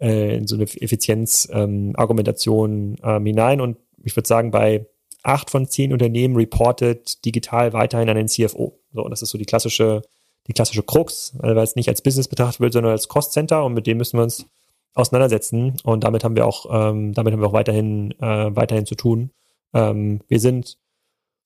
äh, 0.00 0.36
in 0.36 0.46
so 0.46 0.54
eine 0.56 0.64
Effizienz-Argumentation 0.64 2.70
ähm, 2.70 2.96
ähm, 3.02 3.26
hinein. 3.26 3.60
Und 3.60 3.78
ich 4.02 4.16
würde 4.16 4.28
sagen, 4.28 4.50
bei 4.50 4.86
acht 5.22 5.50
von 5.50 5.66
zehn 5.66 5.92
Unternehmen 5.92 6.36
reportet 6.36 7.24
digital 7.24 7.72
weiterhin 7.72 8.08
an 8.08 8.16
den 8.16 8.28
CFO. 8.28 8.78
So, 8.92 9.08
das 9.08 9.22
ist 9.22 9.30
so 9.30 9.38
die 9.38 9.44
klassische, 9.44 10.02
die 10.46 10.52
klassische 10.52 10.82
Krux, 10.82 11.34
weil 11.38 11.56
es 11.58 11.76
nicht 11.76 11.88
als 11.88 12.02
Business 12.02 12.28
betrachtet 12.28 12.60
wird, 12.60 12.72
sondern 12.72 12.92
als 12.92 13.08
Cost 13.08 13.32
Center 13.32 13.64
und 13.64 13.74
mit 13.74 13.86
dem 13.86 13.98
müssen 13.98 14.18
wir 14.18 14.22
uns 14.22 14.46
auseinandersetzen. 14.94 15.76
Und 15.84 16.04
damit 16.04 16.24
haben 16.24 16.36
wir 16.36 16.46
auch, 16.46 16.66
ähm, 16.70 17.12
damit 17.12 17.32
haben 17.32 17.40
wir 17.40 17.48
auch 17.48 17.52
weiterhin, 17.52 18.12
äh, 18.20 18.56
weiterhin 18.56 18.86
zu 18.86 18.94
tun. 18.94 19.30
Ähm, 19.74 20.20
wir 20.28 20.40
sind 20.40 20.78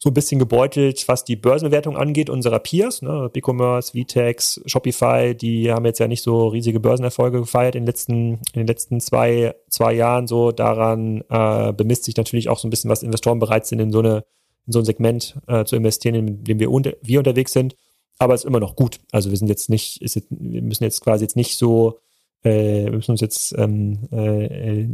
so 0.03 0.11
ein 0.11 0.15
bisschen 0.15 0.41
gebeutelt, 0.41 1.07
was 1.07 1.23
die 1.23 1.37
Börsenbewertung 1.37 1.97
angeht, 1.97 2.29
unserer 2.29 2.59
Peers, 2.59 3.03
ne, 3.03 3.31
BigCommerce, 3.33 3.93
VTEX, 3.93 4.61
Shopify, 4.67 5.33
die 5.33 5.71
haben 5.71 5.85
jetzt 5.85 6.01
ja 6.01 6.09
nicht 6.09 6.25
so 6.25 6.49
riesige 6.49 6.81
Börsenerfolge 6.81 7.39
gefeiert 7.39 7.77
in 7.77 7.83
den 7.83 7.87
letzten, 7.87 8.33
in 8.53 8.57
den 8.57 8.67
letzten 8.67 8.99
zwei, 8.99 9.55
zwei 9.69 9.93
Jahren. 9.93 10.27
So 10.27 10.51
daran 10.51 11.23
äh, 11.31 11.73
bemisst 11.73 12.03
sich 12.03 12.17
natürlich 12.17 12.49
auch 12.49 12.59
so 12.59 12.67
ein 12.67 12.71
bisschen, 12.71 12.91
was 12.91 13.05
Investoren 13.05 13.39
bereit 13.39 13.65
sind, 13.65 13.79
in 13.79 13.93
so 13.93 14.01
eine, 14.01 14.25
in 14.67 14.73
so 14.73 14.81
ein 14.81 14.85
Segment 14.85 15.37
äh, 15.47 15.65
zu 15.65 15.77
investieren, 15.77 16.17
in 16.17 16.43
dem 16.43 16.59
wir, 16.59 16.73
unter, 16.73 16.95
wir 17.01 17.21
unterwegs 17.21 17.53
sind. 17.53 17.77
Aber 18.19 18.35
es 18.35 18.41
ist 18.41 18.49
immer 18.49 18.59
noch 18.59 18.75
gut. 18.75 18.99
Also 19.13 19.31
wir 19.31 19.39
sind 19.39 19.47
jetzt 19.47 19.71
nicht, 19.71 20.03
ist 20.03 20.17
jetzt, 20.17 20.27
wir 20.31 20.63
müssen 20.63 20.83
jetzt 20.83 21.01
quasi 21.01 21.23
jetzt 21.23 21.37
nicht 21.37 21.57
so, 21.57 22.01
äh, 22.43 22.87
wir 22.87 22.93
müssen 22.93 23.13
uns 23.13 23.21
jetzt 23.21 23.55
ähm, 23.57 24.09
äh, 24.11 24.85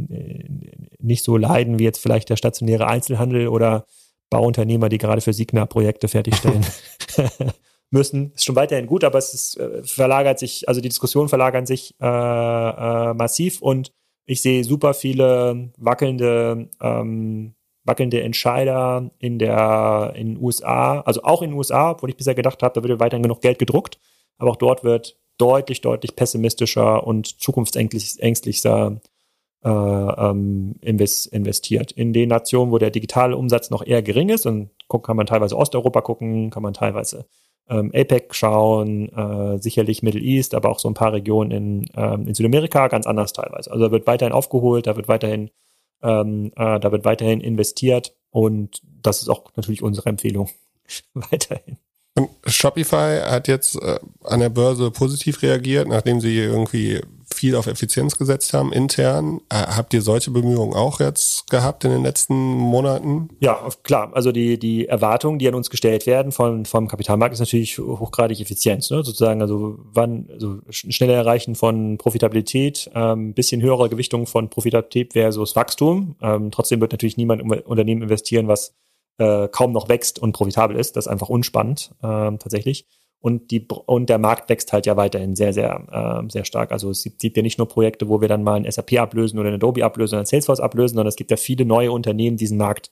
nicht 0.99 1.23
so 1.23 1.35
leiden 1.35 1.79
wie 1.79 1.83
jetzt 1.85 1.99
vielleicht 1.99 2.29
der 2.29 2.37
stationäre 2.37 2.85
Einzelhandel 2.85 3.47
oder 3.47 3.87
Bauunternehmer, 4.29 4.89
die 4.89 4.97
gerade 4.97 5.21
für 5.21 5.33
Signa 5.33 5.65
Projekte 5.65 6.07
fertigstellen 6.07 6.65
müssen. 7.91 8.31
Ist 8.33 8.45
schon 8.45 8.55
weiterhin 8.55 8.87
gut, 8.87 9.03
aber 9.03 9.17
es 9.17 9.33
ist, 9.33 9.57
äh, 9.57 9.83
verlagert 9.83 10.39
sich, 10.39 10.67
also 10.67 10.81
die 10.81 10.89
Diskussion 10.89 11.29
verlagern 11.29 11.65
sich 11.65 11.95
äh, 11.99 12.05
äh, 12.05 13.13
massiv 13.13 13.61
und 13.61 13.91
ich 14.25 14.41
sehe 14.41 14.63
super 14.63 14.93
viele 14.93 15.71
wackelnde, 15.77 16.69
ähm, 16.81 17.55
wackelnde 17.83 18.21
Entscheider 18.21 19.09
in 19.17 19.39
der 19.39 20.13
in 20.15 20.35
den 20.35 20.43
USA, 20.43 21.01
also 21.01 21.23
auch 21.23 21.41
in 21.41 21.49
den 21.49 21.57
USA, 21.57 21.91
obwohl 21.91 22.09
ich 22.09 22.17
bisher 22.17 22.35
gedacht 22.35 22.61
habe, 22.61 22.79
da 22.79 22.87
wird 22.87 22.99
weiterhin 22.99 23.23
genug 23.23 23.41
Geld 23.41 23.57
gedruckt, 23.57 23.97
aber 24.37 24.51
auch 24.51 24.55
dort 24.55 24.83
wird 24.83 25.17
deutlich, 25.39 25.81
deutlich 25.81 26.15
pessimistischer 26.15 27.07
und 27.07 27.41
zukunftsängstlicher 27.41 29.01
äh, 29.63 29.69
ähm, 29.69 30.75
investiert. 30.81 31.91
In 31.91 32.13
den 32.13 32.29
Nationen, 32.29 32.71
wo 32.71 32.77
der 32.77 32.91
digitale 32.91 33.35
Umsatz 33.35 33.69
noch 33.69 33.85
eher 33.85 34.01
gering 34.01 34.29
ist, 34.29 34.45
und 34.45 34.71
kann 35.03 35.17
man 35.17 35.25
teilweise 35.25 35.57
Osteuropa 35.57 36.01
gucken, 36.01 36.49
kann 36.49 36.63
man 36.63 36.73
teilweise 36.73 37.25
ähm, 37.69 37.91
APEC 37.93 38.33
schauen, 38.33 39.09
äh, 39.09 39.59
sicherlich 39.59 40.01
Middle 40.01 40.21
East, 40.21 40.55
aber 40.55 40.69
auch 40.69 40.79
so 40.79 40.89
ein 40.89 40.95
paar 40.95 41.13
Regionen 41.13 41.51
in, 41.51 41.85
ähm, 41.95 42.27
in 42.27 42.33
Südamerika, 42.33 42.87
ganz 42.87 43.05
anders 43.05 43.33
teilweise. 43.33 43.71
Also 43.71 43.85
da 43.85 43.91
wird 43.91 44.07
weiterhin 44.07 44.33
aufgeholt, 44.33 44.87
da 44.87 44.95
wird 44.95 45.07
weiterhin, 45.07 45.51
ähm, 46.01 46.51
äh, 46.55 46.79
da 46.79 46.91
wird 46.91 47.05
weiterhin 47.05 47.41
investiert 47.41 48.15
und 48.31 48.81
das 49.01 49.21
ist 49.21 49.29
auch 49.29 49.51
natürlich 49.55 49.83
unsere 49.83 50.09
Empfehlung 50.09 50.49
weiterhin. 51.13 51.77
Shopify 52.45 53.19
hat 53.21 53.47
jetzt 53.47 53.75
äh, 53.81 53.99
an 54.23 54.39
der 54.39 54.49
Börse 54.49 54.91
positiv 54.91 55.41
reagiert, 55.41 55.87
nachdem 55.87 56.19
sie 56.19 56.35
irgendwie 56.37 57.01
viel 57.33 57.55
auf 57.55 57.67
Effizienz 57.67 58.17
gesetzt 58.17 58.53
haben 58.53 58.73
intern. 58.73 59.41
Äh, 59.49 59.55
habt 59.55 59.93
ihr 59.93 60.01
solche 60.01 60.31
Bemühungen 60.31 60.73
auch 60.73 60.99
jetzt 60.99 61.49
gehabt 61.49 61.83
in 61.85 61.91
den 61.91 62.03
letzten 62.03 62.35
Monaten? 62.35 63.29
Ja, 63.39 63.67
klar. 63.83 64.11
Also 64.13 64.31
die, 64.31 64.57
die 64.59 64.87
Erwartungen, 64.87 65.39
die 65.39 65.47
an 65.47 65.55
uns 65.55 65.69
gestellt 65.69 66.05
werden 66.05 66.31
von, 66.31 66.65
vom 66.65 66.87
Kapitalmarkt, 66.87 67.33
ist 67.33 67.39
natürlich 67.39 67.77
hochgradig 67.77 68.39
Effizienz. 68.39 68.89
Ne? 68.89 69.03
Sozusagen, 69.03 69.41
also 69.41 69.77
wann, 69.93 70.27
also 70.31 70.59
schnelle 70.69 71.13
Erreichen 71.13 71.55
von 71.55 71.97
Profitabilität, 71.97 72.89
ähm, 72.93 73.33
bisschen 73.33 73.61
höhere 73.61 73.89
Gewichtung 73.89 74.25
von 74.25 74.49
Profitabilität 74.49 75.13
versus 75.13 75.55
Wachstum. 75.55 76.15
Ähm, 76.21 76.51
trotzdem 76.51 76.81
wird 76.81 76.91
natürlich 76.91 77.17
niemand 77.17 77.41
im 77.41 77.51
Unternehmen 77.51 78.01
investieren, 78.01 78.47
was 78.47 78.75
äh, 79.19 79.47
kaum 79.49 79.71
noch 79.71 79.89
wächst 79.89 80.19
und 80.19 80.33
profitabel 80.33 80.77
ist. 80.77 80.95
Das 80.95 81.05
ist 81.05 81.11
einfach 81.11 81.29
unspannend 81.29 81.91
äh, 82.01 82.31
tatsächlich. 82.37 82.87
Und, 83.21 83.51
die, 83.51 83.67
und 83.67 84.09
der 84.09 84.17
Markt 84.17 84.49
wächst 84.49 84.71
halt 84.71 84.85
ja 84.85 84.95
weiterhin 84.95 85.35
sehr, 85.35 85.51
sehr, 85.51 85.85
äh, 85.91 86.31
sehr 86.31 86.45
stark. 86.45 86.71
Also 86.71 86.89
es 86.89 87.03
gibt, 87.03 87.35
ja 87.35 87.43
nicht 87.43 87.57
nur 87.57 87.67
Projekte, 87.67 88.07
wo 88.07 88.21
wir 88.21 88.29
dann 88.29 88.43
mal 88.43 88.55
ein 88.55 88.71
SAP 88.71 88.93
ablösen 88.93 89.37
oder 89.39 89.49
ein 89.49 89.55
Adobe 89.55 89.83
ablösen 89.83 90.15
oder 90.15 90.23
ein 90.23 90.25
Salesforce 90.25 90.61
ablösen, 90.61 90.95
sondern 90.95 91.09
es 91.09 91.17
gibt 91.17 91.31
ja 91.31 91.37
viele 91.37 91.65
neue 91.65 91.91
Unternehmen, 91.91 92.37
die 92.37 92.43
diesen 92.45 92.57
Markt 92.57 92.91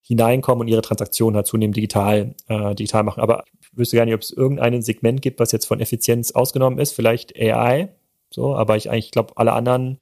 hineinkommen 0.00 0.62
und 0.62 0.68
ihre 0.68 0.82
Transaktionen 0.82 1.36
halt 1.36 1.46
zunehmend 1.46 1.76
digital, 1.76 2.34
äh, 2.48 2.74
digital 2.74 3.02
machen. 3.02 3.20
Aber 3.20 3.44
ich 3.60 3.76
wüsste 3.76 3.96
gar 3.96 4.06
nicht, 4.06 4.14
ob 4.14 4.22
es 4.22 4.30
irgendein 4.30 4.80
Segment 4.80 5.20
gibt, 5.20 5.40
was 5.40 5.52
jetzt 5.52 5.66
von 5.66 5.80
Effizienz 5.80 6.30
ausgenommen 6.30 6.78
ist. 6.78 6.92
Vielleicht 6.92 7.36
AI, 7.36 7.88
so, 8.30 8.54
aber 8.54 8.76
ich 8.76 8.88
eigentlich 8.88 9.10
glaube, 9.10 9.32
alle 9.36 9.52
anderen 9.52 9.98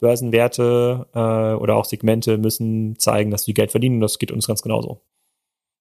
Börsenwerte 0.00 1.06
äh, 1.12 1.60
oder 1.60 1.76
auch 1.76 1.84
Segmente 1.84 2.38
müssen 2.38 2.98
zeigen, 2.98 3.30
dass 3.30 3.44
sie 3.44 3.54
Geld 3.54 3.72
verdienen. 3.72 3.96
Und 3.96 4.02
das 4.02 4.18
geht 4.18 4.30
uns 4.30 4.46
ganz 4.46 4.62
genauso. 4.62 5.02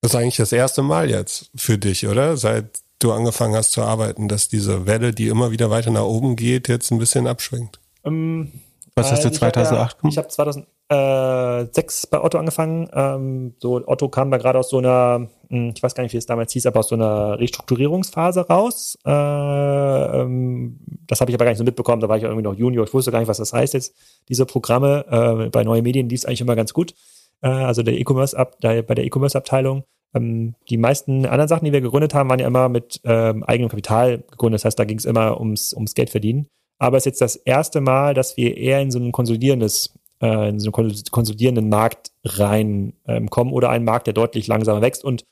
Das 0.02 0.12
ist 0.12 0.16
eigentlich 0.16 0.38
das 0.38 0.52
erste 0.52 0.82
Mal 0.82 1.10
jetzt 1.10 1.52
für 1.56 1.78
dich, 1.78 2.08
oder? 2.08 2.36
Seit 2.38 2.80
du 3.00 3.12
angefangen 3.12 3.56
hast 3.56 3.72
zu 3.72 3.82
arbeiten, 3.82 4.28
dass 4.28 4.48
diese 4.48 4.86
Welle, 4.86 5.12
die 5.12 5.28
immer 5.28 5.52
wieder 5.52 5.70
weiter 5.70 5.92
nach 5.92 6.04
oben 6.04 6.36
geht, 6.36 6.68
jetzt 6.68 6.92
ein 6.92 6.98
bisschen 6.98 7.28
abschwingt? 7.28 7.80
Ähm, 8.04 8.52
Was 8.96 9.12
hast 9.12 9.26
du 9.26 9.32
2008 9.32 10.00
gemacht? 10.00 10.14
Ich 10.14 10.18
habe 10.18 10.28
2006 10.28 12.08
bei 12.08 12.24
Otto 12.24 12.38
angefangen. 12.38 12.90
Ähm, 12.94 13.56
so 13.60 13.82
Otto 13.86 14.10
kam 14.10 14.32
da 14.32 14.38
gerade 14.38 14.60
aus 14.60 14.70
so 14.70 14.80
einer, 14.80 15.28
hm, 15.50 15.74
ich 15.76 15.84
weiß 15.84 15.94
gar 15.94 16.04
nicht, 16.04 16.14
wie 16.14 16.18
es 16.18 16.26
damals 16.26 16.54
hieß, 16.54 16.66
aber 16.66 16.80
aus 16.80 16.90
so 16.90 16.96
einer 16.96 17.40
Restrukturierungsphase 17.40 18.48
raus. 18.48 18.98
Äh, 19.06 19.12
ähm, 19.12 20.80
das 21.06 21.22
habe 21.22 21.32
ich 21.32 21.36
aber 21.36 21.46
gar 21.46 21.52
nicht 21.52 21.60
so 21.60 21.64
mitbekommen. 21.64 22.02
Da 22.02 22.10
war 22.10 22.18
ich 22.18 22.24
irgendwie 22.24 22.44
noch 22.44 22.56
Junior. 22.56 22.86
Ich 22.86 22.94
wusste 22.94 23.12
gar 23.12 23.20
nicht, 23.20 23.28
was 23.28 23.38
das 23.38 23.54
heißt 23.54 23.74
jetzt. 23.74 23.94
Diese 24.30 24.46
Programme 24.46 25.06
äh, 25.46 25.50
bei 25.50 25.64
neuen 25.64 25.84
Medien 25.84 26.10
lief 26.10 26.22
es 26.22 26.26
eigentlich 26.26 26.42
immer 26.42 26.56
ganz 26.56 26.74
gut. 26.74 26.96
Äh, 27.42 27.50
also 27.50 27.84
der 27.84 28.00
E-Commerce 28.00 28.38
ab, 28.38 28.58
bei 28.62 28.82
der 28.82 29.06
E-Commerce-Abteilung. 29.06 29.84
Ähm, 30.18 30.56
die 30.70 30.78
meisten 30.78 31.26
anderen 31.26 31.48
Sachen, 31.48 31.66
die 31.66 31.74
wir 31.74 31.82
gegründet 31.82 32.14
haben, 32.14 32.30
waren 32.30 32.40
ja 32.40 32.48
immer 32.48 32.70
mit 32.70 33.00
ähm, 33.04 33.44
eigenem 33.44 33.70
Kapital 33.70 34.20
gegründet. 34.30 34.60
Das 34.60 34.66
heißt, 34.66 34.80
da 34.80 34.86
ging 34.86 34.98
es 34.98 35.06
immer 35.06 35.40
ums, 35.40 35.74
ums 35.74 35.94
Geld 35.94 36.10
verdienen. 36.10 36.48
Aber 36.80 36.98
es 36.98 37.02
ist 37.02 37.06
jetzt 37.06 37.22
das 37.22 37.36
erste 37.38 37.82
Mal, 37.82 38.14
dass 38.14 38.38
wir 38.38 38.58
eher 38.58 38.82
in 38.82 38.92
so 38.92 39.00
ein 39.00 39.12
konsolidierendes, 39.12 39.94
äh, 40.22 40.50
in 40.50 40.60
so 40.60 40.72
einen 40.72 40.94
konsolidierenden 41.12 41.70
Markt 41.70 42.12
reinkommen 42.24 42.94
ähm, 43.08 43.54
oder 43.54 43.70
einen 43.70 43.86
Markt, 43.86 44.08
der 44.08 44.14
deutlich 44.14 44.48
langsamer 44.48 44.82
wächst. 44.82 45.04
Und 45.04 45.24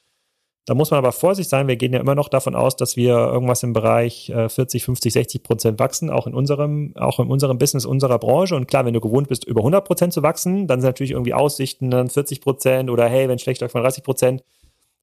da 0.68 0.74
muss 0.74 0.90
man 0.90 0.98
aber 0.98 1.12
vorsichtig 1.12 1.50
sein. 1.50 1.68
Wir 1.68 1.76
gehen 1.76 1.94
ja 1.94 2.00
immer 2.00 2.16
noch 2.16 2.28
davon 2.28 2.56
aus, 2.56 2.76
dass 2.76 2.98
wir 2.98 3.14
irgendwas 3.14 3.62
im 3.62 3.74
Bereich 3.74 4.32
äh, 4.32 4.50
40, 4.50 4.84
50, 4.84 5.14
60 5.14 5.44
Prozent 5.44 5.80
wachsen, 5.80 6.10
auch 6.10 6.26
in 6.26 6.34
unserem, 6.34 6.94
auch 6.96 7.20
in 7.20 7.28
unserem 7.28 7.60
Business, 7.60 7.86
unserer 7.86 8.18
Branche. 8.18 8.56
Und 8.56 8.68
klar, 8.68 8.84
wenn 8.84 8.96
du 8.96 9.02
gewohnt 9.02 9.28
bist, 9.28 9.46
über 9.46 9.62
100 9.62 9.86
Prozent 9.86 10.14
zu 10.14 10.24
wachsen, 10.24 10.66
dann 10.66 10.82
sind 10.82 10.88
natürlich 10.88 11.12
irgendwie 11.12 11.36
Aussichten 11.36 11.92
dann 11.92 12.10
40 12.10 12.42
Prozent 12.42 12.90
oder 12.90 13.08
hey, 13.08 13.30
wenn 13.30 13.38
schlecht 13.38 13.64
von 13.70 13.82
30 13.84 14.04
Prozent 14.04 14.44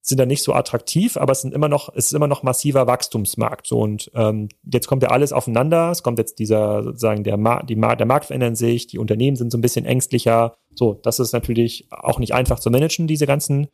sind 0.05 0.19
dann 0.19 0.27
nicht 0.27 0.43
so 0.43 0.53
attraktiv, 0.53 1.15
aber 1.15 1.31
es 1.31 1.41
sind 1.41 1.53
immer 1.53 1.69
noch, 1.69 1.87
es 1.95 2.07
ist 2.07 2.13
immer 2.13 2.27
noch 2.27 2.43
massiver 2.43 2.87
Wachstumsmarkt. 2.87 3.65
So 3.65 3.79
und 3.79 4.11
ähm, 4.13 4.49
jetzt 4.69 4.87
kommt 4.87 5.01
ja 5.01 5.09
alles 5.09 5.31
aufeinander. 5.31 5.91
Es 5.91 6.03
kommt 6.03 6.19
jetzt 6.19 6.39
dieser 6.39 6.83
sozusagen 6.83 7.23
der 7.23 7.37
Markt, 7.37 7.69
die 7.69 7.77
Mar 7.77 7.95
der 7.95 8.05
Markt 8.05 8.25
verändern 8.25 8.55
sich, 8.55 8.85
die 8.85 8.99
Unternehmen 8.99 9.37
sind 9.37 9.49
so 9.49 9.57
ein 9.57 9.61
bisschen 9.61 9.85
ängstlicher. 9.85 10.57
So, 10.75 10.99
das 11.03 11.19
ist 11.19 11.31
natürlich 11.31 11.87
auch 11.89 12.19
nicht 12.19 12.33
einfach 12.33 12.59
zu 12.59 12.69
managen, 12.69 13.07
diese 13.07 13.25
ganzen 13.25 13.69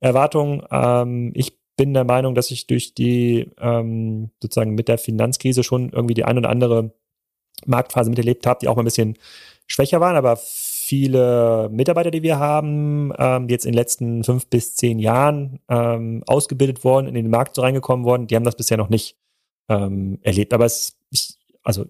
Erwartungen. 0.00 0.62
Ähm, 0.70 1.32
ich 1.34 1.58
bin 1.78 1.94
der 1.94 2.04
Meinung, 2.04 2.34
dass 2.34 2.50
ich 2.50 2.66
durch 2.66 2.92
die 2.92 3.50
ähm, 3.58 4.30
sozusagen 4.42 4.74
mit 4.74 4.86
der 4.86 4.98
Finanzkrise 4.98 5.64
schon 5.64 5.88
irgendwie 5.88 6.14
die 6.14 6.24
ein 6.24 6.36
oder 6.36 6.50
andere 6.50 6.92
Marktphase 7.64 8.10
miterlebt 8.10 8.46
habe, 8.46 8.58
die 8.60 8.68
auch 8.68 8.76
mal 8.76 8.82
ein 8.82 8.84
bisschen 8.84 9.16
schwächer 9.66 9.98
waren, 9.98 10.16
aber 10.16 10.36
viele 10.90 11.68
Mitarbeiter, 11.70 12.10
die 12.10 12.24
wir 12.24 12.40
haben, 12.40 13.12
ähm, 13.16 13.46
die 13.46 13.52
jetzt 13.52 13.64
in 13.64 13.70
den 13.70 13.78
letzten 13.78 14.24
fünf 14.24 14.48
bis 14.48 14.74
zehn 14.74 14.98
Jahren 14.98 15.60
ähm, 15.68 16.24
ausgebildet 16.26 16.82
worden, 16.82 17.06
in 17.06 17.14
den 17.14 17.30
Markt 17.30 17.54
so 17.54 17.62
reingekommen 17.62 18.04
worden, 18.04 18.26
die 18.26 18.34
haben 18.34 18.42
das 18.42 18.56
bisher 18.56 18.76
noch 18.76 18.88
nicht 18.88 19.16
ähm, 19.68 20.18
erlebt. 20.22 20.52
Aber 20.52 20.64
es 20.64 20.98
ist, 21.12 21.38
also 21.62 21.86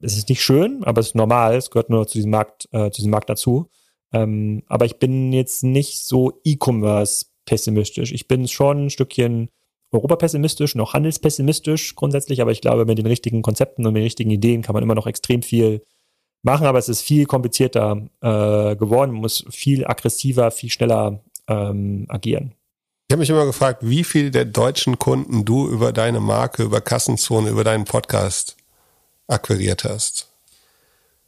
es 0.00 0.16
ist 0.16 0.28
nicht 0.28 0.42
schön, 0.42 0.82
aber 0.82 1.00
es 1.00 1.08
ist 1.08 1.14
normal, 1.14 1.54
es 1.54 1.70
gehört 1.70 1.88
nur 1.88 2.08
zu 2.08 2.18
diesem 2.18 2.32
Markt, 2.32 2.68
äh, 2.72 2.90
zu 2.90 2.96
diesem 2.96 3.12
Markt 3.12 3.30
dazu. 3.30 3.70
Ähm, 4.12 4.64
aber 4.66 4.86
ich 4.86 4.98
bin 4.98 5.32
jetzt 5.32 5.62
nicht 5.62 6.04
so 6.04 6.40
E-Commerce 6.42 7.26
pessimistisch. 7.44 8.10
Ich 8.10 8.26
bin 8.26 8.48
schon 8.48 8.86
ein 8.86 8.90
Stückchen 8.90 9.50
Europa-pessimistisch, 9.92 10.74
noch 10.74 10.94
handelspessimistisch 10.94 11.94
grundsätzlich, 11.94 12.42
aber 12.42 12.50
ich 12.50 12.60
glaube, 12.60 12.86
mit 12.86 12.98
den 12.98 13.06
richtigen 13.06 13.42
Konzepten 13.42 13.86
und 13.86 13.94
den 13.94 14.02
richtigen 14.02 14.30
Ideen 14.30 14.62
kann 14.62 14.72
man 14.74 14.82
immer 14.82 14.96
noch 14.96 15.06
extrem 15.06 15.42
viel 15.42 15.84
machen, 16.42 16.66
aber 16.66 16.78
es 16.78 16.88
ist 16.88 17.02
viel 17.02 17.26
komplizierter 17.26 18.08
äh, 18.20 18.76
geworden, 18.76 19.12
man 19.12 19.22
muss 19.22 19.44
viel 19.50 19.86
aggressiver, 19.86 20.50
viel 20.50 20.70
schneller 20.70 21.20
ähm, 21.48 22.06
agieren. 22.08 22.54
Ich 23.08 23.14
habe 23.14 23.20
mich 23.20 23.30
immer 23.30 23.44
gefragt, 23.46 23.80
wie 23.82 24.04
viel 24.04 24.30
der 24.30 24.46
deutschen 24.46 24.98
Kunden 24.98 25.44
du 25.44 25.68
über 25.68 25.92
deine 25.92 26.20
Marke, 26.20 26.62
über 26.62 26.80
Kassenzone, 26.80 27.50
über 27.50 27.62
deinen 27.62 27.84
Podcast 27.84 28.56
akquiriert 29.28 29.84
hast. 29.84 30.31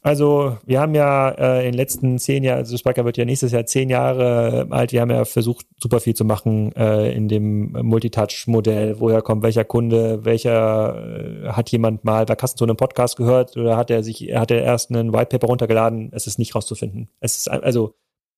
Also 0.05 0.59
wir 0.67 0.83
haben 0.83 0.95
ja 0.95 1.31
äh, 1.31 1.61
in 1.61 1.73
den 1.73 1.79
letzten 1.79 2.19
zehn 2.19 2.45
Jahren, 2.45 2.59
also 2.59 2.77
Spiker 2.77 3.07
wird 3.07 3.17
ja 3.17 3.25
nächstes 3.25 3.53
Jahr 3.53 3.65
zehn 3.65 3.89
Jahre 3.89 4.67
alt, 4.69 4.93
wir 4.93 5.01
haben 5.01 5.11
ja 5.11 5.25
versucht, 5.25 5.67
super 5.83 5.99
viel 5.99 6.15
zu 6.15 6.27
machen 6.27 6.73
äh, 6.77 7.11
in 7.15 7.27
dem 7.27 7.73
Multitouch-Modell. 7.73 9.01
Woher 9.01 9.23
kommt 9.23 9.43
welcher 9.43 9.65
Kunde, 9.65 10.27
welcher 10.27 11.47
äh, 11.47 11.49
hat 11.53 11.71
jemand 11.71 12.05
mal 12.05 12.27
bei 12.27 12.37
Kassenzone 12.37 12.73
einen 12.73 12.77
Podcast 12.77 13.17
gehört 13.17 13.57
oder 13.57 13.79
hat 13.79 13.91
er 13.91 14.03
sich, 14.03 14.31
hat 14.35 14.51
er 14.51 14.63
erst 14.63 14.91
einen 14.91 15.15
Whitepaper 15.15 15.47
runtergeladen? 15.47 16.11
Es 16.13 16.27
ist 16.27 16.39
nicht 16.39 16.55
rauszufinden. 16.55 17.09
Es 17.21 17.39
ist 17.39 17.49
also 17.49 17.95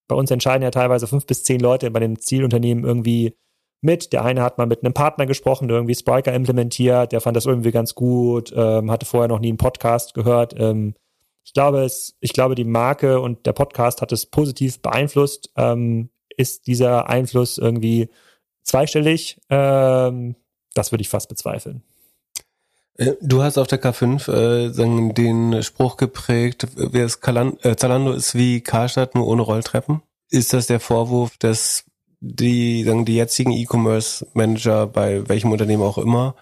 bei 0.07 0.15
uns 0.15 0.31
entscheiden 0.31 0.63
ja 0.63 0.71
teilweise 0.71 1.09
fünf 1.09 1.27
bis 1.27 1.43
zehn 1.43 1.59
Leute 1.59 1.91
bei 1.91 1.99
den 1.99 2.17
Zielunternehmen 2.17 2.85
irgendwie 2.85 3.35
mit. 3.81 4.13
Der 4.13 4.25
eine 4.25 4.41
hat 4.41 4.57
mal 4.57 4.69
mit 4.69 4.85
einem 4.85 4.95
Partner 4.95 5.27
gesprochen, 5.27 5.67
der 5.67 5.79
irgendwie 5.79 5.97
Spriker 5.97 6.33
implementiert, 6.33 7.11
der 7.11 7.21
fand 7.21 7.37
das 7.37 7.47
irgendwie 7.47 7.73
ganz 7.73 7.97
gut, 7.97 8.55
ähm, 8.57 8.89
hatte 8.89 9.05
vorher 9.05 9.27
noch 9.27 9.41
nie 9.41 9.49
einen 9.49 9.59
Podcast 9.59 10.15
gehört. 10.15 10.55
Ähm, 10.57 10.95
ich 11.47 11.53
glaube, 11.53 11.85
es, 11.85 12.17
ich 12.21 12.33
glaube, 12.33 12.57
die 12.57 12.65
Marke 12.65 13.21
und 13.21 13.47
der 13.47 13.53
Podcast 13.53 14.03
hat 14.03 14.11
es 14.11 14.27
positiv 14.27 14.81
beeinflusst. 14.81 15.51
Ähm, 15.57 16.11
ist 16.37 16.67
dieser 16.67 17.09
Einfluss 17.09 17.57
irgendwie 17.57 18.11
zweistellig? 18.65 19.39
Ähm, 19.49 20.35
das 20.75 20.91
würde 20.91 21.03
ich 21.03 21.09
fast 21.09 21.29
bezweifeln. 21.29 21.83
Äh, 22.97 23.13
du 23.23 23.45
hast 23.45 23.59
auf 23.59 23.69
der 23.69 23.81
K5 23.81 24.29
äh, 24.29 24.73
sagen, 24.73 25.15
den 25.15 25.63
Spruch 25.63 25.97
geprägt, 25.97 26.67
wer 26.75 27.07
ist 27.07 27.21
Kalan 27.21 27.57
äh, 27.63 27.77
Zalando 27.77 28.13
ist 28.13 28.35
wie 28.35 28.61
Karstadt, 28.61 29.15
nur 29.15 29.29
ohne 29.29 29.43
Rolltreppen. 29.43 30.03
Ist 30.29 30.53
das 30.53 30.67
der 30.67 30.81
Vorwurf, 30.81 31.39
dass 31.39 31.85
die, 32.19 32.83
sagen 32.83 33.05
die 33.05 33.15
jetzigen 33.15 33.53
E-Commerce-Manager 33.53 34.89
bei 34.89 35.29
welchem 35.29 35.53
Unternehmen 35.53 35.85
auch 35.85 35.99
immer 35.99 36.35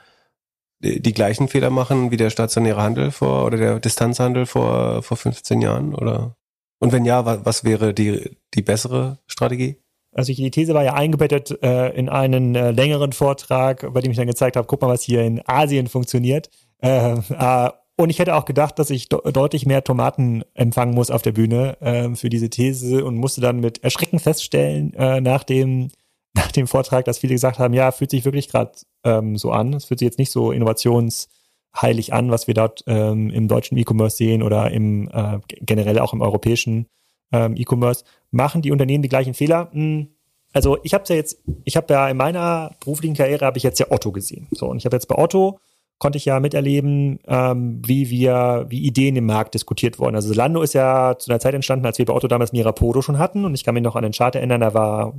die, 1.01 1.13
gleichen 1.13 1.49
Fehler 1.49 1.71
machen 1.71 2.11
wie 2.11 2.17
der 2.17 2.31
stationäre 2.31 2.83
Handel 2.83 3.11
vor 3.11 3.45
oder 3.45 3.57
der 3.57 3.81
Distanzhandel 3.81 4.47
vor, 4.47 5.03
vor 5.03 5.17
15 5.17 5.61
Jahren? 5.61 5.95
Oder? 5.95 6.37
Und 6.79 6.93
wenn 6.93 7.05
ja, 7.05 7.25
was, 7.25 7.45
was 7.45 7.65
wäre 7.65 7.95
die, 7.95 8.37
die 8.55 8.63
bessere 8.63 9.19
Strategie? 9.27 9.77
Also 10.13 10.33
die 10.33 10.51
These 10.51 10.75
war 10.75 10.85
ja 10.85 10.95
eingebettet 10.95 11.63
äh, 11.63 11.89
in 11.91 12.09
einen 12.09 12.55
äh, 12.55 12.71
längeren 12.71 13.13
Vortrag, 13.13 13.93
bei 13.93 14.01
dem 14.01 14.13
ich 14.13 14.17
dann 14.17 14.29
gezeigt 14.29 14.57
habe, 14.57 14.67
guck 14.67 14.81
mal, 14.81 14.89
was 14.89 15.03
hier 15.03 15.23
in 15.23 15.43
Asien 15.47 15.89
funktioniert. 15.89 16.51
Äh, 16.79 17.15
äh, 17.15 17.71
und 17.97 18.11
ich 18.11 18.19
hätte 18.19 18.35
auch 18.35 18.45
gedacht, 18.45 18.79
dass 18.79 18.91
ich 18.91 19.09
deutlich 19.09 19.67
mehr 19.67 19.85
Tomaten 19.85 20.43
empfangen 20.55 20.95
muss 20.95 21.11
auf 21.11 21.23
der 21.23 21.33
Bühne 21.33 21.81
äh, 21.81 22.15
für 22.15 22.29
diese 22.29 22.51
These 22.51 23.05
und 23.05 23.17
musste 23.17 23.41
dann 23.41 23.61
mit 23.61 23.85
Erschrecken 23.85 24.19
feststellen, 24.19 24.95
äh, 24.95 25.21
nach, 25.21 25.45
dem, 25.45 25.91
nach 26.35 26.53
dem 26.53 26.67
Vortrag, 26.67 27.05
dass 27.05 27.19
viele 27.19 27.35
gesagt 27.35 27.59
haben, 27.59 27.75
ja, 27.75 27.93
fühlt 27.93 28.11
sich 28.11 28.25
wirklich 28.25 28.49
gerade 28.49 28.73
ähm, 29.05 29.37
so 29.37 29.51
an. 29.51 29.73
Es 29.73 29.87
fühlt 29.87 30.01
sich 30.01 30.07
jetzt 30.07 30.19
nicht 30.19 30.33
so 30.33 30.53
innovationsheilig 30.53 32.13
an, 32.13 32.31
was 32.31 32.47
wir 32.47 32.55
dort 32.55 32.85
ähm, 32.87 33.31
im 33.31 33.49
deutschen 33.49 33.79
E-Commerce 33.79 34.17
sehen 34.17 34.43
oder 34.43 34.71
im 34.71 35.09
äh, 35.13 35.39
generell 35.47 35.99
auch 36.01 36.13
im 36.13 36.23
europäischen 36.23 36.87
ähm, 37.33 37.55
E-Commerce. 37.57 38.05
Machen 38.31 38.63
die 38.63 38.73
Unternehmen 38.73 39.03
die 39.03 39.09
gleichen 39.09 39.35
Fehler? 39.35 39.71
Hm. 39.73 40.09
Also 40.53 40.79
ich 40.85 40.95
habe 40.95 41.05
ja 41.09 41.17
jetzt, 41.17 41.43
ich 41.65 41.77
habe 41.77 41.93
ja 41.93 42.09
in 42.09 42.17
meiner 42.17 42.73
beruflichen 42.81 43.17
Karriere 43.17 43.45
habe 43.45 43.59
ich 43.59 43.65
jetzt 43.65 43.81
ja 43.81 43.87
Otto 43.91 44.13
gesehen. 44.13 44.49
So 44.53 44.67
und 44.67 44.77
ich 44.77 44.85
habe 44.85 44.97
jetzt 44.97 45.09
bei 45.09 45.19
Otto 45.19 45.59
konnte 45.99 46.19
ich 46.19 46.25
ja 46.25 46.41
miterleben, 46.41 47.19
ähm, 47.27 47.81
wie 47.87 48.11
wir, 48.11 48.67
wie 48.69 48.85
Ideen 48.85 49.17
im 49.17 49.27
Markt 49.27 49.55
diskutiert 49.55 49.99
wurden. 49.99 50.17
Also 50.17 50.29
Zalando 50.29 50.63
ist 50.63 50.75
ja 50.75 51.17
zu 51.19 51.31
einer 51.31 51.41
Zeit 51.41 51.55
entstanden, 51.55 51.87
als 51.87 51.99
wir 51.99 52.05
bei 52.05 52.13
Otto 52.13 52.29
damals 52.29 52.53
Mirapodo 52.53 53.01
schon 53.01 53.19
hatten 53.19 53.45
und 53.45 53.55
ich 53.55 53.65
kann 53.65 53.75
mich 53.75 53.83
noch 53.83 53.97
an 53.97 54.03
den 54.03 54.13
Chart 54.13 54.35
erinnern, 54.35 54.61
da 54.61 54.75
war 54.75 55.15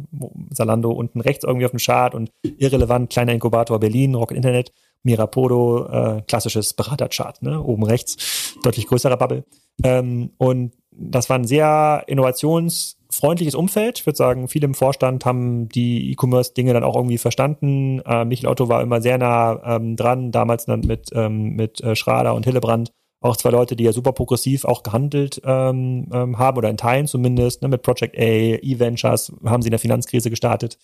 Zalando 0.53 0.91
unten 0.91 1.21
rechts 1.21 1.43
irgendwie 1.43 1.65
auf 1.65 1.71
dem 1.71 1.79
Chart 1.79 2.13
und 2.13 2.31
irrelevant, 2.57 3.09
kleiner 3.09 3.33
Inkubator 3.33 3.79
Berlin, 3.79 4.15
Rocket 4.15 4.37
Internet, 4.37 4.71
Mirapodo, 5.03 5.87
äh, 5.87 6.21
klassisches 6.27 6.73
Beraterchart, 6.73 7.41
ne? 7.41 7.61
oben 7.61 7.83
rechts, 7.83 8.55
deutlich 8.63 8.87
größerer 8.87 9.17
Bubble. 9.17 9.45
Ähm, 9.83 10.31
und 10.37 10.73
das 10.91 11.29
war 11.29 11.37
ein 11.37 11.45
sehr 11.45 12.03
innovations- 12.07 12.97
freundliches 13.15 13.55
Umfeld. 13.55 13.99
Ich 13.99 14.05
würde 14.05 14.17
sagen, 14.17 14.47
viele 14.47 14.65
im 14.65 14.73
Vorstand 14.73 15.25
haben 15.25 15.69
die 15.69 16.11
E-Commerce-Dinge 16.11 16.73
dann 16.73 16.83
auch 16.83 16.95
irgendwie 16.95 17.17
verstanden. 17.17 18.01
Äh, 18.05 18.25
Michael 18.25 18.49
Otto 18.49 18.69
war 18.69 18.81
immer 18.81 19.01
sehr 19.01 19.17
nah 19.17 19.75
ähm, 19.75 19.95
dran, 19.95 20.31
damals 20.31 20.65
dann 20.65 20.81
mit, 20.81 21.09
ähm, 21.13 21.55
mit 21.55 21.81
äh, 21.81 21.95
Schrader 21.95 22.35
und 22.35 22.45
Hillebrand. 22.45 22.91
Auch 23.21 23.37
zwei 23.37 23.49
Leute, 23.49 23.75
die 23.75 23.85
ja 23.85 23.93
super 23.93 24.11
progressiv 24.11 24.65
auch 24.65 24.83
gehandelt 24.83 25.41
ähm, 25.43 26.07
ähm, 26.13 26.37
haben 26.37 26.57
oder 26.57 26.69
in 26.69 26.77
Teilen 26.77 27.07
zumindest. 27.07 27.61
Ne, 27.61 27.69
mit 27.69 27.81
Project 27.81 28.17
A, 28.17 28.21
E-Ventures 28.21 29.33
haben 29.45 29.61
sie 29.63 29.67
in 29.67 29.71
der 29.71 29.79
Finanzkrise 29.79 30.29
gestartet. 30.29 30.77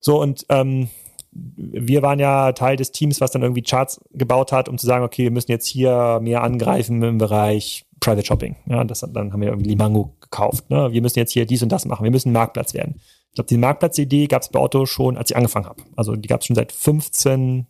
So 0.00 0.20
und 0.20 0.44
ähm, 0.50 0.88
wir 1.34 2.02
waren 2.02 2.20
ja 2.20 2.52
Teil 2.52 2.76
des 2.76 2.92
Teams, 2.92 3.20
was 3.20 3.32
dann 3.32 3.42
irgendwie 3.42 3.62
Charts 3.62 4.00
gebaut 4.12 4.52
hat, 4.52 4.68
um 4.68 4.78
zu 4.78 4.86
sagen, 4.86 5.04
okay, 5.04 5.24
wir 5.24 5.30
müssen 5.30 5.50
jetzt 5.50 5.66
hier 5.66 6.20
mehr 6.22 6.42
angreifen 6.42 7.02
im 7.02 7.18
Bereich 7.18 7.86
Private 8.04 8.26
Shopping. 8.26 8.56
Ja, 8.66 8.84
das, 8.84 9.00
dann 9.00 9.32
haben 9.32 9.40
wir 9.40 9.48
irgendwie 9.48 9.70
Limango 9.70 10.14
gekauft. 10.20 10.68
Ne? 10.68 10.92
Wir 10.92 11.00
müssen 11.00 11.18
jetzt 11.18 11.32
hier 11.32 11.46
dies 11.46 11.62
und 11.62 11.70
das 11.70 11.86
machen. 11.86 12.04
Wir 12.04 12.10
müssen 12.10 12.32
Marktplatz 12.32 12.74
werden. 12.74 13.00
Ich 13.30 13.36
glaube, 13.36 13.48
die 13.48 13.56
Marktplatzidee 13.56 14.26
gab 14.26 14.42
es 14.42 14.48
bei 14.50 14.60
Otto 14.60 14.86
schon, 14.86 15.16
als 15.16 15.30
ich 15.30 15.36
angefangen 15.36 15.66
habe. 15.66 15.82
Also 15.96 16.14
die 16.14 16.28
gab 16.28 16.40
es 16.40 16.46
schon 16.46 16.54
seit 16.54 16.70
15, 16.70 17.66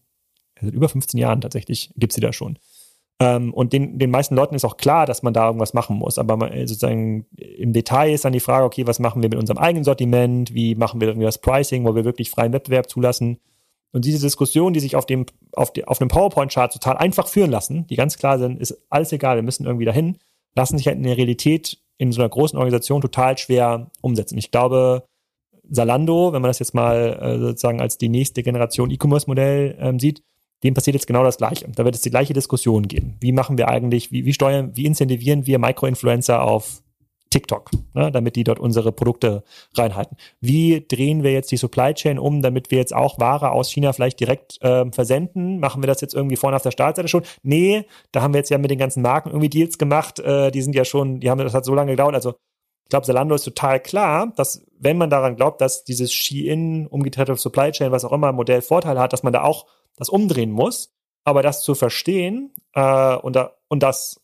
also 0.61 0.73
über 0.73 0.89
15 0.89 1.19
Jahren 1.19 1.41
tatsächlich, 1.41 1.93
gibt 1.97 2.13
es 2.13 2.17
die 2.17 2.21
da 2.21 2.33
schon. 2.33 2.59
Ähm, 3.21 3.55
und 3.55 3.73
den, 3.73 3.99
den 3.99 4.11
meisten 4.11 4.35
Leuten 4.35 4.57
ist 4.57 4.65
auch 4.65 4.77
klar, 4.77 5.07
dass 5.07 5.23
man 5.23 5.33
da 5.33 5.47
irgendwas 5.47 5.73
machen 5.73 5.97
muss. 5.97 6.19
Aber 6.19 6.37
man, 6.37 6.51
sozusagen 6.67 7.27
im 7.37 7.73
Detail 7.73 8.13
ist 8.13 8.25
dann 8.25 8.33
die 8.33 8.41
Frage, 8.41 8.65
okay, 8.65 8.87
was 8.87 8.99
machen 8.99 9.23
wir 9.23 9.29
mit 9.29 9.39
unserem 9.39 9.59
eigenen 9.59 9.85
Sortiment? 9.85 10.53
Wie 10.53 10.75
machen 10.75 11.01
wir 11.01 11.09
irgendwie 11.09 11.27
das 11.27 11.39
Pricing, 11.39 11.85
wo 11.85 11.95
wir 11.95 12.05
wirklich 12.05 12.31
freien 12.31 12.53
Wettbewerb 12.53 12.91
zulassen? 12.91 13.39
Und 13.95 14.05
diese 14.05 14.19
Diskussion, 14.19 14.73
die 14.73 14.81
sich 14.81 14.97
auf 14.97 15.07
dem, 15.07 15.25
auf, 15.53 15.73
die, 15.73 15.87
auf 15.87 16.01
einem 16.01 16.09
PowerPoint-Chart 16.09 16.73
total 16.73 16.97
einfach 16.97 17.29
führen 17.29 17.53
lassen, 17.53 17.87
die 17.87 17.95
ganz 17.95 18.19
klar 18.19 18.41
sind, 18.41 18.61
ist 18.61 18.77
alles 18.91 19.13
egal, 19.13 19.37
wir 19.37 19.45
müssen 19.45 19.67
irgendwie 19.67 19.85
dahin, 19.85 20.19
lassen 20.57 20.77
sich 20.77 20.89
halt 20.89 20.97
in 20.97 21.05
der 21.05 21.17
Realität 21.17 21.79
in 21.97 22.11
so 22.11 22.21
einer 22.21 22.29
großen 22.29 22.59
Organisation 22.59 23.01
total 23.01 23.39
schwer 23.39 23.93
umsetzen. 24.01 24.37
Ich 24.37 24.51
glaube, 24.51 25.05
Salando, 25.71 26.33
wenn 26.33 26.43
man 26.43 26.49
das 26.49 26.59
jetzt 26.59 26.75
mal 26.75 27.19
äh, 27.23 27.39
sozusagen 27.39 27.81
als 27.81 27.97
die 27.97 28.09
nächste 28.09 28.43
Generation 28.43 28.91
E-Commerce-Modell 28.91 29.77
ähm, 29.79 30.01
sieht, 30.01 30.25
dem 30.65 30.75
passiert 30.75 30.95
jetzt 30.95 31.07
genau 31.07 31.23
das 31.23 31.37
Gleiche. 31.37 31.69
Da 31.69 31.85
wird 31.85 31.95
es 31.95 32.01
die 32.01 32.11
gleiche 32.11 32.33
Diskussion 32.33 32.89
geben. 32.89 33.17
Wie 33.21 33.31
machen 33.31 33.59
wir 33.59 33.69
eigentlich, 33.69 34.11
wie, 34.11 34.25
wie 34.25 34.33
steuern, 34.33 34.73
wie 34.75 34.87
incentivieren 34.87 35.47
wir 35.47 35.61
Micro-Influencer 35.61 36.43
auf 36.43 36.83
TikTok, 37.35 37.73
ne, 37.95 38.13
damit 38.13 38.37
die 38.37 38.45
dort 38.45 38.61
unsere 38.61 38.93
Produkte 38.93 39.43
reinhalten. 39.77 40.17
Wie 40.41 40.87
drehen 40.87 41.25
wir 41.25 41.33
jetzt 41.33 41.51
die 41.51 41.57
Supply 41.57 41.93
Chain 41.93 42.21
um, 42.21 42.43
damit 42.43 42.71
wir 42.71 42.79
jetzt 42.79 42.95
auch 42.95 43.19
Ware 43.19 43.51
aus 43.51 43.73
China 43.73 43.93
vielleicht 43.93 44.21
direkt 44.21 44.59
ähm, 44.63 44.93
versenden? 44.93 45.59
Machen 45.59 45.83
wir 45.83 45.89
das 45.89 46.01
jetzt 46.01 46.15
irgendwie 46.15 46.37
vorne 46.37 46.55
auf 46.55 46.63
der 46.63 46.71
Startseite 46.71 47.09
schon? 47.09 47.25
Nee, 47.43 47.87
da 48.13 48.23
haben 48.23 48.35
wir 48.35 48.39
jetzt 48.39 48.51
ja 48.51 48.59
mit 48.59 48.71
den 48.71 48.79
ganzen 48.79 49.03
Marken 49.03 49.31
irgendwie 49.31 49.49
Deals 49.49 49.79
gemacht. 49.79 50.21
Äh, 50.21 50.53
die 50.53 50.63
sind 50.63 50.77
ja 50.77 50.85
schon, 50.85 51.19
die 51.19 51.29
haben, 51.29 51.39
das 51.39 51.55
hat 51.55 51.65
so 51.65 51.75
lange 51.75 51.91
gedauert. 51.91 52.15
Also 52.15 52.37
ich 52.85 52.91
glaube, 52.91 53.05
Zalando 53.05 53.35
ist 53.35 53.45
total 53.45 53.81
klar, 53.81 54.33
dass 54.37 54.65
wenn 54.79 54.97
man 54.97 55.11
daran 55.11 55.35
glaubt, 55.35 55.61
dass 55.61 55.83
dieses 55.83 56.13
Shein, 56.13 56.87
umgetrennte 56.87 57.35
Supply 57.35 57.73
Chain, 57.73 57.91
was 57.91 58.05
auch 58.05 58.13
immer, 58.13 58.31
Modell 58.31 58.63
Vorteil 58.63 58.97
hat, 58.97 59.13
dass 59.13 59.25
man 59.25 59.33
da 59.33 59.43
auch 59.43 59.67
das 59.97 60.09
umdrehen 60.09 60.53
muss. 60.53 60.95
Aber 61.25 61.43
das 61.43 61.63
zu 61.63 61.75
verstehen 61.75 62.55
äh, 62.75 63.17
und, 63.17 63.35
da, 63.35 63.57
und 63.67 63.83
das 63.83 64.21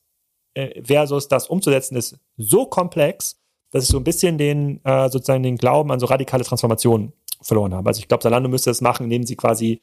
äh, 0.55 0.83
versus 0.83 1.29
das 1.29 1.49
umzusetzen 1.49 1.97
ist 1.97 2.19
so 2.37 2.67
komplex, 2.67 3.41
dass 3.71 3.85
ich 3.85 3.91
so 3.91 3.99
ein 3.99 4.05
bisschen 4.05 4.39
den 4.39 4.85
äh, 4.85 5.09
sozusagen 5.09 5.43
den 5.43 5.57
Glauben 5.57 5.93
an 5.93 6.01
so 6.01 6.07
radikale 6.07 6.45
Transformationen 6.45 7.13
verloren 7.43 7.75
habe. 7.75 7.89
Also 7.89 8.01
ich 8.01 8.09
glaube, 8.09 8.23
Zalando 8.23 8.49
müsste 8.49 8.71
das 8.71 8.81
machen, 8.81 9.05
indem 9.05 9.25
sie 9.25 9.37
quasi 9.37 9.83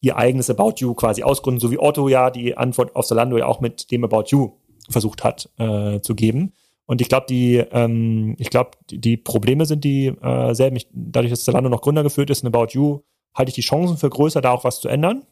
ihr 0.00 0.16
eigenes 0.16 0.50
About 0.50 0.74
You 0.76 0.94
quasi 0.94 1.22
ausgründen, 1.22 1.60
so 1.60 1.70
wie 1.70 1.78
Otto 1.78 2.08
ja 2.08 2.30
die 2.30 2.56
Antwort 2.56 2.94
auf 2.94 3.06
Zalando 3.06 3.36
ja 3.36 3.46
auch 3.46 3.60
mit 3.60 3.90
dem 3.90 4.04
About 4.04 4.24
You 4.28 4.52
versucht 4.88 5.24
hat 5.24 5.50
äh, 5.58 6.00
zu 6.00 6.14
geben. 6.14 6.52
Und 6.86 7.00
ich 7.00 7.08
glaube, 7.08 7.26
die, 7.28 7.56
ähm, 7.56 8.36
ich 8.38 8.50
glaube, 8.50 8.70
die 8.90 9.16
Probleme 9.16 9.66
sind 9.66 9.82
die 9.82 10.06
äh, 10.06 10.54
selben. 10.54 10.76
Ich, 10.76 10.88
dadurch, 10.92 11.30
dass 11.30 11.44
Zalando 11.44 11.68
noch 11.68 11.82
Gründer 11.82 12.04
geführt 12.04 12.30
ist 12.30 12.42
in 12.42 12.46
About 12.46 12.68
You, 12.70 13.00
halte 13.34 13.48
ich 13.50 13.56
die 13.56 13.62
Chancen 13.62 13.96
für 13.96 14.08
größer, 14.08 14.40
da 14.40 14.52
auch 14.52 14.62
was 14.62 14.80
zu 14.80 14.88
ändern. 14.88 15.24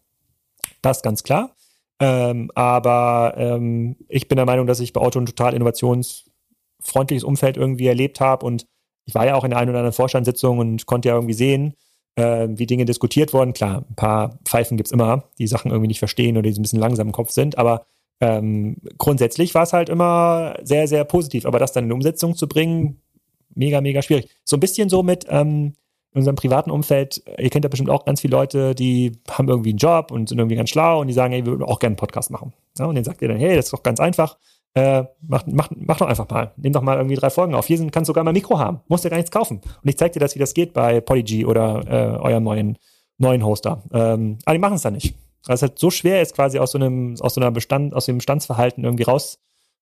Das 0.83 0.99
ist 0.99 1.03
ganz 1.03 1.23
klar. 1.23 1.55
Ähm, 2.01 2.51
aber 2.55 3.35
ähm, 3.37 3.97
ich 4.09 4.29
bin 4.29 4.37
der 4.37 4.47
Meinung, 4.47 4.67
dass 4.67 4.81
ich 4.81 4.93
bei 4.93 5.01
Auto 5.01 5.19
ein 5.19 5.27
total 5.27 5.55
innovationsfreundliches 5.55 7.25
Umfeld 7.25 7.57
irgendwie 7.57 7.87
erlebt 7.87 8.21
habe 8.21 8.45
und 8.45 8.67
ich 9.07 9.15
war 9.15 9.27
ja 9.27 9.35
auch 9.35 9.45
in 9.45 9.51
der 9.51 9.59
einen 9.59 9.71
oder 9.71 9.81
anderen 9.81 9.95
Vorstandssitzung 9.95 10.59
und 10.59 10.87
konnte 10.87 11.09
ja 11.09 11.15
irgendwie 11.15 11.35
sehen, 11.35 11.75
äh, 12.17 12.49
wie 12.51 12.67
Dinge 12.67 12.85
diskutiert 12.85 13.33
wurden. 13.33 13.53
Klar, 13.53 13.85
ein 13.89 13.95
paar 13.95 14.39
Pfeifen 14.45 14.77
gibt's 14.77 14.93
immer, 14.93 15.25
die 15.39 15.47
Sachen 15.47 15.71
irgendwie 15.71 15.89
nicht 15.89 15.99
verstehen 15.99 16.37
oder 16.37 16.49
die 16.49 16.53
so 16.53 16.61
ein 16.61 16.63
bisschen 16.63 16.81
langsam 16.81 17.09
im 17.09 17.13
Kopf 17.13 17.31
sind, 17.31 17.59
aber 17.59 17.87
ähm, 18.21 18.77
grundsätzlich 18.99 19.55
war 19.55 19.65
es 19.65 19.73
halt 19.73 19.89
immer 19.89 20.57
sehr, 20.63 20.89
sehr 20.89 21.05
positiv. 21.05 21.47
Aber 21.47 21.59
das 21.59 21.73
dann 21.73 21.85
in 21.85 21.93
Umsetzung 21.93 22.37
zu 22.37 22.49
bringen, 22.49 23.03
mega, 23.55 23.81
mega 23.81 24.03
schwierig. 24.03 24.29
So 24.45 24.57
ein 24.57 24.61
bisschen 24.61 24.89
so 24.89 25.03
mit, 25.03 25.27
ähm, 25.29 25.75
in 26.15 26.21
unserem 26.21 26.37
privaten 26.37 26.71
Umfeld, 26.71 27.23
ihr 27.39 27.51
kennt 27.51 27.65
ja 27.65 27.69
bestimmt 27.69 27.91
auch 27.91 28.05
ganz 28.05 28.21
viele 28.21 28.37
Leute, 28.37 28.75
die 28.77 29.13
haben 29.29 29.49
irgendwie 29.49 29.71
einen 29.71 29.79
Job 29.79 30.13
und 30.13 30.29
sind 30.29 30.39
irgendwie 30.39 30.55
ganz 30.55 30.71
schlau 30.71 31.01
und 31.01 31.09
die 31.09 31.13
sagen, 31.13 31.33
hey, 31.33 31.45
wir 31.45 31.53
würden 31.53 31.65
auch 31.65 31.81
gerne 31.81 31.93
einen 31.93 31.97
Podcast 31.97 32.31
machen. 32.31 32.53
Ja, 32.79 32.87
und 32.87 32.95
dann 32.95 33.03
sagt 33.03 33.21
ihr 33.21 33.29
dann, 33.29 33.37
hey, 33.37 33.57
das 33.57 33.67
ist 33.67 33.73
doch 33.73 33.83
ganz 33.83 33.99
einfach. 33.99 34.39
Äh, 34.75 35.05
mach, 35.27 35.45
mach, 35.47 35.71
mach 35.75 35.99
doch 35.99 36.07
einfach 36.07 36.29
mal. 36.29 36.53
Nimm 36.57 36.73
doch 36.73 36.83
mal 36.83 36.97
irgendwie 36.97 37.17
drei 37.17 37.31
Folgen 37.31 37.55
auf. 37.55 37.67
Hier 37.67 37.79
sind, 37.79 37.91
kannst 37.91 38.09
du 38.09 38.11
sogar 38.11 38.23
mal 38.23 38.33
Mikro 38.33 38.59
haben. 38.59 38.81
Musst 38.87 39.05
dir 39.05 39.11
gar 39.11 39.17
nichts 39.17 39.33
kaufen. 39.33 39.61
Und 39.83 39.89
ich 39.89 39.99
zeig 39.99 40.13
dir 40.13 40.21
das, 40.21 40.37
wie 40.37 40.39
das 40.39 40.55
geht 40.55 40.73
bei 40.73 41.01
Polyg 41.01 41.47
oder 41.49 41.83
äh, 41.87 42.19
eurem 42.19 42.45
neuen, 42.45 42.79
neuen 43.19 43.45
Hoster. 43.45 43.83
Ähm, 43.93 44.39
aber 44.45 44.55
die 44.55 44.61
machen 44.61 44.75
es 44.75 44.83
dann 44.83 44.95
nicht. 44.95 45.17
Weil 45.47 45.57
es 45.57 45.63
halt 45.63 45.79
so 45.79 45.91
schwer 45.91 46.23
ist, 46.23 46.35
quasi 46.35 46.61
aus 46.61 46.71
so 46.73 46.79
einem, 46.79 47.17
aus 47.21 47.35
so 47.35 47.41
einer 47.41 47.51
Bestand, 47.51 47.93
aus 47.93 48.07
dem 48.07 48.19
Bestandsverhalten 48.19 48.85
irgendwie 48.85 49.05
raus, 49.05 49.41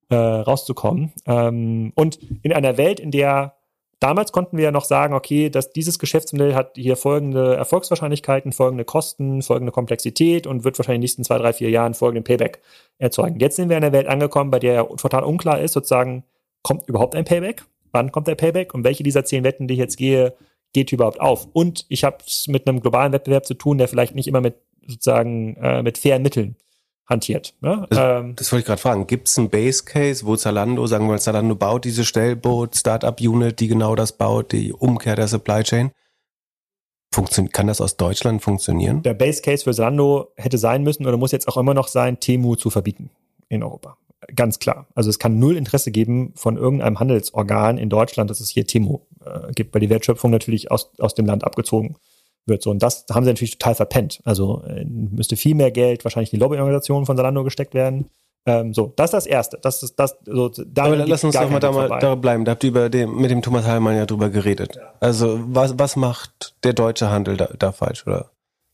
äh, 0.09 0.15
rauszukommen. 0.15 1.13
Ähm, 1.27 1.93
und 1.95 2.19
in 2.43 2.55
einer 2.55 2.79
Welt, 2.79 3.01
in 3.01 3.11
der 3.11 3.55
Damals 4.03 4.33
konnten 4.33 4.57
wir 4.57 4.65
ja 4.65 4.73
noch 4.73 4.85
sagen, 4.85 5.15
okay, 5.15 5.49
dass 5.49 5.71
dieses 5.71 6.01
Geschäftsmodell 6.01 6.57
hat 6.57 6.73
hier 6.75 6.97
folgende 6.97 7.55
Erfolgswahrscheinlichkeiten, 7.55 8.51
folgende 8.51 8.85
Kosten, 8.85 9.43
folgende 9.43 9.71
Komplexität 9.71 10.49
und 10.49 10.65
wird 10.65 10.77
wahrscheinlich 10.77 10.97
in 10.97 11.01
den 11.01 11.05
nächsten 11.05 11.25
zwei, 11.25 11.39
drei, 11.39 11.53
vier 11.53 11.71
Jahren 11.71 11.95
folgenden 11.95 12.25
Payback 12.25 12.61
erzeugen. 12.99 13.39
Jetzt 13.39 13.55
sind 13.55 13.69
wir 13.69 13.77
in 13.77 13.85
einer 13.85 13.93
Welt 13.93 14.09
angekommen, 14.09 14.51
bei 14.51 14.59
der 14.59 14.89
total 14.89 15.23
unklar 15.23 15.61
ist, 15.61 15.75
sozusagen, 15.75 16.25
kommt 16.63 16.89
überhaupt 16.89 17.15
ein 17.15 17.25
Payback? 17.25 17.63
Wann 17.93 18.11
kommt 18.11 18.27
der 18.27 18.35
Payback? 18.35 18.75
Und 18.75 18.83
welche 18.83 19.05
dieser 19.05 19.25
zehn 19.25 19.45
Wetten, 19.45 19.69
die 19.69 19.75
ich 19.75 19.81
jetzt 19.81 19.97
gehe, 19.97 20.35
geht 20.73 20.91
überhaupt 20.91 21.21
auf? 21.21 21.47
Und 21.53 21.87
ich 21.89 22.03
habe 22.03 22.17
es 22.27 22.49
mit 22.49 22.67
einem 22.67 22.81
globalen 22.81 23.13
Wettbewerb 23.13 23.47
zu 23.47 23.55
tun, 23.55 23.79
der 23.79 23.87
vielleicht 23.87 24.17
nicht 24.17 24.27
immer 24.27 24.41
mit 24.41 24.57
sozusagen 24.85 25.55
äh, 25.59 25.81
mit 25.85 25.97
fairen 25.97 26.23
Mitteln 26.23 26.57
hantiert. 27.07 27.55
Ne? 27.61 27.87
Das, 27.91 27.99
ähm, 28.01 28.37
das 28.37 28.51
wollte 28.53 28.61
ich 28.61 28.67
gerade 28.67 28.81
fragen. 28.81 29.07
Gibt 29.07 29.29
es 29.29 29.39
einen 29.39 29.51
Base 29.51 29.85
Case, 29.85 30.25
wo 30.25 30.37
Zalando, 30.37 30.87
sagen 30.87 31.07
wir 31.07 31.13
mal, 31.13 31.21
Zalando 31.21 31.55
baut 31.55 31.85
diese 31.85 32.05
Stellboot, 32.05 32.77
Startup 32.77 33.19
Unit, 33.21 33.61
die 33.61 33.69
genau 33.69 33.95
das 33.95 34.13
baut, 34.13 34.53
die 34.53 34.73
Umkehr 34.73 35.17
der 35.17 35.29
Supply 35.29 35.63
Chain? 35.63 35.91
Funktion 37.15 37.51
kann 37.51 37.67
das 37.67 37.81
aus 37.81 37.97
Deutschland 37.97 38.43
funktionieren? 38.43 39.03
Der 39.03 39.15
Base 39.15 39.43
Case 39.43 39.65
für 39.65 39.75
Zalando 39.75 40.33
hätte 40.37 40.59
sein 40.59 40.83
müssen 40.83 41.07
oder 41.07 41.17
muss 41.17 41.33
jetzt 41.33 41.49
auch 41.49 41.59
immer 41.59 41.75
noch 41.75 41.89
sein, 41.89 42.21
Temu 42.21 42.57
zu 42.57 42.71
verbieten 42.71 43.11
in 43.49 43.63
Europa. 43.63 43.99
Ganz 44.35 44.61
klar. 44.61 44.87
Also 44.95 45.11
es 45.11 45.19
kann 45.19 45.39
null 45.39 45.57
Interesse 45.57 45.91
geben 45.91 46.33
von 46.37 46.57
irgendeinem 46.57 47.01
Handelsorgan 47.01 47.77
in 47.77 47.91
Deutschland, 47.91 48.31
dass 48.31 48.41
es 48.41 48.49
hier 48.49 48.67
Temu 48.67 49.01
äh, 49.25 49.53
gibt, 49.53 49.75
weil 49.75 49.81
die 49.81 49.91
Wertschöpfung 49.91 50.31
natürlich 50.31 50.71
aus, 50.71 50.91
aus 50.99 51.15
dem 51.15 51.27
Land 51.27 51.45
abgezogen 51.45 51.97
wird. 52.47 52.63
So, 52.63 52.71
und 52.71 52.83
das 52.83 53.07
haben 53.11 53.25
sie 53.25 53.31
natürlich 53.31 53.59
total 53.59 53.75
verpennt. 53.75 54.21
Also 54.25 54.63
äh, 54.65 54.85
müsste 54.85 55.37
viel 55.37 55.55
mehr 55.55 55.71
Geld 55.71 56.05
wahrscheinlich 56.05 56.33
in 56.33 56.39
die 56.39 56.43
Lobbyorganisationen 56.43 57.07
von 57.07 57.17
Salando 57.17 57.45
gesteckt 57.45 57.75
werden. 57.75 58.11
Ähm, 58.45 58.75
so, 58.75 58.93
das 58.97 59.07
ist 59.07 59.15
das 59.15 59.27
Erste. 59.27 59.59
Das 59.63 59.83
ist 59.83 59.99
das. 59.99 60.17
So, 60.27 60.49
da 60.49 60.85
Aber 60.85 60.97
lass 60.97 61.23
uns 61.23 61.35
doch 61.35 61.49
mal 61.49 61.61
da, 61.61 61.71
mal 61.71 61.99
da 62.01 62.15
bleiben. 62.17 62.45
Da 62.45 62.53
habt 62.53 62.65
ihr 62.65 62.71
über 62.71 62.91
dem, 62.91 63.15
mit 63.17 63.31
dem 63.31 63.43
Thomas 63.43 63.67
Heilmann 63.67 63.97
ja 63.97 64.07
drüber 64.07 64.31
geredet. 64.31 64.77
Ja. 64.77 64.95
Also 64.99 65.39
was, 65.47 65.79
was 65.79 65.95
macht 65.95 66.57
der 66.65 66.73
deutsche 66.73 67.09
Handel 67.09 67.37
da, 67.37 67.49
da 67.57 67.71
falsch, 67.71 68.05
oder? 68.07 68.32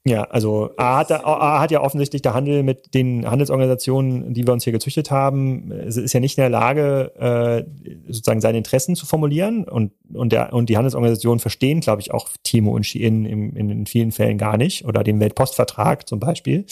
Ja, 0.08 0.22
also 0.22 0.70
A 0.78 1.00
hat, 1.00 1.12
A 1.12 1.60
hat 1.60 1.70
ja 1.70 1.82
offensichtlich 1.82 2.22
der 2.22 2.32
Handel 2.32 2.62
mit 2.62 2.94
den 2.94 3.30
Handelsorganisationen, 3.30 4.32
die 4.32 4.46
wir 4.46 4.54
uns 4.54 4.64
hier 4.64 4.72
gezüchtet 4.72 5.10
haben, 5.10 5.70
es 5.70 5.98
ist 5.98 6.14
ja 6.14 6.20
nicht 6.20 6.38
in 6.38 6.42
der 6.42 6.48
Lage, 6.48 7.12
äh, 7.18 7.90
sozusagen 8.06 8.40
seine 8.40 8.56
Interessen 8.56 8.96
zu 8.96 9.04
formulieren 9.04 9.64
und, 9.64 9.92
und, 10.14 10.32
der, 10.32 10.54
und 10.54 10.70
die 10.70 10.78
Handelsorganisationen 10.78 11.40
verstehen, 11.40 11.80
glaube 11.80 12.00
ich, 12.00 12.14
auch 12.14 12.30
Timo 12.42 12.74
und 12.74 12.86
Shein 12.86 13.26
in, 13.26 13.54
in, 13.54 13.70
in 13.70 13.86
vielen 13.86 14.10
Fällen 14.10 14.38
gar 14.38 14.56
nicht 14.56 14.86
oder 14.86 15.04
den 15.04 15.20
Weltpostvertrag 15.20 16.08
zum 16.08 16.20
Beispiel. 16.20 16.64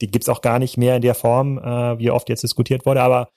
Die 0.00 0.06
gibt's 0.06 0.30
auch 0.30 0.40
gar 0.40 0.58
nicht 0.58 0.78
mehr 0.78 0.96
in 0.96 1.02
der 1.02 1.14
Form, 1.14 1.58
äh, 1.58 1.98
wie 1.98 2.10
oft 2.10 2.30
jetzt 2.30 2.42
diskutiert 2.42 2.86
wurde, 2.86 3.02
aber 3.02 3.28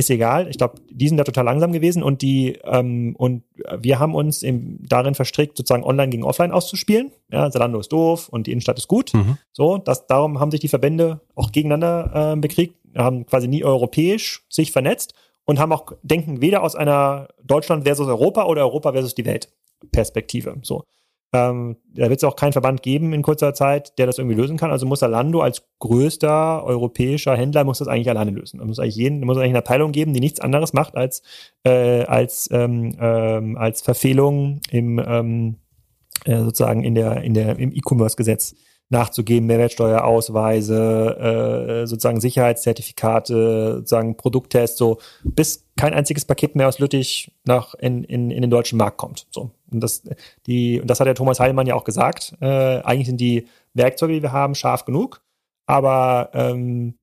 ist 0.00 0.10
egal. 0.10 0.48
Ich 0.48 0.58
glaube, 0.58 0.80
die 0.90 1.08
sind 1.08 1.16
da 1.16 1.24
total 1.24 1.44
langsam 1.44 1.72
gewesen 1.72 2.02
und 2.02 2.22
die 2.22 2.58
ähm, 2.64 3.14
und 3.16 3.44
wir 3.78 3.98
haben 3.98 4.14
uns 4.14 4.42
im, 4.42 4.78
darin 4.86 5.14
verstrickt, 5.14 5.56
sozusagen 5.56 5.84
online 5.84 6.10
gegen 6.10 6.24
offline 6.24 6.52
auszuspielen. 6.52 7.12
Ja, 7.30 7.50
Zalando 7.50 7.78
ist 7.78 7.92
doof 7.92 8.28
und 8.28 8.46
die 8.46 8.52
Innenstadt 8.52 8.78
ist 8.78 8.88
gut. 8.88 9.14
Mhm. 9.14 9.38
So, 9.52 9.78
das, 9.78 10.06
darum 10.06 10.40
haben 10.40 10.50
sich 10.50 10.60
die 10.60 10.68
Verbände 10.68 11.20
auch 11.34 11.52
gegeneinander 11.52 12.32
äh, 12.32 12.40
bekriegt, 12.40 12.76
haben 12.96 13.26
quasi 13.26 13.46
nie 13.46 13.64
europäisch 13.64 14.44
sich 14.48 14.72
vernetzt 14.72 15.14
und 15.44 15.58
haben 15.58 15.72
auch 15.72 15.92
denken 16.02 16.40
weder 16.40 16.62
aus 16.62 16.74
einer 16.74 17.28
Deutschland 17.44 17.84
versus 17.84 18.08
Europa 18.08 18.44
oder 18.44 18.62
Europa 18.62 18.92
versus 18.92 19.14
die 19.14 19.24
Welt 19.24 19.52
Perspektive. 19.92 20.56
So. 20.62 20.84
Ähm, 21.32 21.76
da 21.94 22.08
wird 22.08 22.18
es 22.18 22.24
auch 22.24 22.34
keinen 22.34 22.52
Verband 22.52 22.82
geben 22.82 23.12
in 23.12 23.22
kurzer 23.22 23.54
Zeit, 23.54 23.98
der 23.98 24.06
das 24.06 24.18
irgendwie 24.18 24.36
lösen 24.36 24.56
kann. 24.56 24.72
Also 24.72 24.84
muss 24.86 24.98
Zalando 24.98 25.40
als 25.40 25.62
größter 25.78 26.64
europäischer 26.64 27.36
Händler 27.36 27.62
muss 27.64 27.78
das 27.78 27.88
eigentlich 27.88 28.10
alleine 28.10 28.32
lösen. 28.32 28.58
Da 28.58 28.64
muss 28.64 28.80
eigentlich 28.80 28.96
jeden, 28.96 29.20
muss 29.20 29.36
eigentlich 29.36 29.50
eine 29.50 29.58
Abteilung 29.58 29.92
geben, 29.92 30.12
die 30.12 30.20
nichts 30.20 30.40
anderes 30.40 30.72
macht 30.72 30.96
als 30.96 31.22
äh, 31.64 32.02
als 32.04 32.48
ähm, 32.50 32.96
ähm, 33.00 33.56
als 33.56 33.80
Verfehlung 33.80 34.60
im 34.70 34.98
ähm, 34.98 35.56
äh, 36.24 36.40
sozusagen 36.40 36.82
in 36.82 36.94
der 36.96 37.22
in 37.22 37.34
der 37.34 37.58
im 37.58 37.72
E-Commerce-Gesetz 37.72 38.56
nachzugeben, 38.90 39.46
Mehrwertsteuerausweise, 39.46 41.82
äh, 41.82 41.86
sozusagen 41.86 42.20
Sicherheitszertifikate, 42.20 43.76
sozusagen 43.76 44.16
Produkttests, 44.16 44.76
so 44.76 44.98
bis 45.22 45.64
kein 45.76 45.94
einziges 45.94 46.24
Paket 46.24 46.56
mehr 46.56 46.66
aus 46.68 46.80
Lüttich 46.80 47.32
nach 47.44 47.74
in, 47.74 48.04
in, 48.04 48.30
in 48.30 48.42
den 48.42 48.50
deutschen 48.50 48.76
Markt 48.76 48.98
kommt. 48.98 49.26
So. 49.30 49.52
Und 49.70 49.80
das, 49.80 50.02
die, 50.46 50.80
und 50.80 50.90
das 50.90 51.00
hat 51.00 51.06
der 51.06 51.14
Thomas 51.14 51.40
Heilmann 51.40 51.68
ja 51.68 51.76
auch 51.76 51.84
gesagt. 51.84 52.34
Äh, 52.40 52.80
eigentlich 52.82 53.06
sind 53.06 53.20
die 53.20 53.46
Werkzeuge, 53.74 54.14
die 54.14 54.22
wir 54.22 54.32
haben, 54.32 54.56
scharf 54.56 54.84
genug. 54.84 55.22
Aber 55.66 56.30
ähm, 56.34 56.94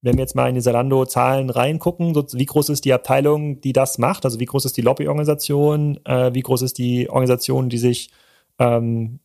wenn 0.00 0.16
wir 0.16 0.22
jetzt 0.22 0.36
mal 0.36 0.48
in 0.48 0.54
die 0.54 0.60
Zalando-Zahlen 0.60 1.50
reingucken, 1.50 2.14
so, 2.14 2.24
wie 2.32 2.46
groß 2.46 2.68
ist 2.68 2.84
die 2.84 2.92
Abteilung, 2.92 3.60
die 3.60 3.72
das 3.72 3.98
macht? 3.98 4.24
Also 4.24 4.38
wie 4.38 4.46
groß 4.46 4.64
ist 4.64 4.76
die 4.76 4.82
Lobbyorganisation? 4.82 5.98
Äh, 6.04 6.34
wie 6.34 6.40
groß 6.40 6.62
ist 6.62 6.78
die 6.78 7.10
Organisation, 7.10 7.68
die 7.68 7.78
sich 7.78 8.10
ähm, 8.60 9.18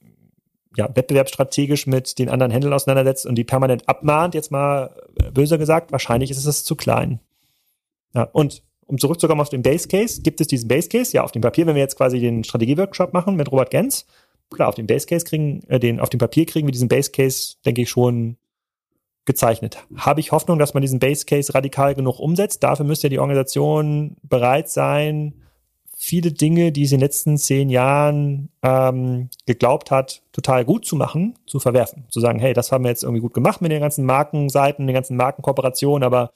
ja, 0.75 0.89
wettbewerbsstrategisch 0.93 1.87
mit 1.87 2.19
den 2.19 2.29
anderen 2.29 2.51
Händlern 2.51 2.73
auseinandersetzt 2.73 3.25
und 3.25 3.35
die 3.35 3.43
permanent 3.43 3.87
abmahnt, 3.87 4.35
jetzt 4.35 4.51
mal 4.51 4.95
äh, 5.15 5.31
böser 5.31 5.57
gesagt, 5.57 5.91
wahrscheinlich 5.91 6.31
ist 6.31 6.45
es 6.45 6.63
zu 6.63 6.75
klein. 6.75 7.19
Ja, 8.13 8.23
und 8.23 8.63
um 8.85 8.97
zurückzukommen 8.97 9.41
auf 9.41 9.49
den 9.49 9.61
Base 9.61 9.87
Case, 9.87 10.21
gibt 10.21 10.41
es 10.41 10.47
diesen 10.47 10.67
Base 10.67 10.89
Case? 10.89 11.13
Ja, 11.13 11.23
auf 11.23 11.31
dem 11.31 11.41
Papier, 11.41 11.67
wenn 11.67 11.75
wir 11.75 11.81
jetzt 11.81 11.97
quasi 11.97 12.19
den 12.19 12.43
Strategieworkshop 12.43 13.13
machen 13.13 13.35
mit 13.35 13.51
Robert 13.51 13.69
Gens, 13.69 14.05
klar, 14.49 14.69
auf 14.69 14.75
dem 14.75 14.87
Base 14.87 15.05
Case 15.07 15.25
kriegen, 15.25 15.61
äh, 15.67 15.79
den, 15.79 15.99
auf 15.99 16.09
dem 16.09 16.19
Papier 16.19 16.45
kriegen 16.45 16.67
wir 16.67 16.71
diesen 16.71 16.87
Base 16.87 17.11
Case, 17.11 17.55
denke 17.65 17.81
ich, 17.81 17.89
schon 17.89 18.37
gezeichnet. 19.25 19.85
Habe 19.97 20.21
ich 20.21 20.31
Hoffnung, 20.31 20.57
dass 20.57 20.73
man 20.73 20.81
diesen 20.81 20.99
Base 20.99 21.25
Case 21.25 21.53
radikal 21.53 21.95
genug 21.95 22.19
umsetzt? 22.19 22.63
Dafür 22.63 22.85
müsste 22.85 23.07
ja 23.07 23.09
die 23.09 23.19
Organisation 23.19 24.15
bereit 24.23 24.69
sein, 24.69 25.43
viele 25.99 26.31
Dinge, 26.31 26.71
die 26.71 26.85
sie 26.85 26.93
in 26.93 26.99
den 26.99 27.05
letzten 27.05 27.37
zehn 27.37 27.69
Jahren 27.69 28.49
ähm, 28.61 29.29
geglaubt 29.47 29.89
hat, 29.89 30.21
total 30.31 30.63
gut 30.63 30.85
zu 30.85 30.95
machen, 30.95 31.39
zu 31.47 31.59
verwerfen. 31.59 32.05
Zu 32.09 32.19
sagen, 32.19 32.37
hey, 32.39 32.53
das 32.53 32.71
haben 32.71 32.83
wir 32.83 32.89
jetzt 32.89 33.03
irgendwie 33.03 33.21
gut 33.21 33.33
gemacht 33.33 33.61
mit 33.61 33.71
den 33.71 33.81
ganzen 33.81 34.05
Markenseiten, 34.05 34.85
den 34.85 34.93
ganzen 34.93 35.17
Markenkooperationen, 35.17 36.05
aber 36.05 36.31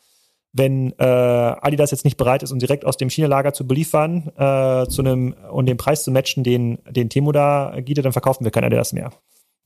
wenn 0.51 0.93
äh, 0.97 1.03
Adidas 1.03 1.91
jetzt 1.91 2.03
nicht 2.03 2.17
bereit 2.17 2.41
ist, 2.41 2.51
um 2.51 2.57
direkt 2.57 2.85
aus 2.85 2.97
dem 2.97 3.09
China-Lager 3.09 3.53
zu 3.53 3.67
beliefern 3.67 4.31
äh, 4.35 4.87
zu 4.87 5.01
einem 5.01 5.35
und 5.51 5.67
den 5.67 5.77
Preis 5.77 6.03
zu 6.03 6.11
matchen, 6.11 6.43
den, 6.43 6.79
den 6.89 7.09
Temo 7.09 7.31
da 7.31 7.75
gibt, 7.79 8.03
dann 8.03 8.11
verkaufen 8.11 8.43
wir 8.43 8.51
kein 8.51 8.63
Adidas 8.63 8.93
mehr. 8.93 9.05
Und 9.05 9.13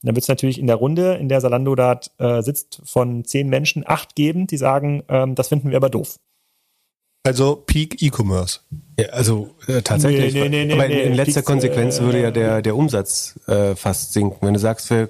dann 0.09 0.15
wird 0.15 0.23
es 0.23 0.29
natürlich 0.29 0.59
in 0.59 0.67
der 0.67 0.75
Runde, 0.75 1.15
in 1.15 1.29
der 1.29 1.39
Salando 1.39 1.73
da 1.73 2.01
äh, 2.19 2.41
sitzt, 2.41 2.81
von 2.83 3.23
zehn 3.23 3.47
Menschen 3.47 3.83
acht 3.87 4.13
geben, 4.15 4.45
die 4.45 4.57
sagen, 4.57 5.03
ähm, 5.07 5.35
das 5.35 5.47
finden 5.47 5.69
wir 5.69 5.77
aber 5.77 5.89
doof. 5.89 6.19
Also 7.25 7.55
Peak 7.55 8.01
E-Commerce. 8.03 8.59
Ja, 8.99 9.07
also 9.07 9.49
äh, 9.67 9.81
tatsächlich. 9.81 10.33
Nee, 10.35 10.47
nee, 10.47 10.65
nee, 10.65 10.73
aber 10.73 10.85
in, 10.85 11.11
in 11.11 11.13
letzter 11.15 11.41
Peaks, 11.41 11.47
Konsequenz 11.47 11.99
äh, 11.99 12.03
würde 12.03 12.21
ja 12.21 12.29
der, 12.29 12.61
der 12.61 12.75
Umsatz 12.75 13.39
äh, 13.47 13.75
fast 13.75 14.13
sinken. 14.13 14.45
Wenn 14.45 14.53
du 14.53 14.59
sagst, 14.59 14.91
wir, 14.91 15.09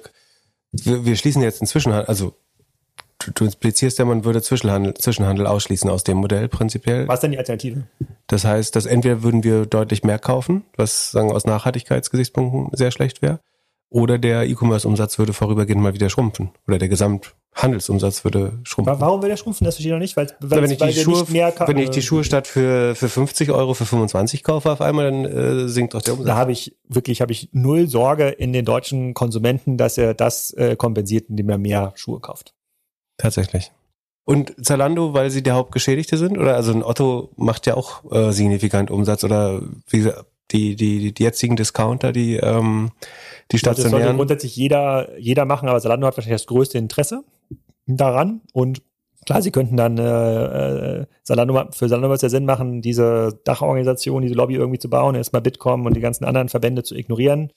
wir 0.72 1.16
schließen 1.16 1.42
jetzt 1.42 1.60
inzwischen, 1.60 1.92
also 1.92 2.32
du, 3.18 3.32
du 3.32 3.44
implizierst 3.44 3.98
ja, 3.98 4.06
man 4.06 4.24
würde 4.24 4.40
Zwischenhandel, 4.40 4.94
Zwischenhandel 4.94 5.46
ausschließen 5.46 5.90
aus 5.90 6.04
dem 6.04 6.16
Modell 6.16 6.48
prinzipiell. 6.48 7.06
Was 7.06 7.16
ist 7.16 7.22
denn 7.24 7.32
die 7.32 7.38
Alternative? 7.38 7.82
Das 8.28 8.44
heißt, 8.44 8.74
dass 8.74 8.86
entweder 8.86 9.22
würden 9.22 9.44
wir 9.44 9.66
deutlich 9.66 10.02
mehr 10.02 10.18
kaufen, 10.18 10.64
was 10.74 11.10
sagen 11.10 11.30
aus 11.30 11.44
Nachhaltigkeitsgesichtspunkten 11.44 12.70
sehr 12.72 12.92
schlecht 12.92 13.20
wäre, 13.20 13.40
oder 13.90 14.18
der 14.18 14.48
E-Commerce-Umsatz 14.48 15.18
würde 15.18 15.34
vorübergehend 15.34 15.82
mal 15.82 15.94
wieder 15.94 16.10
schrumpfen. 16.10 16.50
Oder 16.66 16.78
der 16.78 16.88
Gesamthandelsumsatz 17.56 18.24
würde 18.24 18.58
schrumpfen. 18.64 19.00
Warum 19.00 19.22
will 19.22 19.30
der 19.30 19.36
schrumpfen? 19.36 19.64
Das 19.64 19.76
verstehe 19.76 19.92
ich 19.92 19.94
noch 19.94 20.00
nicht. 20.00 20.16
Weil, 20.16 20.28
weil, 20.40 20.62
wenn, 20.62 20.70
ich 20.70 20.80
weil 20.80 20.92
die 20.92 21.00
Schuhe, 21.00 21.26
wenn 21.28 21.78
ich 21.78 21.90
die 21.90 22.02
Schuhe 22.02 22.22
statt 22.22 22.46
für, 22.46 22.94
für 22.94 23.08
50 23.08 23.50
Euro 23.50 23.74
für 23.74 23.86
25 23.86 24.42
kaufe 24.42 24.70
auf 24.70 24.80
einmal, 24.80 25.10
dann 25.10 25.24
äh, 25.24 25.68
sinkt 25.68 25.94
doch 25.94 26.02
der 26.02 26.14
Umsatz. 26.14 26.26
Da 26.26 26.36
habe 26.36 26.52
ich 26.52 26.76
wirklich 26.88 27.20
habe 27.20 27.32
ich 27.32 27.48
null 27.52 27.88
Sorge 27.88 28.28
in 28.28 28.52
den 28.52 28.64
deutschen 28.64 29.14
Konsumenten, 29.14 29.78
dass 29.78 29.96
er 29.96 30.14
das 30.14 30.52
äh, 30.52 30.76
kompensiert, 30.76 31.28
indem 31.30 31.48
er 31.48 31.58
mehr 31.58 31.92
Schuhe 31.96 32.20
kauft. 32.20 32.54
Tatsächlich. 33.16 33.72
Und 34.24 34.54
Zalando, 34.62 35.14
weil 35.14 35.30
sie 35.30 35.42
der 35.42 35.54
Hauptgeschädigte 35.54 36.18
sind? 36.18 36.36
Oder 36.36 36.56
also 36.56 36.72
ein 36.72 36.82
Otto 36.82 37.30
macht 37.36 37.66
ja 37.66 37.74
auch 37.74 38.10
äh, 38.12 38.32
signifikant 38.32 38.90
Umsatz 38.90 39.24
oder 39.24 39.62
wie 39.88 39.98
gesagt, 39.98 40.26
die, 40.52 40.76
die, 40.76 41.12
die 41.12 41.22
jetzigen 41.22 41.56
Discounter, 41.56 42.12
die, 42.12 42.36
ähm, 42.36 42.90
die 43.50 43.58
stationären. 43.58 43.92
Das 43.92 44.02
sollte 44.02 44.16
grundsätzlich 44.16 44.56
jeder, 44.56 45.18
jeder 45.18 45.44
machen, 45.44 45.68
aber 45.68 45.80
Zalando 45.80 46.06
hat 46.06 46.16
wahrscheinlich 46.16 46.40
das 46.40 46.46
größte 46.46 46.78
Interesse 46.78 47.24
daran 47.86 48.42
und 48.52 48.82
Klar, 49.24 49.42
sie 49.42 49.50
könnten 49.50 49.76
dann 49.76 49.98
äh, 49.98 51.00
äh 51.00 51.06
Salando, 51.24 51.60
für 51.72 51.88
Salando 51.88 52.12
es 52.12 52.22
ja 52.22 52.28
Sinn 52.28 52.44
machen, 52.44 52.80
diese 52.80 53.40
Dachorganisation, 53.42 54.22
diese 54.22 54.36
Lobby 54.36 54.54
irgendwie 54.54 54.78
zu 54.78 54.88
bauen, 54.88 55.16
erstmal 55.16 55.42
Bitkom 55.42 55.84
und 55.84 55.96
die 55.96 56.00
ganzen 56.00 56.24
anderen 56.24 56.48
Verbände 56.48 56.84
zu 56.84 56.94
ignorieren. 56.94 57.50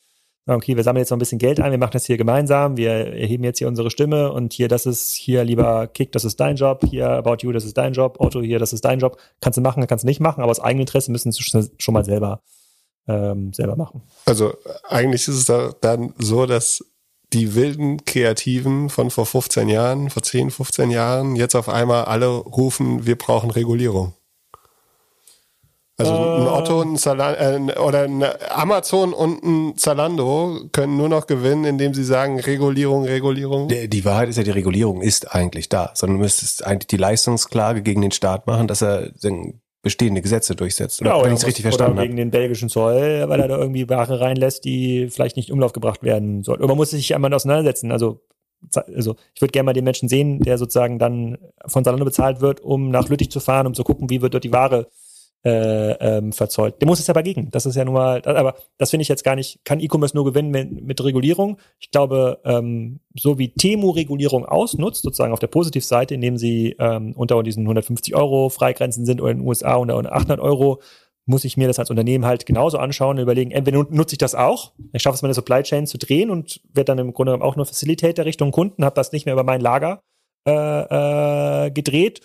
Okay, 0.47 0.75
wir 0.75 0.83
sammeln 0.83 1.01
jetzt 1.01 1.11
noch 1.11 1.17
ein 1.17 1.19
bisschen 1.19 1.37
Geld 1.37 1.59
ein, 1.59 1.69
wir 1.69 1.77
machen 1.77 1.91
das 1.93 2.07
hier 2.07 2.17
gemeinsam, 2.17 2.75
wir 2.75 2.89
erheben 2.89 3.43
jetzt 3.43 3.59
hier 3.59 3.67
unsere 3.67 3.91
Stimme 3.91 4.33
und 4.33 4.53
hier, 4.53 4.67
das 4.67 4.87
ist 4.87 5.13
hier 5.13 5.43
lieber 5.43 5.85
Kick, 5.85 6.11
das 6.11 6.25
ist 6.25 6.39
dein 6.39 6.55
Job, 6.55 6.83
hier 6.89 7.07
About 7.07 7.37
You, 7.41 7.51
das 7.51 7.65
ist 7.65 7.77
dein 7.77 7.93
Job, 7.93 8.15
Otto 8.19 8.41
hier, 8.41 8.57
das 8.57 8.73
ist 8.73 8.83
dein 8.83 8.97
Job. 8.97 9.17
Kannst 9.39 9.57
du 9.57 9.61
machen, 9.61 9.85
kannst 9.85 10.03
du 10.03 10.07
nicht 10.07 10.21
machen, 10.21 10.41
aber 10.41 10.49
aus 10.49 10.59
eigenem 10.59 10.81
Interesse 10.81 11.11
müssen 11.11 11.31
sie 11.31 11.43
schon 11.43 11.93
mal 11.93 12.03
selber 12.03 12.41
ähm, 13.07 13.53
selber 13.53 13.75
machen. 13.75 14.01
Also 14.25 14.53
eigentlich 14.87 15.27
ist 15.27 15.35
es 15.35 15.45
da 15.45 15.71
dann 15.81 16.13
so, 16.17 16.45
dass 16.45 16.83
die 17.33 17.55
wilden 17.55 18.05
Kreativen 18.05 18.89
von 18.89 19.11
vor 19.11 19.25
15 19.25 19.69
Jahren, 19.69 20.09
vor 20.09 20.23
10, 20.23 20.51
15 20.51 20.91
Jahren 20.91 21.35
jetzt 21.35 21.55
auf 21.55 21.69
einmal 21.69 22.05
alle 22.05 22.27
rufen, 22.27 23.05
wir 23.05 23.17
brauchen 23.17 23.51
Regulierung. 23.51 24.13
Also 25.99 26.13
ein 26.13 26.45
äh. 26.45 26.49
Otto 26.49 26.81
ein 26.81 26.95
Zalando, 26.95 27.71
äh, 27.71 27.77
oder 27.77 28.03
ein 28.03 28.23
Amazon 28.49 29.13
und 29.13 29.43
ein 29.43 29.77
Zalando 29.77 30.61
können 30.71 30.95
nur 30.95 31.09
noch 31.09 31.27
gewinnen, 31.27 31.65
indem 31.65 31.93
sie 31.93 32.05
sagen 32.05 32.39
Regulierung, 32.39 33.03
Regulierung. 33.03 33.67
Die 33.67 34.05
Wahrheit 34.05 34.29
ist 34.29 34.37
ja, 34.37 34.43
die 34.43 34.51
Regulierung 34.51 35.01
ist 35.01 35.35
eigentlich 35.35 35.67
da, 35.67 35.91
sondern 35.93 36.17
du 36.17 36.23
müsstest 36.23 36.65
eigentlich 36.65 36.87
die 36.87 36.97
Leistungsklage 36.97 37.81
gegen 37.81 38.01
den 38.01 38.11
Staat 38.11 38.47
machen, 38.47 38.67
dass 38.67 38.81
er 38.81 39.11
bestehende 39.81 40.21
Gesetze 40.21 40.55
durchsetzt. 40.55 41.01
Oder 41.01 41.11
ja, 41.11 41.23
wenn 41.23 41.33
ich 41.33 41.39
es 41.39 41.47
richtig 41.47 41.63
verstanden 41.63 41.97
habe. 41.97 42.07
Gegen 42.07 42.17
den 42.17 42.31
belgischen 42.31 42.69
Zoll, 42.69 43.25
weil 43.27 43.39
er 43.39 43.47
da 43.47 43.57
irgendwie 43.57 43.87
Ware 43.89 44.19
reinlässt, 44.19 44.65
die 44.65 45.09
vielleicht 45.09 45.37
nicht 45.37 45.49
in 45.49 45.53
Umlauf 45.53 45.73
gebracht 45.73 46.03
werden 46.03 46.43
soll. 46.43 46.57
Oder 46.57 46.67
man 46.67 46.77
muss 46.77 46.89
sich 46.89 47.15
einmal 47.15 47.33
auseinandersetzen. 47.33 47.91
Also, 47.91 48.21
also 48.73 49.15
ich 49.33 49.41
würde 49.41 49.51
gerne 49.53 49.65
mal 49.67 49.73
den 49.73 49.85
Menschen 49.85 50.09
sehen, 50.09 50.41
der 50.41 50.57
sozusagen 50.57 50.99
dann 50.99 51.37
von 51.65 51.83
Salando 51.83 52.03
bezahlt 52.03 52.41
wird, 52.41 52.59
um 52.59 52.89
nach 52.91 53.07
Lüttich 53.07 53.31
zu 53.31 53.39
fahren, 53.39 53.67
um 53.67 53.73
zu 53.73 53.83
gucken, 53.83 54.09
wie 54.09 54.21
wird 54.21 54.33
dort 54.33 54.43
die 54.43 54.51
Ware 54.51 54.87
äh, 55.43 55.91
ähm, 56.17 56.33
verzollt. 56.33 56.81
Der 56.81 56.87
muss 56.87 56.99
es 56.99 57.09
aber 57.09 57.23
gegen. 57.23 57.49
Das 57.51 57.65
ist 57.65 57.75
ja 57.75 57.85
nun 57.85 57.93
mal, 57.93 58.21
aber 58.25 58.55
das 58.77 58.89
finde 58.89 59.03
ich 59.03 59.07
jetzt 59.07 59.23
gar 59.23 59.35
nicht, 59.35 59.63
kann 59.63 59.79
E-Commerce 59.79 60.15
nur 60.15 60.25
gewinnen 60.25 60.51
mit, 60.51 60.83
mit 60.83 61.03
Regulierung. 61.03 61.57
Ich 61.79 61.91
glaube, 61.91 62.39
ähm, 62.43 62.99
so 63.15 63.39
wie 63.39 63.53
Temu 63.53 63.91
Regulierung 63.91 64.45
ausnutzt, 64.45 65.03
sozusagen 65.03 65.31
auf 65.31 65.39
der 65.39 65.47
Positivseite, 65.47 66.15
indem 66.15 66.37
sie 66.37 66.75
ähm, 66.79 67.13
unter 67.15 67.41
diesen 67.43 67.63
150 67.63 68.15
Euro 68.15 68.49
Freigrenzen 68.49 69.05
sind 69.05 69.21
oder 69.21 69.31
in 69.31 69.37
den 69.39 69.47
USA 69.47 69.75
unter 69.75 69.95
800 69.95 70.39
Euro, 70.39 70.81
muss 71.25 71.45
ich 71.45 71.57
mir 71.57 71.67
das 71.67 71.79
als 71.79 71.91
Unternehmen 71.91 72.25
halt 72.25 72.45
genauso 72.45 72.79
anschauen 72.79 73.17
und 73.17 73.23
überlegen, 73.23 73.51
entweder 73.51 73.85
nutze 73.89 74.15
ich 74.15 74.17
das 74.17 74.33
auch, 74.33 74.73
ich 74.93 75.01
schaffe 75.01 75.15
es 75.15 75.21
meine 75.21 75.35
Supply 75.35 75.61
Chain 75.61 75.85
zu 75.85 75.99
drehen 75.99 76.31
und 76.31 76.59
werde 76.73 76.85
dann 76.85 76.97
im 76.97 77.13
Grunde 77.13 77.39
auch 77.41 77.55
nur 77.55 77.67
Facilitator 77.67 78.25
Richtung 78.25 78.51
Kunden, 78.51 78.83
habe 78.83 78.95
das 78.95 79.11
nicht 79.11 79.25
mehr 79.25 79.33
über 79.33 79.43
mein 79.43 79.61
Lager 79.61 80.01
äh, 80.47 81.67
äh, 81.67 81.71
gedreht 81.71 82.21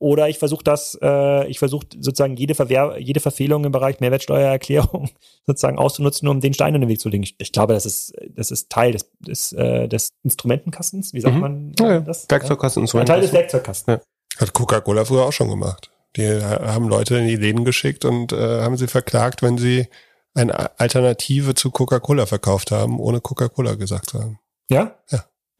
oder 0.00 0.28
ich 0.28 0.38
versuche 0.38 0.64
das, 0.64 0.98
äh, 1.00 1.46
ich 1.48 1.58
versuche 1.58 1.86
sozusagen 2.00 2.34
jede, 2.34 2.54
Verwehr 2.54 2.96
jede 2.98 3.20
Verfehlung 3.20 3.64
im 3.64 3.70
Bereich 3.70 4.00
Mehrwertsteuererklärung 4.00 5.10
sozusagen 5.46 5.78
auszunutzen, 5.78 6.26
um 6.26 6.40
den 6.40 6.54
Stein 6.54 6.74
in 6.74 6.80
den 6.80 6.88
Weg 6.88 7.00
zu 7.00 7.10
legen. 7.10 7.22
Ich, 7.22 7.36
ich 7.38 7.52
glaube, 7.52 7.74
das 7.74 7.86
ist, 7.86 8.14
das 8.30 8.50
ist 8.50 8.70
Teil 8.70 8.92
des, 8.92 9.10
des, 9.20 9.52
äh, 9.52 9.86
des 9.88 10.08
Instrumentenkastens. 10.24 11.12
Wie 11.12 11.20
sagt 11.20 11.34
Mhm. 11.36 11.40
man 11.40 11.72
Ja, 11.78 11.92
ja. 11.92 12.00
das? 12.00 12.26
Werkzeugkasten, 12.28 12.86
Ja, 12.86 13.04
Teil 13.04 13.20
des 13.20 13.32
Werkzeugkastens. 13.32 14.00
Hat 14.38 14.52
Coca-Cola 14.54 15.04
früher 15.04 15.24
auch 15.26 15.32
schon 15.32 15.50
gemacht. 15.50 15.90
Die 16.16 16.26
haben 16.26 16.88
Leute 16.88 17.18
in 17.18 17.28
die 17.28 17.36
Läden 17.36 17.64
geschickt 17.64 18.04
und 18.04 18.32
äh, 18.32 18.62
haben 18.62 18.76
sie 18.76 18.88
verklagt, 18.88 19.42
wenn 19.42 19.58
sie 19.58 19.86
eine 20.34 20.78
Alternative 20.80 21.54
zu 21.54 21.70
Coca-Cola 21.70 22.26
verkauft 22.26 22.70
haben, 22.70 22.98
ohne 22.98 23.20
Coca-Cola 23.20 23.74
gesagt 23.74 24.10
zu 24.10 24.20
haben. 24.20 24.38
Ja? 24.70 24.96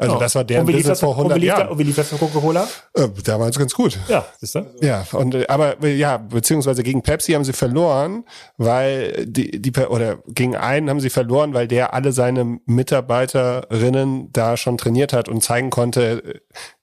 Also 0.02 0.18
das 0.18 0.34
war 0.34 0.44
deren 0.44 0.62
und 0.62 0.66
lief 0.68 0.76
Business 0.78 0.98
das, 0.98 1.00
vor 1.00 1.10
und 1.10 1.16
wie 1.16 1.20
100 1.20 1.38
lief 1.40 1.50
das, 1.50 1.58
Jahren. 1.58 1.68
und 1.72 1.78
wie 1.78 1.82
lief 1.82 1.96
das 1.96 2.08
für 2.08 2.16
Coca-Cola? 2.16 2.68
Äh, 2.94 3.08
damals 3.24 3.58
ganz 3.58 3.74
gut. 3.74 3.98
Ja, 4.08 4.24
siehst 4.38 4.54
du? 4.54 4.66
Ja, 4.80 5.04
und 5.12 5.34
äh, 5.34 5.46
aber 5.48 5.82
äh, 5.82 5.94
ja, 5.94 6.16
beziehungsweise 6.16 6.82
gegen 6.82 7.02
Pepsi 7.02 7.32
haben 7.32 7.44
sie 7.44 7.52
verloren, 7.52 8.24
weil 8.56 9.26
die, 9.26 9.60
die 9.60 9.70
Per- 9.70 9.90
oder 9.90 10.18
gegen 10.28 10.56
einen 10.56 10.88
haben 10.90 11.00
sie 11.00 11.10
verloren, 11.10 11.52
weil 11.54 11.68
der 11.68 11.92
alle 11.94 12.12
seine 12.12 12.60
Mitarbeiterinnen 12.66 14.32
da 14.32 14.56
schon 14.56 14.78
trainiert 14.78 15.12
hat 15.12 15.28
und 15.28 15.42
zeigen 15.42 15.70
konnte, 15.70 16.40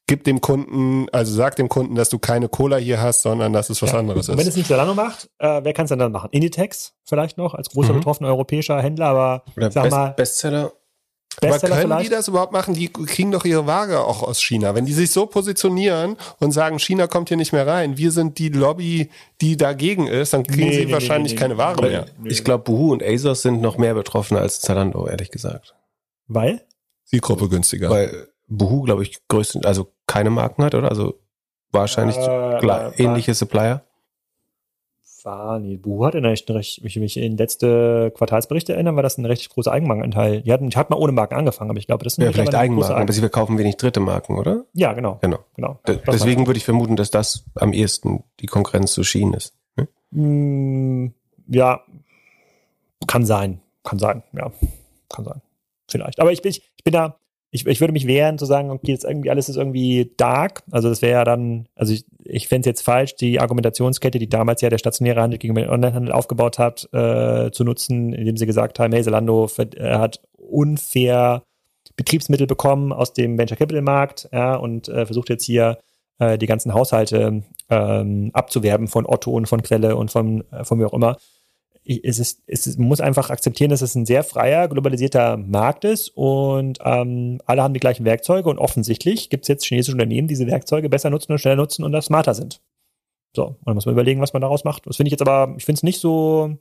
gib 0.08 0.24
dem 0.24 0.40
Kunden, 0.42 1.08
also 1.12 1.34
sag 1.34 1.56
dem 1.58 1.70
Kunden, 1.70 1.96
dass 1.96 2.10
du 2.10 2.20
keine 2.20 2.48
Cola 2.50 2.78
hier 2.78 3.02
hast, 3.02 3.22
sondern 3.24 3.52
dass 3.54 3.70
es 3.70 3.82
was 3.82 3.92
Ja. 3.92 4.00
anderes 4.00 4.30
Und 4.30 4.36
wenn 4.38 4.44
ist. 4.44 4.50
es 4.50 4.56
nicht 4.58 4.68
Zalando 4.70 4.94
macht, 4.94 5.30
äh, 5.40 5.62
wer 5.64 5.74
kann 5.74 5.86
es 5.86 5.90
denn 5.90 6.00
dann 6.00 6.12
machen? 6.12 6.30
Inditex 6.32 6.94
vielleicht 7.04 7.38
noch 7.38 7.54
als 7.54 7.70
großer 7.70 7.94
Mhm. 7.94 7.98
betroffener 7.98 8.30
europäischer 8.30 8.82
Händler, 8.82 9.08
aber 9.08 9.44
Oder 9.58 9.72
sag 9.72 9.84
Best, 9.84 9.96
mal, 9.96 10.10
Bestseller. 10.12 10.72
Aber 11.42 11.60
können 11.60 11.80
vielleicht? 11.82 12.06
die 12.06 12.10
das 12.10 12.28
überhaupt 12.28 12.52
machen? 12.52 12.74
Die 12.74 12.88
kriegen 12.92 13.32
doch 13.32 13.46
ihre 13.46 13.68
Ware 13.68 14.06
auch 14.06 14.24
aus 14.24 14.42
China. 14.42 14.74
Wenn 14.74 14.86
die 14.86 14.94
sich 14.94 15.12
so 15.12 15.28
positionieren 15.28 16.18
und 16.40 16.52
sagen, 16.52 16.80
China 16.80 17.06
kommt 17.06 17.28
hier 17.28 17.38
nicht 17.38 17.54
mehr 17.54 17.68
rein, 17.68 17.98
wir 17.98 18.12
sind 18.12 18.40
die 18.40 18.50
Lobby, 18.50 19.10
die 19.42 19.56
dagegen 19.56 20.08
ist, 20.08 20.34
dann 20.34 20.44
kriegen 20.44 20.70
Nee, 20.70 20.76
sie 20.76 20.86
nee, 20.86 20.92
wahrscheinlich 20.92 21.34
nee, 21.34 21.36
nee, 21.36 21.42
keine. 21.42 21.58
Ware 21.58 21.82
mehr. 21.82 22.06
Ich 22.26 22.44
glaube, 22.44 22.64
Boohoo 22.64 22.92
und 22.92 23.04
ASOS 23.04 23.44
sind 23.44 23.62
noch 23.62 23.78
mehr 23.78 23.94
betroffen 23.94 24.36
als 24.36 24.62
Zalando, 24.62 25.08
ehrlich 25.08 25.30
gesagt. 25.30 25.76
Weil? 26.28 26.66
Die 27.12 27.20
Gruppe 27.22 27.50
günstiger. 27.50 27.90
Weil 27.90 28.30
Boohoo, 28.48 28.82
glaube 28.82 29.04
ich, 29.04 29.20
größten, 29.28 29.64
also 29.66 29.94
keine 30.08 30.30
Marken 30.32 30.64
hat, 30.64 30.74
oder? 30.74 30.90
Also 30.90 31.20
wahrscheinlich 31.72 32.18
Äh, 32.18 32.66
äh, 32.66 32.92
ähnliche 32.98 33.34
Supplier. 33.34 33.84
War, 35.24 35.60
nee, 35.60 35.78
Buhu 35.78 36.06
hat 36.06 36.16
recht, 36.16 36.50
recht, 36.52 36.84
mich, 36.84 36.96
mich 36.98 37.18
in 37.18 37.38
letzte 37.38 38.12
Quartalsberichte 38.16 38.74
erinnern, 38.74 38.96
war 38.96 39.04
das 39.04 39.18
ein 39.18 39.26
richtig 39.26 39.50
großer 39.50 39.72
Eigenmarkenanteil. 39.72 40.42
Die 40.44 40.52
hatten, 40.54 40.68
ich 40.68 40.78
hatte 40.78 40.92
mal 40.94 41.00
ohne 41.00 41.12
Marken 41.12 41.36
angefangen, 41.36 41.72
aber 41.72 41.80
ich 41.80 41.88
glaube, 41.88 42.04
das 42.04 42.16
sind 42.16 42.26
Ja, 42.26 42.32
vielleicht 42.32 42.54
Eigenmarken, 42.54 42.96
aber 43.02 43.12
sie 43.14 43.22
verkaufen 43.22 43.58
wenig 43.58 43.78
dritte 43.78 44.00
Marken, 44.00 44.38
oder? 44.38 44.66
Ja, 44.74 44.94
genau, 44.94 45.18
Genau. 45.22 45.40
genau. 45.56 45.80
D 45.88 46.00
Das 46.06 46.18
deswegen 46.18 46.46
würde 46.46 46.58
ich 46.58 46.66
vermuten, 46.66 46.96
dass 46.96 47.10
das 47.10 47.46
am 47.56 47.74
ehesten 47.74 48.24
die 48.40 48.46
Konkurrenz 48.46 48.94
zu 48.94 49.04
Shein 49.04 49.34
ist. 49.34 49.56
Hm? 50.14 51.14
Ja, 51.48 51.82
kann 53.08 53.26
sein, 53.26 53.62
kann 53.84 54.00
sein, 54.00 54.24
ja, 54.34 54.52
kann 55.10 55.26
sein, 55.26 55.42
vielleicht. 55.88 56.20
Aber 56.20 56.32
ich 56.32 56.42
bin, 56.42 56.52
ich, 56.52 56.62
ich 56.78 56.84
bin 56.84 56.94
da, 56.94 57.18
ich, 57.58 57.68
ich 57.68 57.80
würde 57.80 57.94
mich 57.94 58.08
wehren 58.08 58.38
zu 58.38 58.46
sagen, 58.46 58.70
okay, 58.70 58.92
jetzt 58.92 59.04
irgendwie 59.04 59.30
alles 59.30 59.50
ist 59.50 59.58
irgendwie 59.58 60.12
dark. 60.18 60.64
Also 60.72 60.90
das 60.90 61.02
wäre 61.02 61.14
ja 61.14 61.24
dann, 61.24 61.68
also 61.76 61.94
ich, 61.94 62.06
ich 62.24 62.48
fände 62.48 62.62
es 62.62 62.66
jetzt 62.68 62.82
falsch, 62.84 63.16
die 63.16 63.40
Argumentationskette, 63.40 64.20
die 64.20 64.30
damals 64.30 64.62
ja 64.62 64.70
der 64.70 64.78
stationäre 64.78 65.22
Handel 65.22 65.40
gegenüber 65.40 65.66
dem 65.66 65.72
Onlinehandel 65.72 66.12
aufgebaut 66.12 66.60
hat, 66.60 66.88
äh, 66.94 67.52
zu 67.52 67.64
nutzen, 67.64 68.14
indem 68.14 68.38
sie 68.38 68.46
gesagt 68.46 68.80
haben, 68.80 68.94
hey, 68.94 69.04
Zalando 69.04 69.50
äh, 69.58 69.98
hat 69.98 70.22
unfair 70.38 71.44
Betriebsmittel 71.96 72.48
bekommen 72.48 72.94
aus 72.94 73.14
dem 73.14 73.38
Venture 73.38 73.58
Capital 73.58 73.82
Markt, 73.82 74.30
ja, 74.32 74.56
und 74.56 74.88
äh, 74.88 75.06
versucht 75.06 75.30
jetzt 75.30 75.46
hier 75.46 75.80
äh, 76.20 76.38
die 76.38 76.46
ganzen 76.46 76.74
Haushalte 76.74 77.44
ähm, 77.70 78.30
abzuwerben 78.34 78.88
von 78.88 79.06
Otto 79.06 79.32
und 79.32 79.48
von 79.48 79.64
Quelle 79.64 79.96
und 79.96 80.12
von, 80.12 80.44
äh, 80.52 80.64
von 80.64 80.80
wie 80.80 80.86
auch 80.86 80.94
immer. 80.94 81.18
Es 81.88 82.20
ist, 82.20 82.42
es 82.48 82.68
ist, 82.68 82.78
man 82.78 82.90
muss 82.90 83.00
einfach 83.00 83.30
akzeptieren, 83.30 83.70
dass 83.70 83.82
es 83.82 83.96
ein 83.96 84.06
sehr 84.06 84.26
freier, 84.26 84.68
globalisierter 84.68 85.38
Markt 85.38 85.86
ist 85.86 86.10
und 86.16 86.80
ähm, 86.84 87.40
alle 87.46 87.64
haben 87.64 87.74
die 87.74 87.80
gleichen 87.80 88.04
Werkzeuge 88.04 88.50
und 88.50 88.60
offensichtlich 88.60 89.30
gibt 89.30 89.46
es 89.46 89.48
jetzt 89.48 89.66
chinesische 89.66 89.94
Unternehmen, 89.94 90.28
die 90.28 90.34
diese 90.34 90.48
Werkzeuge 90.48 90.90
besser 90.90 91.10
nutzen 91.10 91.32
und 91.32 91.40
schneller 91.40 91.56
nutzen 91.56 91.86
und 91.86 91.94
da 91.94 92.02
smarter 92.02 92.34
sind. 92.34 92.62
So, 93.34 93.46
und 93.46 93.58
dann 93.66 93.76
muss 93.76 93.86
man 93.86 93.94
überlegen, 93.94 94.20
was 94.20 94.34
man 94.34 94.42
daraus 94.42 94.66
macht. 94.66 94.86
Das 94.86 94.98
finde 94.98 95.08
ich 95.08 95.12
jetzt 95.12 95.22
aber, 95.22 95.54
ich 95.58 95.64
finde 95.64 95.80
es 95.80 95.84
nicht 95.84 96.02
so 96.02 96.58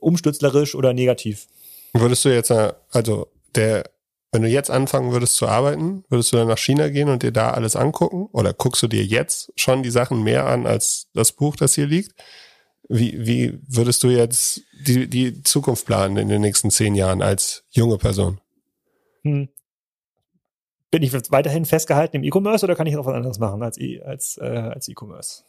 umstürzlerisch 0.00 0.74
oder 0.74 0.92
negativ. 0.92 1.46
Würdest 1.94 2.24
du 2.24 2.28
jetzt, 2.28 2.50
äh, 2.50 2.72
also 2.90 3.28
der, 3.54 3.84
wenn 4.32 4.42
du 4.42 4.48
jetzt 4.48 4.70
anfangen 4.70 5.12
würdest 5.12 5.36
zu 5.36 5.48
arbeiten, 5.48 6.04
würdest 6.08 6.32
du 6.32 6.36
dann 6.36 6.48
nach 6.48 6.58
China 6.58 6.88
gehen 6.88 7.08
und 7.08 7.22
dir 7.22 7.32
da 7.32 7.52
alles 7.52 7.74
angucken? 7.74 8.28
Oder 8.32 8.52
guckst 8.52 8.82
du 8.82 8.86
dir 8.86 9.04
jetzt 9.04 9.52
schon 9.56 9.82
die 9.82 9.90
Sachen 9.90 10.22
mehr 10.22 10.46
an 10.46 10.66
als 10.66 11.08
das 11.14 11.32
Buch, 11.32 11.56
das 11.56 11.74
hier 11.74 11.86
liegt? 11.86 12.14
Wie, 12.92 13.24
wie 13.24 13.60
würdest 13.68 14.02
du 14.02 14.08
jetzt 14.08 14.62
die, 14.84 15.06
die 15.08 15.44
Zukunft 15.44 15.86
planen 15.86 16.16
in 16.16 16.28
den 16.28 16.40
nächsten 16.40 16.72
zehn 16.72 16.96
Jahren 16.96 17.22
als 17.22 17.62
junge 17.70 17.98
Person? 17.98 18.40
Hm. 19.22 19.48
Bin 20.90 21.02
ich 21.04 21.12
weiterhin 21.30 21.66
festgehalten 21.66 22.16
im 22.16 22.24
E-Commerce 22.24 22.64
oder 22.64 22.74
kann 22.74 22.88
ich 22.88 22.94
noch 22.94 23.06
was 23.06 23.14
anderes 23.14 23.38
machen 23.38 23.62
als 23.62 23.78
E- 23.78 24.02
als 24.02 24.38
äh, 24.38 24.44
als 24.44 24.88
E-Commerce? 24.88 25.44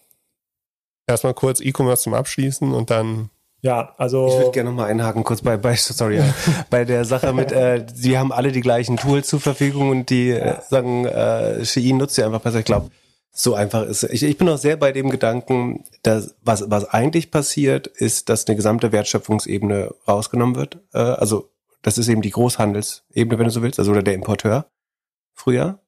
Erstmal 1.08 1.34
kurz 1.34 1.62
E-Commerce 1.62 2.04
zum 2.04 2.14
Abschließen 2.14 2.72
und 2.74 2.92
dann 2.92 3.32
Ja, 3.64 3.96
also 3.98 4.28
Ich 4.28 4.36
würde 4.36 4.52
gerne 4.52 4.70
nochmal 4.70 4.92
einhaken, 4.92 5.24
kurz 5.24 5.42
bei, 5.42 5.58
bei, 5.58 5.76
sorry, 5.76 6.22
bei 6.70 6.86
der 6.86 7.06
Sache 7.06 7.34
mit, 7.34 7.52
äh, 7.52 7.88
sie 7.92 8.20
haben 8.20 8.32
alle 8.32 8.52
die 8.52 8.62
gleichen 8.62 8.98
Tools 8.98 9.28
zur 9.28 9.40
Verfügung 9.40 9.90
und 9.90 10.12
die 10.12 10.30
äh, 10.30 10.62
sagen, 10.70 11.06
äh, 11.06 11.66
Shein 11.66 11.98
nutzt 11.98 12.14
sie 12.16 12.24
einfach 12.24 12.42
besser. 12.42 12.60
Ich 12.60 12.66
glaube, 12.66 12.92
so 13.34 13.56
einfach 13.56 13.84
ist 13.84 14.04
es. 14.04 14.12
Ich, 14.12 14.24
ich 14.24 14.38
bin 14.38 14.50
auch 14.50 14.58
sehr 14.58 14.76
bei 14.78 14.92
dem 14.92 15.10
Gedanken, 15.10 15.86
dass 16.04 16.36
was, 16.44 16.70
was 16.70 16.86
eigentlich 16.86 17.32
passiert, 17.32 17.88
ist, 17.88 18.30
dass 18.30 18.46
eine 18.48 18.56
gesamte 18.56 18.92
Wertschöpfungsebene 18.92 19.94
rausgenommen 20.08 20.56
wird. 20.56 20.80
Äh, 20.94 21.00
also 21.00 21.50
das 21.82 21.98
ist 21.98 22.10
eben 22.10 22.22
die 22.22 22.32
Großhandelsebene, 22.32 23.40
wenn 23.40 23.46
du 23.46 23.52
so 23.52 23.62
willst, 23.62 23.80
also 23.80 23.92
oder 23.92 24.04
der 24.04 24.14
Importeur 24.16 24.66
früher. 25.34 25.80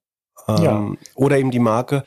Ähm, 0.48 0.64
Ja. 0.64 0.91
Oder 1.15 1.38
eben 1.38 1.52
die 1.52 1.60
Marke, 1.60 2.03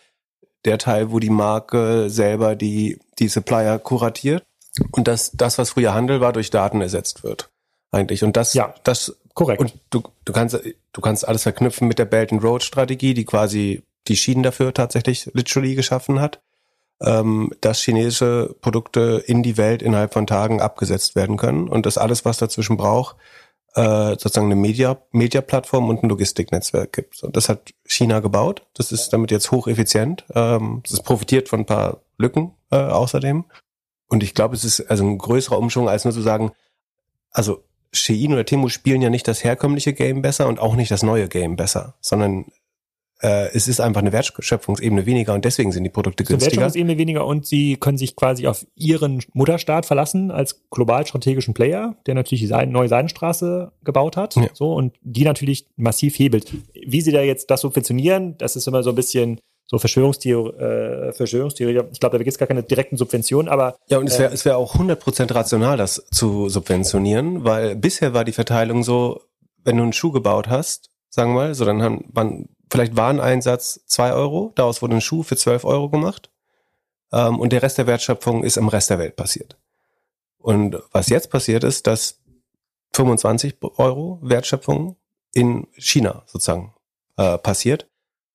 der 0.65 0.79
Teil, 0.79 1.13
wo 1.13 1.19
die 1.21 1.31
Marke 1.31 2.11
selber 2.11 2.57
die, 2.57 2.99
die 3.19 3.29
Supplier 3.29 3.79
kuratiert 3.79 4.43
und 4.91 5.07
dass 5.07 5.31
das, 5.33 5.59
was 5.59 5.71
früher 5.71 5.95
Handel 5.95 6.21
war, 6.21 6.33
durch 6.33 6.51
Daten 6.51 6.81
ersetzt 6.81 7.23
wird. 7.23 7.51
Eigentlich. 7.93 8.25
Und 8.25 8.37
das, 8.37 8.55
Ja. 8.55 8.75
das, 8.85 9.17
korrekt. 9.35 9.61
und 9.61 9.75
du, 9.91 10.03
du 10.25 10.33
kannst, 10.33 10.59
du 10.93 11.01
kannst 11.01 11.29
alles 11.29 11.45
verknüpfen 11.45 11.87
mit 11.87 11.99
der 11.99 12.05
Belt 12.07 12.33
and 12.33 12.43
Road 12.43 12.63
Strategie, 12.65 13.15
die 13.15 13.25
quasi 13.25 13.83
die 14.09 14.17
Schienen 14.17 14.43
dafür 14.43 14.73
tatsächlich 14.75 15.31
literally 15.35 15.75
geschaffen 15.75 16.21
hat, 16.21 16.41
ähm, 17.01 17.53
dass 17.61 17.83
chinesische 17.83 18.57
Produkte 18.61 19.23
in 19.27 19.43
die 19.43 19.57
Welt 19.57 19.83
innerhalb 19.83 20.13
von 20.13 20.27
Tagen 20.27 20.61
abgesetzt 20.61 21.17
werden 21.17 21.37
können 21.37 21.69
und 21.69 21.87
dass 21.87 21.99
alles, 21.99 22.25
was 22.25 22.39
dazwischen 22.39 22.77
braucht, 22.77 23.17
äh, 23.75 24.11
sozusagen 24.11 24.47
eine 24.47 24.57
Media, 24.57 24.99
Media-Plattform 25.13 25.89
und 25.91 26.03
ein 26.03 26.09
Logistiknetzwerk 26.09 26.93
gibt. 26.93 27.23
Und 27.23 27.37
das 27.37 27.49
hat 27.49 27.75
China 27.85 28.21
gebaut. 28.21 28.63
Das 28.75 28.91
ist 28.91 29.11
damit 29.11 29.31
jetzt 29.31 29.51
hocheffizient. 29.51 30.25
Ähm, 30.35 30.83
das 30.89 31.03
profitiert 31.03 31.49
von 31.51 31.61
ein 31.61 31.67
paar 31.67 32.01
Lücken 32.17 32.53
äh, 32.71 32.77
außerdem. 32.77 33.45
Und 34.09 34.23
ich 34.23 34.35
glaube, 34.35 34.55
es 34.55 34.65
ist 34.65 34.81
also 34.91 35.05
ein 35.05 35.19
größerer 35.19 35.59
Umschwung, 35.59 35.89
als 35.89 36.05
nur 36.05 36.15
zu 36.15 36.23
sagen, 36.23 36.53
also 37.31 37.65
Shein 37.93 38.33
oder 38.33 38.45
Temu 38.45 38.69
spielen 38.69 39.03
ja 39.03 39.11
nicht 39.11 39.29
das 39.29 39.45
herkömmliche 39.45 39.93
Game 39.93 40.23
besser 40.23 40.47
und 40.47 40.59
auch 40.59 40.75
nicht 40.75 40.91
das 40.91 41.03
neue 41.03 41.29
Game 41.29 41.57
besser, 41.57 41.95
sondern 42.01 42.47
äh, 43.23 43.49
es 43.55 43.67
ist 43.69 43.81
einfach 43.81 44.01
eine 44.01 44.13
Wertschöpfungsebene 44.13 45.07
weniger 45.07 45.33
und 45.35 45.45
deswegen 45.45 45.73
sind 45.73 45.85
die 45.85 45.91
Produkte 45.91 46.25
günstiger. 46.25 46.51
Wertschöpfungsebene 46.51 46.99
weniger 46.99 47.27
und 47.27 47.47
sie 47.47 47.77
können 47.77 47.97
sich 47.97 48.15
quasi 48.15 48.47
auf 48.47 48.67
ihren 48.75 49.23
Mutterstaat 49.33 49.87
verlassen 49.87 50.31
als 50.31 50.69
global 50.71 51.07
strategischen 51.07 51.55
Player, 51.55 51.97
der 52.07 52.15
natürlich 52.15 52.43
die 52.43 52.47
Seiden, 52.47 52.73
neue 52.73 52.89
Seidenstraße 52.89 53.73
gebaut 53.85 54.17
hat. 54.17 54.37
Ja. 54.37 54.49
So 54.53 54.75
und 54.75 54.95
die 55.03 55.25
natürlich 55.25 55.67
massiv 55.77 56.19
hebelt. 56.19 56.53
Wie 56.75 57.01
sie 57.01 57.13
da 57.13 57.23
jetzt 57.23 57.51
das 57.51 57.63
subventionieren, 57.63 58.37
das 58.39 58.57
ist 58.57 58.69
immer 58.69 58.83
so 58.83 58.91
ein 58.91 58.97
bisschen 58.97 59.41
so 59.67 59.79
Verschwörungstheorie. 59.79 60.57
Äh, 60.59 61.13
Verschwörungstheorie. 61.13 61.81
Ich 61.93 62.01
glaube, 62.01 62.19
da 62.19 62.23
gibt 62.23 62.33
es 62.33 62.39
gar 62.39 62.47
keine 62.47 62.63
direkten 62.63 62.97
Subventionen, 62.97 63.49
aber 63.51 63.77
Ja, 63.89 63.99
und 63.99 64.09
es 64.09 64.19
wäre 64.19 64.33
es 64.33 64.45
wäre 64.45 64.57
auch 64.57 64.77
100% 64.77 65.35
rational, 65.35 65.77
das 65.77 66.07
zu 66.11 66.49
subventionieren, 66.49 67.45
weil 67.45 67.77
bisher 67.77 68.15
war 68.15 68.25
die 68.25 68.33
Verteilung 68.33 68.85
so, 68.85 69.23
wenn 69.65 69.77
du 69.77 69.83
einen 69.83 69.93
Schuh 69.93 70.13
gebaut 70.13 70.49
hast, 70.49 70.91
sagen 71.09 71.33
wir 71.33 71.35
mal, 71.35 71.55
so 71.55 71.65
dann 71.65 71.83
haben 71.83 72.05
man 72.13 72.47
vielleicht 72.71 72.97
Wareneinsatz 72.97 73.81
zwei 73.87 74.13
Euro, 74.13 74.53
daraus 74.55 74.83
wurde 74.83 74.97
ein 74.97 75.01
Schuh 75.01 75.23
für 75.23 75.37
12 75.37 75.65
Euro 75.65 75.89
gemacht 75.89 76.31
ähm, 77.13 77.39
und 77.39 77.53
der 77.53 77.63
Rest 77.63 77.79
der 77.79 77.87
Wertschöpfung 77.87 78.45
ist 78.45 78.57
im 78.57 78.69
Rest 78.69 78.91
der 78.91 78.99
Welt 78.99 79.17
passiert. 79.17 79.59
Und 80.39 80.77
was 80.93 81.09
jetzt 81.09 81.31
passiert 81.31 81.65
ist, 81.65 81.87
dass 81.87 82.21
25 82.95 83.57
Euro 83.77 84.19
Wertschöpfung 84.23 84.97
in 85.33 85.67
China 85.73 86.23
sozusagen 86.27 86.75
äh, 87.17 87.37
passiert. 87.39 87.89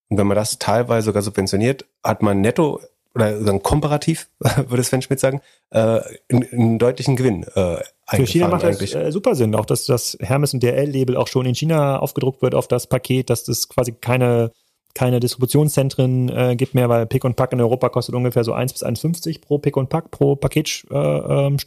Und 0.10 0.18
wenn 0.18 0.28
man 0.28 0.36
das 0.36 0.60
teilweise 0.60 1.06
sogar 1.06 1.22
subventioniert, 1.22 1.86
hat 2.04 2.22
man 2.22 2.42
netto 2.42 2.82
oder 3.14 3.40
dann 3.42 3.62
komparativ, 3.62 4.30
würde 4.40 4.84
Sven 4.84 5.02
Schmidt 5.02 5.20
sagen, 5.20 5.42
äh, 5.72 6.00
einen, 6.30 6.48
einen 6.52 6.80
deutlichen 6.80 7.16
Gewinn 7.16 7.44
äh, 7.56 7.78
Für 8.10 8.26
China 8.26 8.48
macht 8.48 8.64
das 8.64 8.82
äh, 8.94 9.12
super 9.12 9.36
Sinn, 9.36 9.56
auch 9.56 9.66
dass 9.66 9.86
das 9.86 10.18
Hermes 10.22 10.54
und 10.54 10.64
DRL-Label 10.64 11.18
auch 11.18 11.28
schon 11.28 11.46
in 11.46 11.56
China 11.56 12.00
aufgedruckt 12.00 12.42
wird 12.42 12.56
auf 12.56 12.68
das 12.68 12.88
Paket, 12.88 13.30
dass 13.30 13.44
das 13.44 13.70
quasi 13.70 13.92
keine 13.94 14.52
keine 14.94 15.20
Distributionszentren 15.20 16.30
äh, 16.30 16.56
gibt 16.58 16.76
mehr, 16.76 16.90
weil 16.90 17.06
Pick 17.06 17.24
und 17.24 17.36
Pack 17.36 17.54
in 17.54 17.62
Europa 17.62 17.88
kostet 17.90 18.16
ungefähr 18.16 18.44
so 18.44 18.52
1 18.52 18.74
bis 18.74 18.84
1,50 18.84 19.42
pro 19.42 19.58
Pick 19.58 19.78
und 19.78 19.90
Pack 19.90 20.12
pro 20.12 20.36
Paketstück. 20.36 20.92
Äh, 20.92 21.48
ähm. 21.48 21.58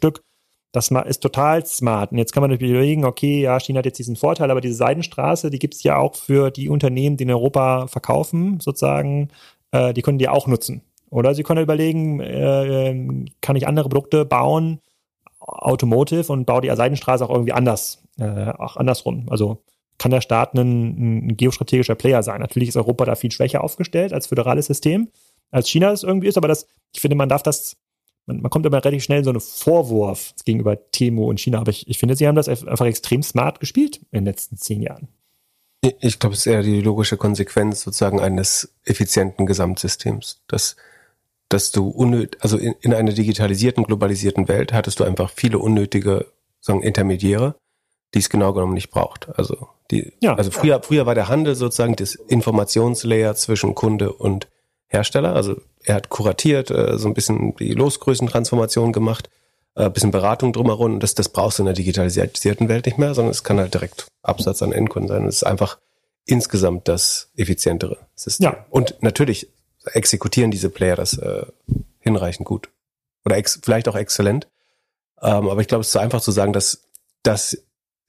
Das 0.71 0.91
ist 0.91 1.21
total 1.21 1.65
smart. 1.65 2.11
Und 2.11 2.17
jetzt 2.17 2.33
kann 2.33 2.41
man 2.41 2.49
natürlich 2.49 2.73
überlegen, 2.73 3.05
okay, 3.05 3.41
ja, 3.41 3.57
China 3.61 3.79
hat 3.79 3.85
jetzt 3.85 3.97
diesen 3.97 4.17
Vorteil, 4.17 4.51
aber 4.51 4.59
diese 4.59 4.75
Seidenstraße, 4.75 5.49
die 5.49 5.57
gibt 5.57 5.73
es 5.73 5.83
ja 5.83 5.95
auch 5.95 6.15
für 6.15 6.51
die 6.51 6.67
Unternehmen, 6.67 7.15
die 7.15 7.23
in 7.23 7.31
Europa 7.31 7.87
verkaufen, 7.87 8.59
sozusagen, 8.59 9.29
äh, 9.71 9.93
die 9.93 10.01
können 10.01 10.17
die 10.17 10.27
auch 10.27 10.47
nutzen. 10.47 10.81
Oder 11.09 11.35
sie 11.35 11.43
können 11.43 11.63
überlegen, 11.63 12.19
äh, 12.19 13.25
kann 13.41 13.55
ich 13.55 13.67
andere 13.67 13.89
Produkte 13.89 14.25
bauen, 14.25 14.81
Automotive, 15.39 16.31
und 16.31 16.45
baue 16.45 16.61
die 16.61 16.75
Seidenstraße 16.75 17.25
auch 17.25 17.29
irgendwie 17.29 17.53
anders, 17.53 18.03
äh, 18.17 18.49
auch 18.49 18.77
andersrum. 18.77 19.27
Also 19.29 19.61
kann 19.97 20.11
der 20.11 20.21
Staat 20.21 20.53
ein, 20.55 21.27
ein 21.27 21.37
geostrategischer 21.37 21.95
Player 21.95 22.23
sein. 22.23 22.41
Natürlich 22.41 22.69
ist 22.69 22.77
Europa 22.77 23.05
da 23.05 23.15
viel 23.15 23.31
schwächer 23.31 23.63
aufgestellt 23.63 24.13
als 24.13 24.27
föderales 24.27 24.65
System, 24.65 25.09
als 25.51 25.69
China 25.69 25.91
es 25.91 26.03
irgendwie 26.03 26.27
ist, 26.27 26.37
aber 26.37 26.47
das, 26.47 26.67
ich 26.93 27.01
finde, 27.01 27.15
man 27.15 27.29
darf 27.29 27.43
das, 27.43 27.77
man, 28.25 28.41
man 28.41 28.49
kommt 28.49 28.65
immer 28.65 28.83
relativ 28.83 29.03
schnell 29.03 29.19
in 29.19 29.23
so 29.23 29.29
einen 29.29 29.39
Vorwurf 29.39 30.33
gegenüber 30.43 30.77
Temo 30.91 31.29
und 31.29 31.39
China, 31.39 31.59
aber 31.59 31.71
ich, 31.71 31.87
ich 31.87 31.97
finde, 31.97 32.15
sie 32.15 32.27
haben 32.27 32.35
das 32.35 32.49
einfach 32.49 32.85
extrem 32.85 33.23
smart 33.23 33.59
gespielt 33.59 33.97
in 34.11 34.19
den 34.19 34.25
letzten 34.25 34.57
zehn 34.57 34.81
Jahren. 34.81 35.07
Ich 35.99 36.19
glaube, 36.19 36.33
es 36.33 36.39
ist 36.39 36.47
eher 36.47 36.63
die 36.63 36.81
logische 36.81 37.15
Konsequenz 37.15 37.81
sozusagen 37.81 38.19
eines 38.19 38.73
effizienten 38.85 39.45
Gesamtsystems, 39.45 40.41
dass 40.47 40.75
dass 41.49 41.71
du 41.71 41.87
unnötig, 41.87 42.41
also 42.41 42.57
in, 42.57 42.73
in 42.81 42.93
einer 42.93 43.13
digitalisierten, 43.13 43.83
globalisierten 43.83 44.47
Welt 44.47 44.73
hattest 44.73 44.99
du 44.99 45.03
einfach 45.03 45.29
viele 45.29 45.59
unnötige 45.59 46.27
sagen, 46.59 46.81
Intermediäre, 46.81 47.55
die 48.13 48.19
es 48.19 48.29
genau 48.29 48.53
genommen 48.53 48.73
nicht 48.73 48.89
braucht. 48.89 49.29
Also 49.37 49.69
die, 49.91 50.13
ja, 50.21 50.35
also 50.35 50.51
früher, 50.51 50.81
früher 50.81 51.05
war 51.05 51.15
der 51.15 51.27
Handel 51.27 51.55
sozusagen 51.55 51.95
das 51.95 52.15
Informationslayer 52.15 53.35
zwischen 53.35 53.75
Kunde 53.75 54.11
und 54.11 54.47
Hersteller. 54.87 55.35
Also 55.35 55.61
er 55.83 55.95
hat 55.95 56.09
kuratiert, 56.09 56.71
äh, 56.71 56.97
so 56.97 57.07
ein 57.07 57.13
bisschen 57.13 57.55
die 57.57 57.73
Losgrößentransformation 57.73 58.91
gemacht, 58.93 59.29
äh, 59.75 59.89
bisschen 59.89 60.11
Beratung 60.11 60.53
drumherum. 60.53 60.95
Und 60.95 60.99
das, 61.01 61.13
das 61.13 61.29
brauchst 61.29 61.59
du 61.59 61.63
in 61.63 61.67
der 61.67 61.75
digitalisierten 61.75 62.69
Welt 62.69 62.85
nicht 62.85 62.97
mehr, 62.97 63.13
sondern 63.13 63.31
es 63.31 63.43
kann 63.43 63.59
halt 63.59 63.73
direkt 63.73 64.07
Absatz 64.23 64.63
an 64.63 64.71
Endkunden 64.71 65.09
sein. 65.09 65.27
Es 65.27 65.37
ist 65.37 65.43
einfach 65.43 65.77
insgesamt 66.25 66.87
das 66.87 67.29
effizientere 67.35 67.97
System. 68.15 68.45
Ja. 68.45 68.65
Und 68.69 68.95
natürlich 69.01 69.49
exekutieren 69.93 70.51
diese 70.51 70.69
Player 70.69 70.95
das 70.95 71.17
äh, 71.17 71.45
hinreichend 71.99 72.45
gut. 72.45 72.69
Oder 73.25 73.41
vielleicht 73.43 73.87
auch 73.87 73.95
exzellent. 73.95 74.47
Ähm, 75.21 75.49
aber 75.49 75.61
ich 75.61 75.67
glaube, 75.67 75.81
es 75.81 75.87
ist 75.87 75.93
zu 75.93 75.99
einfach 75.99 76.21
zu 76.21 76.31
sagen, 76.31 76.53
dass, 76.53 76.87
dass 77.23 77.57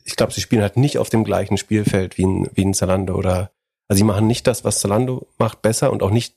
ich 0.05 0.17
glaube, 0.17 0.33
sie 0.33 0.41
spielen 0.41 0.63
halt 0.63 0.77
nicht 0.77 0.99
auf 0.99 1.11
dem 1.11 1.25
gleichen 1.25 1.57
Spielfeld 1.57 2.19
wie 2.19 2.25
ein, 2.25 2.51
wie 2.55 2.65
ein 2.65 2.75
Zalando 2.75 3.15
oder 3.15 3.51
also 3.89 3.99
sie 3.99 4.05
machen 4.05 4.27
nicht 4.27 4.47
das, 4.47 4.65
was 4.65 4.81
Zalando 4.81 5.27
macht, 5.39 5.63
besser 5.63 5.93
und 5.93 6.03
auch 6.03 6.11
nicht 6.11 6.35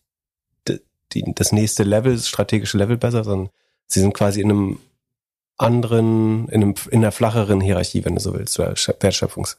die, 1.14 1.24
das 1.34 1.52
nächste 1.52 1.84
Level, 1.84 2.14
das 2.14 2.28
strategische 2.28 2.78
Level 2.78 2.98
besser, 2.98 3.24
sondern 3.24 3.50
sie 3.88 4.00
sind 4.00 4.14
quasi 4.14 4.42
in 4.42 4.52
einem 4.52 4.80
anderen, 5.58 6.48
in, 6.50 6.62
einem, 6.62 6.76
in 6.92 7.00
einer 7.00 7.12
flacheren 7.12 7.62
Hierarchie, 7.62 8.06
wenn 8.06 8.16
du 8.16 8.22
so 8.22 8.34
willst, 8.34 8.58
Wertschöpfungs, 8.60 9.58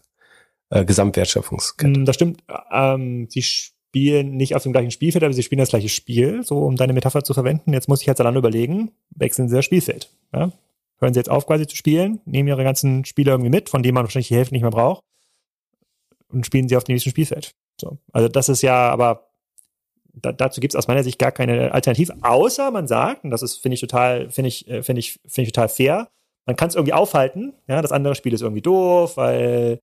äh, 0.70 0.85
Gesamtwertschöpfungskette. 0.85 2.01
Mm, 2.01 2.05
das 2.05 2.16
stimmt. 2.16 2.43
Ähm, 2.70 3.28
sie 3.28 3.44
spielen 3.91 4.37
nicht 4.37 4.55
auf 4.55 4.62
dem 4.62 4.71
gleichen 4.71 4.93
Spielfeld, 4.93 5.25
aber 5.25 5.33
sie 5.33 5.43
spielen 5.43 5.59
das 5.59 5.71
gleiche 5.71 5.89
Spiel, 5.89 6.45
so 6.45 6.61
um 6.61 6.77
deine 6.77 6.93
Metapher 6.93 7.25
zu 7.25 7.35
verwenden. 7.35 7.73
Jetzt 7.73 7.89
muss 7.89 8.01
ich 8.03 8.09
als 8.09 8.19
Zalando 8.19 8.39
überlegen, 8.39 8.93
wechseln 9.11 9.49
sie 9.49 9.57
das 9.57 9.65
Spielfeld. 9.65 10.09
Ja? 10.33 10.53
Hören 11.01 11.12
sie 11.12 11.19
jetzt 11.19 11.29
auf, 11.29 11.45
quasi 11.45 11.67
zu 11.67 11.75
spielen, 11.75 12.21
nehmen 12.25 12.49
ihre 12.49 12.62
ganzen 12.62 13.05
Spiele 13.05 13.33
irgendwie 13.33 13.51
mit, 13.51 13.69
von 13.69 13.83
denen 13.83 13.95
man 13.95 14.05
wahrscheinlich 14.05 14.29
die 14.29 14.37
Hälfte 14.37 14.55
nicht 14.55 14.62
mehr 14.62 14.71
braucht, 14.71 15.03
und 16.29 16.47
spielen 16.47 16.69
sie 16.69 16.77
auf 16.77 16.85
dem 16.85 16.93
nächsten 16.93 17.11
Spielfeld. 17.11 17.53
So. 17.81 17.99
Also 18.12 18.29
das 18.29 18.49
ist 18.49 18.62
ja, 18.62 18.91
aber 18.91 19.31
da, 20.15 20.31
dazu 20.31 20.61
gibt 20.61 20.73
es 20.73 20.79
aus 20.79 20.87
meiner 20.87 21.03
Sicht 21.03 21.19
gar 21.19 21.33
keine 21.33 21.73
Alternative, 21.73 22.15
außer 22.23 22.71
man 22.71 22.87
sagt, 22.87 23.25
und 23.25 23.31
das 23.31 23.43
ist, 23.43 23.57
finde 23.57 23.75
ich 23.75 23.81
total, 23.81 24.31
finde 24.31 24.49
ich, 24.49 24.69
äh, 24.69 24.85
finde 24.85 25.01
ich, 25.01 25.19
finde 25.27 25.49
ich 25.49 25.53
total 25.53 25.69
fair, 25.69 26.09
man 26.47 26.55
kann 26.55 26.69
es 26.69 26.77
irgendwie 26.77 26.93
aufhalten, 26.93 27.55
ja, 27.67 27.83
das 27.83 27.91
andere 27.91 28.15
Spiel 28.15 28.35
ist 28.35 28.43
irgendwie 28.43 28.62
doof, 28.62 29.17
weil 29.17 29.81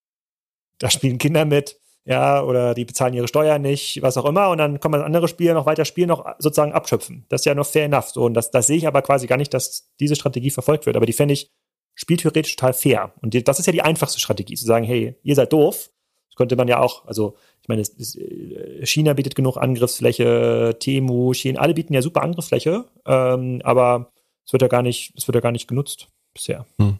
da 0.78 0.90
spielen 0.90 1.18
Kinder 1.18 1.44
mit 1.44 1.78
ja, 2.08 2.42
oder 2.42 2.74
die 2.74 2.86
bezahlen 2.86 3.14
ihre 3.14 3.28
Steuern 3.28 3.62
nicht, 3.62 4.02
was 4.02 4.16
auch 4.16 4.24
immer, 4.24 4.50
und 4.50 4.60
dann 4.60 4.80
kann 4.80 4.92
man 4.92 5.02
andere 5.02 5.28
Spiele 5.28 5.54
noch 5.54 5.66
weiter 5.66 5.84
spielen, 5.84 6.08
noch 6.08 6.26
sozusagen 6.40 6.72
abschöpfen. 6.72 7.26
Das 7.28 7.42
ist 7.42 7.46
ja 7.46 7.54
noch 7.54 7.66
fair 7.66 7.84
enough. 7.84 8.12
So, 8.12 8.24
und 8.24 8.34
das, 8.34 8.50
das 8.50 8.68
sehe 8.68 8.78
ich 8.78 8.88
aber 8.88 9.02
quasi 9.02 9.28
gar 9.28 9.36
nicht, 9.36 9.54
dass 9.54 9.92
diese 10.00 10.16
Strategie 10.16 10.50
verfolgt 10.50 10.86
wird. 10.86 10.96
Aber 10.96 11.06
die 11.06 11.12
fände 11.12 11.34
ich 11.34 11.52
spieltheoretisch 11.96 12.56
total 12.56 12.72
fair. 12.72 13.12
Und 13.22 13.34
die, 13.34 13.44
das 13.44 13.60
ist 13.60 13.66
ja 13.66 13.74
die 13.74 13.82
einfachste 13.82 14.22
Strategie, 14.22 14.56
zu 14.56 14.66
sagen, 14.66 14.86
hey, 14.86 15.16
ihr 15.22 15.36
seid 15.36 15.52
doof. 15.52 15.90
Das 16.30 16.38
könnte 16.38 16.56
man 16.56 16.70
ja 16.70 16.80
auch, 16.80 17.06
also 17.08 17.36
ich 17.62 17.68
meine, 17.68 17.82
äh, 17.82 18.86
China 18.86 19.14
bietet 19.14 19.36
genug 19.36 19.58
Angriffsfläche, 19.58 20.78
Temu, 20.80 21.34
China, 21.34 21.60
alle 21.60 21.74
bieten 21.74 21.94
ja 21.94 22.02
super 22.02 22.22
Angriffsfläche, 22.22 22.86
ähm, 23.06 23.60
aber 23.66 24.14
es 24.46 24.54
wird 24.54 24.62
ja 24.62 24.70
gar 24.70 24.82
nicht, 24.82 25.14
es 25.18 25.28
wird 25.28 25.36
ja 25.36 25.42
gar 25.42 25.52
nicht 25.52 25.68
genutzt 25.68 26.08
bisher. 26.34 26.66
Hm 26.80 27.00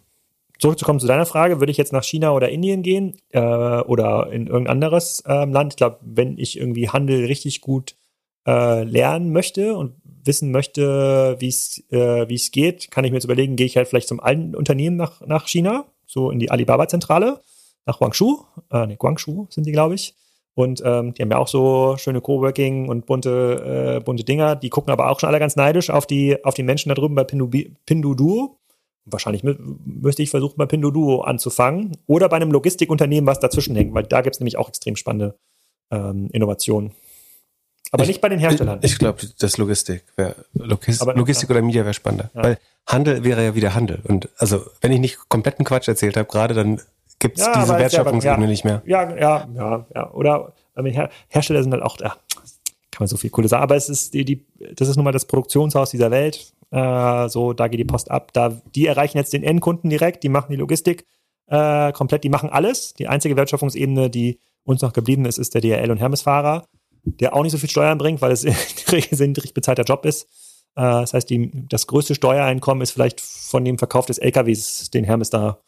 zurückzukommen 0.58 1.00
zu 1.00 1.06
deiner 1.06 1.26
Frage, 1.26 1.60
würde 1.60 1.70
ich 1.70 1.76
jetzt 1.76 1.92
nach 1.92 2.04
China 2.04 2.32
oder 2.32 2.48
Indien 2.48 2.82
gehen 2.82 3.16
äh, 3.30 3.40
oder 3.40 4.30
in 4.32 4.46
irgendein 4.46 4.72
anderes 4.72 5.22
äh, 5.26 5.44
Land? 5.44 5.74
Ich 5.74 5.76
glaube, 5.76 5.98
wenn 6.02 6.38
ich 6.38 6.58
irgendwie 6.58 6.88
Handel 6.88 7.26
richtig 7.26 7.60
gut 7.60 7.94
äh, 8.46 8.84
lernen 8.84 9.32
möchte 9.32 9.76
und 9.76 9.94
wissen 10.24 10.50
möchte, 10.50 11.36
wie 11.38 11.48
es 11.48 11.82
äh, 11.90 12.32
es 12.32 12.50
geht, 12.50 12.90
kann 12.90 13.04
ich 13.04 13.10
mir 13.10 13.16
jetzt 13.16 13.24
überlegen, 13.24 13.56
gehe 13.56 13.66
ich 13.66 13.76
halt 13.76 13.88
vielleicht 13.88 14.08
zum 14.08 14.20
alten 14.20 14.54
Unternehmen 14.54 14.96
nach, 14.96 15.20
nach 15.26 15.46
China, 15.48 15.86
so 16.06 16.30
in 16.30 16.38
die 16.38 16.50
Alibaba-Zentrale, 16.50 17.40
nach 17.86 17.98
Guangzhou, 17.98 18.44
äh, 18.70 18.86
ne, 18.86 18.96
Guangzhou 18.96 19.46
sind 19.50 19.64
die, 19.66 19.72
glaube 19.72 19.94
ich. 19.94 20.14
Und 20.54 20.82
ähm, 20.84 21.14
die 21.14 21.22
haben 21.22 21.30
ja 21.30 21.38
auch 21.38 21.46
so 21.46 21.96
schöne 21.98 22.20
Coworking 22.20 22.88
und 22.88 23.06
bunte, 23.06 23.98
äh, 23.98 24.04
bunte 24.04 24.24
Dinger. 24.24 24.56
Die 24.56 24.70
gucken 24.70 24.92
aber 24.92 25.08
auch 25.08 25.20
schon 25.20 25.28
alle 25.28 25.38
ganz 25.38 25.54
neidisch 25.54 25.88
auf 25.88 26.04
die, 26.04 26.44
auf 26.44 26.54
die 26.54 26.64
Menschen 26.64 26.88
da 26.88 26.96
drüben 26.96 27.14
bei 27.14 27.22
Pinduoduo 27.22 28.58
wahrscheinlich 29.10 29.44
müsste 29.84 30.22
ich 30.22 30.30
versuchen, 30.30 30.56
bei 30.56 30.66
Pinduoduo 30.66 31.20
anzufangen 31.20 31.96
oder 32.06 32.28
bei 32.28 32.36
einem 32.36 32.52
Logistikunternehmen, 32.52 33.26
was 33.26 33.40
dazwischen 33.40 33.76
hängt, 33.76 33.94
weil 33.94 34.04
da 34.04 34.20
gibt 34.20 34.36
es 34.36 34.40
nämlich 34.40 34.56
auch 34.56 34.68
extrem 34.68 34.96
spannende 34.96 35.36
ähm, 35.90 36.28
Innovationen. 36.32 36.92
Aber 37.90 38.02
ich, 38.02 38.08
nicht 38.08 38.20
bei 38.20 38.28
den 38.28 38.38
Herstellern. 38.38 38.80
Ich, 38.82 38.92
ich 38.92 38.98
glaube, 38.98 39.20
das 39.38 39.56
Logistik 39.56 40.04
wäre 40.16 40.34
Logis, 40.52 41.00
Logistik 41.00 41.50
oder 41.50 41.62
Media 41.62 41.84
wäre 41.84 41.94
spannender. 41.94 42.30
Ja. 42.34 42.42
Weil 42.42 42.58
Handel 42.86 43.24
wäre 43.24 43.44
ja 43.44 43.54
wieder 43.54 43.74
Handel. 43.74 44.00
Und 44.04 44.28
also, 44.38 44.64
wenn 44.80 44.92
ich 44.92 45.00
nicht 45.00 45.18
kompletten 45.28 45.64
Quatsch 45.64 45.88
erzählt 45.88 46.16
habe, 46.16 46.28
gerade 46.28 46.54
dann 46.54 46.80
gibt 47.18 47.38
es 47.38 47.46
ja, 47.46 47.60
diese 47.60 47.78
Wertschöpfungsebene 47.78 48.44
ja, 48.44 48.50
nicht 48.50 48.64
mehr. 48.64 48.82
Ja, 48.86 49.16
ja, 49.16 49.48
ja, 49.54 49.86
ja. 49.94 50.10
Oder 50.12 50.52
Her 50.76 51.10
Hersteller 51.28 51.62
sind 51.62 51.72
halt 51.72 51.82
auch, 51.82 51.98
ja, 51.98 52.10
kann 52.10 53.00
man 53.00 53.08
so 53.08 53.16
viel 53.16 53.30
Cooles 53.30 53.50
sagen. 53.50 53.62
Aber 53.62 53.76
es 53.76 53.88
ist 53.88 54.14
die, 54.14 54.24
die, 54.24 54.46
das 54.74 54.88
ist 54.88 54.96
nun 54.96 55.04
mal 55.04 55.12
das 55.12 55.24
Produktionshaus 55.24 55.90
dieser 55.90 56.10
Welt. 56.10 56.52
Äh, 56.70 57.28
so, 57.28 57.52
da 57.52 57.68
geht 57.68 57.80
die 57.80 57.84
Post 57.84 58.10
ab. 58.10 58.32
Da, 58.32 58.60
die 58.74 58.86
erreichen 58.86 59.18
jetzt 59.18 59.32
den 59.32 59.42
Endkunden 59.42 59.90
direkt, 59.90 60.22
die 60.22 60.28
machen 60.28 60.50
die 60.50 60.56
Logistik 60.56 61.06
äh, 61.46 61.92
komplett, 61.92 62.24
die 62.24 62.28
machen 62.28 62.50
alles. 62.50 62.94
Die 62.94 63.08
einzige 63.08 63.36
Wertschöpfungsebene, 63.36 64.10
die 64.10 64.40
uns 64.64 64.82
noch 64.82 64.92
geblieben 64.92 65.24
ist, 65.24 65.38
ist 65.38 65.54
der 65.54 65.62
DRL- 65.62 65.90
und 65.90 65.98
Hermes-Fahrer, 65.98 66.66
der 67.04 67.34
auch 67.34 67.42
nicht 67.42 67.52
so 67.52 67.58
viel 67.58 67.70
Steuern 67.70 67.98
bringt, 67.98 68.20
weil 68.20 68.32
es 68.32 68.44
ein 68.46 68.52
niedrig 69.18 69.54
bezahlter 69.54 69.84
Job 69.84 70.04
ist. 70.04 70.24
Äh, 70.76 70.82
das 70.82 71.14
heißt, 71.14 71.30
die, 71.30 71.50
das 71.68 71.86
größte 71.86 72.14
Steuereinkommen 72.14 72.82
ist 72.82 72.90
vielleicht 72.90 73.20
von 73.20 73.64
dem 73.64 73.78
Verkauf 73.78 74.06
des 74.06 74.18
LKWs, 74.18 74.90
den 74.90 75.04
Hermes 75.04 75.30
da 75.30 75.58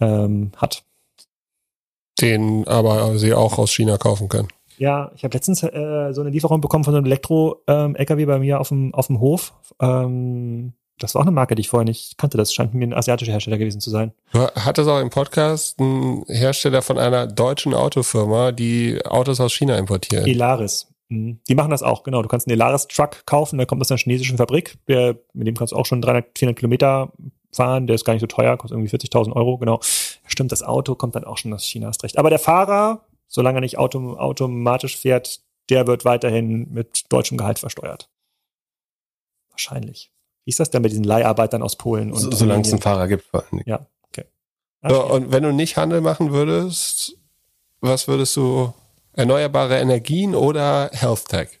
ähm, 0.00 0.52
hat. 0.56 0.84
Den 2.20 2.66
aber 2.66 3.16
sie 3.18 3.32
auch 3.32 3.58
aus 3.58 3.72
China 3.72 3.96
kaufen 3.96 4.28
können. 4.28 4.48
Ja, 4.78 5.12
ich 5.14 5.24
habe 5.24 5.34
letztens 5.34 5.62
äh, 5.62 6.12
so 6.12 6.20
eine 6.20 6.30
Lieferung 6.30 6.60
bekommen 6.60 6.84
von 6.84 6.92
so 6.92 6.98
einem 6.98 7.06
Elektro-LKW 7.06 8.22
ähm, 8.22 8.28
bei 8.28 8.38
mir 8.38 8.60
auf 8.60 8.68
dem, 8.68 8.94
auf 8.94 9.08
dem 9.08 9.20
Hof. 9.20 9.52
Ähm, 9.80 10.72
das 10.98 11.14
war 11.14 11.20
auch 11.20 11.26
eine 11.26 11.32
Marke, 11.34 11.54
die 11.54 11.60
ich 11.60 11.68
vorher 11.68 11.84
nicht 11.84 12.18
kannte. 12.18 12.38
Das 12.38 12.52
scheint 12.52 12.74
mir 12.74 12.86
ein 12.86 12.94
asiatischer 12.94 13.32
Hersteller 13.32 13.58
gewesen 13.58 13.80
zu 13.80 13.90
sein. 13.90 14.12
Du 14.32 14.40
hattest 14.40 14.88
auch 14.88 15.00
im 15.00 15.10
Podcast 15.10 15.78
einen 15.78 16.24
Hersteller 16.26 16.82
von 16.82 16.98
einer 16.98 17.26
deutschen 17.26 17.74
Autofirma, 17.74 18.52
die 18.52 19.04
Autos 19.04 19.40
aus 19.40 19.52
China 19.52 19.76
importieren. 19.76 20.26
Elaris. 20.26 20.88
Mhm. 21.08 21.40
Die 21.48 21.54
machen 21.54 21.70
das 21.70 21.82
auch, 21.82 22.02
genau. 22.02 22.22
Du 22.22 22.28
kannst 22.28 22.46
einen 22.46 22.54
Elaris-Truck 22.54 23.26
kaufen, 23.26 23.58
der 23.58 23.66
kommt 23.66 23.80
aus 23.80 23.90
einer 23.90 23.98
chinesischen 23.98 24.36
Fabrik. 24.36 24.76
Der, 24.88 25.16
mit 25.32 25.46
dem 25.46 25.56
kannst 25.56 25.72
du 25.72 25.76
auch 25.76 25.86
schon 25.86 26.02
300, 26.02 26.38
400 26.38 26.58
Kilometer 26.58 27.12
fahren. 27.52 27.86
Der 27.86 27.94
ist 27.94 28.04
gar 28.04 28.12
nicht 28.12 28.20
so 28.20 28.26
teuer, 28.26 28.56
kostet 28.56 28.78
irgendwie 28.78 28.94
40.000 28.94 29.32
Euro, 29.34 29.58
genau. 29.58 29.80
Stimmt, 30.26 30.52
das 30.52 30.62
Auto 30.62 30.94
kommt 30.94 31.14
dann 31.14 31.24
auch 31.24 31.38
schon 31.38 31.52
aus 31.52 31.64
China, 31.64 31.88
hast 31.88 32.02
recht. 32.02 32.18
Aber 32.18 32.30
der 32.30 32.38
Fahrer, 32.38 33.06
solange 33.28 33.58
er 33.58 33.60
nicht 33.60 33.78
autom 33.78 34.16
automatisch 34.16 34.96
fährt, 34.96 35.40
der 35.68 35.86
wird 35.86 36.04
weiterhin 36.04 36.72
mit 36.72 37.04
deutschem 37.12 37.38
Gehalt 37.38 37.58
versteuert. 37.58 38.10
Wahrscheinlich. 39.50 40.10
Wie 40.44 40.50
ist 40.50 40.60
das 40.60 40.70
denn 40.70 40.82
mit 40.82 40.90
diesen 40.90 41.04
Leiharbeitern 41.04 41.62
aus 41.62 41.76
Polen? 41.76 42.10
Und 42.10 42.18
so, 42.18 42.30
solange 42.32 42.62
es 42.62 42.72
einen 42.72 42.80
Fahrer 42.80 43.06
gibt. 43.06 43.24
Vor 43.24 43.44
allem. 43.44 43.62
Ja, 43.66 43.86
okay. 44.08 44.24
So, 44.82 45.04
und 45.04 45.30
wenn 45.30 45.42
du 45.42 45.52
nicht 45.52 45.76
Handel 45.76 46.00
machen 46.00 46.32
würdest, 46.32 47.18
was 47.80 48.08
würdest 48.08 48.34
du? 48.36 48.72
Erneuerbare 49.12 49.78
Energien 49.78 50.36
oder 50.36 50.90
Health 50.92 51.26
Tech? 51.26 51.60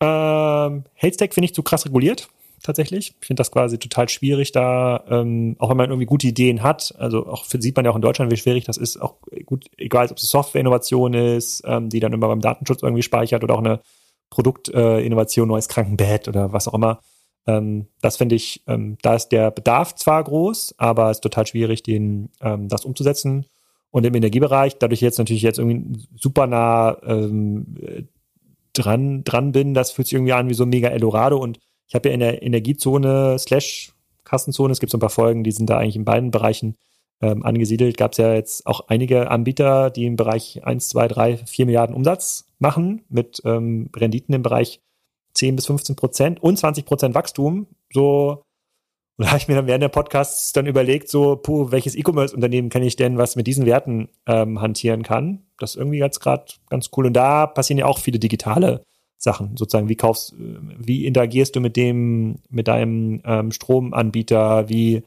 Ähm, 0.00 0.84
Hate 0.96 1.28
finde 1.32 1.44
ich 1.46 1.54
zu 1.54 1.62
krass 1.62 1.86
reguliert, 1.86 2.28
tatsächlich. 2.62 3.14
Ich 3.20 3.26
finde 3.26 3.40
das 3.40 3.50
quasi 3.50 3.78
total 3.78 4.08
schwierig, 4.08 4.52
da, 4.52 5.04
ähm, 5.08 5.56
auch 5.58 5.70
wenn 5.70 5.76
man 5.76 5.90
irgendwie 5.90 6.06
gute 6.06 6.26
Ideen 6.26 6.62
hat, 6.62 6.94
also 6.98 7.26
auch 7.26 7.44
sieht 7.44 7.76
man 7.76 7.84
ja 7.84 7.90
auch 7.90 7.96
in 7.96 8.02
Deutschland, 8.02 8.30
wie 8.30 8.36
schwierig 8.36 8.64
das 8.64 8.76
ist, 8.76 9.00
auch 9.00 9.16
gut, 9.46 9.66
egal 9.76 10.08
ob 10.10 10.18
es 10.18 10.30
Software-Innovation 10.30 11.14
ist, 11.14 11.62
ähm, 11.66 11.88
die 11.88 12.00
dann 12.00 12.12
immer 12.12 12.28
beim 12.28 12.40
Datenschutz 12.40 12.82
irgendwie 12.82 13.02
speichert 13.02 13.44
oder 13.44 13.54
auch 13.54 13.60
eine 13.60 13.80
Produktinnovation, 14.30 15.48
äh, 15.48 15.52
neues 15.52 15.68
Krankenbett 15.68 16.28
oder 16.28 16.52
was 16.52 16.68
auch 16.68 16.74
immer. 16.74 17.00
Ähm, 17.46 17.86
das 18.00 18.16
finde 18.16 18.36
ich, 18.36 18.62
ähm, 18.66 18.96
da 19.02 19.14
ist 19.14 19.28
der 19.28 19.50
Bedarf 19.50 19.94
zwar 19.94 20.22
groß, 20.22 20.74
aber 20.78 21.10
es 21.10 21.18
ist 21.18 21.22
total 21.22 21.46
schwierig, 21.46 21.82
den, 21.82 22.30
ähm, 22.40 22.68
das 22.68 22.84
umzusetzen. 22.84 23.46
Und 23.90 24.06
im 24.06 24.14
Energiebereich, 24.14 24.78
dadurch 24.78 25.00
jetzt 25.00 25.18
natürlich 25.18 25.42
jetzt 25.42 25.58
irgendwie 25.58 26.06
super 26.16 26.46
nah 26.46 26.96
ähm, 27.02 27.76
dran, 28.72 29.24
dran 29.24 29.52
bin, 29.52 29.74
das 29.74 29.90
fühlt 29.90 30.06
sich 30.06 30.14
irgendwie 30.14 30.32
an 30.32 30.48
wie 30.48 30.54
so 30.54 30.64
ein 30.64 30.68
mega 30.68 30.88
Eldorado. 30.88 31.38
Und 31.38 31.58
ich 31.90 31.94
habe 31.96 32.08
ja 32.08 32.14
in 32.14 32.20
der 32.20 32.42
Energiezone 32.42 33.36
slash 33.36 33.92
Kassenzone, 34.22 34.70
es 34.70 34.78
gibt 34.78 34.92
so 34.92 34.96
ein 34.96 35.00
paar 35.00 35.10
Folgen, 35.10 35.42
die 35.42 35.50
sind 35.50 35.68
da 35.68 35.76
eigentlich 35.76 35.96
in 35.96 36.04
beiden 36.04 36.30
Bereichen 36.30 36.76
ähm, 37.20 37.44
angesiedelt. 37.44 37.96
Gab 37.96 38.12
es 38.12 38.18
ja 38.18 38.32
jetzt 38.32 38.64
auch 38.64 38.86
einige 38.86 39.28
Anbieter, 39.28 39.90
die 39.90 40.06
im 40.06 40.14
Bereich 40.14 40.60
1, 40.62 40.88
2, 40.88 41.08
3, 41.08 41.36
4 41.38 41.66
Milliarden 41.66 41.96
Umsatz 41.96 42.46
machen, 42.60 43.02
mit 43.08 43.42
ähm, 43.44 43.90
Renditen 43.96 44.32
im 44.32 44.42
Bereich 44.42 44.80
10 45.34 45.56
bis 45.56 45.66
15 45.66 45.96
Prozent 45.96 46.40
und 46.40 46.58
20 46.58 46.84
Prozent 46.84 47.16
Wachstum. 47.16 47.66
So, 47.92 48.44
da 49.18 49.26
habe 49.26 49.38
ich 49.38 49.48
mir 49.48 49.56
dann 49.56 49.66
während 49.66 49.82
der 49.82 49.88
Podcasts 49.88 50.52
dann 50.52 50.66
überlegt, 50.66 51.08
so, 51.08 51.34
puh, 51.34 51.72
welches 51.72 51.96
E-Commerce-Unternehmen 51.96 52.68
kenne 52.68 52.86
ich 52.86 52.94
denn, 52.94 53.18
was 53.18 53.34
mit 53.34 53.48
diesen 53.48 53.66
Werten 53.66 54.10
ähm, 54.26 54.60
hantieren 54.60 55.02
kann? 55.02 55.42
Das 55.58 55.70
ist 55.70 55.76
irgendwie 55.76 55.98
jetzt 55.98 56.20
gerade 56.20 56.44
ganz 56.68 56.90
cool. 56.96 57.06
Und 57.06 57.14
da 57.14 57.48
passieren 57.48 57.78
ja 57.78 57.86
auch 57.86 57.98
viele 57.98 58.20
digitale 58.20 58.84
Sachen, 59.22 59.56
sozusagen, 59.56 59.90
wie 59.90 59.96
kaufst, 59.96 60.34
wie 60.36 61.04
interagierst 61.04 61.54
du 61.54 61.60
mit 61.60 61.76
dem, 61.76 62.38
mit 62.48 62.68
deinem 62.68 63.20
ähm, 63.24 63.52
Stromanbieter, 63.52 64.68
wie 64.70 65.02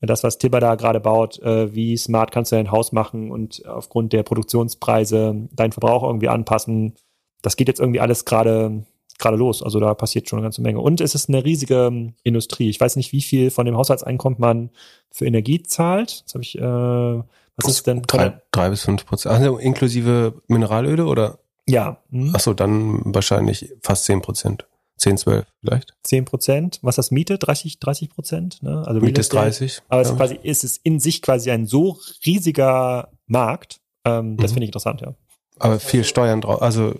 das, 0.00 0.24
was 0.24 0.38
Tibber 0.38 0.60
da 0.60 0.74
gerade 0.74 1.00
baut, 1.00 1.38
äh, 1.42 1.74
wie 1.74 1.96
smart 1.96 2.30
kannst 2.30 2.50
du 2.50 2.56
dein 2.56 2.70
Haus 2.70 2.92
machen 2.92 3.30
und 3.30 3.66
aufgrund 3.66 4.12
der 4.12 4.22
Produktionspreise 4.22 5.48
deinen 5.52 5.72
Verbrauch 5.72 6.02
irgendwie 6.02 6.28
anpassen. 6.28 6.94
Das 7.42 7.56
geht 7.56 7.68
jetzt 7.68 7.80
irgendwie 7.80 8.00
alles 8.00 8.24
gerade 8.24 8.84
gerade 9.18 9.36
los. 9.36 9.62
Also 9.62 9.80
da 9.80 9.94
passiert 9.94 10.28
schon 10.28 10.38
eine 10.38 10.46
ganze 10.46 10.62
Menge. 10.62 10.80
Und 10.80 11.00
es 11.00 11.14
ist 11.14 11.28
eine 11.28 11.44
riesige 11.44 12.12
Industrie. 12.22 12.70
Ich 12.70 12.80
weiß 12.80 12.96
nicht, 12.96 13.12
wie 13.12 13.20
viel 13.20 13.50
von 13.50 13.66
dem 13.66 13.76
Haushaltseinkommen 13.76 14.40
man 14.40 14.70
für 15.10 15.26
Energie 15.26 15.62
zahlt. 15.62 16.22
Das 16.24 16.34
habe 16.34 16.44
ich, 16.44 16.56
äh, 16.56 16.62
was 16.62 17.68
ist 17.68 17.86
denn? 17.88 18.02
Drei, 18.02 18.40
drei 18.52 18.70
bis 18.70 18.82
fünf 18.82 19.04
Prozent. 19.04 19.34
Also 19.34 19.58
inklusive 19.58 20.40
Mineralöle 20.46 21.04
oder? 21.06 21.40
Ja. 21.68 22.02
Hm. 22.10 22.32
Ach 22.34 22.40
so, 22.40 22.54
dann 22.54 23.02
wahrscheinlich 23.14 23.72
fast 23.82 24.04
zehn 24.04 24.22
Prozent. 24.22 24.66
10, 24.96 25.16
12 25.16 25.46
vielleicht. 25.60 25.94
10 26.02 26.24
Prozent. 26.24 26.80
Was 26.82 26.94
ist 26.94 26.96
das 26.96 27.10
Miete? 27.12 27.38
30, 27.38 27.78
30 27.78 28.10
Prozent? 28.10 28.62
Ne? 28.64 28.82
Also 28.84 29.00
Miete 29.00 29.20
ist 29.20 29.32
30. 29.32 29.82
Aber 29.88 30.00
es 30.00 30.10
ist, 30.10 30.16
quasi, 30.16 30.40
ist 30.42 30.64
es 30.64 30.76
in 30.78 30.98
sich 30.98 31.22
quasi 31.22 31.52
ein 31.52 31.66
so 31.66 32.00
riesiger 32.26 33.12
Markt. 33.28 33.80
Ähm, 34.04 34.36
das 34.36 34.50
mhm. 34.50 34.54
finde 34.54 34.64
ich 34.64 34.68
interessant, 34.70 35.00
ja. 35.02 35.14
Aber 35.60 35.78
viel 35.78 36.02
Steuern 36.02 36.40
drauf. 36.40 36.60
Also 36.62 36.94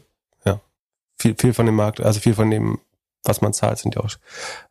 viel, 1.20 1.34
viel 1.36 1.52
von 1.52 1.66
dem 1.66 1.74
Markt, 1.74 2.00
also 2.00 2.20
viel 2.20 2.34
von 2.34 2.50
dem, 2.50 2.78
was 3.24 3.40
man 3.40 3.52
zahlt, 3.52 3.78
sind 3.78 3.94
ja 3.94 4.02
auch 4.02 4.10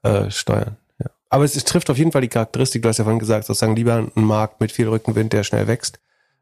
äh, 0.03 0.31
Steuern. 0.31 0.77
Ja. 0.99 1.07
Aber 1.29 1.43
es, 1.43 1.55
es 1.55 1.65
trifft 1.65 1.89
auf 1.89 1.97
jeden 1.97 2.11
Fall 2.11 2.21
die 2.21 2.29
Charakteristik, 2.29 2.81
du 2.81 2.89
hast 2.89 2.97
ja 2.97 3.03
vorhin 3.03 3.19
gesagt, 3.19 3.45
sozusagen 3.45 3.75
lieber 3.75 3.95
ein 3.95 4.23
Markt 4.23 4.61
mit 4.61 4.71
viel 4.71 4.87
Rückenwind, 4.87 5.33
der 5.33 5.43
schnell 5.43 5.67
wächst. 5.67 5.99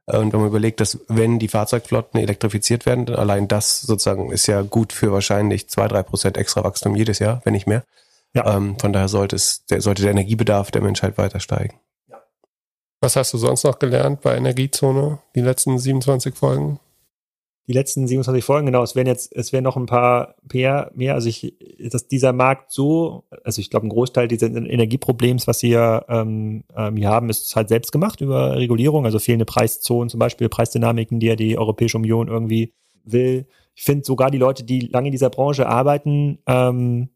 Äh, 0.07 0.17
und 0.17 0.33
wenn 0.33 0.39
man 0.39 0.49
überlegt, 0.49 0.79
dass 0.79 0.99
wenn 1.07 1.39
die 1.39 1.47
Fahrzeugflotten 1.47 2.19
elektrifiziert 2.19 2.85
werden, 2.85 3.13
allein 3.13 3.47
das 3.47 3.81
sozusagen 3.81 4.31
ist 4.31 4.47
ja 4.47 4.61
gut 4.61 4.93
für 4.93 5.11
wahrscheinlich 5.11 5.67
zwei, 5.69 5.87
drei 5.87 6.03
Prozent 6.03 6.37
extra 6.37 6.63
Wachstum 6.63 6.95
jedes 6.95 7.19
Jahr, 7.19 7.41
wenn 7.43 7.53
nicht 7.53 7.67
mehr. 7.67 7.83
Ja. 8.33 8.55
Ähm, 8.55 8.77
von 8.79 8.91
daher 8.91 9.07
sollte 9.07 9.35
es, 9.35 9.65
der, 9.65 9.81
sollte 9.81 10.01
der 10.01 10.11
Energiebedarf 10.11 10.71
der 10.71 10.81
Menschheit 10.81 11.17
weiter 11.17 11.39
steigen. 11.39 11.79
Ja. 12.09 12.21
Was 12.99 13.15
hast 13.15 13.33
du 13.33 13.37
sonst 13.37 13.63
noch 13.63 13.79
gelernt 13.79 14.21
bei 14.21 14.35
Energiezone, 14.35 15.19
die 15.35 15.41
letzten 15.41 15.79
27 15.79 16.35
Folgen? 16.35 16.79
Die 17.67 17.73
letzten 17.73 18.07
27 18.07 18.43
Folgen, 18.43 18.67
genau, 18.67 18.83
es 18.83 18.95
werden 18.95 19.07
jetzt, 19.07 19.35
es 19.35 19.51
werden 19.51 19.63
noch 19.63 19.75
ein 19.75 19.87
paar 19.87 20.35
mehr, 20.53 20.91
mehr, 20.93 21.15
also 21.15 21.27
ich, 21.27 21.55
dass 21.79 22.07
dieser 22.07 22.31
Markt 22.31 22.71
so, 22.71 23.23
also 23.43 23.59
ich 23.59 23.69
glaube, 23.69 23.87
ein 23.87 23.89
Großteil 23.89 24.27
dieses 24.27 24.49
Energieproblems, 24.49 25.47
was 25.47 25.63
wir 25.63 26.05
ähm, 26.07 26.63
ähm, 26.75 26.95
hier 26.95 27.09
haben, 27.09 27.29
ist 27.29 27.55
halt 27.55 27.69
selbst 27.69 27.91
gemacht 27.91 28.21
über 28.21 28.55
Regulierung, 28.55 29.05
also 29.05 29.17
fehlende 29.17 29.45
Preiszonen, 29.45 30.09
zum 30.09 30.19
Beispiel 30.19 30.47
Preisdynamiken, 30.47 31.19
die 31.19 31.27
ja 31.27 31.35
die 31.35 31.57
Europäische 31.57 31.97
Union 31.97 32.27
irgendwie 32.27 32.73
will. 33.03 33.47
Ich 33.73 33.83
finde 33.83 34.05
sogar 34.05 34.29
die 34.29 34.37
Leute, 34.37 34.63
die 34.63 34.81
lange 34.81 35.07
in 35.07 35.11
dieser 35.11 35.29
Branche 35.29 35.67
arbeiten, 35.67 36.39
ähm, 36.45 37.09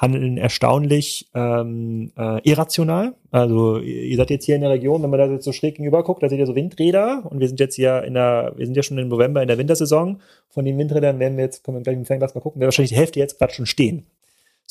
handeln 0.00 0.38
erstaunlich 0.38 1.28
ähm, 1.34 2.12
äh, 2.16 2.40
irrational. 2.48 3.14
Also 3.30 3.78
ihr 3.80 4.16
seid 4.16 4.30
jetzt 4.30 4.44
hier 4.44 4.54
in 4.54 4.60
der 4.60 4.70
Region, 4.70 5.02
wenn 5.02 5.10
man 5.10 5.18
da 5.18 5.26
jetzt 5.26 5.44
so 5.44 5.52
schräg 5.52 5.74
gegenüber 5.74 6.04
guckt, 6.04 6.22
da 6.22 6.28
seht 6.28 6.38
ihr 6.38 6.46
so 6.46 6.54
Windräder 6.54 7.24
und 7.28 7.40
wir 7.40 7.48
sind 7.48 7.58
jetzt 7.58 7.74
hier 7.74 8.04
in 8.04 8.14
der, 8.14 8.52
wir 8.56 8.64
sind 8.64 8.76
ja 8.76 8.82
schon 8.82 8.98
im 8.98 9.08
November 9.08 9.42
in 9.42 9.48
der 9.48 9.58
Wintersaison. 9.58 10.20
Von 10.48 10.64
den 10.64 10.78
Windrädern 10.78 11.18
werden 11.18 11.36
wir 11.36 11.44
jetzt, 11.44 11.64
können 11.64 11.78
wir 11.78 11.82
gleich 11.82 11.96
im 11.96 12.04
Fernglas 12.04 12.34
mal 12.34 12.40
gucken, 12.40 12.60
werden 12.60 12.68
wahrscheinlich 12.68 12.90
die 12.92 12.96
Hälfte 12.96 13.18
jetzt 13.18 13.38
gerade 13.38 13.52
schon 13.52 13.66
stehen. 13.66 14.06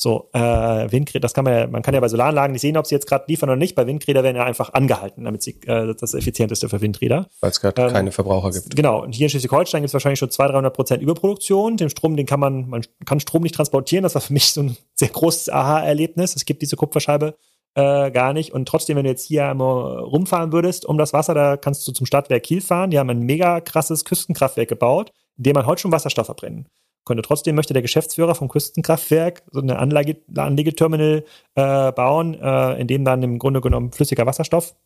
So, 0.00 0.30
äh, 0.32 0.38
Windräder, 0.38 1.18
das 1.18 1.34
kann 1.34 1.44
man 1.44 1.52
ja, 1.52 1.66
man 1.66 1.82
kann 1.82 1.92
ja 1.92 1.98
bei 1.98 2.06
Solaranlagen 2.06 2.52
nicht 2.52 2.60
sehen, 2.60 2.76
ob 2.76 2.86
sie 2.86 2.94
jetzt 2.94 3.08
gerade 3.08 3.24
liefern 3.26 3.48
oder 3.48 3.56
nicht. 3.56 3.74
Bei 3.74 3.84
Windrädern 3.84 4.22
werden 4.22 4.36
ja 4.36 4.44
einfach 4.44 4.72
angehalten, 4.72 5.24
damit 5.24 5.42
sie 5.42 5.60
äh, 5.66 5.92
das 5.92 6.14
effizienteste 6.14 6.68
für 6.68 6.80
Windräder. 6.80 7.26
Weil 7.40 7.50
es 7.50 7.60
gerade 7.60 7.82
ähm, 7.82 7.92
keine 7.92 8.12
Verbraucher 8.12 8.52
gibt. 8.52 8.76
Genau. 8.76 9.02
Und 9.02 9.16
hier 9.16 9.26
in 9.26 9.30
Schleswig-Holstein 9.30 9.82
gibt 9.82 9.88
es 9.88 9.94
wahrscheinlich 9.94 10.20
schon 10.20 10.30
200, 10.30 10.54
300 10.54 10.72
Prozent 10.72 11.02
Überproduktion. 11.02 11.76
Den 11.76 11.90
Strom, 11.90 12.16
den 12.16 12.26
kann 12.26 12.38
man, 12.38 12.68
man 12.68 12.84
kann 13.06 13.18
Strom 13.18 13.42
nicht 13.42 13.56
transportieren. 13.56 14.04
Das 14.04 14.14
war 14.14 14.22
für 14.22 14.32
mich 14.32 14.52
so 14.52 14.62
ein 14.62 14.76
sehr 14.94 15.08
großes 15.08 15.48
Aha-Erlebnis. 15.48 16.36
Es 16.36 16.44
gibt 16.44 16.62
diese 16.62 16.76
Kupferscheibe 16.76 17.34
äh, 17.74 18.12
gar 18.12 18.32
nicht. 18.32 18.52
Und 18.52 18.68
trotzdem, 18.68 18.96
wenn 18.98 19.04
du 19.04 19.10
jetzt 19.10 19.26
hier 19.26 19.48
einmal 19.48 19.98
rumfahren 19.98 20.52
würdest 20.52 20.86
um 20.86 20.96
das 20.96 21.12
Wasser, 21.12 21.34
da 21.34 21.56
kannst 21.56 21.88
du 21.88 21.90
zum 21.90 22.06
Stadtwerk 22.06 22.44
Kiel 22.44 22.60
fahren. 22.60 22.92
Die 22.92 23.00
haben 23.00 23.10
ein 23.10 23.22
mega 23.22 23.60
krasses 23.60 24.04
Küstenkraftwerk 24.04 24.68
gebaut, 24.68 25.10
in 25.38 25.42
dem 25.42 25.54
man 25.54 25.66
heute 25.66 25.82
schon 25.82 25.90
Wasserstoff 25.90 26.26
verbrennen 26.26 26.68
könnte. 27.08 27.22
Trotzdem 27.22 27.56
möchte 27.56 27.72
der 27.72 27.82
Geschäftsführer 27.82 28.36
vom 28.36 28.48
Küstenkraftwerk 28.48 29.42
so 29.50 29.60
eine 29.60 29.78
Anlage, 29.78 30.18
Anlegeterminal 30.36 31.24
äh, 31.56 31.92
bauen, 31.92 32.34
äh, 32.40 32.80
in 32.80 32.86
dem 32.86 33.04
dann 33.04 33.22
im 33.24 33.38
Grunde 33.38 33.60
genommen 33.60 33.90
flüssiger 33.90 34.26
Wasserstoff 34.26 34.76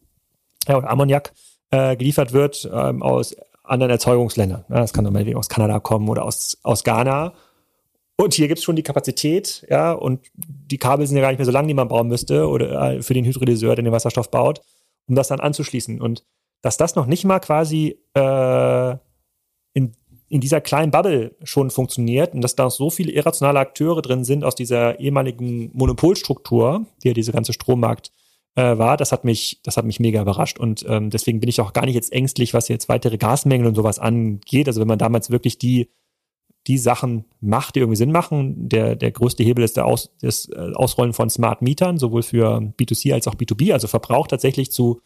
ja, 0.66 0.78
oder 0.78 0.88
Ammoniak 0.88 1.32
äh, 1.70 1.96
geliefert 1.96 2.32
wird 2.32 2.68
ähm, 2.72 3.02
aus 3.02 3.36
anderen 3.64 3.90
Erzeugungsländern. 3.90 4.64
Ja, 4.68 4.76
das 4.76 4.92
kann 4.92 5.04
dann 5.04 5.12
meinetwegen 5.12 5.38
aus 5.38 5.48
Kanada 5.48 5.80
kommen 5.80 6.08
oder 6.08 6.24
aus, 6.24 6.58
aus 6.62 6.84
Ghana. 6.84 7.34
Und 8.16 8.34
hier 8.34 8.48
gibt 8.48 8.58
es 8.58 8.64
schon 8.64 8.76
die 8.76 8.82
Kapazität, 8.82 9.66
ja, 9.68 9.92
und 9.92 10.20
die 10.34 10.78
Kabel 10.78 11.06
sind 11.06 11.16
ja 11.16 11.22
gar 11.22 11.30
nicht 11.30 11.38
mehr 11.38 11.46
so 11.46 11.52
lang, 11.52 11.66
die 11.66 11.74
man 11.74 11.88
bauen 11.88 12.08
müsste, 12.08 12.48
oder 12.48 12.92
äh, 12.92 13.02
für 13.02 13.14
den 13.14 13.24
Hydrolyseur, 13.24 13.74
der 13.74 13.84
den 13.84 13.92
Wasserstoff 13.92 14.30
baut, 14.30 14.60
um 15.08 15.14
das 15.14 15.28
dann 15.28 15.40
anzuschließen. 15.40 16.00
Und 16.00 16.24
dass 16.60 16.76
das 16.76 16.94
noch 16.94 17.06
nicht 17.06 17.24
mal 17.24 17.40
quasi 17.40 17.98
äh, 18.14 18.96
in 20.32 20.40
dieser 20.40 20.62
kleinen 20.62 20.90
Bubble 20.90 21.36
schon 21.44 21.70
funktioniert 21.70 22.32
und 22.32 22.40
dass 22.40 22.56
da 22.56 22.70
so 22.70 22.88
viele 22.88 23.12
irrationale 23.12 23.58
Akteure 23.58 24.00
drin 24.00 24.24
sind 24.24 24.44
aus 24.44 24.54
dieser 24.54 24.98
ehemaligen 24.98 25.70
Monopolstruktur, 25.74 26.86
die 27.02 27.08
ja 27.08 27.14
diese 27.14 27.32
ganze 27.32 27.52
Strommarkt 27.52 28.12
äh, 28.54 28.78
war, 28.78 28.96
das 28.96 29.12
hat 29.12 29.26
mich, 29.26 29.60
das 29.62 29.76
hat 29.76 29.84
mich 29.84 30.00
mega 30.00 30.22
überrascht. 30.22 30.58
Und 30.58 30.86
ähm, 30.88 31.10
deswegen 31.10 31.38
bin 31.40 31.50
ich 31.50 31.60
auch 31.60 31.74
gar 31.74 31.84
nicht 31.84 31.96
jetzt 31.96 32.14
ängstlich, 32.14 32.54
was 32.54 32.68
jetzt 32.68 32.88
weitere 32.88 33.18
Gasmengen 33.18 33.66
und 33.66 33.74
sowas 33.74 33.98
angeht. 33.98 34.68
Also 34.68 34.80
wenn 34.80 34.88
man 34.88 34.98
damals 34.98 35.28
wirklich 35.28 35.58
die, 35.58 35.90
die 36.66 36.78
Sachen 36.78 37.26
macht, 37.42 37.74
die 37.74 37.80
irgendwie 37.80 37.98
Sinn 37.98 38.10
machen, 38.10 38.70
der, 38.70 38.96
der 38.96 39.10
größte 39.10 39.44
Hebel 39.44 39.62
ist 39.62 39.76
der 39.76 39.84
Aus, 39.84 40.14
das 40.22 40.48
äh, 40.48 40.72
Ausrollen 40.72 41.12
von 41.12 41.28
Smart 41.28 41.60
Mietern, 41.60 41.98
sowohl 41.98 42.22
für 42.22 42.56
B2C 42.56 43.12
als 43.12 43.28
auch 43.28 43.34
B2B, 43.34 43.74
also 43.74 43.86
Verbrauch 43.86 44.28
tatsächlich 44.28 44.72
zu, 44.72 45.02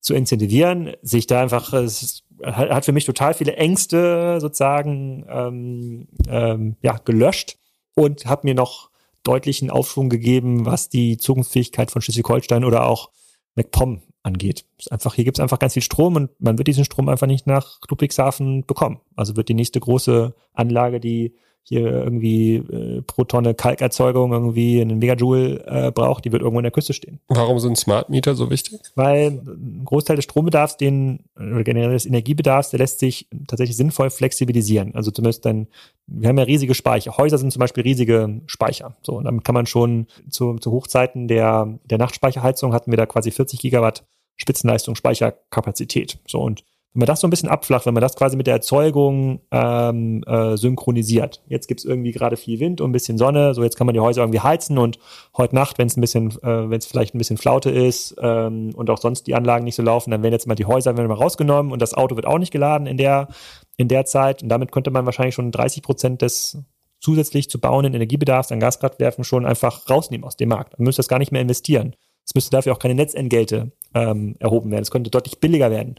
zu 0.00 0.12
incentivieren, 0.12 0.92
sich 1.00 1.26
da 1.26 1.40
einfach, 1.40 1.72
es 1.72 2.24
hat 2.44 2.84
für 2.84 2.92
mich 2.92 3.04
total 3.04 3.34
viele 3.34 3.56
Ängste 3.56 4.38
sozusagen 4.40 5.24
ähm, 5.28 6.08
ähm, 6.28 6.76
ja, 6.82 6.96
gelöscht 7.04 7.58
und 7.94 8.26
hat 8.26 8.44
mir 8.44 8.54
noch 8.54 8.90
deutlichen 9.22 9.70
Aufschwung 9.70 10.08
gegeben, 10.08 10.66
was 10.66 10.88
die 10.88 11.16
Zukunftsfähigkeit 11.16 11.90
von 11.90 12.02
Schleswig-Holstein 12.02 12.64
oder 12.64 12.86
auch 12.86 13.10
MacPom 13.54 14.02
angeht. 14.22 14.66
Einfach, 14.90 15.14
hier 15.14 15.24
gibt 15.24 15.38
es 15.38 15.42
einfach 15.42 15.58
ganz 15.58 15.74
viel 15.74 15.82
Strom 15.82 16.16
und 16.16 16.30
man 16.40 16.58
wird 16.58 16.68
diesen 16.68 16.84
Strom 16.84 17.08
einfach 17.08 17.26
nicht 17.26 17.46
nach 17.46 17.80
Ludwigshafen 17.88 18.66
bekommen. 18.66 19.00
Also 19.16 19.36
wird 19.36 19.48
die 19.48 19.54
nächste 19.54 19.80
große 19.80 20.34
Anlage, 20.52 21.00
die 21.00 21.34
hier 21.62 21.86
irgendwie 21.86 22.56
äh, 22.56 23.02
pro 23.02 23.24
Tonne 23.24 23.54
Kalkerzeugung 23.54 24.32
irgendwie 24.32 24.80
einen 24.80 24.98
Megajoule 24.98 25.64
äh, 25.66 25.90
braucht, 25.92 26.24
die 26.24 26.32
wird 26.32 26.42
irgendwo 26.42 26.58
in 26.58 26.64
der 26.64 26.72
Küste 26.72 26.92
stehen. 26.92 27.20
Warum 27.28 27.58
sind 27.58 27.76
Smart 27.78 28.08
Meter 28.08 28.34
so 28.34 28.50
wichtig? 28.50 28.80
Weil 28.96 29.40
ein 29.46 29.82
Großteil 29.84 30.16
des 30.16 30.24
Strombedarfs, 30.24 30.76
den, 30.76 31.20
oder 31.36 31.62
generell 31.62 31.92
des 31.92 32.06
Energiebedarfs, 32.06 32.70
der 32.70 32.78
lässt 32.78 32.98
sich 32.98 33.28
tatsächlich 33.46 33.76
sinnvoll 33.76 34.10
flexibilisieren. 34.10 34.94
Also 34.94 35.10
zumindest 35.10 35.44
dann, 35.44 35.68
wir 36.06 36.28
haben 36.28 36.38
ja 36.38 36.44
riesige 36.44 36.74
Speicher. 36.74 37.16
Häuser 37.16 37.38
sind 37.38 37.52
zum 37.52 37.60
Beispiel 37.60 37.84
riesige 37.84 38.40
Speicher. 38.46 38.96
So, 39.02 39.14
und 39.14 39.24
damit 39.24 39.44
kann 39.44 39.54
man 39.54 39.66
schon 39.66 40.06
zu, 40.28 40.56
zu 40.56 40.72
Hochzeiten 40.72 41.28
der, 41.28 41.78
der 41.84 41.98
Nachtspeicherheizung 41.98 42.72
hatten 42.72 42.90
wir 42.90 42.96
da 42.96 43.06
quasi 43.06 43.30
40 43.30 43.60
Gigawatt 43.60 44.04
Spitzenleistung 44.36 44.94
Speicherkapazität. 44.94 46.18
So, 46.26 46.40
und 46.40 46.64
Wenn 46.92 47.00
man 47.00 47.06
das 47.06 47.20
so 47.20 47.28
ein 47.28 47.30
bisschen 47.30 47.48
abflacht, 47.48 47.86
wenn 47.86 47.94
man 47.94 48.00
das 48.00 48.16
quasi 48.16 48.36
mit 48.36 48.48
der 48.48 48.54
Erzeugung 48.54 49.42
ähm, 49.52 50.24
äh, 50.26 50.56
synchronisiert. 50.56 51.40
Jetzt 51.46 51.68
gibt's 51.68 51.84
irgendwie 51.84 52.10
gerade 52.10 52.36
viel 52.36 52.58
Wind 52.58 52.80
und 52.80 52.90
ein 52.90 52.92
bisschen 52.92 53.16
Sonne, 53.16 53.54
so 53.54 53.62
jetzt 53.62 53.76
kann 53.76 53.86
man 53.86 53.94
die 53.94 54.00
Häuser 54.00 54.22
irgendwie 54.22 54.40
heizen 54.40 54.76
und 54.76 54.98
heute 55.36 55.54
Nacht, 55.54 55.78
wenn 55.78 55.86
es 55.86 55.96
ein 55.96 56.00
bisschen, 56.00 56.32
äh, 56.42 56.68
wenn 56.68 56.78
es 56.78 56.86
vielleicht 56.86 57.14
ein 57.14 57.18
bisschen 57.18 57.36
Flaute 57.36 57.70
ist 57.70 58.16
ähm, 58.20 58.72
und 58.74 58.90
auch 58.90 58.98
sonst 58.98 59.28
die 59.28 59.36
Anlagen 59.36 59.64
nicht 59.64 59.76
so 59.76 59.84
laufen, 59.84 60.10
dann 60.10 60.24
werden 60.24 60.32
jetzt 60.32 60.48
mal 60.48 60.56
die 60.56 60.64
Häuser 60.64 60.96
werden 60.96 61.06
mal 61.06 61.14
rausgenommen 61.14 61.70
und 61.70 61.80
das 61.80 61.94
Auto 61.94 62.16
wird 62.16 62.26
auch 62.26 62.38
nicht 62.38 62.50
geladen 62.50 62.88
in 62.88 62.96
der, 62.96 63.28
in 63.76 63.86
der 63.86 64.04
Zeit. 64.04 64.42
Und 64.42 64.48
damit 64.48 64.72
könnte 64.72 64.90
man 64.90 65.06
wahrscheinlich 65.06 65.36
schon 65.36 65.52
30 65.52 65.84
Prozent 65.84 66.22
des 66.22 66.58
zusätzlich 66.98 67.48
zu 67.48 67.60
bauenden 67.60 67.94
Energiebedarfs 67.94 68.50
an 68.50 68.58
Gaskraftwerken 68.58 69.22
schon 69.22 69.46
einfach 69.46 69.88
rausnehmen 69.88 70.26
aus 70.26 70.36
dem 70.36 70.48
Markt. 70.48 70.76
Man 70.76 70.86
müsste 70.86 70.98
das 70.98 71.08
gar 71.08 71.20
nicht 71.20 71.30
mehr 71.30 71.40
investieren. 71.40 71.94
Es 72.26 72.34
müsste 72.34 72.50
dafür 72.50 72.72
auch 72.72 72.80
keine 72.80 72.96
Netzentgelte 72.96 73.70
ähm, 73.94 74.34
erhoben 74.40 74.72
werden. 74.72 74.82
Es 74.82 74.90
könnte 74.90 75.10
deutlich 75.10 75.38
billiger 75.38 75.70
werden 75.70 75.94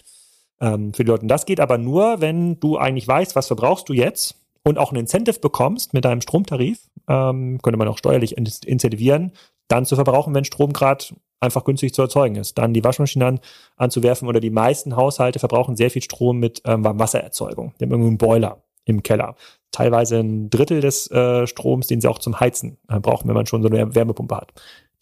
ähm, 0.61 0.93
für 0.93 1.03
die 1.03 1.09
Leute. 1.09 1.23
Und 1.23 1.27
das 1.27 1.45
geht 1.45 1.59
aber 1.59 1.77
nur, 1.77 2.21
wenn 2.21 2.59
du 2.59 2.77
eigentlich 2.77 3.07
weißt, 3.07 3.35
was 3.35 3.47
verbrauchst 3.47 3.89
du 3.89 3.93
jetzt 3.93 4.35
und 4.63 4.77
auch 4.77 4.91
ein 4.91 4.97
Incentive 4.97 5.39
bekommst 5.39 5.93
mit 5.93 6.05
deinem 6.05 6.21
Stromtarif, 6.21 6.88
ähm, 7.09 7.59
könnte 7.61 7.77
man 7.77 7.88
auch 7.88 7.97
steuerlich 7.97 8.38
incentivieren, 8.38 9.33
dann 9.67 9.85
zu 9.85 9.95
verbrauchen, 9.95 10.33
wenn 10.35 10.45
Strom 10.45 10.71
gerade 10.73 11.05
einfach 11.39 11.63
günstig 11.63 11.93
zu 11.93 12.03
erzeugen 12.03 12.35
ist. 12.35 12.57
Dann 12.57 12.73
die 12.73 12.83
Waschmaschine 12.83 13.25
an, 13.25 13.39
anzuwerfen 13.75 14.27
oder 14.27 14.39
die 14.39 14.51
meisten 14.51 14.95
Haushalte 14.95 15.39
verbrauchen 15.39 15.75
sehr 15.75 15.89
viel 15.89 16.03
Strom 16.03 16.38
mit 16.38 16.61
ähm, 16.65 16.83
Wassererzeugung. 16.85 17.73
Die 17.79 17.85
haben 17.85 17.91
irgendwie 17.91 18.09
einen 18.09 18.17
Boiler 18.17 18.63
im 18.85 19.01
Keller. 19.01 19.35
Teilweise 19.71 20.19
ein 20.19 20.49
Drittel 20.49 20.81
des 20.81 21.09
äh, 21.09 21.47
Stroms, 21.47 21.88
den 21.88 22.01
sie 22.01 22.07
auch 22.07 22.19
zum 22.19 22.39
Heizen 22.39 22.77
äh, 22.88 22.99
brauchen, 22.99 23.27
wenn 23.27 23.35
man 23.35 23.45
schon 23.45 23.63
so 23.63 23.69
eine 23.69 23.95
Wärmepumpe 23.95 24.35
hat. 24.35 24.53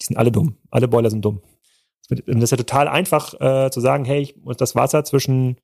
Die 0.02 0.06
sind 0.06 0.18
alle 0.18 0.32
dumm. 0.32 0.58
Alle 0.72 0.88
Boiler 0.88 1.10
sind 1.10 1.26
dumm. 1.26 1.42
Und 2.10 2.28
das 2.28 2.44
ist 2.44 2.52
ja 2.52 2.58
total 2.58 2.88
einfach 2.88 3.40
äh, 3.40 3.70
zu 3.70 3.82
sagen, 3.82 4.06
hey, 4.06 4.22
ich 4.22 4.36
das 4.58 4.76
Wasser 4.76 5.04
zwischen, 5.04 5.58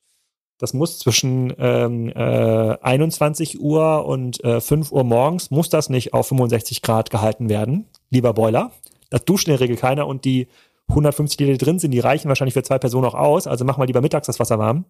das 0.60 0.74
muss 0.74 1.00
zwischen 1.00 1.54
ähm, 1.58 2.10
äh, 2.10 2.78
21 2.82 3.60
Uhr 3.60 4.06
und 4.06 4.44
äh, 4.44 4.62
5 4.62 4.92
Uhr 4.92 5.04
morgens, 5.04 5.50
muss 5.50 5.70
das 5.70 5.90
nicht 5.90 6.14
auf 6.14 6.28
65 6.28 6.82
Grad 6.82 7.10
gehalten 7.10 7.50
werden, 7.50 7.88
lieber 8.10 8.34
Boiler. 8.34 8.72
Das 9.10 9.26
duschen 9.26 9.50
in 9.50 9.58
der 9.58 9.62
Regel 9.62 9.78
keiner 9.78 10.08
und 10.08 10.26
die 10.26 10.48
150 10.90 11.40
Liter, 11.40 11.66
drin 11.66 11.80
sind, 11.80 11.92
die 11.92 12.00
reichen 12.00 12.28
wahrscheinlich 12.28 12.54
für 12.54 12.64
zwei 12.64 12.78
Personen 12.78 13.06
auch 13.06 13.16
aus. 13.16 13.48
Also 13.48 13.66
mach 13.66 13.78
mal 13.78 13.86
lieber 13.86 14.02
mittags 14.02 14.28
das 14.28 14.40
Wasser 14.40 14.60
warm. 14.60 14.86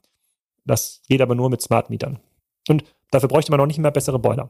Das 0.66 1.02
geht 1.08 1.22
aber 1.22 1.36
nur 1.36 1.50
mit 1.50 1.62
Smart 1.62 1.90
Mietern. 1.90 2.20
Und 2.68 2.84
dafür 3.12 3.30
bräuchte 3.30 3.52
man 3.52 3.60
noch 3.60 3.68
nicht 3.68 3.80
mehr 3.80 3.92
bessere 3.92 4.20
Boiler. 4.20 4.50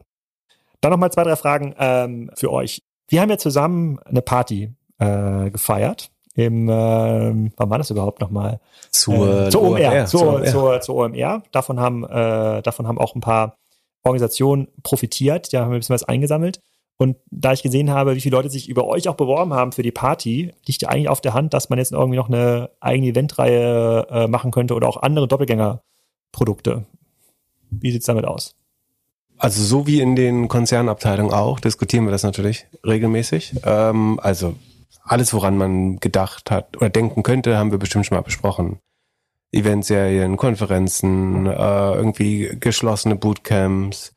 Dann 0.80 0.90
nochmal 0.90 1.12
zwei, 1.12 1.24
drei 1.24 1.36
Fragen 1.36 1.74
ähm, 1.78 2.30
für 2.34 2.50
euch. 2.50 2.82
Wir 3.08 3.20
haben 3.20 3.30
ja 3.30 3.38
zusammen 3.38 3.98
eine 4.00 4.22
Party 4.22 4.74
äh, 4.98 5.50
gefeiert 5.50 6.10
im, 6.36 6.68
ähm, 6.68 7.52
wann 7.56 7.70
war 7.70 7.78
das 7.78 7.90
überhaupt 7.90 8.20
nochmal? 8.20 8.60
Zur, 8.90 9.46
äh, 9.46 9.50
zur 9.50 9.62
OMR, 9.62 9.90
OMR, 9.90 10.06
zur, 10.06 10.44
zur, 10.44 10.44
zur, 10.44 10.80
zur 10.80 10.94
OMR. 10.96 11.42
Davon 11.50 11.80
haben, 11.80 12.04
äh, 12.04 12.62
davon 12.62 12.86
haben 12.86 12.98
auch 12.98 13.14
ein 13.14 13.20
paar 13.20 13.56
Organisationen 14.04 14.68
profitiert, 14.82 15.52
die 15.52 15.58
haben 15.58 15.72
ein 15.72 15.78
bisschen 15.78 15.94
was 15.94 16.04
eingesammelt. 16.04 16.60
Und 16.98 17.16
da 17.30 17.52
ich 17.52 17.62
gesehen 17.62 17.90
habe, 17.90 18.16
wie 18.16 18.20
viele 18.20 18.36
Leute 18.36 18.48
sich 18.48 18.68
über 18.68 18.86
euch 18.86 19.08
auch 19.08 19.16
beworben 19.16 19.52
haben 19.52 19.72
für 19.72 19.82
die 19.82 19.92
Party, 19.92 20.54
liegt 20.66 20.82
ja 20.82 20.88
eigentlich 20.88 21.08
auf 21.08 21.20
der 21.20 21.34
Hand, 21.34 21.52
dass 21.52 21.68
man 21.68 21.78
jetzt 21.78 21.92
irgendwie 21.92 22.16
noch 22.16 22.28
eine 22.28 22.70
eigene 22.80 23.08
Eventreihe 23.08 24.06
äh, 24.10 24.26
machen 24.28 24.50
könnte 24.50 24.74
oder 24.74 24.88
auch 24.88 24.98
andere 24.98 25.28
Doppelgängerprodukte. 25.28 26.84
Wie 27.70 27.90
sieht's 27.90 28.06
damit 28.06 28.24
aus? 28.24 28.54
Also 29.38 29.62
so 29.62 29.86
wie 29.86 30.00
in 30.00 30.16
den 30.16 30.48
Konzernabteilungen 30.48 31.34
auch, 31.34 31.60
diskutieren 31.60 32.04
wir 32.06 32.12
das 32.12 32.22
natürlich 32.22 32.66
regelmäßig. 32.84 33.56
Ähm, 33.64 34.18
also 34.22 34.54
alles, 35.02 35.32
woran 35.32 35.56
man 35.56 35.96
gedacht 35.98 36.50
hat 36.50 36.76
oder 36.76 36.90
denken 36.90 37.22
könnte, 37.22 37.56
haben 37.56 37.70
wir 37.70 37.78
bestimmt 37.78 38.06
schon 38.06 38.16
mal 38.16 38.22
besprochen. 38.22 38.80
Eventserien, 39.52 40.36
Konferenzen, 40.36 41.46
äh, 41.46 41.92
irgendwie 41.92 42.56
geschlossene 42.58 43.14
Bootcamps, 43.14 44.14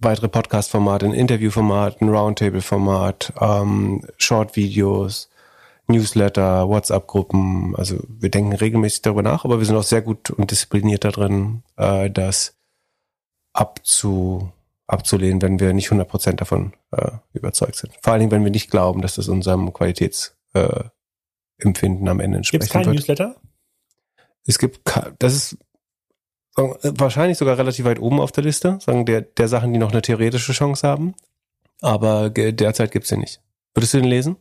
weitere 0.00 0.28
Podcast-Formate, 0.28 1.06
ein 1.06 1.12
Interview-Format, 1.12 2.00
ein 2.00 2.08
Roundtable-Format, 2.08 3.34
ähm, 3.40 4.02
Short-Videos, 4.16 5.28
Newsletter, 5.86 6.68
WhatsApp-Gruppen. 6.68 7.76
Also 7.76 7.98
wir 8.08 8.30
denken 8.30 8.54
regelmäßig 8.54 9.02
darüber 9.02 9.22
nach, 9.22 9.44
aber 9.44 9.58
wir 9.58 9.66
sind 9.66 9.76
auch 9.76 9.82
sehr 9.82 10.02
gut 10.02 10.30
und 10.30 10.50
diszipliniert 10.50 11.04
da 11.04 11.10
drin, 11.10 11.62
äh, 11.76 12.10
das 12.10 12.54
abzu 13.52 14.50
abzulehnen, 14.86 15.42
wenn 15.42 15.60
wir 15.60 15.72
nicht 15.72 15.90
100% 15.90 16.34
davon 16.34 16.72
äh, 16.90 17.12
überzeugt 17.32 17.76
sind. 17.76 17.92
Vor 18.02 18.12
allen 18.12 18.20
Dingen, 18.20 18.32
wenn 18.32 18.44
wir 18.44 18.50
nicht 18.50 18.70
glauben, 18.70 19.02
dass 19.02 19.14
das 19.14 19.28
unserem 19.28 19.72
Qualitätsempfinden 19.72 22.06
äh, 22.06 22.10
am 22.10 22.20
Ende 22.20 22.38
entspricht. 22.38 22.62
Gibt 22.62 22.64
es 22.64 22.70
keinen 22.70 22.94
Newsletter? 22.94 23.36
Es 24.46 24.58
gibt, 24.58 24.80
das 25.18 25.34
ist 25.34 25.58
wahrscheinlich 26.56 27.38
sogar 27.38 27.56
relativ 27.56 27.84
weit 27.84 28.00
oben 28.00 28.20
auf 28.20 28.32
der 28.32 28.44
Liste, 28.44 28.78
sagen 28.80 29.06
der, 29.06 29.22
der 29.22 29.48
Sachen, 29.48 29.72
die 29.72 29.78
noch 29.78 29.92
eine 29.92 30.02
theoretische 30.02 30.52
Chance 30.52 30.86
haben. 30.86 31.14
Aber 31.80 32.30
derzeit 32.30 32.92
gibt's 32.92 33.08
den 33.08 33.20
nicht. 33.20 33.40
Würdest 33.74 33.94
du 33.94 33.98
den 33.98 34.08
lesen? 34.08 34.36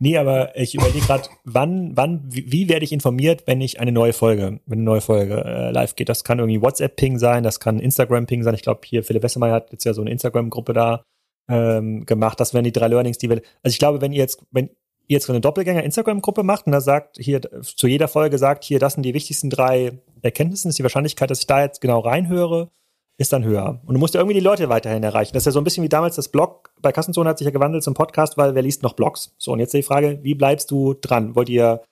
Nee, 0.00 0.18
aber 0.18 0.56
ich 0.56 0.74
überlege 0.74 1.06
gerade, 1.06 1.28
wann, 1.44 1.96
wann, 1.96 2.24
wie, 2.28 2.50
wie 2.50 2.68
werde 2.68 2.84
ich 2.84 2.92
informiert, 2.92 3.44
wenn 3.46 3.60
ich 3.60 3.78
eine 3.80 3.92
neue 3.92 4.12
Folge, 4.12 4.60
wenn 4.66 4.78
eine 4.78 4.84
neue 4.84 5.00
Folge 5.00 5.44
äh, 5.44 5.70
live 5.70 5.94
geht? 5.94 6.08
Das 6.08 6.24
kann 6.24 6.40
irgendwie 6.40 6.60
WhatsApp-Ping 6.60 7.18
sein, 7.18 7.44
das 7.44 7.60
kann 7.60 7.78
Instagram-Ping 7.78 8.42
sein. 8.42 8.54
Ich 8.54 8.62
glaube, 8.62 8.80
hier 8.84 9.04
Philipp 9.04 9.22
Wessemeyer 9.22 9.54
hat 9.54 9.70
jetzt 9.72 9.84
ja 9.84 9.94
so 9.94 10.00
eine 10.00 10.10
Instagram-Gruppe 10.10 10.72
da 10.72 11.04
ähm, 11.48 12.06
gemacht. 12.06 12.40
Das 12.40 12.54
wären 12.54 12.64
die 12.64 12.72
drei 12.72 12.88
Learnings, 12.88 13.18
die 13.18 13.30
wir. 13.30 13.40
Also 13.62 13.72
ich 13.72 13.78
glaube, 13.78 14.00
wenn 14.00 14.12
ihr 14.12 14.18
jetzt, 14.18 14.44
wenn 14.50 14.66
ihr 15.06 15.16
jetzt 15.16 15.30
eine 15.30 15.40
Doppelgänger-Instagram-Gruppe 15.40 16.42
macht 16.42 16.66
und 16.66 16.72
da 16.72 16.80
sagt, 16.80 17.18
hier 17.18 17.40
zu 17.62 17.86
jeder 17.86 18.08
Folge 18.08 18.38
sagt, 18.38 18.64
hier, 18.64 18.80
das 18.80 18.94
sind 18.94 19.04
die 19.04 19.14
wichtigsten 19.14 19.48
drei 19.48 19.98
Erkenntnisse, 20.22 20.68
ist 20.68 20.78
die 20.78 20.82
Wahrscheinlichkeit, 20.82 21.30
dass 21.30 21.40
ich 21.40 21.46
da 21.46 21.62
jetzt 21.62 21.80
genau 21.80 22.00
reinhöre, 22.00 22.70
ist 23.16 23.32
dann 23.32 23.44
höher. 23.44 23.80
Und 23.86 23.94
du 23.94 24.00
musst 24.00 24.14
ja 24.14 24.20
irgendwie 24.20 24.34
die 24.34 24.44
Leute 24.44 24.68
weiterhin 24.68 25.02
erreichen. 25.02 25.32
Das 25.34 25.42
ist 25.42 25.46
ja 25.46 25.52
so 25.52 25.60
ein 25.60 25.64
bisschen 25.64 25.84
wie 25.84 25.88
damals 25.88 26.16
das 26.16 26.28
Blog. 26.28 26.72
Bei 26.80 26.92
Kassenzone 26.92 27.30
hat 27.30 27.38
sich 27.38 27.44
ja 27.44 27.52
gewandelt 27.52 27.84
zum 27.84 27.94
Podcast, 27.94 28.36
weil 28.36 28.54
wer 28.54 28.62
liest 28.62 28.82
noch 28.82 28.94
Blogs? 28.94 29.34
So, 29.38 29.52
und 29.52 29.60
jetzt 29.60 29.74
die 29.74 29.82
Frage, 29.82 30.18
wie 30.22 30.34
bleibst 30.34 30.70
du 30.70 30.94
dran? 30.94 31.36
Wollt 31.36 31.48
ihr, 31.48 31.82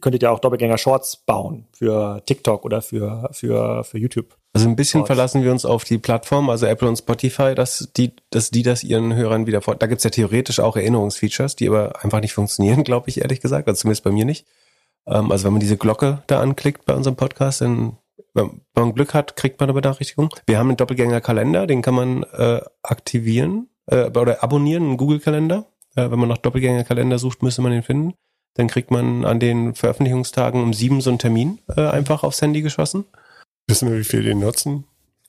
könntet 0.00 0.22
ihr 0.22 0.30
auch 0.30 0.38
Doppelgänger 0.38 0.76
Shorts 0.76 1.16
bauen 1.16 1.66
für 1.72 2.22
TikTok 2.26 2.64
oder 2.64 2.82
für, 2.82 3.30
für, 3.32 3.84
für 3.84 3.98
YouTube? 3.98 4.36
Also 4.52 4.68
ein 4.68 4.76
bisschen 4.76 5.00
Shorts. 5.00 5.08
verlassen 5.08 5.42
wir 5.42 5.52
uns 5.52 5.64
auf 5.64 5.84
die 5.84 5.98
Plattform, 5.98 6.50
also 6.50 6.66
Apple 6.66 6.88
und 6.88 6.96
Spotify, 6.96 7.54
dass 7.54 7.88
die, 7.96 8.12
dass 8.30 8.50
die 8.50 8.62
das 8.62 8.84
ihren 8.84 9.14
Hörern 9.14 9.46
wieder 9.46 9.62
vor. 9.62 9.76
Da 9.76 9.86
gibt's 9.86 10.04
ja 10.04 10.10
theoretisch 10.10 10.60
auch 10.60 10.76
Erinnerungsfeatures, 10.76 11.56
die 11.56 11.68
aber 11.68 12.02
einfach 12.04 12.20
nicht 12.20 12.34
funktionieren, 12.34 12.84
glaube 12.84 13.08
ich, 13.08 13.22
ehrlich 13.22 13.40
gesagt. 13.40 13.66
Also 13.66 13.82
zumindest 13.82 14.04
bei 14.04 14.10
mir 14.10 14.26
nicht. 14.26 14.46
Ähm, 15.06 15.32
also 15.32 15.44
wenn 15.44 15.54
man 15.54 15.60
diese 15.60 15.78
Glocke 15.78 16.22
da 16.26 16.40
anklickt 16.40 16.84
bei 16.84 16.94
unserem 16.94 17.16
Podcast, 17.16 17.62
dann 17.62 17.96
wenn 18.34 18.60
man 18.74 18.94
Glück 18.94 19.14
hat, 19.14 19.36
kriegt 19.36 19.60
man 19.60 19.68
eine 19.68 19.80
Benachrichtigung. 19.80 20.30
Wir 20.46 20.58
haben 20.58 20.68
einen 20.68 20.76
Doppelgänger-Kalender, 20.76 21.66
den 21.66 21.82
kann 21.82 21.94
man 21.94 22.22
äh, 22.22 22.60
aktivieren 22.82 23.68
äh, 23.86 24.06
oder 24.06 24.42
abonnieren, 24.42 24.84
einen 24.84 24.96
Google-Kalender. 24.96 25.66
Äh, 25.96 26.10
wenn 26.10 26.18
man 26.18 26.28
nach 26.28 26.38
Doppelgänger-Kalender 26.38 27.18
sucht, 27.18 27.42
müsste 27.42 27.62
man 27.62 27.72
den 27.72 27.82
finden. 27.82 28.14
Dann 28.54 28.68
kriegt 28.68 28.90
man 28.90 29.24
an 29.24 29.38
den 29.40 29.74
Veröffentlichungstagen 29.74 30.62
um 30.62 30.72
sieben 30.72 31.00
so 31.00 31.10
einen 31.10 31.18
Termin 31.18 31.58
äh, 31.76 31.88
einfach 31.88 32.22
aufs 32.22 32.42
Handy 32.42 32.62
geschossen. 32.62 33.04
Wissen 33.66 33.90
wir, 33.90 33.98
wie 33.98 34.04
viel 34.04 34.22
den 34.22 34.40
nutzen? 34.40 34.84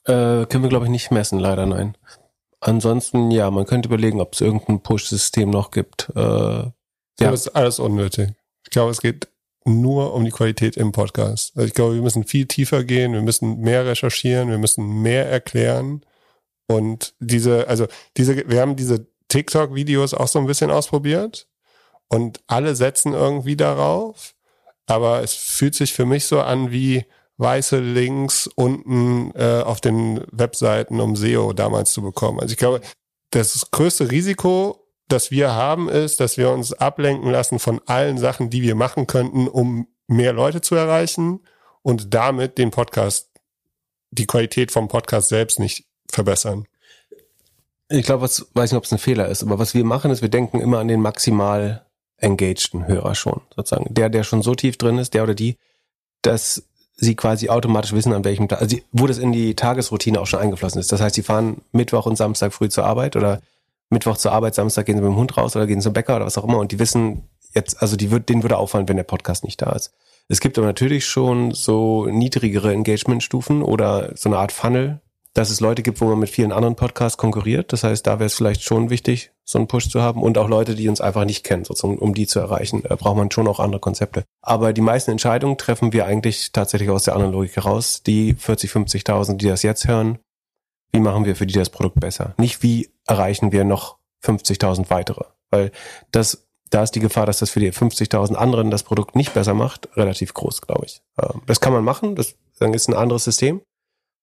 Äh, 0.06 0.46
können 0.46 0.64
wir, 0.64 0.70
glaube 0.70 0.86
ich, 0.86 0.92
nicht 0.92 1.12
messen, 1.12 1.40
leider 1.40 1.66
nein. 1.66 1.96
Ansonsten, 2.60 3.32
ja, 3.32 3.50
man 3.52 3.66
könnte 3.66 3.90
überlegen, 3.90 4.22
ob 4.22 4.34
es 4.34 4.42
irgendein 4.42 4.82
Push-System 4.82 5.50
noch 5.50 5.72
gibt. 5.72 6.12
Äh, 6.16 6.20
ja. 6.20 6.72
Das 7.18 7.42
ist 7.42 7.50
alles 7.50 7.80
unnötig. 7.80 8.30
Ich 8.64 8.72
glaube, 8.72 8.92
es 8.92 9.02
geht 9.02 9.28
nur 9.66 10.14
um 10.14 10.26
die 10.26 10.32
Qualität 10.32 10.78
im 10.78 10.92
Podcast. 10.92 11.54
Also 11.56 11.68
ich 11.68 11.74
glaube, 11.74 11.96
wir 11.96 12.02
müssen 12.02 12.24
viel 12.24 12.48
tiefer 12.48 12.84
gehen, 12.84 13.14
wir 13.14 13.22
müssen 13.22 13.60
mehr 13.60 13.86
recherchieren, 13.86 14.50
wir 14.50 14.58
müssen 14.58 15.02
mehr 15.02 15.30
erklären. 15.30 16.04
Und 16.68 17.14
diese, 17.20 17.68
also 17.68 17.88
diese, 18.18 18.50
wir 18.50 18.62
haben 18.62 18.76
diese 18.76 19.08
TikTok-Videos 19.28 20.14
auch 20.14 20.28
so 20.28 20.40
ein 20.40 20.48
bisschen 20.48 20.72
ausprobiert 20.72 21.48
und 22.08 22.42
alle 22.48 22.76
setzen 22.76 23.14
irgendwie 23.14 23.56
darauf. 23.56 24.36
Aber 24.88 25.24
es 25.24 25.34
fühlt 25.34 25.76
sich 25.76 25.94
für 25.94 26.06
mich 26.06 26.26
so 26.26 26.42
an 26.42 26.72
wie 26.72 27.06
weiße 27.38 27.80
Links 27.80 28.48
unten 28.56 29.32
äh, 29.36 29.62
auf 29.64 29.82
den 29.82 30.24
Webseiten, 30.32 31.00
um 31.00 31.16
SEO 31.16 31.54
damals 31.54 31.94
zu 31.94 32.02
bekommen. 32.02 32.40
Also 32.40 32.52
ich 32.52 32.58
glaube, 32.58 32.82
das 33.32 33.72
größte 33.72 34.12
Risiko 34.12 34.81
das 35.12 35.32
wir 35.32 35.54
haben, 35.54 35.90
ist, 35.90 36.20
dass 36.20 36.38
wir 36.38 36.50
uns 36.52 36.74
ablenken 36.74 37.30
lassen 37.30 37.60
von 37.60 37.82
allen 37.86 38.18
Sachen, 38.18 38.50
die 38.50 38.62
wir 38.62 38.76
machen 38.76 39.08
könnten, 39.08 39.48
um 39.48 39.88
mehr 40.08 40.34
Leute 40.34 40.62
zu 40.62 40.76
erreichen 40.76 41.42
und 41.82 42.14
damit 42.14 42.58
den 42.58 42.72
Podcast, 42.72 43.30
die 44.12 44.28
Qualität 44.28 44.72
vom 44.72 44.88
Podcast 44.88 45.30
selbst 45.30 45.60
nicht 45.60 45.86
verbessern. 46.10 46.66
Ich 47.90 48.06
glaube, 48.06 48.22
was 48.22 48.48
weiß 48.54 48.72
nicht, 48.72 48.78
ob 48.78 48.86
es 48.86 48.94
ein 48.94 49.00
Fehler 49.00 49.28
ist, 49.28 49.44
aber 49.44 49.60
was 49.60 49.74
wir 49.74 49.84
machen, 49.84 50.12
ist, 50.12 50.22
wir 50.22 50.30
denken 50.30 50.62
immer 50.62 50.80
an 50.80 50.88
den 50.88 51.02
maximal 51.02 51.86
engageden 52.18 52.88
Hörer 52.88 53.16
schon, 53.16 53.42
sozusagen. 53.56 53.94
Der, 53.94 54.10
der 54.10 54.24
schon 54.24 54.42
so 54.42 54.56
tief 54.56 54.78
drin 54.78 54.98
ist, 54.98 55.14
der 55.14 55.24
oder 55.24 55.36
die, 55.36 55.58
dass 56.22 56.64
sie 56.96 57.16
quasi 57.16 57.50
automatisch 57.50 57.94
wissen, 57.94 58.14
an 58.14 58.24
welchem 58.24 58.48
Tag, 58.48 58.62
also 58.62 58.78
wo 58.92 59.08
das 59.08 59.18
in 59.18 59.32
die 59.32 59.56
Tagesroutine 59.56 60.22
auch 60.22 60.28
schon 60.28 60.40
eingeflossen 60.40 60.80
ist. 60.80 60.92
Das 60.92 61.02
heißt, 61.02 61.16
sie 61.16 61.24
fahren 61.24 61.62
Mittwoch 61.72 62.06
und 62.06 62.16
Samstag 62.16 62.54
früh 62.54 62.70
zur 62.70 62.86
Arbeit 62.86 63.16
oder 63.16 63.42
Mittwoch 63.92 64.18
zur 64.18 64.32
Arbeit, 64.32 64.56
Samstag 64.56 64.86
gehen 64.86 64.96
sie 64.96 65.02
mit 65.02 65.12
dem 65.12 65.18
Hund 65.18 65.38
raus 65.38 65.56
oder 65.56 65.68
gehen 65.68 65.82
zum 65.82 65.94
Bäcker 65.94 66.16
oder 66.16 66.26
was 66.26 66.38
auch 66.38 66.44
immer 66.44 66.60
und 66.60 66.72
die 66.72 66.80
wissen 66.80 67.30
jetzt, 67.54 67.82
also 67.82 67.96
die 67.96 68.12
wird, 68.12 68.30
denen 68.30 68.44
würde 68.44 68.58
auffallen, 68.58 68.88
wenn 68.88 68.98
der 68.98 69.04
Podcast 69.04 69.44
nicht 69.44 69.62
da 69.62 69.72
ist. 69.72 69.94
Es 70.28 70.40
gibt 70.40 70.58
aber 70.58 70.68
natürlich 70.68 71.06
schon 71.06 71.52
so 71.52 72.06
niedrigere 72.06 72.72
Engagementstufen 72.72 73.62
oder 73.62 74.12
so 74.16 74.30
eine 74.30 74.38
Art 74.38 74.54
Funnel, 74.54 75.02
dass 75.34 75.50
es 75.50 75.60
Leute 75.60 75.82
gibt, 75.82 76.02
wo 76.02 76.06
man 76.06 76.20
mit 76.20 76.30
vielen 76.30 76.52
anderen 76.52 76.76
Podcasts 76.76 77.18
konkurriert. 77.18 77.72
Das 77.72 77.84
heißt, 77.84 78.06
da 78.06 78.20
wäre 78.20 78.28
es 78.28 78.34
vielleicht 78.34 78.64
schon 78.64 78.90
wichtig, 78.90 79.32
so 79.44 79.58
einen 79.58 79.68
Push 79.68 79.90
zu 79.90 80.02
haben 80.02 80.24
und 80.24 80.38
auch 80.38 80.50
Leute, 80.50 80.76
die 80.76 80.90
uns 80.90 81.02
einfach 81.02 81.26
nicht 81.26 81.44
kennen, 81.44 81.64
sozusagen, 81.64 81.98
um 81.98 82.14
die 82.14 82.28
zu 82.28 82.40
erreichen, 82.40 82.82
braucht 82.82 83.18
man 83.18 83.32
schon 83.32 83.48
auch 83.48 83.60
andere 83.60 83.80
Konzepte. 83.80 84.24
Aber 84.42 84.74
die 84.74 84.82
meisten 84.82 85.12
Entscheidungen 85.12 85.58
treffen 85.58 85.94
wir 85.94 86.06
eigentlich 86.06 86.52
tatsächlich 86.52 86.90
aus 86.90 87.04
der 87.04 87.16
anderen 87.16 87.34
Logik 87.34 87.56
heraus. 87.56 88.04
Die 88.04 88.34
40, 88.34 88.72
50.000, 88.72 89.38
die 89.38 89.48
das 89.48 89.64
jetzt 89.64 89.88
hören, 89.88 90.20
wie 90.92 91.00
machen 91.00 91.26
wir 91.26 91.36
für 91.36 91.46
die 91.46 91.54
das 91.54 91.70
Produkt 91.70 92.00
besser? 92.00 92.34
Nicht 92.38 92.64
wie 92.64 92.90
erreichen 93.06 93.52
wir 93.52 93.64
noch 93.64 93.98
50.000 94.24 94.90
weitere? 94.90 95.26
Weil 95.50 95.72
das, 96.12 96.48
da 96.70 96.84
ist 96.84 96.96
die 96.96 97.00
Gefahr, 97.00 97.26
dass 97.26 97.40
das 97.40 97.50
für 97.50 97.60
die 97.60 97.72
50.000 97.72 98.36
anderen 98.36 98.72
das 98.72 98.84
Produkt 98.84 99.16
nicht 99.16 99.34
besser 99.34 99.54
macht, 99.54 99.90
relativ 99.96 100.34
groß, 100.34 100.62
glaube 100.62 100.86
ich. 100.86 101.02
Ähm, 101.22 101.42
das 101.46 101.62
kann 101.62 101.74
man 101.74 101.84
machen, 101.84 102.16
das 102.16 102.36
ist 102.60 102.90
ein 102.90 102.96
anderes 102.96 103.24
System. 103.24 103.62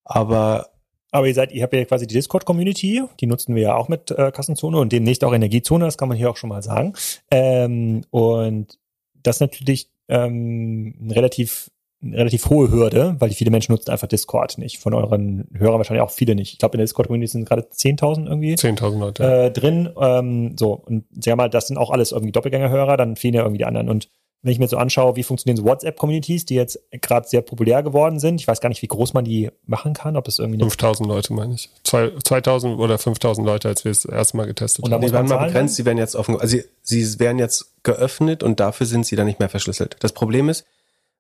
Aber 0.05 0.71
aber 1.11 1.27
ihr 1.27 1.35
seid, 1.35 1.53
ihr 1.53 1.63
habt 1.63 1.73
ja 1.73 1.85
quasi 1.85 2.07
die 2.07 2.15
Discord-Community, 2.15 3.05
die 3.21 3.27
nutzen 3.27 3.55
wir 3.55 3.63
ja 3.63 3.77
auch 3.77 3.89
mit 3.89 4.11
äh, 4.11 4.31
Kassenzone 4.31 4.79
und 4.79 4.93
demnächst 4.93 5.25
auch 5.25 5.33
Energiezone, 5.33 5.87
das 5.87 5.97
kann 5.97 6.09
man 6.09 6.19
hier 6.19 6.31
auch 6.31 6.37
schon 6.37 6.51
mal 6.51 6.63
sagen. 6.63 6.93
Ähm, 7.31 8.05
und 8.11 8.79
das 9.15 9.41
natürlich 9.41 9.91
ähm, 10.09 10.95
ein 11.01 11.11
relativ 11.11 11.71
relativ 12.03 12.49
hohe 12.49 12.71
Hürde, 12.71 13.17
weil 13.19 13.31
viele 13.31 13.51
Menschen 13.51 13.73
nutzen 13.73 13.91
einfach 13.91 14.07
Discord 14.07 14.59
nicht. 14.59 14.79
Von 14.79 14.95
euren 14.95 15.49
Hörern 15.53 15.79
wahrscheinlich 15.79 16.03
auch 16.03 16.11
viele 16.11 16.35
nicht. 16.35 16.53
Ich 16.53 16.59
glaube, 16.59 16.75
in 16.75 16.79
der 16.79 16.85
Discord-Community 16.85 17.33
sind 17.33 17.49
gerade 17.49 17.63
10.000 17.63 18.27
irgendwie 18.27 18.55
10.000 18.55 18.99
Leute 18.99 19.25
äh, 19.25 19.51
drin. 19.51 19.91
Ähm, 20.01 20.57
so, 20.57 20.75
und 20.75 21.05
sag 21.19 21.37
mal, 21.37 21.51
das 21.51 21.67
sind 21.67 21.77
auch 21.77 21.91
alles 21.91 22.13
irgendwie 22.13 22.33
Doppelgänger-Hörer, 22.33 22.97
dann 22.97 23.17
fehlen 23.17 23.35
ja 23.35 23.43
irgendwie 23.43 23.59
die 23.59 23.65
anderen. 23.65 23.89
Und 23.89 24.09
wenn 24.43 24.53
ich 24.53 24.61
mir 24.61 24.69
so 24.69 24.77
anschaue, 24.77 25.17
wie 25.17 25.25
funktionieren 25.25 25.57
so 25.57 25.65
WhatsApp-Communities, 25.65 26.45
die 26.45 26.55
jetzt 26.55 26.79
gerade 26.93 27.27
sehr 27.27 27.43
populär 27.43 27.83
geworden 27.83 28.21
sind. 28.21 28.41
Ich 28.41 28.47
weiß 28.47 28.61
gar 28.61 28.69
nicht, 28.69 28.83
wie 28.83 28.87
groß 28.87 29.13
man 29.13 29.25
die 29.25 29.51
machen 29.67 29.95
kann, 29.95 30.17
ob 30.17 30.25
das 30.25 30.39
irgendwie 30.39 30.61
5000 30.61 31.09
Leute 31.09 31.33
meine 31.33 31.55
ich. 31.55 31.69
2000 31.83 32.79
oder 32.79 32.99
5000 32.99 33.45
Leute, 33.45 33.69
als 33.69 33.85
wir 33.85 33.91
es 33.91 34.03
das 34.03 34.13
erste 34.13 34.37
Mal 34.37 34.47
getestet 34.47 34.85
und 34.85 34.93
haben. 34.93 35.05
Die 35.05 35.13
werden 35.13 35.29
mal 35.29 35.47
begrenzt, 35.47 35.75
sie 35.75 35.85
werden 35.85 35.99
jetzt 35.99 36.15
offen, 36.15 36.39
also 36.39 36.57
sie, 36.83 37.05
sie 37.05 37.19
werden 37.19 37.41
jetzt 37.41 37.83
geöffnet 37.83 38.45
und 38.45 38.61
dafür 38.61 38.87
sind 38.87 39.07
sie 39.07 39.17
dann 39.17 39.27
nicht 39.27 39.41
mehr 39.41 39.49
verschlüsselt. 39.49 39.97
Das 40.01 40.13
Problem 40.13 40.49
ist, 40.49 40.65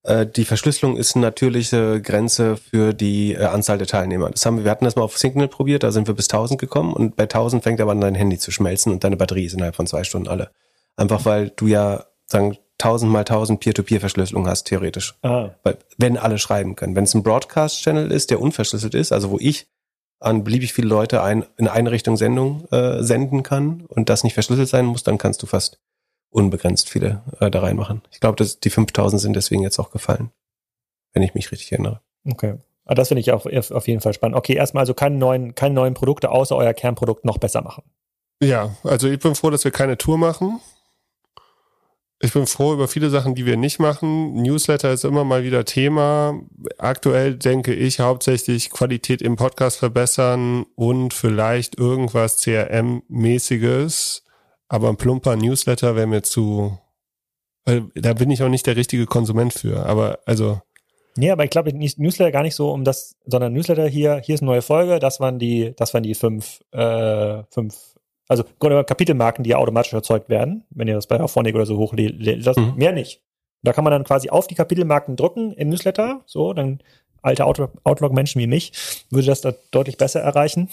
die 0.06 0.44
Verschlüsselung 0.44 0.96
ist 0.96 1.16
eine 1.16 1.26
natürliche 1.26 2.00
Grenze 2.00 2.56
für 2.56 2.94
die 2.94 3.34
äh, 3.34 3.44
Anzahl 3.44 3.78
der 3.78 3.86
Teilnehmer. 3.86 4.30
Das 4.30 4.46
haben 4.46 4.58
wir, 4.58 4.64
wir 4.64 4.70
hatten 4.70 4.84
das 4.84 4.96
mal 4.96 5.02
auf 5.02 5.18
Signal 5.18 5.48
probiert, 5.48 5.82
da 5.82 5.90
sind 5.90 6.06
wir 6.06 6.14
bis 6.14 6.28
1000 6.28 6.58
gekommen 6.58 6.94
und 6.94 7.16
bei 7.16 7.24
1000 7.24 7.62
fängt 7.62 7.80
aber 7.80 7.92
an 7.92 8.00
dein 8.00 8.14
Handy 8.14 8.38
zu 8.38 8.50
schmelzen 8.50 8.92
und 8.92 9.04
deine 9.04 9.16
Batterie 9.16 9.44
ist 9.44 9.54
innerhalb 9.54 9.76
von 9.76 9.86
zwei 9.86 10.04
Stunden 10.04 10.28
alle. 10.28 10.50
Einfach 10.96 11.24
weil 11.24 11.50
du 11.50 11.66
ja 11.66 12.06
sagen 12.26 12.56
1000 12.78 13.10
mal 13.10 13.20
1000 13.20 13.60
Peer-to-Peer-Verschlüsselung 13.60 14.46
hast, 14.46 14.64
theoretisch. 14.64 15.16
Ah. 15.22 15.50
Weil, 15.64 15.78
wenn 15.96 16.16
alle 16.16 16.38
schreiben 16.38 16.76
können. 16.76 16.94
Wenn 16.94 17.04
es 17.04 17.14
ein 17.14 17.24
Broadcast-Channel 17.24 18.12
ist, 18.12 18.30
der 18.30 18.40
unverschlüsselt 18.40 18.94
ist, 18.94 19.12
also 19.12 19.30
wo 19.30 19.38
ich 19.40 19.66
an 20.20 20.44
beliebig 20.44 20.72
viele 20.72 20.88
Leute 20.88 21.22
ein, 21.22 21.44
in 21.56 21.68
eine 21.68 21.90
Richtung 21.90 22.16
Sendung 22.16 22.66
äh, 22.70 23.02
senden 23.02 23.42
kann 23.42 23.84
und 23.88 24.08
das 24.08 24.24
nicht 24.24 24.34
verschlüsselt 24.34 24.68
sein 24.68 24.86
muss, 24.86 25.02
dann 25.02 25.18
kannst 25.18 25.42
du 25.42 25.46
fast 25.46 25.80
unbegrenzt 26.30 26.88
viele 26.88 27.22
äh, 27.40 27.50
da 27.50 27.60
reinmachen. 27.60 28.02
Ich 28.10 28.20
glaube, 28.20 28.36
dass 28.36 28.60
die 28.60 28.70
5000 28.70 29.20
sind 29.20 29.34
deswegen 29.34 29.62
jetzt 29.62 29.78
auch 29.78 29.90
gefallen, 29.90 30.30
wenn 31.12 31.22
ich 31.22 31.34
mich 31.34 31.50
richtig 31.52 31.72
erinnere. 31.72 32.00
Okay. 32.24 32.58
Aber 32.84 32.92
ah, 32.92 32.94
das 32.94 33.08
finde 33.08 33.20
ich 33.20 33.32
auch 33.32 33.44
auf 33.44 33.86
jeden 33.86 34.00
Fall 34.00 34.14
spannend. 34.14 34.34
Okay, 34.34 34.54
erstmal 34.54 34.80
also 34.80 34.94
keine 34.94 35.16
neuen, 35.16 35.54
keine 35.54 35.74
neuen 35.74 35.92
Produkte 35.92 36.30
außer 36.30 36.56
euer 36.56 36.72
Kernprodukt 36.72 37.22
noch 37.22 37.36
besser 37.36 37.60
machen. 37.60 37.82
Ja, 38.42 38.74
also 38.82 39.08
ich 39.08 39.18
bin 39.18 39.34
froh, 39.34 39.50
dass 39.50 39.64
wir 39.64 39.72
keine 39.72 39.98
Tour 39.98 40.16
machen. 40.16 40.58
Ich 42.20 42.32
bin 42.32 42.46
froh 42.46 42.72
über 42.72 42.88
viele 42.88 43.10
Sachen, 43.10 43.34
die 43.34 43.44
wir 43.44 43.58
nicht 43.58 43.78
machen. 43.78 44.32
Newsletter 44.42 44.90
ist 44.90 45.04
immer 45.04 45.22
mal 45.22 45.44
wieder 45.44 45.66
Thema. 45.66 46.40
Aktuell 46.78 47.34
denke 47.36 47.74
ich 47.74 48.00
hauptsächlich 48.00 48.70
Qualität 48.70 49.20
im 49.20 49.36
Podcast 49.36 49.76
verbessern 49.78 50.64
und 50.74 51.12
vielleicht 51.12 51.78
irgendwas 51.78 52.38
CRM-mäßiges. 52.42 54.22
Aber 54.68 54.88
ein 54.88 54.96
plumper 54.96 55.36
Newsletter 55.36 55.96
wäre 55.96 56.06
mir 56.06 56.22
zu, 56.22 56.78
da 57.64 58.12
bin 58.14 58.30
ich 58.30 58.42
auch 58.42 58.48
nicht 58.48 58.66
der 58.66 58.76
richtige 58.76 59.06
Konsument 59.06 59.52
für. 59.52 59.86
Aber 59.86 60.18
also. 60.26 60.60
Nee, 61.16 61.30
aber 61.30 61.44
ich 61.44 61.50
glaube, 61.50 61.72
Newsletter 61.72 62.30
gar 62.30 62.42
nicht 62.42 62.54
so 62.54 62.70
um 62.70 62.84
das, 62.84 63.16
sondern 63.26 63.52
Newsletter 63.52 63.88
hier, 63.88 64.20
hier 64.24 64.34
ist 64.36 64.42
eine 64.42 64.50
neue 64.52 64.62
Folge, 64.62 64.98
das 65.00 65.18
waren 65.18 65.38
die, 65.38 65.74
das 65.76 65.92
waren 65.92 66.04
die 66.04 66.14
fünf, 66.14 66.60
äh, 66.70 67.42
fünf 67.50 67.98
also 68.28 68.44
Kapitelmarken, 68.44 69.42
die 69.42 69.50
ja 69.50 69.56
automatisch 69.56 69.92
erzeugt 69.94 70.28
werden, 70.28 70.64
wenn 70.70 70.86
ihr 70.86 70.94
das 70.94 71.06
bei 71.06 71.18
Auphonic 71.18 71.54
oder 71.54 71.66
so 71.66 71.78
hochlädt. 71.78 72.18
Mhm. 72.20 72.74
Mehr 72.76 72.92
nicht. 72.92 73.22
Da 73.62 73.72
kann 73.72 73.84
man 73.84 73.90
dann 73.90 74.04
quasi 74.04 74.28
auf 74.28 74.46
die 74.46 74.54
Kapitelmarken 74.54 75.16
drücken 75.16 75.52
im 75.52 75.70
Newsletter. 75.70 76.22
So, 76.26 76.52
dann 76.52 76.80
alte 77.22 77.44
Outlook-Menschen 77.44 78.40
wie 78.40 78.46
mich 78.46 78.72
würde 79.10 79.26
das 79.26 79.40
da 79.40 79.54
deutlich 79.70 79.96
besser 79.96 80.20
erreichen. 80.20 80.68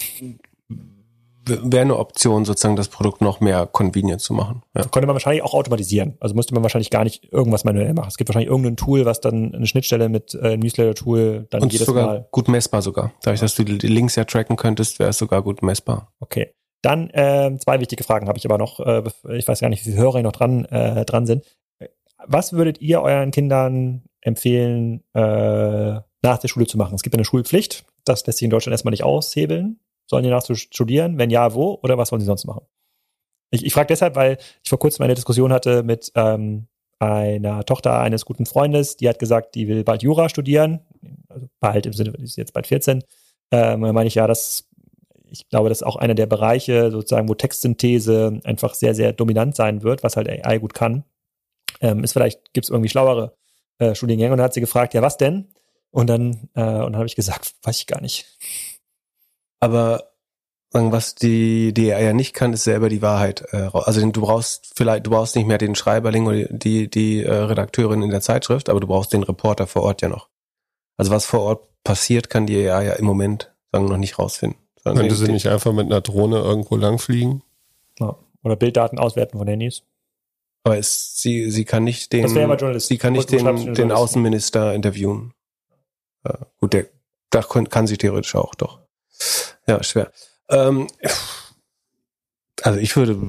Wäre 1.47 1.81
eine 1.81 1.97
Option, 1.97 2.45
sozusagen 2.45 2.75
das 2.75 2.87
Produkt 2.87 3.21
noch 3.21 3.39
mehr 3.39 3.67
convenient 3.67 4.21
zu 4.21 4.33
machen. 4.33 4.63
Ja. 4.75 4.83
Könnte 4.83 5.05
man 5.05 5.15
wahrscheinlich 5.15 5.43
auch 5.43 5.53
automatisieren. 5.53 6.17
Also 6.19 6.33
müsste 6.35 6.53
man 6.53 6.63
wahrscheinlich 6.63 6.89
gar 6.89 7.03
nicht 7.03 7.31
irgendwas 7.31 7.63
manuell 7.63 7.93
machen. 7.93 8.07
Es 8.07 8.17
gibt 8.17 8.29
wahrscheinlich 8.29 8.49
irgendein 8.49 8.77
Tool, 8.77 9.05
was 9.05 9.21
dann 9.21 9.53
eine 9.53 9.67
Schnittstelle 9.67 10.09
mit 10.09 10.33
äh, 10.33 10.57
Newsletter-Tool 10.57 11.47
dann 11.49 11.61
Und 11.61 11.73
jedes 11.73 11.85
sogar 11.87 12.05
Mal. 12.05 12.27
Gut 12.31 12.47
messbar 12.47 12.81
sogar. 12.81 13.11
Dadurch, 13.21 13.41
dass 13.41 13.55
du 13.55 13.63
die 13.63 13.87
Links 13.87 14.15
ja 14.15 14.25
tracken 14.25 14.55
könntest, 14.55 14.99
wäre 14.99 15.11
es 15.11 15.17
sogar 15.17 15.41
gut 15.41 15.61
messbar. 15.61 16.11
Okay. 16.19 16.53
Dann 16.81 17.09
äh, 17.11 17.57
zwei 17.59 17.79
wichtige 17.79 18.03
Fragen 18.03 18.27
habe 18.27 18.37
ich 18.37 18.45
aber 18.45 18.57
noch. 18.57 18.79
Äh, 18.79 19.03
ich 19.35 19.47
weiß 19.47 19.59
gar 19.59 19.69
nicht, 19.69 19.85
wie 19.85 19.91
viele 19.91 20.01
Hörer 20.01 20.21
noch 20.21 20.33
dran, 20.33 20.65
äh, 20.65 21.05
dran 21.05 21.25
sind. 21.25 21.43
Was 22.27 22.53
würdet 22.53 22.81
ihr 22.81 23.01
euren 23.01 23.31
Kindern 23.31 24.03
empfehlen, 24.21 25.03
äh, 25.13 25.99
nach 26.21 26.37
der 26.39 26.47
Schule 26.47 26.65
zu 26.65 26.77
machen? 26.77 26.95
Es 26.95 27.03
gibt 27.03 27.15
eine 27.15 27.25
Schulpflicht. 27.25 27.85
Das 28.03 28.25
lässt 28.25 28.39
sich 28.39 28.45
in 28.45 28.51
Deutschland 28.51 28.73
erstmal 28.73 28.91
nicht 28.91 29.03
aushebeln. 29.03 29.79
Sollen 30.07 30.23
die 30.23 30.29
nach 30.29 30.45
studieren? 30.45 31.17
Wenn 31.17 31.29
ja, 31.29 31.53
wo? 31.53 31.79
Oder 31.81 31.97
was 31.97 32.09
sollen 32.09 32.19
sie 32.19 32.25
sonst 32.25 32.45
machen? 32.45 32.65
Ich, 33.51 33.65
ich 33.65 33.73
frage 33.73 33.87
deshalb, 33.87 34.15
weil 34.15 34.37
ich 34.63 34.69
vor 34.69 34.79
kurzem 34.79 35.03
eine 35.03 35.15
Diskussion 35.15 35.51
hatte 35.51 35.83
mit 35.83 36.11
ähm, 36.15 36.67
einer 36.99 37.65
Tochter 37.65 37.99
eines 37.99 38.25
guten 38.25 38.45
Freundes, 38.45 38.97
die 38.97 39.09
hat 39.09 39.19
gesagt, 39.19 39.55
die 39.55 39.67
will 39.67 39.83
bald 39.83 40.03
Jura 40.03 40.29
studieren. 40.29 40.81
Also 41.29 41.47
bald 41.59 41.85
im 41.85 41.93
Sinne, 41.93 42.13
die 42.13 42.23
ist 42.23 42.37
jetzt 42.37 42.53
bald 42.53 42.67
14. 42.67 43.03
Ähm, 43.51 43.81
da 43.81 43.93
meine 43.93 44.07
ich, 44.07 44.15
ja, 44.15 44.27
das 44.27 44.67
ich 45.29 45.49
glaube, 45.49 45.69
das 45.69 45.79
ist 45.79 45.87
auch 45.87 45.95
einer 45.95 46.15
der 46.15 46.27
Bereiche, 46.27 46.91
sozusagen, 46.91 47.27
wo 47.27 47.33
Textsynthese 47.33 48.39
einfach 48.43 48.73
sehr, 48.73 48.95
sehr 48.95 49.13
dominant 49.13 49.55
sein 49.55 49.83
wird, 49.83 50.03
was 50.03 50.17
halt 50.17 50.29
AI 50.29 50.59
gut 50.59 50.73
kann. 50.73 51.03
Ähm, 51.81 52.03
ist 52.03 52.13
vielleicht, 52.13 52.53
gibt 52.53 52.65
es 52.65 52.69
irgendwie 52.69 52.89
schlauere 52.89 53.35
äh, 53.79 53.95
Studiengänge 53.95 54.31
und 54.31 54.37
dann 54.37 54.45
hat 54.45 54.53
sie 54.53 54.61
gefragt, 54.61 54.93
ja, 54.93 55.01
was 55.01 55.17
denn? 55.17 55.49
Und 55.91 56.07
dann, 56.07 56.49
äh, 56.55 56.61
und 56.61 56.93
dann 56.93 56.97
habe 56.97 57.07
ich 57.07 57.15
gesagt, 57.15 57.55
weiß 57.63 57.79
ich 57.79 57.87
gar 57.87 58.01
nicht. 58.01 58.37
Aber 59.65 60.11
was 60.71 61.15
die, 61.15 61.73
AI 61.75 62.03
ja 62.03 62.13
nicht 62.13 62.35
kann, 62.35 62.53
ist 62.53 62.65
selber 62.65 62.87
die 62.87 63.01
Wahrheit. 63.01 63.45
Äh, 63.51 63.69
also 63.73 64.07
du 64.07 64.21
brauchst 64.21 64.73
vielleicht, 64.75 65.07
du 65.07 65.09
brauchst 65.09 65.35
nicht 65.35 65.47
mehr 65.47 65.57
den 65.57 65.73
Schreiberling 65.73 66.27
oder 66.27 66.43
die, 66.51 66.87
die 66.87 67.23
äh, 67.23 67.33
Redakteurin 67.33 68.03
in 68.03 68.11
der 68.11 68.21
Zeitschrift, 68.21 68.69
aber 68.69 68.79
du 68.79 68.85
brauchst 68.85 69.11
den 69.11 69.23
Reporter 69.23 69.65
vor 69.65 69.81
Ort 69.81 70.03
ja 70.03 70.09
noch. 70.09 70.29
Also 70.97 71.09
was 71.09 71.25
vor 71.25 71.39
Ort 71.41 71.67
passiert, 71.83 72.29
kann 72.29 72.45
die 72.45 72.69
AI 72.69 72.85
ja 72.85 72.93
im 72.93 73.05
Moment 73.05 73.55
sagen 73.71 73.85
noch 73.85 73.97
nicht 73.97 74.19
rausfinden. 74.19 74.59
Dann 74.83 74.97
Könnte 74.97 75.15
sie 75.15 75.31
nicht 75.31 75.47
einfach 75.47 75.73
mit 75.73 75.87
einer 75.87 76.01
Drohne 76.01 76.37
irgendwo 76.37 76.75
langfliegen? 76.75 77.41
Ja. 77.97 78.15
Oder 78.43 78.55
Bilddaten 78.55 78.99
auswerten 78.99 79.39
von 79.39 79.47
Handys. 79.47 79.81
Aber 80.63 80.77
es, 80.77 81.19
sie, 81.19 81.49
sie 81.49 81.65
kann 81.65 81.83
nicht 81.83 82.13
den, 82.13 82.27
sie 82.79 82.97
kann 82.99 83.13
nicht 83.13 83.31
den, 83.31 83.73
den 83.73 83.91
Außenminister 83.91 84.75
interviewen. 84.75 85.33
Ja, 86.23 86.37
gut, 86.59 86.73
der, 86.73 86.85
da 87.31 87.41
kann 87.41 87.87
sie 87.87 87.97
theoretisch 87.97 88.35
auch, 88.35 88.53
doch. 88.53 88.84
Ja, 89.67 89.81
schwer. 89.83 90.11
Ähm, 90.49 90.87
also 92.61 92.79
ich 92.79 92.95
würde, 92.95 93.19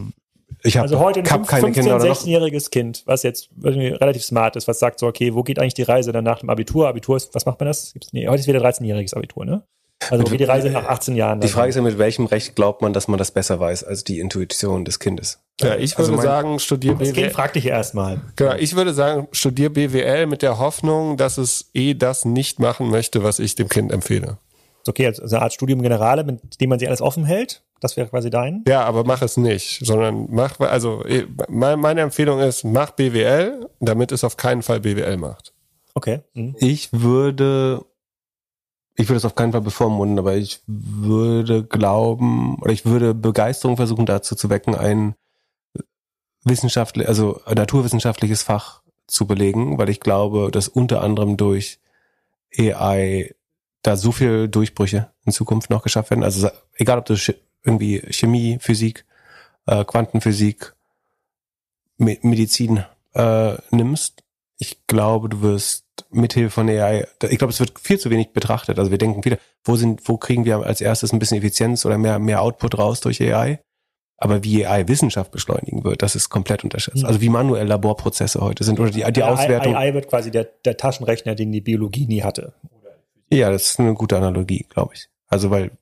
ich 0.62 0.76
habe 0.76 0.84
also 0.84 0.98
heute 0.98 1.20
ein 1.20 1.30
hab 1.30 1.48
15, 1.48 1.84
16-jähriges 1.84 2.70
Kind, 2.70 3.02
was 3.06 3.22
jetzt 3.22 3.48
relativ 3.62 4.24
smart 4.24 4.56
ist, 4.56 4.68
was 4.68 4.78
sagt 4.78 4.98
so, 4.98 5.06
okay, 5.06 5.34
wo 5.34 5.42
geht 5.42 5.58
eigentlich 5.58 5.74
die 5.74 5.82
Reise 5.82 6.12
dann 6.12 6.24
nach 6.24 6.40
dem 6.40 6.50
Abitur? 6.50 6.88
Abitur 6.88 7.16
ist, 7.16 7.34
was 7.34 7.46
macht 7.46 7.60
man 7.60 7.68
das? 7.68 7.94
Nee, 8.12 8.28
heute 8.28 8.40
ist 8.40 8.46
wieder 8.46 8.60
13-jähriges 8.60 9.14
Abitur, 9.14 9.44
ne? 9.44 9.62
Also 10.10 10.30
wie 10.30 10.36
die 10.36 10.44
Reise 10.44 10.70
nach 10.70 10.84
18 10.84 11.16
Jahren. 11.16 11.40
Die 11.40 11.48
Frage 11.48 11.70
ist 11.70 11.76
ja, 11.76 11.82
mit 11.82 11.98
welchem 11.98 12.26
Recht 12.26 12.54
glaubt 12.54 12.82
man, 12.82 12.92
dass 12.92 13.08
man 13.08 13.18
das 13.18 13.30
besser 13.30 13.58
weiß 13.58 13.82
als 13.82 14.04
die 14.04 14.20
Intuition 14.20 14.84
des 14.84 14.98
Kindes? 14.98 15.40
Ja, 15.60 15.76
ich 15.76 15.96
würde 15.96 16.12
also 16.12 16.22
sagen, 16.22 16.58
studier 16.58 16.94
BWL. 16.94 17.06
Das 17.06 17.14
Kind 17.14 17.32
frag 17.32 17.52
dich 17.54 17.66
erstmal. 17.66 18.20
Genau, 18.36 18.54
ich 18.54 18.76
würde 18.76 18.92
sagen, 18.92 19.26
studier 19.32 19.70
BWL 19.70 20.26
mit 20.26 20.42
der 20.42 20.58
Hoffnung, 20.58 21.16
dass 21.16 21.38
es 21.38 21.70
eh 21.72 21.94
das 21.94 22.26
nicht 22.26 22.60
machen 22.60 22.90
möchte, 22.90 23.22
was 23.22 23.38
ich 23.38 23.54
dem 23.54 23.68
Kind 23.68 23.90
empfehle. 23.90 24.36
Okay, 24.88 25.06
also 25.06 25.22
eine 25.22 25.42
Art 25.42 25.52
Studium 25.52 25.82
Generale, 25.82 26.24
mit 26.24 26.60
dem 26.60 26.70
man 26.70 26.78
sich 26.78 26.88
alles 26.88 27.00
offen 27.00 27.24
hält. 27.24 27.62
Das 27.80 27.96
wäre 27.96 28.08
quasi 28.08 28.30
dein. 28.30 28.64
Ja, 28.66 28.84
aber 28.84 29.04
mach 29.04 29.22
es 29.22 29.36
nicht, 29.36 29.84
sondern 29.84 30.28
mach, 30.30 30.58
also 30.60 31.04
eh, 31.04 31.26
meine 31.48 32.00
Empfehlung 32.00 32.40
ist, 32.40 32.64
mach 32.64 32.92
BWL, 32.92 33.68
damit 33.80 34.12
es 34.12 34.24
auf 34.24 34.36
keinen 34.36 34.62
Fall 34.62 34.80
BWL 34.80 35.18
macht. 35.18 35.52
Okay. 35.94 36.20
Mhm. 36.34 36.56
Ich 36.58 36.92
würde 36.92 37.84
ich 38.96 39.08
würde 39.08 39.18
es 39.18 39.24
auf 39.26 39.34
keinen 39.34 39.52
Fall 39.52 39.60
bevormunden, 39.60 40.18
aber 40.18 40.36
ich 40.36 40.60
würde 40.66 41.64
glauben, 41.64 42.56
oder 42.62 42.72
ich 42.72 42.86
würde 42.86 43.14
Begeisterung 43.14 43.76
versuchen 43.76 44.06
dazu 44.06 44.34
zu 44.34 44.48
wecken, 44.48 44.74
ein 44.74 45.14
wissenschaftlich, 46.44 47.06
also 47.06 47.40
ein 47.44 47.56
naturwissenschaftliches 47.56 48.42
Fach 48.42 48.80
zu 49.06 49.26
belegen, 49.26 49.78
weil 49.78 49.90
ich 49.90 50.00
glaube, 50.00 50.50
dass 50.50 50.68
unter 50.68 51.02
anderem 51.02 51.36
durch 51.36 51.78
AI 52.56 53.34
da 53.82 53.96
so 53.96 54.12
viel 54.12 54.48
Durchbrüche 54.48 55.10
in 55.24 55.32
Zukunft 55.32 55.70
noch 55.70 55.82
geschafft 55.82 56.10
werden. 56.10 56.24
Also 56.24 56.50
egal, 56.74 56.98
ob 56.98 57.04
du 57.06 57.14
irgendwie 57.64 58.02
Chemie, 58.10 58.58
Physik, 58.60 59.04
äh, 59.66 59.84
Quantenphysik, 59.84 60.74
Me 61.98 62.18
Medizin 62.22 62.84
äh, 63.14 63.54
nimmst, 63.70 64.22
ich 64.58 64.86
glaube, 64.86 65.28
du 65.28 65.42
wirst 65.42 65.84
mithilfe 66.10 66.50
von 66.50 66.68
AI, 66.68 67.06
ich 67.28 67.38
glaube, 67.38 67.52
es 67.52 67.60
wird 67.60 67.78
viel 67.78 67.98
zu 67.98 68.10
wenig 68.10 68.32
betrachtet. 68.32 68.78
Also 68.78 68.90
wir 68.90 68.98
denken 68.98 69.24
wieder, 69.24 69.38
wo 69.64 69.76
sind, 69.76 70.08
wo 70.08 70.16
kriegen 70.16 70.44
wir 70.44 70.58
als 70.58 70.80
erstes 70.80 71.12
ein 71.12 71.18
bisschen 71.18 71.38
Effizienz 71.38 71.84
oder 71.84 71.98
mehr, 71.98 72.18
mehr 72.18 72.42
Output 72.42 72.78
raus 72.78 73.00
durch 73.00 73.20
AI? 73.20 73.60
Aber 74.18 74.42
wie 74.44 74.66
AI 74.66 74.88
Wissenschaft 74.88 75.30
beschleunigen 75.30 75.84
wird, 75.84 76.02
das 76.02 76.16
ist 76.16 76.30
komplett 76.30 76.64
unterschätzt. 76.64 77.04
Also 77.04 77.20
wie 77.20 77.28
manuell 77.28 77.66
Laborprozesse 77.66 78.40
heute 78.40 78.64
sind 78.64 78.80
oder 78.80 78.90
die, 78.90 79.04
die 79.12 79.22
Auswertung. 79.22 79.76
AI 79.76 79.92
wird 79.92 80.08
quasi 80.08 80.30
der, 80.30 80.44
der 80.64 80.78
Taschenrechner, 80.78 81.34
den 81.34 81.52
die 81.52 81.60
Biologie 81.60 82.06
nie 82.06 82.22
hatte. 82.22 82.54
Ja, 83.30 83.50
das 83.50 83.70
ist 83.70 83.80
eine 83.80 83.94
gute 83.94 84.16
Analogie, 84.16 84.66
glaube 84.68 84.94
ich. 84.94 85.08
Also 85.28 85.50
weil 85.50 85.72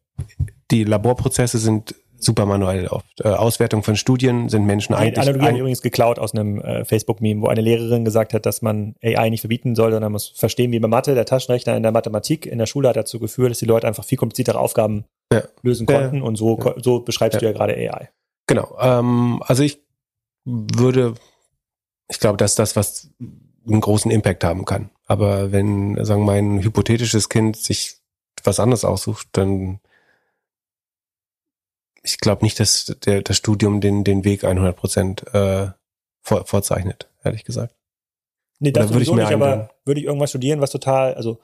die 0.71 0.85
Laborprozesse 0.85 1.59
sind 1.59 1.95
super 2.25 2.47
manuell 2.47 2.87
oft. 2.89 3.21
Äh, 3.21 3.29
Auswertung 3.29 3.83
von 3.83 3.97
Studien 3.97 4.49
sind 4.49 4.65
Menschen 4.65 4.95
eigentlich. 4.95 5.15
Die 5.15 5.21
Analogie 5.21 5.47
ein 5.47 5.57
übrigens 5.57 5.83
geklaut 5.83 6.19
aus 6.19 6.35
einem 6.35 6.61
äh, 6.61 6.85
Facebook-Meme, 6.85 7.43
wo 7.43 7.49
eine 7.49 7.61
Lehrerin 7.61 8.05
gesagt 8.05 8.33
hat, 8.35 8.47
dass 8.47 8.62
man 8.62 8.95
AI 9.03 9.31
nicht 9.31 9.41
verbieten 9.41 9.75
soll, 9.75 9.91
sondern 9.91 10.05
man 10.05 10.12
muss 10.12 10.29
verstehen, 10.29 10.73
wie 10.73 10.79
bei 10.79 10.89
Mathe, 10.89 11.15
der 11.15 11.27
Taschenrechner 11.27 11.77
in 11.77 11.83
der 11.83 11.93
Mathematik 11.93 12.47
in 12.47 12.59
der 12.59 12.66
Schule 12.66 12.89
hat 12.89 12.97
dazu 12.97 13.21
geführt, 13.21 13.51
dass 13.51 13.59
die 13.59 13.66
Leute 13.66 13.87
einfach 13.87 14.05
viel 14.05 14.19
kompliziertere 14.19 14.59
Aufgaben 14.59 15.05
ja. 15.33 15.43
lösen 15.62 15.87
konnten. 15.87 16.19
Ja. 16.19 16.23
Und 16.23 16.37
so, 16.37 16.59
ja. 16.59 16.75
so 16.83 17.01
beschreibst 17.01 17.41
du 17.41 17.47
ja 17.47 17.53
gerade 17.53 17.75
AI. 17.75 18.09
Genau. 18.47 18.77
Ähm, 18.81 19.43
also 19.47 19.62
ich 19.62 19.81
würde, 20.45 21.15
ich 22.09 22.21
glaube, 22.21 22.37
dass 22.37 22.55
das, 22.55 22.77
was 22.77 23.11
einen 23.66 23.81
großen 23.81 24.11
Impact 24.11 24.45
haben 24.45 24.65
kann. 24.65 24.91
Aber 25.06 25.52
wenn, 25.52 26.02
sagen 26.05 26.24
mein 26.24 26.62
hypothetisches 26.62 27.28
Kind 27.28 27.56
sich 27.56 27.97
was 28.43 28.60
anderes 28.60 28.85
aussucht, 28.85 29.28
dann 29.32 29.81
ich 32.02 32.18
glaube 32.18 32.44
nicht, 32.44 32.60
dass 32.60 32.97
der, 33.05 33.22
das 33.22 33.36
Studium 33.36 33.81
den, 33.81 34.05
den 34.05 34.24
Weg 34.24 34.44
100 34.44 34.76
Prozent 34.76 35.35
äh, 35.35 35.68
vor, 36.20 36.47
vorzeichnet, 36.47 37.09
ehrlich 37.24 37.44
gesagt. 37.44 37.74
Nee, 38.60 38.72
das 38.72 38.90
würde 38.90 39.02
ich 39.02 39.10
mir 39.10 39.22
nicht, 39.22 39.32
aber 39.32 39.70
würde 39.85 40.01
ich 40.01 40.06
irgendwas 40.06 40.31
studieren, 40.31 40.60
was 40.60 40.70
total, 40.70 41.14
also 41.14 41.40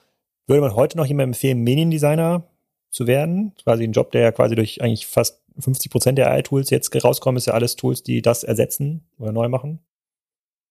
würde 0.47 0.61
man 0.61 0.75
heute 0.75 0.97
noch 0.97 1.07
jemandem 1.07 1.31
empfehlen, 1.31 1.59
Mediendesigner 1.63 2.45
zu 2.91 3.07
werden? 3.07 3.53
Quasi 3.63 3.85
ein 3.85 3.93
Job, 3.93 4.11
der 4.13 4.23
ja 4.23 4.33
quasi 4.33 4.55
durch 4.55 4.83
eigentlich 4.83 5.07
fast 5.07 5.43
50 5.59 5.91
Prozent 5.91 6.19
der 6.19 6.31
AI-Tools 6.31 6.71
jetzt 6.71 6.95
rauskommen, 7.05 7.37
ist 7.37 7.47
ja 7.47 7.55
alles 7.55 7.77
Tools, 7.77 8.03
die 8.03 8.23
das 8.23 8.45
ersetzen 8.45 9.05
oder 9.19 9.33
neu 9.33 9.49
machen. 9.49 9.81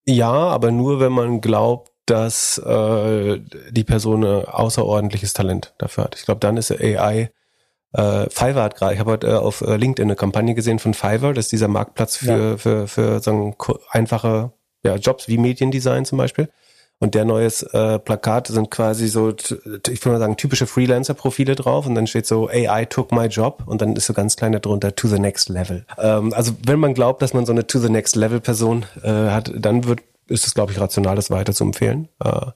Ja, 0.07 0.31
aber 0.31 0.71
nur 0.71 0.99
wenn 0.99 1.11
man 1.11 1.41
glaubt, 1.41 1.91
dass 2.09 2.57
äh, 2.57 3.39
die 3.71 3.83
Person 3.83 4.23
ein 4.25 4.45
außerordentliches 4.45 5.33
Talent 5.33 5.73
dafür 5.77 6.05
hat. 6.05 6.15
Ich 6.15 6.25
glaube, 6.25 6.39
dann 6.39 6.57
ist 6.57 6.71
AI 6.71 7.31
äh, 7.93 8.29
Fiverr 8.29 8.63
hat 8.63 8.75
gerade, 8.75 8.93
ich 8.93 8.99
habe 8.99 9.11
heute 9.11 9.27
äh, 9.27 9.33
auf 9.33 9.61
äh, 9.61 9.75
LinkedIn 9.75 10.09
eine 10.09 10.15
Kampagne 10.15 10.53
gesehen 10.53 10.79
von 10.79 10.93
Fiverr, 10.93 11.33
das 11.33 11.45
ist 11.45 11.51
dieser 11.51 11.67
Marktplatz 11.67 12.17
für, 12.17 12.51
ja. 12.51 12.57
für, 12.57 12.87
für 12.87 13.19
sagen, 13.19 13.55
einfache 13.89 14.51
ja, 14.83 14.95
Jobs 14.95 15.27
wie 15.27 15.37
Mediendesign 15.37 16.05
zum 16.05 16.17
Beispiel. 16.17 16.49
Und 17.01 17.15
der 17.15 17.23
neues 17.23 17.63
äh, 17.63 17.97
Plakat 17.97 18.47
sind 18.47 18.69
quasi 18.69 19.07
so, 19.07 19.29
ich 19.29 19.49
würde 19.49 20.09
mal 20.09 20.19
sagen, 20.19 20.35
typische 20.35 20.67
Freelancer-Profile 20.67 21.55
drauf 21.55 21.87
und 21.87 21.95
dann 21.95 22.07
steht 22.07 22.27
so 22.27 22.49
AI 22.49 22.85
took 22.85 23.13
my 23.13 23.27
job 23.27 23.63
und 23.65 23.81
dann 23.81 23.95
ist 23.95 24.07
so 24.07 24.13
ganz 24.13 24.35
klein 24.35 24.51
darunter 24.51 24.93
to 24.93 25.07
the 25.07 25.17
next 25.17 25.47
level. 25.47 25.85
Ähm, 25.97 26.33
also 26.33 26.51
wenn 26.65 26.77
man 26.77 26.93
glaubt, 26.93 27.21
dass 27.21 27.33
man 27.33 27.45
so 27.45 27.53
eine 27.53 27.65
to 27.65 27.79
the 27.79 27.89
next 27.89 28.17
level 28.17 28.41
Person 28.41 28.85
äh, 29.01 29.09
hat, 29.09 29.49
dann 29.55 29.85
wird, 29.85 30.01
ist 30.29 30.47
es 30.47 30.53
glaube 30.53 30.71
ich 30.71 30.79
rational, 30.79 31.15
das 31.15 31.31
weiter 31.31 31.53
zu 31.53 31.63
empfehlen. 31.63 32.09
Äh, 32.23 32.51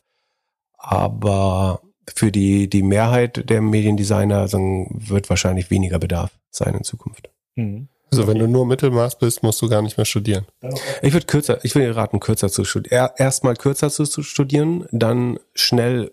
aber 0.78 1.82
für 2.14 2.32
die, 2.32 2.70
die 2.70 2.84
Mehrheit 2.84 3.50
der 3.50 3.62
Mediendesigner 3.62 4.48
sagen, 4.48 4.90
wird 5.08 5.30
wahrscheinlich 5.30 5.72
weniger 5.72 6.00
Bedarf 6.00 6.32
sein 6.50 6.76
in 6.76 6.84
Zukunft. 6.84 7.30
Mhm. 7.56 7.88
Also 8.12 8.28
wenn 8.28 8.38
du 8.38 8.48
nur 8.48 8.66
Mittelmaß 8.66 9.18
bist, 9.18 9.42
musst 9.42 9.62
du 9.62 9.70
gar 9.70 9.82
nicht 9.82 9.98
mehr 9.98 10.06
studieren. 10.06 10.46
Ich 11.02 11.14
würde 11.14 11.26
kürzer, 11.26 11.64
ich 11.66 11.74
würde 11.74 11.96
raten, 11.96 12.20
kürzer 12.20 12.50
zu 12.50 12.64
studieren. 12.64 13.10
Erstmal 13.18 13.56
kürzer 13.56 13.90
zu 13.90 14.06
studieren, 14.22 14.86
dann 14.92 15.40
schnell 15.56 16.12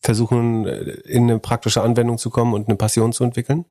versuchen, 0.00 0.66
äh, 0.66 0.90
in 1.04 1.24
eine 1.24 1.38
praktische 1.38 1.82
Anwendung 1.82 2.18
zu 2.18 2.30
kommen 2.30 2.54
und 2.54 2.68
eine 2.68 2.76
Passion 2.76 3.12
zu 3.12 3.22
entwickeln. 3.22 3.64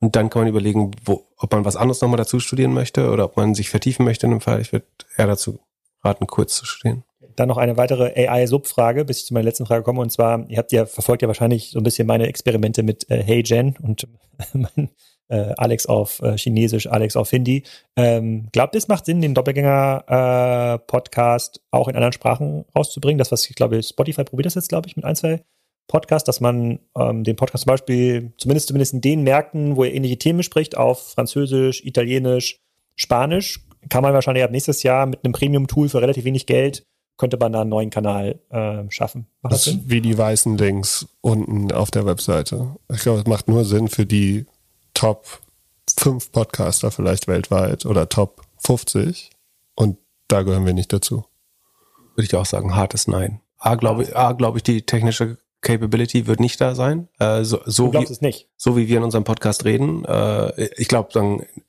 Und 0.00 0.16
dann 0.16 0.30
kann 0.30 0.42
man 0.42 0.48
überlegen, 0.48 0.92
wo, 1.04 1.26
ob 1.36 1.52
man 1.52 1.64
was 1.64 1.76
anderes 1.76 2.00
nochmal 2.00 2.16
dazu 2.16 2.40
studieren 2.40 2.72
möchte 2.72 3.10
oder 3.10 3.24
ob 3.24 3.36
man 3.36 3.54
sich 3.54 3.70
vertiefen 3.70 4.04
möchte 4.04 4.26
in 4.26 4.32
dem 4.32 4.40
Fall. 4.40 4.60
Ich 4.60 4.72
würde 4.72 4.86
eher 5.16 5.26
dazu 5.26 5.58
raten, 6.02 6.26
kurz 6.26 6.56
zu 6.56 6.66
studieren. 6.66 7.04
Dann 7.36 7.48
noch 7.48 7.58
eine 7.58 7.76
weitere 7.76 8.28
AI-Subfrage, 8.28 9.04
bis 9.04 9.20
ich 9.20 9.26
zu 9.26 9.34
meiner 9.34 9.44
letzten 9.44 9.66
Frage 9.66 9.84
komme. 9.84 10.00
Und 10.00 10.10
zwar, 10.10 10.48
ihr 10.48 10.58
habt 10.58 10.72
ja, 10.72 10.86
verfolgt 10.86 11.22
ja 11.22 11.28
wahrscheinlich 11.28 11.70
so 11.70 11.78
ein 11.78 11.84
bisschen 11.84 12.06
meine 12.06 12.26
Experimente 12.26 12.82
mit 12.82 13.08
äh, 13.10 13.22
Hey 13.22 13.42
Jen 13.44 13.76
und 13.82 14.08
mein 14.52 14.90
äh, 15.28 15.54
Alex 15.56 15.86
auf 15.86 16.20
äh, 16.22 16.36
Chinesisch, 16.36 16.88
Alex 16.88 17.16
auf 17.16 17.30
Hindi. 17.30 17.62
Ähm, 17.96 18.48
glaubt 18.52 18.74
ihr, 18.74 18.78
es 18.78 18.88
macht 18.88 19.06
Sinn, 19.06 19.22
den 19.22 19.34
Doppelgänger-Podcast 19.34 21.58
äh, 21.58 21.60
auch 21.70 21.88
in 21.88 21.94
anderen 21.94 22.12
Sprachen 22.12 22.66
rauszubringen? 22.76 23.18
Das, 23.18 23.32
was 23.32 23.48
ich 23.48 23.54
glaube, 23.54 23.82
Spotify 23.82 24.24
probiert 24.24 24.44
das 24.46 24.56
jetzt, 24.56 24.68
glaube 24.68 24.88
ich, 24.88 24.96
mit 24.96 25.04
ein, 25.04 25.16
zwei 25.16 25.42
Podcasts, 25.86 26.26
dass 26.26 26.40
man 26.40 26.80
ähm, 26.96 27.24
den 27.24 27.36
Podcast 27.36 27.64
zum 27.64 27.70
Beispiel, 27.70 28.32
zumindest 28.38 28.68
zumindest 28.68 28.94
in 28.94 29.00
den 29.00 29.22
Märkten, 29.22 29.76
wo 29.76 29.84
er 29.84 29.94
ähnliche 29.94 30.18
Themen 30.18 30.42
spricht, 30.42 30.76
auf 30.76 31.12
Französisch, 31.12 31.84
Italienisch, 31.84 32.58
Spanisch, 32.96 33.64
kann 33.88 34.02
man 34.02 34.12
wahrscheinlich 34.12 34.44
ab 34.44 34.50
nächstes 34.50 34.82
Jahr 34.82 35.06
mit 35.06 35.24
einem 35.24 35.32
Premium-Tool 35.32 35.88
für 35.88 36.02
relativ 36.02 36.24
wenig 36.24 36.46
Geld 36.46 36.84
könnte 37.20 37.36
man 37.36 37.52
da 37.52 37.60
einen 37.60 37.68
neuen 37.68 37.90
Kanal 37.90 38.40
äh, 38.48 38.90
schaffen. 38.90 39.26
Macht 39.42 39.52
das, 39.52 39.64
das 39.64 39.76
wie 39.84 40.00
die 40.00 40.16
weißen 40.16 40.56
Links 40.56 41.06
unten 41.20 41.70
auf 41.70 41.90
der 41.90 42.06
Webseite. 42.06 42.76
Ich 42.90 43.00
glaube, 43.00 43.20
es 43.20 43.26
macht 43.26 43.46
nur 43.46 43.66
Sinn 43.66 43.88
für 43.88 44.06
die 44.06 44.46
Top 44.94 45.26
5 45.98 46.32
Podcaster 46.32 46.90
vielleicht 46.90 47.28
weltweit 47.28 47.84
oder 47.84 48.08
Top 48.08 48.40
50 48.60 49.28
und 49.74 49.98
da 50.28 50.42
gehören 50.42 50.64
wir 50.64 50.72
nicht 50.72 50.94
dazu. 50.94 51.24
Würde 52.14 52.24
ich 52.24 52.34
auch 52.34 52.46
sagen, 52.46 52.74
hartes 52.74 53.06
Nein. 53.06 53.42
A, 53.58 53.74
glaube 53.74 54.16
A, 54.16 54.32
glaube 54.32 54.56
ich, 54.56 54.62
die 54.62 54.80
technische 54.80 55.36
Capability 55.60 56.26
wird 56.26 56.40
nicht 56.40 56.60
da 56.60 56.74
sein. 56.74 57.08
Äh, 57.18 57.44
so, 57.44 57.60
so, 57.66 57.92
wie, 57.92 58.02
es 58.02 58.20
nicht. 58.20 58.48
so 58.56 58.76
wie 58.76 58.88
wir 58.88 58.98
in 58.98 59.02
unserem 59.02 59.24
Podcast 59.24 59.64
reden. 59.64 60.04
Äh, 60.04 60.64
ich 60.76 60.88
glaube, 60.88 61.18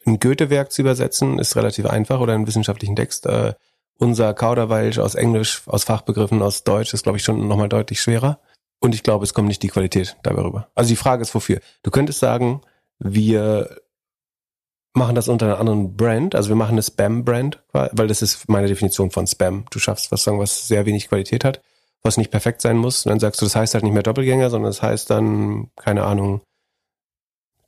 ein 0.06 0.20
Goethe-Werk 0.20 0.72
zu 0.72 0.82
übersetzen 0.82 1.40
ist 1.40 1.56
relativ 1.56 1.86
einfach 1.86 2.20
oder 2.20 2.34
einen 2.34 2.48
wissenschaftlichen 2.48 2.96
Text. 2.96 3.26
Äh, 3.26 3.54
unser 3.98 4.34
Kauderwelsch 4.34 4.98
aus 4.98 5.16
Englisch, 5.16 5.64
aus 5.68 5.84
Fachbegriffen, 5.84 6.42
aus 6.42 6.64
Deutsch 6.64 6.94
ist, 6.94 7.04
glaube 7.04 7.18
ich, 7.18 7.24
schon 7.24 7.48
nochmal 7.48 7.70
deutlich 7.70 8.02
schwerer. 8.02 8.40
Und 8.80 8.96
ich 8.96 9.04
glaube, 9.04 9.24
es 9.24 9.34
kommt 9.34 9.48
nicht 9.48 9.62
die 9.62 9.68
Qualität 9.68 10.18
dabei 10.24 10.42
rüber. 10.42 10.70
Also 10.74 10.90
die 10.90 10.96
Frage 10.96 11.22
ist, 11.22 11.36
wofür? 11.36 11.60
Du 11.84 11.92
könntest 11.92 12.20
sagen, 12.20 12.62
wir 12.98 13.82
machen 14.94 15.16
das 15.16 15.28
unter 15.28 15.46
einer 15.46 15.60
anderen 15.60 15.96
Brand, 15.96 16.36
also 16.36 16.50
wir 16.50 16.56
machen 16.56 16.74
eine 16.74 16.84
Spam-Brand, 16.84 17.64
weil 17.72 18.08
das 18.08 18.22
ist 18.22 18.50
meine 18.50 18.68
Definition 18.68 19.12
von 19.12 19.28
Spam. 19.28 19.66
Du 19.70 19.80
schaffst 19.80 20.12
was 20.12 20.24
sagen, 20.24 20.40
was 20.40 20.68
sehr 20.68 20.86
wenig 20.86 21.08
Qualität 21.08 21.46
hat, 21.46 21.62
was 22.04 22.18
nicht 22.18 22.32
perfekt 22.32 22.62
sein 22.62 22.78
muss. 22.78 23.06
Und 23.06 23.12
dann 23.12 23.20
sagst 23.20 23.42
du, 23.42 23.46
das 23.46 23.56
heißt 23.56 23.74
halt 23.74 23.84
nicht 23.84 23.94
mehr 23.94 24.04
Doppelgänger, 24.04 24.50
sondern 24.50 24.70
das 24.70 24.82
heißt 24.82 25.10
dann, 25.10 25.70
keine 25.76 26.04
Ahnung, 26.04 26.42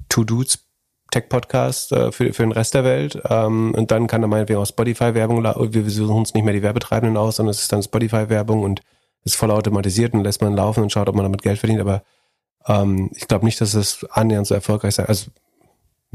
Two 0.10 0.24
Dudes 0.24 0.66
Tech-Podcast 1.12 1.92
äh, 1.92 2.12
für, 2.12 2.34
für 2.34 2.44
den 2.44 2.52
Rest 2.52 2.74
der 2.74 2.84
Welt. 2.84 3.22
Ähm, 3.30 3.74
und 3.76 3.92
dann 3.92 4.08
kann 4.08 4.22
da 4.22 4.28
meinetwegen 4.28 4.60
auch 4.60 4.66
Spotify-Werbung, 4.66 5.44
wir 5.44 5.90
suchen 5.90 6.16
uns 6.16 6.34
nicht 6.34 6.44
mehr 6.44 6.54
die 6.54 6.64
Werbetreibenden 6.64 7.18
aus, 7.18 7.36
sondern 7.36 7.52
es 7.52 7.62
ist 7.62 7.72
dann 7.72 7.84
Spotify-Werbung 7.84 8.64
und 8.64 8.82
ist 9.24 9.36
voll 9.36 9.52
automatisiert 9.52 10.14
und 10.14 10.24
lässt 10.24 10.42
man 10.42 10.56
laufen 10.56 10.84
und 10.84 10.92
schaut, 10.92 11.08
ob 11.08 11.16
man 11.16 11.24
damit 11.24 11.44
Geld 11.44 11.60
verdient. 11.60 11.82
Aber 11.82 12.04
ähm, 12.68 13.12
ich 13.16 13.28
glaube 13.28 13.46
nicht, 13.46 13.62
dass 13.62 13.76
es 13.76 14.04
annähernd 14.06 14.48
so 14.48 14.56
erfolgreich 14.56 14.96
sein. 14.96 15.08
Also 15.08 15.28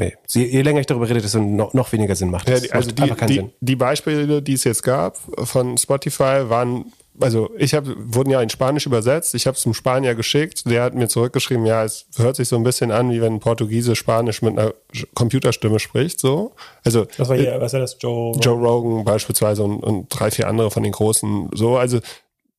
Nee, 0.00 0.14
je, 0.28 0.44
je 0.44 0.62
länger 0.62 0.78
ich 0.78 0.86
darüber 0.86 1.08
rede, 1.08 1.20
desto 1.20 1.40
noch, 1.40 1.74
noch 1.74 1.90
weniger 1.90 2.14
Sinn 2.14 2.30
macht. 2.30 2.48
Ja, 2.48 2.60
die, 2.60 2.70
also 2.70 2.92
die, 2.92 3.12
die, 3.26 3.50
die, 3.60 3.74
Beispiele, 3.74 4.40
die 4.40 4.52
es 4.52 4.62
jetzt 4.62 4.84
gab 4.84 5.18
von 5.42 5.76
Spotify, 5.76 6.48
waren 6.48 6.92
also 7.20 7.50
ich 7.56 7.74
habe, 7.74 7.94
wurden 7.96 8.30
ja 8.30 8.40
in 8.40 8.50
Spanisch 8.50 8.86
übersetzt. 8.86 9.34
Ich 9.34 9.46
habe 9.46 9.56
es 9.56 9.62
zum 9.62 9.74
Spanier 9.74 10.14
geschickt. 10.14 10.68
Der 10.70 10.82
hat 10.82 10.94
mir 10.94 11.08
zurückgeschrieben, 11.08 11.66
ja, 11.66 11.84
es 11.84 12.06
hört 12.16 12.36
sich 12.36 12.48
so 12.48 12.56
ein 12.56 12.62
bisschen 12.62 12.90
an, 12.90 13.10
wie 13.10 13.20
wenn 13.20 13.34
ein 13.34 13.40
Portugiese 13.40 13.96
Spanisch 13.96 14.42
mit 14.42 14.58
einer 14.58 14.74
Computerstimme 15.14 15.78
spricht. 15.78 16.20
So, 16.20 16.54
also 16.84 17.06
was 17.16 17.28
war 17.28 17.36
hier, 17.36 17.60
was 17.60 17.72
war 17.72 17.80
das? 17.80 17.96
Joe 18.00 18.12
Rogan, 18.12 18.40
Joe 18.40 18.58
Rogan 18.58 19.04
beispielsweise 19.04 19.62
und, 19.62 19.80
und 19.82 20.06
drei, 20.08 20.30
vier 20.30 20.48
andere 20.48 20.70
von 20.70 20.82
den 20.82 20.92
großen. 20.92 21.50
So, 21.54 21.76
also 21.76 22.00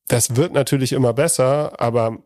das 0.08 0.36
wird 0.36 0.54
natürlich 0.54 0.92
immer 0.92 1.14
besser, 1.14 1.80
aber 1.80 2.18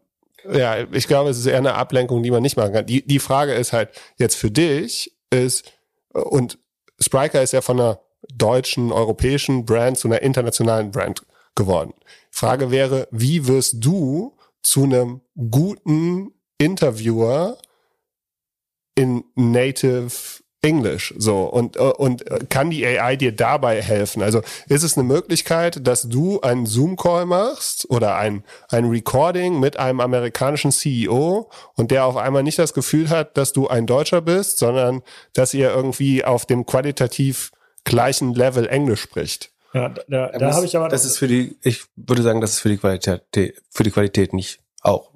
ja, 0.51 0.77
ich 0.91 1.07
glaube, 1.07 1.29
es 1.29 1.37
ist 1.37 1.45
eher 1.45 1.57
eine 1.57 1.75
Ablenkung, 1.75 2.23
die 2.23 2.31
man 2.31 2.41
nicht 2.41 2.57
machen 2.57 2.73
kann. 2.73 2.85
Die, 2.85 3.05
die 3.05 3.19
Frage 3.19 3.53
ist 3.53 3.73
halt 3.73 3.89
jetzt 4.17 4.35
für 4.35 4.51
dich 4.51 5.13
ist 5.29 5.71
und 6.11 6.57
Spriker 6.99 7.41
ist 7.41 7.53
ja 7.53 7.61
von 7.61 7.79
einer 7.79 7.99
deutschen, 8.33 8.91
europäischen 8.91 9.65
Brand 9.65 9.97
zu 9.97 10.07
einer 10.07 10.21
internationalen 10.21 10.91
Brand 10.91 11.23
geworden. 11.55 11.93
Frage 12.35 12.71
wäre, 12.71 13.07
wie 13.11 13.45
wirst 13.47 13.75
du 13.85 14.35
zu 14.63 14.85
einem 14.85 15.21
guten 15.51 16.31
Interviewer 16.57 17.59
in 18.95 19.23
Native 19.35 20.09
Englisch 20.63 21.13
so 21.17 21.43
und 21.43 21.77
und 21.77 22.23
kann 22.49 22.71
die 22.71 22.87
AI 22.87 23.17
dir 23.17 23.33
dabei 23.35 23.83
helfen? 23.83 24.23
Also 24.23 24.41
ist 24.67 24.81
es 24.81 24.97
eine 24.97 25.07
Möglichkeit, 25.07 25.85
dass 25.85 26.09
du 26.09 26.41
einen 26.41 26.65
Zoom 26.65 26.95
Call 26.95 27.27
machst 27.27 27.87
oder 27.91 28.15
ein 28.15 28.43
ein 28.69 28.85
Recording 28.85 29.59
mit 29.59 29.77
einem 29.77 29.99
amerikanischen 29.99 30.71
CEO 30.71 31.51
und 31.75 31.91
der 31.91 32.05
auf 32.05 32.17
einmal 32.17 32.41
nicht 32.41 32.57
das 32.57 32.73
Gefühl 32.73 33.11
hat, 33.11 33.37
dass 33.37 33.53
du 33.53 33.67
ein 33.67 33.85
Deutscher 33.85 34.21
bist, 34.21 34.57
sondern 34.57 35.03
dass 35.33 35.53
ihr 35.53 35.69
irgendwie 35.69 36.25
auf 36.25 36.47
dem 36.47 36.65
qualitativ 36.65 37.51
gleichen 37.83 38.33
Level 38.33 38.67
Englisch 38.67 39.01
spricht? 39.01 39.52
Ja, 39.73 39.89
da, 39.89 40.27
da 40.27 40.53
habe 40.53 40.65
ich 40.65 40.75
aber 40.75 40.89
das 40.89 41.05
ist 41.05 41.17
für 41.17 41.27
die 41.27 41.57
ich 41.63 41.83
würde 41.95 42.21
sagen, 42.21 42.41
das 42.41 42.51
ist 42.51 42.59
für 42.59 42.69
die 42.69 42.77
Qualität 42.77 43.23
für 43.69 43.83
die 43.83 43.91
Qualität 43.91 44.33
nicht 44.33 44.59
auch 44.81 45.11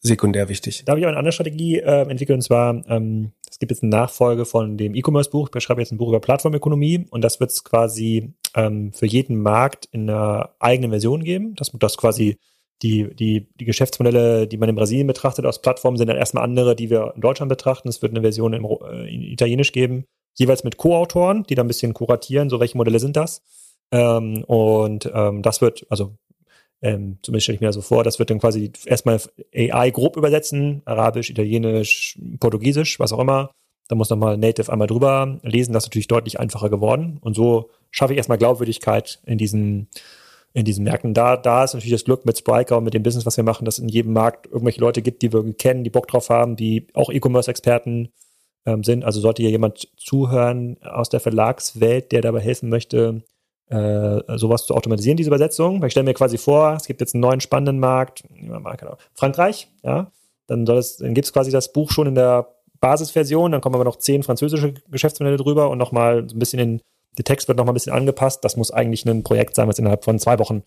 sekundär 0.00 0.48
wichtig. 0.48 0.84
Da 0.84 0.92
habe 0.92 1.00
ich 1.00 1.06
auch 1.06 1.10
eine 1.10 1.18
andere 1.18 1.32
Strategie 1.32 1.78
äh, 1.78 2.08
entwickelt 2.08 2.36
und 2.36 2.42
zwar 2.42 2.82
ähm, 2.88 3.32
es 3.50 3.58
gibt 3.58 3.72
jetzt 3.72 3.82
eine 3.82 3.90
Nachfolge 3.90 4.44
von 4.44 4.76
dem 4.76 4.94
E-Commerce-Buch. 4.94 5.50
Ich 5.56 5.64
schreibe 5.64 5.80
jetzt 5.80 5.90
ein 5.90 5.98
Buch 5.98 6.08
über 6.08 6.20
Plattformökonomie 6.20 7.06
und 7.10 7.22
das 7.22 7.40
wird 7.40 7.50
es 7.50 7.64
quasi 7.64 8.32
ähm, 8.54 8.92
für 8.92 9.06
jeden 9.06 9.42
Markt 9.42 9.88
in 9.90 10.08
einer 10.08 10.50
eigenen 10.60 10.90
Version 10.90 11.24
geben. 11.24 11.54
Das, 11.56 11.72
das 11.74 11.96
quasi 11.96 12.38
die, 12.82 13.12
die, 13.14 13.48
die 13.58 13.64
Geschäftsmodelle, 13.64 14.46
die 14.46 14.56
man 14.56 14.68
in 14.68 14.76
Brasilien 14.76 15.08
betrachtet 15.08 15.44
aus 15.44 15.60
Plattformen, 15.60 15.96
sind 15.96 16.06
dann 16.06 16.16
erstmal 16.16 16.44
andere, 16.44 16.76
die 16.76 16.90
wir 16.90 17.12
in 17.16 17.20
Deutschland 17.20 17.48
betrachten. 17.48 17.88
Es 17.88 18.00
wird 18.00 18.12
eine 18.12 18.20
Version 18.20 18.52
in, 18.52 18.64
äh, 18.64 19.12
in 19.12 19.22
Italienisch 19.22 19.72
geben, 19.72 20.04
jeweils 20.34 20.62
mit 20.62 20.76
Co-Autoren, 20.76 21.42
die 21.42 21.56
da 21.56 21.62
ein 21.62 21.68
bisschen 21.68 21.94
kuratieren, 21.94 22.50
so 22.50 22.60
welche 22.60 22.76
Modelle 22.76 23.00
sind 23.00 23.16
das. 23.16 23.42
Ähm, 23.90 24.44
und 24.44 25.10
ähm, 25.12 25.42
das 25.42 25.60
wird, 25.60 25.86
also 25.88 26.14
ähm, 26.80 27.18
zumindest 27.22 27.44
stelle 27.44 27.56
ich 27.56 27.60
mir 27.60 27.68
das 27.68 27.74
so 27.74 27.82
vor, 27.82 28.04
das 28.04 28.18
wird 28.18 28.30
dann 28.30 28.38
quasi 28.38 28.72
erstmal 28.84 29.20
AI 29.54 29.90
grob 29.90 30.16
übersetzen, 30.16 30.82
Arabisch, 30.84 31.30
Italienisch, 31.30 32.18
Portugiesisch, 32.38 33.00
was 33.00 33.12
auch 33.12 33.18
immer. 33.18 33.50
Da 33.88 33.96
muss 33.96 34.10
nochmal 34.10 34.36
Native 34.36 34.70
einmal 34.70 34.86
drüber 34.86 35.38
lesen, 35.42 35.72
das 35.72 35.84
ist 35.84 35.88
natürlich 35.88 36.08
deutlich 36.08 36.38
einfacher 36.38 36.68
geworden. 36.68 37.18
Und 37.20 37.34
so 37.34 37.70
schaffe 37.90 38.12
ich 38.12 38.18
erstmal 38.18 38.38
Glaubwürdigkeit 38.38 39.18
in 39.24 39.38
diesen, 39.38 39.88
in 40.52 40.66
diesen 40.66 40.84
Märkten. 40.84 41.14
Da, 41.14 41.36
da 41.36 41.64
ist 41.64 41.74
natürlich 41.74 41.94
das 41.94 42.04
Glück 42.04 42.26
mit 42.26 42.38
Spriker 42.38 42.76
und 42.76 42.84
mit 42.84 42.94
dem 42.94 43.02
Business, 43.02 43.24
was 43.24 43.38
wir 43.38 43.44
machen, 43.44 43.64
dass 43.64 43.78
es 43.78 43.82
in 43.82 43.88
jedem 43.88 44.12
Markt 44.12 44.46
irgendwelche 44.46 44.80
Leute 44.80 45.00
gibt, 45.00 45.22
die 45.22 45.32
wir 45.32 45.52
kennen, 45.54 45.84
die 45.84 45.90
Bock 45.90 46.06
drauf 46.06 46.28
haben, 46.28 46.54
die 46.54 46.86
auch 46.92 47.10
E-Commerce-Experten 47.10 48.10
ähm, 48.66 48.84
sind. 48.84 49.04
Also 49.04 49.20
sollte 49.20 49.42
hier 49.42 49.50
jemand 49.50 49.88
zuhören 49.96 50.76
aus 50.82 51.08
der 51.08 51.20
Verlagswelt, 51.20 52.12
der 52.12 52.20
dabei 52.20 52.40
helfen 52.40 52.68
möchte, 52.68 53.22
äh, 53.70 54.38
sowas 54.38 54.66
zu 54.66 54.74
automatisieren, 54.74 55.16
diese 55.16 55.28
Übersetzung. 55.28 55.84
Ich 55.84 55.92
stelle 55.92 56.04
mir 56.04 56.14
quasi 56.14 56.38
vor, 56.38 56.74
es 56.74 56.86
gibt 56.86 57.00
jetzt 57.00 57.14
einen 57.14 57.22
neuen 57.22 57.40
spannenden 57.40 57.78
Markt, 57.78 58.24
Frankreich, 59.14 59.68
ja, 59.82 60.10
dann 60.46 60.64
dann 60.64 61.14
gibt 61.14 61.26
es 61.26 61.32
quasi 61.32 61.50
das 61.50 61.72
Buch 61.72 61.90
schon 61.90 62.06
in 62.06 62.14
der 62.14 62.48
Basisversion, 62.80 63.52
dann 63.52 63.60
kommen 63.60 63.74
aber 63.74 63.84
noch 63.84 63.96
zehn 63.96 64.22
französische 64.22 64.74
Geschäftsmodelle 64.90 65.36
drüber 65.36 65.70
und 65.70 65.78
nochmal 65.78 66.20
ein 66.20 66.38
bisschen 66.38 66.58
in, 66.58 66.80
der 67.16 67.24
Text 67.24 67.48
wird 67.48 67.58
nochmal 67.58 67.72
ein 67.72 67.74
bisschen 67.74 67.92
angepasst. 67.92 68.44
Das 68.44 68.56
muss 68.56 68.70
eigentlich 68.70 69.04
ein 69.04 69.24
Projekt 69.24 69.56
sein, 69.56 69.68
was 69.68 69.78
innerhalb 69.78 70.04
von 70.04 70.18
zwei 70.18 70.38
Wochen 70.38 70.62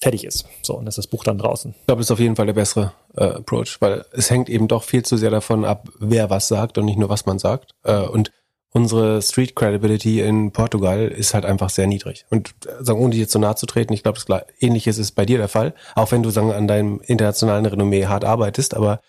fertig 0.00 0.24
ist. 0.24 0.46
So, 0.62 0.76
und 0.76 0.86
ist 0.86 0.98
das 0.98 1.06
Buch 1.06 1.24
dann 1.24 1.38
draußen. 1.38 1.74
Ich 1.78 1.86
glaube, 1.86 2.00
das 2.00 2.06
ist 2.06 2.10
auf 2.10 2.20
jeden 2.20 2.36
Fall 2.36 2.46
der 2.46 2.54
bessere 2.54 2.92
äh, 3.16 3.24
Approach, 3.24 3.76
weil 3.80 4.04
es 4.12 4.30
hängt 4.30 4.48
eben 4.48 4.68
doch 4.68 4.82
viel 4.82 5.04
zu 5.04 5.16
sehr 5.16 5.30
davon 5.30 5.64
ab, 5.64 5.88
wer 5.98 6.30
was 6.30 6.48
sagt 6.48 6.78
und 6.78 6.86
nicht 6.86 6.98
nur, 6.98 7.08
was 7.08 7.26
man 7.26 7.38
sagt. 7.38 7.72
Äh, 7.84 8.00
und 8.00 8.32
unsere 8.74 9.22
Street 9.22 9.54
Credibility 9.54 10.20
in 10.20 10.50
Portugal 10.50 11.06
ist 11.06 11.32
halt 11.32 11.46
einfach 11.46 11.70
sehr 11.70 11.86
niedrig. 11.86 12.26
Und 12.28 12.54
äh, 12.66 12.84
sagen, 12.84 12.98
ohne 12.98 13.12
dich 13.12 13.20
jetzt 13.20 13.32
so 13.32 13.38
nahe 13.38 13.54
zu 13.54 13.66
treten, 13.66 13.92
ich 13.94 14.02
glaube, 14.02 14.18
ähnliches 14.60 14.98
ist 14.98 15.12
bei 15.12 15.24
dir 15.24 15.38
der 15.38 15.48
Fall, 15.48 15.74
auch 15.94 16.12
wenn 16.12 16.22
du 16.22 16.30
sagen, 16.30 16.52
an 16.52 16.66
deinem 16.66 17.00
internationalen 17.06 17.64
Renommee 17.64 18.06
hart 18.06 18.24
arbeitest, 18.24 18.74
aber 18.74 19.00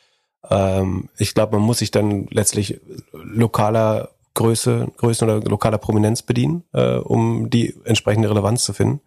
ähm, 0.50 1.10
ich 1.18 1.34
glaube, 1.34 1.58
man 1.58 1.66
muss 1.66 1.80
sich 1.80 1.92
dann 1.92 2.28
letztlich 2.30 2.80
lokaler 3.12 4.12
Größe, 4.36 4.92
Größen 4.98 5.28
oder 5.28 5.50
lokaler 5.50 5.80
Prominenz 5.80 6.22
bedienen, 6.22 6.64
äh, 6.74 6.98
um 6.98 7.50
die 7.50 7.74
entsprechende 7.86 8.30
Relevanz 8.30 8.64
zu 8.66 8.74
finden. 8.74 9.02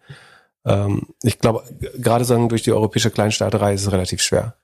Ähm, 0.65 1.07
ich 1.23 1.39
glaube, 1.39 1.63
gerade 1.97 2.25
sagen, 2.25 2.49
durch 2.49 2.63
die 2.63 2.73
europäische 2.73 3.11
Kleinstaaterei 3.11 3.73
ist 3.73 3.83
es 3.83 3.91
relativ 3.93 4.21
schwer. 4.21 4.55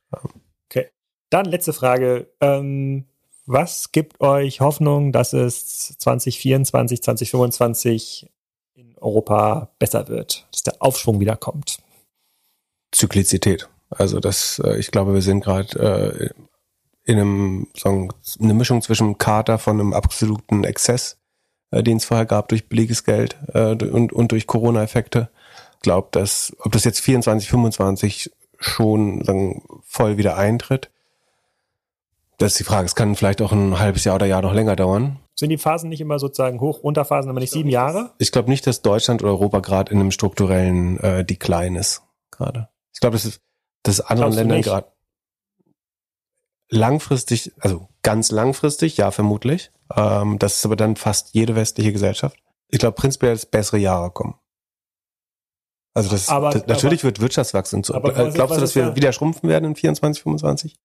Okay. 0.69 0.89
Dann 1.29 1.45
letzte 1.45 1.71
Frage. 1.71 2.27
Ähm 2.41 3.05
was 3.45 3.91
gibt 3.91 4.21
euch 4.21 4.61
Hoffnung, 4.61 5.11
dass 5.11 5.33
es 5.33 5.97
2024, 5.99 7.01
2025 7.01 8.29
in 8.73 8.97
Europa 8.97 9.69
besser 9.79 10.07
wird, 10.07 10.47
dass 10.51 10.63
der 10.63 10.75
Aufschwung 10.79 11.19
wiederkommt? 11.19 11.77
Zyklizität. 12.91 13.69
Also 13.89 14.19
das, 14.19 14.59
äh, 14.59 14.77
ich 14.77 14.91
glaube, 14.91 15.13
wir 15.13 15.21
sind 15.21 15.43
gerade 15.43 15.79
äh, 15.79 16.29
in 17.03 17.19
einem, 17.19 17.67
sagen, 17.77 18.09
eine 18.39 18.53
Mischung 18.53 18.81
zwischen 18.81 19.17
Kater 19.17 19.59
von 19.59 19.79
einem 19.79 19.93
absoluten 19.93 20.63
Exzess, 20.63 21.17
äh, 21.71 21.83
den 21.83 21.97
es 21.97 22.05
vorher 22.05 22.25
gab 22.25 22.49
durch 22.49 22.67
billiges 22.67 23.03
Geld 23.03 23.37
und, 23.53 24.11
und 24.11 24.31
durch 24.31 24.47
Corona-Effekte. 24.47 25.29
Ich 25.75 25.81
glaube, 25.81 26.07
dass, 26.11 26.55
ob 26.59 26.71
das 26.71 26.83
jetzt 26.83 26.99
24, 26.99 27.47
25 27.47 28.31
schon 28.59 29.23
sagen, 29.23 29.63
voll 29.83 30.17
wieder 30.17 30.37
eintritt, 30.37 30.89
das 32.37 32.53
ist 32.53 32.59
die 32.59 32.63
Frage. 32.63 32.85
Es 32.85 32.95
kann 32.95 33.15
vielleicht 33.15 33.41
auch 33.41 33.51
ein 33.51 33.79
halbes 33.79 34.03
Jahr 34.03 34.15
oder 34.15 34.25
Jahr 34.25 34.41
noch 34.41 34.53
länger 34.53 34.75
dauern. 34.75 35.19
Sind 35.35 35.49
die 35.49 35.57
Phasen 35.57 35.89
nicht 35.89 36.01
immer 36.01 36.19
sozusagen 36.19 36.61
hoch, 36.61 36.79
Unterphasen, 36.79 37.29
aber 37.29 37.39
nicht 37.39 37.51
sieben 37.51 37.69
Jahre? 37.69 38.11
Ich 38.19 38.31
glaube 38.31 38.49
nicht, 38.49 38.65
dass 38.67 38.81
Deutschland 38.81 39.21
oder 39.21 39.31
Europa 39.31 39.59
gerade 39.59 39.91
in 39.91 39.99
einem 39.99 40.11
strukturellen 40.11 40.99
äh, 40.99 41.25
Decline 41.25 41.77
ist 41.77 42.03
gerade. 42.31 42.69
Ich 42.93 42.99
glaube, 43.01 43.15
das 43.15 43.25
ist 43.25 43.41
das 43.83 43.99
ist 43.99 44.05
anderen 44.05 44.33
Ländern 44.33 44.61
gerade 44.61 44.87
langfristig, 46.69 47.53
also 47.59 47.87
ganz 48.01 48.31
langfristig, 48.31 48.97
ja 48.97 49.11
vermutlich. 49.11 49.71
Ähm, 49.95 50.39
das 50.39 50.57
ist 50.57 50.65
aber 50.65 50.75
dann 50.75 50.95
fast 50.95 51.33
jede 51.33 51.55
westliche 51.55 51.91
Gesellschaft. 51.91 52.37
Ich 52.69 52.79
glaube 52.79 52.95
prinzipiell, 52.95 53.33
dass 53.33 53.45
bessere 53.45 53.77
Jahre 53.77 54.09
kommen. 54.11 54.35
Also 55.93 56.09
das, 56.09 56.29
aber, 56.29 56.49
das 56.49 56.65
natürlich 56.67 57.01
aber, 57.01 57.09
wird 57.09 57.21
Wirtschaftswachstum 57.21 57.83
zu. 57.83 57.93
Aber, 57.93 58.17
äh, 58.17 58.31
glaubst 58.31 58.57
du, 58.57 58.61
dass 58.61 58.75
wir 58.75 58.95
wieder 58.95 59.13
schrumpfen 59.13 59.47
werden 59.47 59.65
in 59.65 59.75
24, 59.75 60.23
25? 60.23 60.75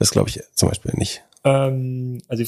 Das 0.00 0.10
glaube 0.10 0.28
ich 0.28 0.40
zum 0.54 0.68
Beispiel 0.68 0.92
nicht. 0.96 1.22
Ähm, 1.44 2.20
also 2.26 2.42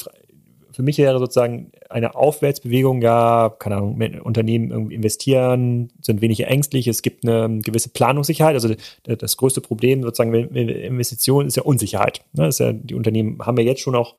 für 0.73 0.83
mich 0.83 0.99
wäre 0.99 1.19
sozusagen 1.19 1.71
eine 1.91 2.15
Aufwärtsbewegung, 2.15 3.03
ja, 3.03 3.55
keine 3.59 3.77
Ahnung, 3.77 4.01
Unternehmen 4.23 4.91
investieren, 4.91 5.93
sind 6.01 6.23
weniger 6.23 6.49
ängstlich, 6.49 6.89
es 6.89 7.03
gibt 7.03 7.27
eine 7.27 7.61
gewisse 7.61 7.91
Planungssicherheit. 7.91 8.55
Also 8.55 8.75
das 9.05 9.37
größte 9.37 9.61
Problem 9.61 10.03
sozusagen 10.03 10.31
mit 10.31 10.51
Investitionen 10.51 11.47
ist 11.47 11.57
ja 11.57 11.63
Unsicherheit. 11.63 12.25
Ne? 12.33 12.49
Ist 12.49 12.61
ja, 12.61 12.73
die 12.73 12.95
Unternehmen 12.95 13.39
haben 13.45 13.59
ja 13.59 13.65
jetzt 13.65 13.83
schon 13.83 13.95
auch 13.95 14.17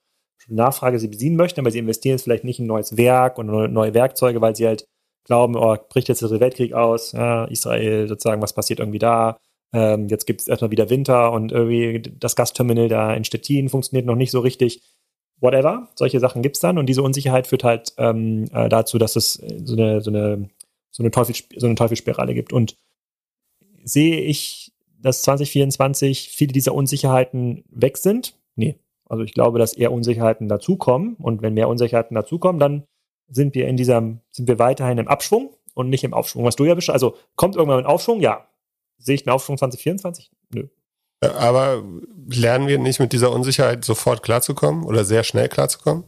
Nachfrage, 0.47 0.99
sie 0.99 1.07
bedienen 1.07 1.37
möchten, 1.37 1.61
aber 1.61 1.71
sie 1.71 1.79
investieren 1.79 2.15
jetzt 2.15 2.23
vielleicht 2.23 2.43
nicht 2.43 2.59
in 2.59 2.65
ein 2.65 2.67
neues 2.67 2.97
Werk 2.97 3.37
und 3.37 3.47
neue 3.47 3.93
Werkzeuge, 3.93 4.41
weil 4.41 4.55
sie 4.55 4.67
halt 4.67 4.85
glauben, 5.25 5.55
oh, 5.55 5.75
bricht 5.89 6.09
jetzt 6.09 6.21
der 6.21 6.39
Weltkrieg 6.39 6.73
aus, 6.73 7.13
ja, 7.13 7.45
Israel 7.45 8.07
sozusagen, 8.07 8.41
was 8.41 8.53
passiert 8.53 8.79
irgendwie 8.79 8.99
da? 8.99 9.37
Ähm, 9.73 10.07
jetzt 10.07 10.25
gibt 10.25 10.41
es 10.41 10.47
erstmal 10.47 10.71
wieder 10.71 10.89
Winter 10.89 11.31
und 11.31 11.51
irgendwie 11.51 12.01
das 12.19 12.35
Gasterminal 12.35 12.87
da 12.87 13.13
in 13.13 13.25
Stettin 13.25 13.69
funktioniert 13.69 14.05
noch 14.05 14.15
nicht 14.15 14.31
so 14.31 14.39
richtig. 14.39 14.81
Whatever. 15.39 15.89
Solche 15.95 16.21
Sachen 16.21 16.41
gibt 16.41 16.55
es 16.55 16.61
dann 16.61 16.77
und 16.77 16.85
diese 16.85 17.01
Unsicherheit 17.01 17.47
führt 17.47 17.65
halt 17.65 17.93
ähm, 17.97 18.45
äh, 18.53 18.69
dazu, 18.69 18.97
dass 18.97 19.17
es 19.17 19.33
so 19.33 19.73
eine, 19.75 19.99
so 19.99 20.09
eine, 20.09 20.49
so 20.91 21.03
eine, 21.03 21.11
so 21.57 21.65
eine 21.65 21.75
Teufelsspirale 21.75 22.33
gibt. 22.33 22.53
Und 22.53 22.77
sehe 23.83 24.21
ich, 24.21 24.71
dass 25.01 25.21
2024 25.23 26.29
viele 26.29 26.53
dieser 26.53 26.73
Unsicherheiten 26.73 27.65
weg 27.69 27.97
sind? 27.97 28.35
Nee. 28.55 28.77
Also 29.05 29.23
ich 29.23 29.33
glaube, 29.33 29.59
dass 29.59 29.73
eher 29.73 29.91
Unsicherheiten 29.91 30.47
dazukommen 30.47 31.15
und 31.15 31.41
wenn 31.41 31.53
mehr 31.53 31.67
Unsicherheiten 31.67 32.15
dazukommen, 32.15 32.59
dann 32.59 32.83
sind 33.27 33.53
wir 33.53 33.67
in 33.67 33.75
dieser, 33.75 34.01
sind 34.31 34.47
wir 34.47 34.59
weiterhin 34.59 34.97
im 34.97 35.07
Abschwung 35.07 35.49
und 35.73 35.89
nicht 35.89 36.03
im 36.03 36.13
Aufschwung. 36.13 36.45
Was 36.45 36.55
du 36.55 36.65
ja 36.65 36.73
beschreibst, 36.73 37.03
also 37.03 37.17
kommt 37.35 37.55
irgendwann 37.55 37.79
ein 37.79 37.85
Aufschwung? 37.85 38.21
Ja. 38.21 38.47
Sehe 39.03 39.15
ich 39.15 39.27
einen 39.27 39.33
Aufschwung 39.33 39.57
2024? 39.57 40.31
Nö. 40.53 40.67
Aber 41.21 41.83
lernen 42.27 42.67
wir 42.67 42.79
nicht 42.79 42.99
mit 42.99 43.13
dieser 43.13 43.31
Unsicherheit 43.31 43.85
sofort 43.85 44.23
klarzukommen 44.23 44.83
oder 44.83 45.05
sehr 45.05 45.23
schnell 45.23 45.49
klarzukommen? 45.49 46.05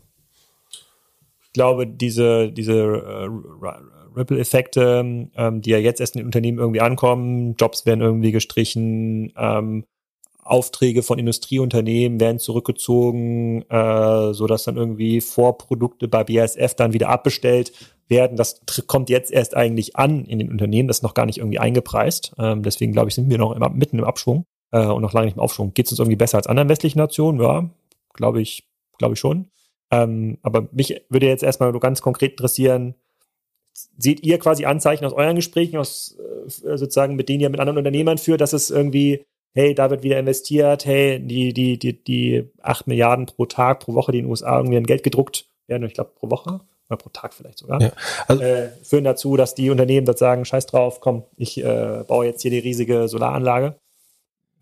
Ich 1.43 1.53
glaube, 1.53 1.87
diese, 1.87 2.51
diese 2.51 2.73
äh, 2.73 3.29
Ripple-Effekte, 4.15 5.29
ähm, 5.35 5.61
die 5.61 5.69
ja 5.69 5.77
jetzt 5.77 6.01
erst 6.01 6.15
in 6.15 6.21
den 6.21 6.25
Unternehmen 6.25 6.57
irgendwie 6.57 6.81
ankommen, 6.81 7.55
Jobs 7.57 7.85
werden 7.85 8.01
irgendwie 8.01 8.31
gestrichen, 8.31 9.31
ähm, 9.37 9.85
Aufträge 10.45 11.03
von 11.03 11.19
Industrieunternehmen 11.19 12.19
werden 12.19 12.39
zurückgezogen, 12.39 13.63
äh, 13.69 14.33
so 14.33 14.47
dass 14.47 14.63
dann 14.63 14.77
irgendwie 14.77 15.19
Vorprodukte 15.19 16.07
bei 16.07 16.23
BASF 16.23 16.75
dann 16.75 16.93
wieder 16.93 17.09
abbestellt 17.09 17.73
werden. 18.07 18.37
Das 18.37 18.61
kommt 18.85 19.09
jetzt 19.09 19.31
erst 19.31 19.55
eigentlich 19.55 19.95
an 19.95 20.25
in 20.25 20.39
den 20.39 20.51
Unternehmen, 20.51 20.87
das 20.87 20.97
ist 20.97 21.03
noch 21.03 21.15
gar 21.15 21.25
nicht 21.25 21.39
irgendwie 21.39 21.59
eingepreist. 21.59 22.33
Ähm, 22.37 22.61
deswegen 22.61 22.93
glaube 22.93 23.09
ich, 23.09 23.15
sind 23.15 23.29
wir 23.29 23.39
noch 23.39 23.55
immer 23.55 23.69
mitten 23.69 23.97
im 23.97 24.05
Abschwung 24.05 24.45
äh, 24.71 24.85
und 24.85 25.01
noch 25.01 25.13
lange 25.13 25.25
nicht 25.25 25.35
im 25.35 25.41
Aufschwung. 25.41 25.73
Geht 25.73 25.87
es 25.87 25.93
uns 25.93 25.99
irgendwie 25.99 26.15
besser 26.15 26.37
als 26.37 26.47
anderen 26.47 26.69
westlichen 26.69 26.99
Nationen? 26.99 27.41
Ja, 27.41 27.69
glaube 28.13 28.41
ich, 28.41 28.67
glaube 28.99 29.15
ich 29.15 29.19
schon. 29.19 29.49
Ähm, 29.91 30.37
aber 30.43 30.67
mich 30.71 31.01
würde 31.09 31.27
jetzt 31.27 31.43
erstmal 31.43 31.71
nur 31.71 31.81
ganz 31.81 32.01
konkret 32.01 32.31
interessieren, 32.31 32.95
seht 33.97 34.23
ihr 34.23 34.39
quasi 34.39 34.65
Anzeichen 34.65 35.05
aus 35.05 35.13
euren 35.13 35.35
Gesprächen, 35.35 35.77
aus 35.77 36.17
äh, 36.17 36.77
sozusagen 36.77 37.15
mit 37.15 37.29
denen 37.29 37.41
ihr 37.41 37.49
mit 37.49 37.59
anderen 37.59 37.77
Unternehmern 37.77 38.17
führt, 38.17 38.41
dass 38.41 38.53
es 38.53 38.69
irgendwie, 38.69 39.25
hey, 39.55 39.73
da 39.73 39.89
wird 39.89 40.03
wieder 40.03 40.19
investiert, 40.19 40.85
hey, 40.85 41.19
die, 41.19 41.53
die, 41.53 41.79
die, 41.79 42.03
die 42.03 42.49
acht 42.61 42.87
Milliarden 42.87 43.25
pro 43.25 43.45
Tag, 43.45 43.79
pro 43.79 43.93
Woche, 43.95 44.11
die 44.11 44.19
in 44.19 44.25
den 44.25 44.29
USA 44.29 44.57
irgendwie 44.57 44.77
an 44.77 44.83
Geld 44.85 45.03
gedruckt 45.03 45.45
werden, 45.67 45.87
ich 45.87 45.93
glaube, 45.93 46.11
pro 46.13 46.29
Woche 46.29 46.59
oder 46.89 46.97
pro 46.97 47.09
Tag 47.09 47.33
vielleicht 47.33 47.57
sogar, 47.57 47.81
ja, 47.81 47.91
also, 48.27 48.43
äh, 48.43 48.69
führen 48.83 49.05
dazu, 49.05 49.37
dass 49.37 49.55
die 49.55 49.69
Unternehmen 49.69 50.05
dort 50.05 50.19
sagen, 50.19 50.45
scheiß 50.45 50.67
drauf, 50.67 50.99
komm, 50.99 51.23
ich 51.37 51.63
äh, 51.63 52.03
baue 52.05 52.25
jetzt 52.25 52.41
hier 52.41 52.51
die 52.51 52.59
riesige 52.59 53.07
Solaranlage. 53.07 53.75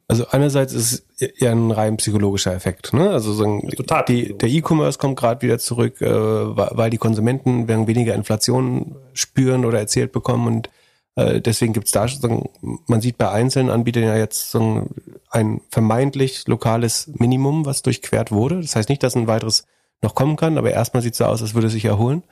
Also 0.07 0.27
einerseits 0.29 0.73
ist 0.73 1.05
es 1.17 1.31
ja 1.39 1.51
ein 1.51 1.71
rein 1.71 1.97
psychologischer 1.97 2.53
Effekt. 2.53 2.93
Ne? 2.93 3.09
Also 3.09 3.33
sagen, 3.33 3.67
die, 4.07 4.37
der 4.37 4.49
E-Commerce 4.49 4.99
kommt 4.99 5.17
gerade 5.17 5.41
wieder 5.41 5.57
zurück, 5.59 6.01
äh, 6.01 6.07
weil 6.07 6.89
die 6.89 6.97
Konsumenten 6.97 7.67
weniger 7.67 8.13
Inflation 8.13 8.95
spüren 9.13 9.65
oder 9.65 9.79
erzählt 9.79 10.11
bekommen 10.11 10.47
und 10.47 10.69
äh, 11.15 11.41
deswegen 11.41 11.73
gibt 11.73 11.87
es 11.87 11.91
da 11.91 12.07
schon, 12.07 12.49
man 12.87 13.01
sieht 13.01 13.17
bei 13.17 13.29
einzelnen 13.29 13.69
Anbietern 13.69 14.03
ja 14.03 14.17
jetzt 14.17 14.51
so 14.51 14.87
ein 15.29 15.61
vermeintlich 15.69 16.47
lokales 16.47 17.11
Minimum, 17.13 17.65
was 17.65 17.81
durchquert 17.81 18.31
wurde. 18.31 18.61
Das 18.61 18.75
heißt 18.75 18.89
nicht, 18.89 19.03
dass 19.03 19.15
ein 19.15 19.27
weiteres 19.27 19.65
noch 20.01 20.15
kommen 20.15 20.35
kann, 20.35 20.57
aber 20.57 20.71
erstmal 20.71 21.01
sieht 21.01 21.13
es 21.13 21.19
so 21.19 21.25
aus, 21.25 21.41
als 21.41 21.53
würde 21.53 21.67
es 21.67 21.73
sich 21.73 21.85
erholen. 21.85 22.23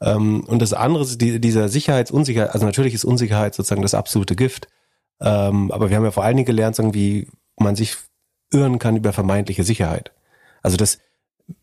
Ähm, 0.00 0.44
und 0.46 0.60
das 0.60 0.72
andere 0.72 1.04
ist 1.04 1.20
die, 1.20 1.40
dieser 1.40 1.68
Sicherheitsunsicherheit, 1.68 2.52
also 2.52 2.66
natürlich 2.66 2.94
ist 2.94 3.04
Unsicherheit 3.04 3.54
sozusagen 3.54 3.82
das 3.82 3.94
absolute 3.94 4.36
Gift. 4.36 4.68
Ähm, 5.20 5.70
aber 5.70 5.88
wir 5.88 5.96
haben 5.96 6.04
ja 6.04 6.10
vor 6.10 6.24
allen 6.24 6.36
Dingen 6.36 6.46
gelernt, 6.46 6.76
wie 6.92 7.28
man 7.58 7.76
sich 7.76 7.96
irren 8.52 8.78
kann 8.78 8.96
über 8.96 9.12
vermeintliche 9.12 9.64
Sicherheit. 9.64 10.12
Also 10.62 10.76
das, 10.76 10.98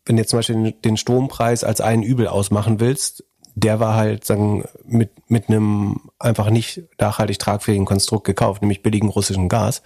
wenn 0.04 0.16
du 0.16 0.22
jetzt 0.22 0.30
zum 0.30 0.38
Beispiel 0.38 0.72
den 0.72 0.96
Strompreis 0.96 1.64
als 1.64 1.80
ein 1.80 2.02
Übel 2.02 2.26
ausmachen 2.26 2.80
willst, 2.80 3.24
der 3.54 3.80
war 3.80 3.94
halt 3.94 4.24
sagen 4.24 4.64
mit 4.84 5.10
mit 5.28 5.48
einem 5.48 6.00
einfach 6.18 6.50
nicht 6.50 6.82
nachhaltig 6.98 7.38
tragfähigen 7.38 7.84
Konstrukt 7.84 8.24
gekauft, 8.24 8.62
nämlich 8.62 8.82
billigen 8.82 9.08
russischen 9.08 9.48
Gas 9.48 9.82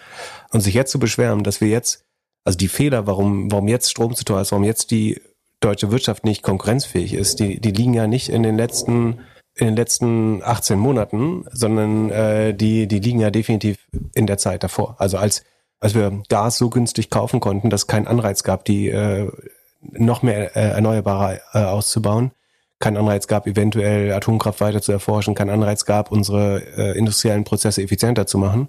und 0.51 0.60
sich 0.60 0.74
jetzt 0.74 0.93
zu 0.93 0.98
beschweren, 0.98 1.43
dass 1.43 1.60
wir 1.60 1.68
jetzt 1.68 2.05
also 2.44 2.59
die 2.59 2.68
Fehler, 2.68 3.06
warum 3.06 3.51
warum 3.51 3.68
jetzt 3.68 3.90
Strom 3.90 4.14
zu 4.14 4.24
teuer 4.24 4.43
ist, 4.43 4.52
warum 4.52 4.64
jetzt 4.64 4.90
die 4.90 5.20
deutsche 5.60 5.90
Wirtschaft 5.90 6.24
nicht 6.24 6.43
konkurrenzfähig 6.43 7.14
ist, 7.14 7.40
die 7.40 7.60
die 7.60 7.72
liegen 7.72 7.94
ja 7.94 8.06
nicht 8.06 8.28
in 8.28 8.43
den 8.43 8.56
letzten 8.56 9.20
in 9.55 9.66
den 9.66 9.76
letzten 9.76 10.43
18 10.44 10.78
Monaten, 10.78 11.44
sondern 11.51 12.10
äh, 12.10 12.55
die 12.55 12.86
die 12.86 13.01
liegen 13.01 13.20
ja 13.20 13.30
definitiv 13.30 13.78
in 14.14 14.26
der 14.26 14.38
Zeit 14.38 14.62
davor. 14.62 14.97
Also 14.98 15.18
als 15.18 15.44
als 15.80 15.94
wir 15.94 16.22
Gas 16.28 16.59
so 16.59 16.70
günstig 16.70 17.10
kaufen 17.10 17.40
konnten, 17.40 17.70
dass 17.70 17.86
kein 17.86 18.06
Anreiz 18.06 18.43
gab, 18.43 18.64
die 18.64 18.88
äh, 18.88 19.30
noch 19.80 20.22
mehr 20.22 20.56
äh, 20.56 20.70
Erneuerbare 20.70 21.40
äh, 21.52 21.59
auszubauen, 21.59 22.32
kein 22.78 22.97
Anreiz 22.97 23.27
gab, 23.27 23.47
eventuell 23.47 24.12
Atomkraft 24.12 24.61
weiter 24.61 24.82
zu 24.82 24.93
erforschen, 24.93 25.35
kein 25.35 25.51
Anreiz 25.51 25.85
gab, 25.85 26.12
unsere 26.12 26.62
äh, 26.77 26.98
industriellen 26.98 27.44
Prozesse 27.44 27.82
effizienter 27.82 28.27
zu 28.27 28.39
machen. 28.39 28.69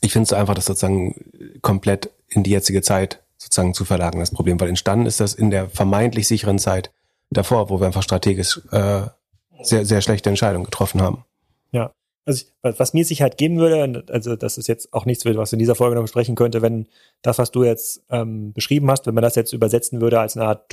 Ich 0.00 0.12
finde 0.12 0.24
es 0.24 0.32
einfach, 0.32 0.54
das 0.54 0.66
sozusagen 0.66 1.60
komplett 1.62 2.10
in 2.28 2.42
die 2.42 2.50
jetzige 2.50 2.82
Zeit 2.82 3.22
sozusagen 3.38 3.72
zu 3.72 3.84
verlagern, 3.84 4.20
das 4.20 4.32
Problem, 4.32 4.60
weil 4.60 4.68
entstanden 4.68 5.06
ist 5.06 5.20
das 5.20 5.34
in 5.34 5.50
der 5.50 5.68
vermeintlich 5.70 6.28
sicheren 6.28 6.58
Zeit 6.58 6.90
davor, 7.30 7.70
wo 7.70 7.80
wir 7.80 7.86
einfach 7.86 8.02
strategisch 8.02 8.60
äh, 8.70 9.02
sehr, 9.62 9.84
sehr 9.84 10.00
schlechte 10.02 10.28
Entscheidungen 10.28 10.64
getroffen 10.64 11.00
haben. 11.00 11.24
Ja. 11.72 11.92
Also 12.26 12.44
ich, 12.44 12.78
was 12.78 12.92
mir 12.92 13.06
Sicherheit 13.06 13.38
geben 13.38 13.56
würde, 13.56 14.04
also 14.10 14.36
das 14.36 14.58
ist 14.58 14.68
jetzt 14.68 14.92
auch 14.92 15.06
nichts, 15.06 15.24
was 15.24 15.52
in 15.54 15.58
dieser 15.58 15.74
Folge 15.74 15.94
noch 15.94 16.02
besprechen 16.02 16.34
könnte, 16.34 16.60
wenn 16.60 16.86
das, 17.22 17.38
was 17.38 17.50
du 17.50 17.64
jetzt 17.64 18.02
ähm, 18.10 18.52
beschrieben 18.52 18.90
hast, 18.90 19.06
wenn 19.06 19.14
man 19.14 19.22
das 19.22 19.34
jetzt 19.34 19.54
übersetzen 19.54 20.02
würde 20.02 20.20
als 20.20 20.36
eine 20.36 20.46
Art 20.46 20.68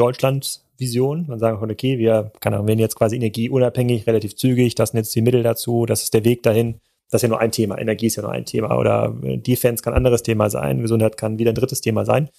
Deutschland-Vision, 0.76 1.26
man 1.28 1.40
sagen 1.40 1.60
könnte, 1.60 1.74
okay, 1.74 1.98
wir 1.98 2.32
keine 2.40 2.58
Ahnung, 2.58 2.68
werden 2.68 2.80
jetzt 2.80 2.96
quasi 2.96 3.16
energieunabhängig, 3.16 4.08
relativ 4.08 4.36
zügig, 4.36 4.76
das 4.76 4.92
sind 4.92 4.98
jetzt 4.98 5.16
die 5.16 5.22
Mittel 5.22 5.44
dazu, 5.44 5.86
das 5.86 6.04
ist 6.04 6.14
der 6.14 6.26
Weg 6.26 6.44
dahin. 6.44 6.80
Das 7.12 7.20
ist 7.20 7.24
ja 7.24 7.30
nur 7.30 7.40
ein 7.40 7.52
Thema. 7.52 7.78
Energie 7.78 8.08
ist 8.08 8.16
ja 8.16 8.24
nur 8.24 8.32
ein 8.32 8.46
Thema. 8.46 8.78
Oder 8.80 9.16
äh, 9.24 9.38
Defense 9.38 9.84
kann 9.84 9.94
ein 9.94 9.98
anderes 9.98 10.24
Thema 10.24 10.50
sein. 10.50 10.82
Gesundheit 10.82 11.18
kann 11.18 11.38
wieder 11.38 11.52
ein 11.52 11.56
drittes 11.56 11.82
Thema 11.82 12.04
sein. 12.04 12.30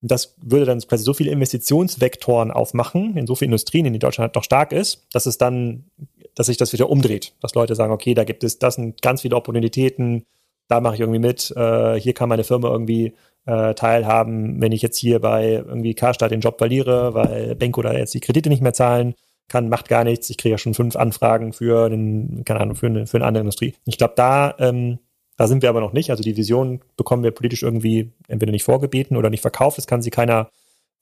Und 0.00 0.10
das 0.10 0.34
würde 0.40 0.64
dann 0.64 0.80
quasi 0.80 1.04
so 1.04 1.12
viele 1.12 1.30
Investitionsvektoren 1.32 2.50
aufmachen 2.50 3.16
in 3.16 3.26
so 3.26 3.34
viele 3.34 3.48
Industrien, 3.48 3.84
in 3.84 3.92
die 3.92 3.98
Deutschland 3.98 4.34
noch 4.34 4.42
stark 4.42 4.72
ist, 4.72 5.06
dass 5.12 5.26
es 5.26 5.36
dann 5.36 5.90
dass 6.34 6.46
sich 6.46 6.56
das 6.56 6.72
wieder 6.72 6.90
umdreht. 6.90 7.34
Dass 7.40 7.54
Leute 7.54 7.74
sagen, 7.74 7.92
okay, 7.92 8.14
da 8.14 8.24
gibt 8.24 8.44
es, 8.44 8.58
das 8.58 8.74
sind 8.74 9.00
ganz 9.00 9.22
viele 9.22 9.36
Opportunitäten, 9.36 10.26
da 10.68 10.80
mache 10.80 10.94
ich 10.94 11.00
irgendwie 11.00 11.18
mit, 11.18 11.50
äh, 11.56 11.98
hier 11.98 12.12
kann 12.12 12.28
meine 12.28 12.44
Firma 12.44 12.68
irgendwie 12.68 13.14
äh, 13.46 13.74
teilhaben, 13.74 14.60
wenn 14.60 14.72
ich 14.72 14.82
jetzt 14.82 14.98
hier 14.98 15.20
bei 15.20 15.52
irgendwie 15.52 15.94
Karstadt 15.94 16.32
den 16.32 16.40
Job 16.40 16.58
verliere, 16.58 17.14
weil 17.14 17.54
Benko 17.54 17.82
da 17.82 17.92
jetzt 17.92 18.14
die 18.14 18.20
Kredite 18.20 18.48
nicht 18.48 18.62
mehr 18.62 18.74
zahlen 18.74 19.14
kann, 19.48 19.68
macht 19.68 19.88
gar 19.88 20.04
nichts. 20.04 20.28
Ich 20.30 20.38
kriege 20.38 20.52
ja 20.52 20.58
schon 20.58 20.74
fünf 20.74 20.96
Anfragen 20.96 21.52
für 21.52 21.88
den, 21.88 22.44
keine 22.44 22.60
Ahnung, 22.60 22.76
für 22.76 22.86
eine, 22.86 23.06
für 23.06 23.18
eine 23.18 23.26
andere 23.26 23.42
Industrie. 23.42 23.74
Ich 23.84 23.98
glaube, 23.98 24.14
da, 24.16 24.54
ähm, 24.58 24.98
da 25.36 25.46
sind 25.46 25.62
wir 25.62 25.68
aber 25.68 25.80
noch 25.80 25.92
nicht. 25.92 26.10
Also 26.10 26.22
die 26.22 26.36
Vision 26.36 26.80
bekommen 26.96 27.22
wir 27.22 27.30
politisch 27.30 27.62
irgendwie 27.62 28.12
entweder 28.26 28.52
nicht 28.52 28.64
vorgebeten 28.64 29.16
oder 29.16 29.30
nicht 29.30 29.42
verkauft. 29.42 29.78
Das 29.78 29.86
kann 29.86 30.02
sie 30.02 30.10
keiner 30.10 30.50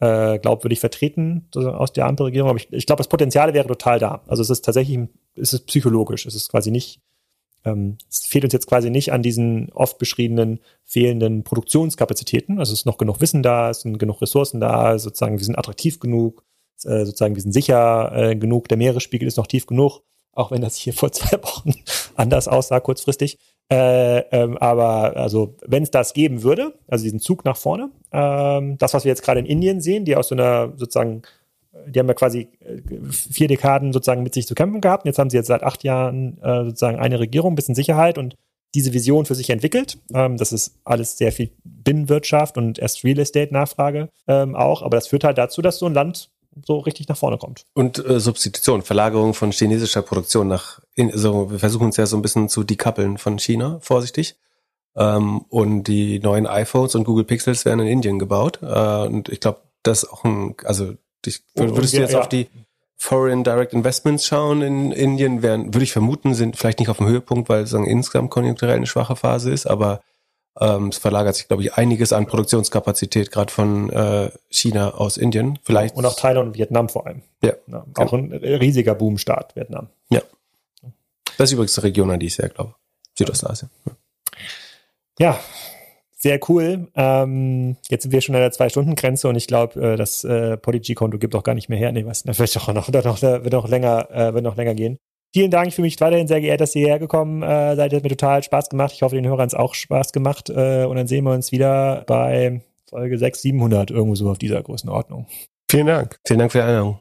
äh, 0.01 0.39
glaubwürdig 0.39 0.81
vertreten 0.81 1.49
aus 1.55 1.93
der 1.93 2.07
Ampelregierung. 2.07 2.51
Aber 2.51 2.59
ich, 2.59 2.71
ich 2.73 2.85
glaube, 2.85 3.01
das 3.01 3.09
Potenzial 3.09 3.55
wäre 3.55 3.69
total 3.69 3.99
da. 3.99 4.23
Also 4.27 4.43
es 4.43 4.51
ist 4.51 4.65
tatsächlich, 4.65 4.99
es 5.37 5.55
ist 5.55 5.67
psychologisch. 5.67 6.27
Es 6.27 6.35
ist 6.35 6.51
quasi 6.51 6.71
nicht, 6.71 7.01
ähm, 7.65 7.99
es 8.09 8.21
fehlt 8.27 8.45
uns 8.45 8.53
jetzt 8.53 8.67
quasi 8.67 8.91
nicht 8.91 9.13
an 9.13 9.23
diesen 9.23 9.71
oft 9.73 9.99
beschriebenen 9.99 10.61
fehlenden 10.85 11.45
Produktionskapazitäten. 11.45 12.59
Also 12.59 12.73
es 12.73 12.81
ist 12.81 12.87
noch 12.87 12.99
genug 12.99 13.21
Wissen 13.21 13.43
da, 13.43 13.71
es 13.71 13.81
sind 13.81 13.99
genug 13.99 14.21
Ressourcen 14.23 14.61
da, 14.61 14.99
sozusagen 14.99 15.39
wir 15.39 15.45
sind 15.45 15.59
attraktiv 15.59 16.01
genug, 16.01 16.45
äh, 16.85 17.05
sozusagen 17.05 17.35
wir 17.35 17.43
sind 17.43 17.53
sicher 17.53 18.13
äh, 18.15 18.37
genug, 18.37 18.69
der 18.69 18.79
Meeresspiegel 18.79 19.27
ist 19.29 19.39
noch 19.39 19.47
tief 19.47 19.67
genug, 19.67 20.03
auch 20.33 20.51
wenn 20.51 20.61
das 20.61 20.77
hier 20.77 20.93
vor 20.95 21.13
zwei 21.13 21.43
Wochen 21.43 21.73
anders 22.15 22.49
aussah, 22.49 22.81
kurzfristig. 22.81 23.39
Äh, 23.71 24.19
ähm, 24.31 24.59
aber 24.59 25.17
also, 25.17 25.57
wenn 25.67 25.83
es 25.83 25.91
das 25.91 26.13
geben 26.13 26.43
würde, 26.43 26.75
also 26.87 27.03
diesen 27.03 27.21
Zug 27.21 27.47
nach 27.47 27.57
vorne, 27.57 27.91
ähm, 28.13 28.77
das, 28.77 28.93
was 28.93 29.05
wir 29.05 29.09
jetzt 29.09 29.23
gerade 29.23 29.41
in 29.41 29.47
Indien 29.47 29.81
sehen, 29.81 30.05
die 30.05 30.17
aus 30.17 30.29
so 30.29 30.35
einer 30.35 30.75
sozusagen, 30.77 31.23
die 31.87 31.99
haben 31.99 32.09
ja 32.09 32.15
quasi 32.15 32.49
äh, 32.61 32.81
vier 33.11 33.49
Dekaden 33.49 33.93
sozusagen 33.93 34.23
mit 34.23 34.35
sich 34.35 34.47
zu 34.47 34.55
kämpfen 34.55 34.81
gehabt. 34.81 35.05
Und 35.05 35.09
jetzt 35.09 35.19
haben 35.19 35.31
sie 35.31 35.37
jetzt 35.37 35.49
seit 35.49 35.63
acht 35.63 35.85
Jahren 35.85 36.39
äh, 36.43 36.65
sozusagen 36.65 36.99
eine 36.99 37.19
Regierung, 37.19 37.53
ein 37.53 37.57
bisschen 37.57 37.75
Sicherheit 37.75 38.19
und 38.19 38.37
diese 38.75 38.93
Vision 38.93 39.25
für 39.25 39.35
sich 39.35 39.51
entwickelt. 39.51 39.99
Ähm, 40.13 40.37
das 40.37 40.53
ist 40.53 40.81
alles 40.85 41.17
sehr 41.17 41.33
viel 41.33 41.51
Binnenwirtschaft 41.65 42.57
und 42.57 42.79
erst 42.79 43.05
Real 43.05 43.19
Estate-Nachfrage 43.19 44.09
ähm, 44.27 44.57
auch. 44.57 44.83
Aber 44.83 44.97
das 44.97 45.09
führt 45.09 45.25
halt 45.25 45.39
dazu, 45.39 45.63
dass 45.63 45.79
so 45.79 45.87
ein 45.87 45.95
Land 45.95 46.31
so 46.67 46.79
richtig 46.79 47.09
nach 47.09 47.17
vorne 47.17 47.39
kommt. 47.39 47.65
Und 47.75 48.05
äh, 48.05 48.21
Substitution, 48.21 48.83
Verlagerung 48.83 49.35
von 49.35 49.51
chinesischer 49.51 50.03
Produktion 50.03 50.49
nach, 50.49 50.81
in, 50.95 51.11
also 51.11 51.51
wir 51.51 51.59
versuchen 51.59 51.89
es 51.89 51.97
ja 51.97 52.07
so 52.07 52.17
ein 52.17 52.23
bisschen 52.23 52.49
zu 52.49 52.65
dekoppeln 52.65 53.19
von 53.19 53.39
China, 53.39 53.79
vorsichtig. 53.81 54.37
Ähm, 54.97 55.43
und 55.49 55.85
die 55.85 56.21
neuen 56.21 56.47
iPhones 56.47 56.95
und 56.95 57.05
Google 57.05 57.25
Pixels 57.25 57.65
werden 57.65 57.81
in 57.81 57.89
Indien 57.89 58.19
gebaut. 58.19 58.61
Äh, 58.63 59.07
und 59.07 59.29
ich 59.29 59.41
glaube, 59.41 59.63
das 59.83 60.05
ist 60.05 60.11
auch 60.11 60.25
ein, 60.25 60.55
also 60.65 60.95
ich, 61.27 61.43
würdest 61.55 61.95
du 61.95 61.99
jetzt 61.99 62.13
ja. 62.13 62.21
auf 62.21 62.29
die 62.29 62.49
Foreign 62.97 63.45
Direct 63.45 63.73
Investments 63.73 64.27
schauen 64.27 64.63
in 64.63 64.93
Indien, 64.93 65.43
wären, 65.43 65.75
würde 65.75 65.85
ich 65.85 65.93
vermuten, 65.93 66.35
sind 66.35 66.57
vielleicht 66.57 66.79
nicht 66.79 66.89
auf 66.89 66.99
dem 66.99 67.07
Höhepunkt, 67.07 67.49
weil 67.49 67.65
es 67.65 67.71
sagen, 67.71 67.87
insgesamt 67.87 68.31
konjunkturell 68.31 68.77
eine 68.77 68.87
schwache 68.87 69.17
Phase 69.17 69.53
ist, 69.53 69.67
aber 69.67 70.01
ähm, 70.61 70.89
es 70.89 70.99
verlagert 70.99 71.35
sich, 71.35 71.49
glaube 71.49 71.63
ich, 71.63 71.75
einiges 71.75 72.13
an 72.13 72.27
Produktionskapazität, 72.27 73.33
gerade 73.33 73.53
von 73.53 73.91
äh, 73.91 74.31
China 74.49 74.95
aus 74.95 75.17
Indien. 75.17 75.59
Vielleicht. 75.65 75.97
Und 75.97 76.07
auch 76.07 76.17
Thailand 76.17 76.49
und 76.49 76.55
Vietnam 76.57 76.89
vor 76.89 77.07
allem. 77.07 77.23
Ja. 77.43 77.55
ja 77.67 77.85
auch 77.97 78.13
ein 78.13 78.33
riesiger 78.33 78.95
Boomstart, 78.95 79.57
Vietnam. 79.57 79.89
Ja. 80.11 80.23
Das 81.37 81.51
ist 81.51 81.55
übrigens 81.55 81.77
eine 81.77 81.85
Region, 81.85 82.11
an 82.11 82.21
die 82.21 82.27
ich 82.27 82.37
sehr 82.37 82.49
glaube. 82.49 82.75
Südostasien. 83.19 83.71
Ja. 83.85 83.93
ja. 85.19 85.41
Sehr 86.25 86.41
cool. 86.49 86.89
Ähm, 86.95 87.77
jetzt 87.91 88.05
sind 88.05 88.13
wir 88.13 88.23
schon 88.23 88.35
an 88.35 88.41
der 88.41 88.51
Zwei-Stunden-Grenze 88.51 89.29
und 89.29 89.37
ich 89.37 89.47
glaube, 89.47 89.79
äh, 89.79 89.97
das 89.97 90.25
äh, 90.25 90.57
Podigy-Konto 90.57 91.19
gibt 91.19 91.35
auch 91.35 91.43
gar 91.43 91.55
nicht 91.55 91.69
mehr 91.69 91.77
her. 91.77 91.93
Nee, 91.93 92.07
was? 92.07 92.23
Da 92.23 92.39
wird 92.39 92.57
doch 92.57 92.73
noch, 92.73 92.89
noch, 93.05 93.21
wird 93.21 93.53
noch 93.53 93.69
länger, 93.69 94.09
äh, 94.11 94.33
wird 94.33 94.43
noch 94.43 94.57
länger 94.57 94.75
gehen. 94.75 94.97
Vielen 95.35 95.51
Dank, 95.51 95.69
ich 95.69 95.75
fühle 95.75 95.85
mich 95.85 96.01
weiterhin 96.01 96.27
sehr 96.27 96.41
geehrt, 96.41 96.63
dass 96.63 96.75
ihr 96.77 96.87
hergekommen 96.87 97.43
äh, 97.43 97.77
seid. 97.77 97.93
Hat 97.93 98.03
mir 98.03 98.09
total 98.09 98.43
Spaß 98.43 98.71
gemacht. 98.71 98.93
Ich 98.95 99.03
hoffe, 99.03 99.17
den 99.17 99.27
Hörern 99.27 99.49
es 99.49 99.53
auch 99.53 99.75
Spaß 99.75 100.13
gemacht. 100.13 100.49
Äh, 100.49 100.87
und 100.87 100.97
dann 100.97 101.07
sehen 101.07 101.25
wir 101.25 101.33
uns 101.33 101.53
wieder 101.53 102.05
bei 102.07 102.63
Folge 102.89 103.19
6, 103.19 103.43
700, 103.43 103.91
irgendwo 103.91 104.15
so 104.15 104.31
auf 104.31 104.39
dieser 104.39 104.63
Größenordnung. 104.63 105.27
Vielen 105.71 105.89
Dank. 105.89 106.17
Vielen 106.27 106.39
Dank 106.39 106.53
für 106.53 106.59
die 106.59 106.65
Einladung. 106.65 107.01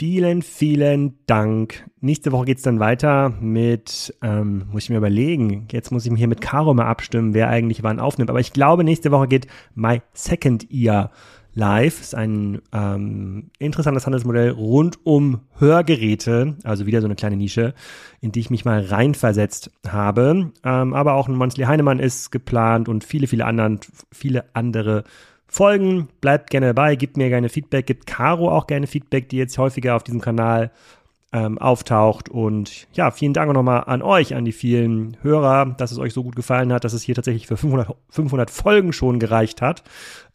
Vielen, 0.00 0.40
vielen 0.40 1.18
Dank. 1.26 1.86
Nächste 2.00 2.32
Woche 2.32 2.46
geht's 2.46 2.62
dann 2.62 2.80
weiter 2.80 3.34
mit, 3.38 4.16
ähm, 4.22 4.64
muss 4.72 4.84
ich 4.84 4.88
mir 4.88 4.96
überlegen, 4.96 5.68
jetzt 5.70 5.92
muss 5.92 6.06
ich 6.06 6.10
mich 6.10 6.20
hier 6.20 6.26
mit 6.26 6.40
Caro 6.40 6.72
mal 6.72 6.86
abstimmen, 6.86 7.34
wer 7.34 7.50
eigentlich 7.50 7.82
wann 7.82 8.00
aufnimmt. 8.00 8.30
Aber 8.30 8.40
ich 8.40 8.54
glaube, 8.54 8.82
nächste 8.82 9.10
Woche 9.10 9.28
geht 9.28 9.46
My 9.74 10.00
Second 10.14 10.70
Year 10.70 11.10
Live 11.52 12.00
ist 12.00 12.14
ein 12.14 12.62
ähm, 12.72 13.50
interessantes 13.58 14.06
Handelsmodell 14.06 14.50
rund 14.52 15.04
um 15.04 15.40
Hörgeräte, 15.58 16.56
also 16.62 16.86
wieder 16.86 17.00
so 17.00 17.06
eine 17.06 17.16
kleine 17.16 17.36
Nische, 17.36 17.74
in 18.20 18.32
die 18.32 18.40
ich 18.40 18.50
mich 18.50 18.64
mal 18.64 18.80
reinversetzt 18.82 19.70
habe. 19.86 20.52
Ähm, 20.64 20.94
aber 20.94 21.14
auch 21.14 21.28
ein 21.28 21.34
Monthly 21.34 21.64
Heinemann 21.64 21.98
ist 21.98 22.30
geplant 22.30 22.88
und 22.88 23.04
viele, 23.04 23.26
viele 23.26 23.44
anderen, 23.44 23.80
viele 24.12 24.44
andere 24.54 25.04
Folgen. 25.50 26.08
Bleibt 26.20 26.50
gerne 26.50 26.66
dabei, 26.66 26.96
gibt 26.96 27.16
mir 27.16 27.28
gerne 27.28 27.48
Feedback, 27.48 27.86
gibt 27.86 28.06
Caro 28.06 28.50
auch 28.50 28.66
gerne 28.66 28.86
Feedback, 28.86 29.28
die 29.28 29.36
jetzt 29.36 29.58
häufiger 29.58 29.96
auf 29.96 30.04
diesem 30.04 30.20
Kanal 30.20 30.70
ähm, 31.32 31.58
auftaucht. 31.58 32.28
Und 32.28 32.88
ja, 32.92 33.10
vielen 33.10 33.32
Dank 33.32 33.52
nochmal 33.52 33.84
an 33.86 34.02
euch, 34.02 34.34
an 34.34 34.44
die 34.44 34.52
vielen 34.52 35.16
Hörer, 35.22 35.66
dass 35.76 35.92
es 35.92 35.98
euch 35.98 36.12
so 36.12 36.22
gut 36.22 36.34
gefallen 36.36 36.72
hat, 36.72 36.84
dass 36.84 36.92
es 36.92 37.02
hier 37.02 37.14
tatsächlich 37.14 37.46
für 37.46 37.56
500, 37.56 37.96
500 38.08 38.50
Folgen 38.50 38.92
schon 38.92 39.18
gereicht 39.18 39.62
hat. 39.62 39.82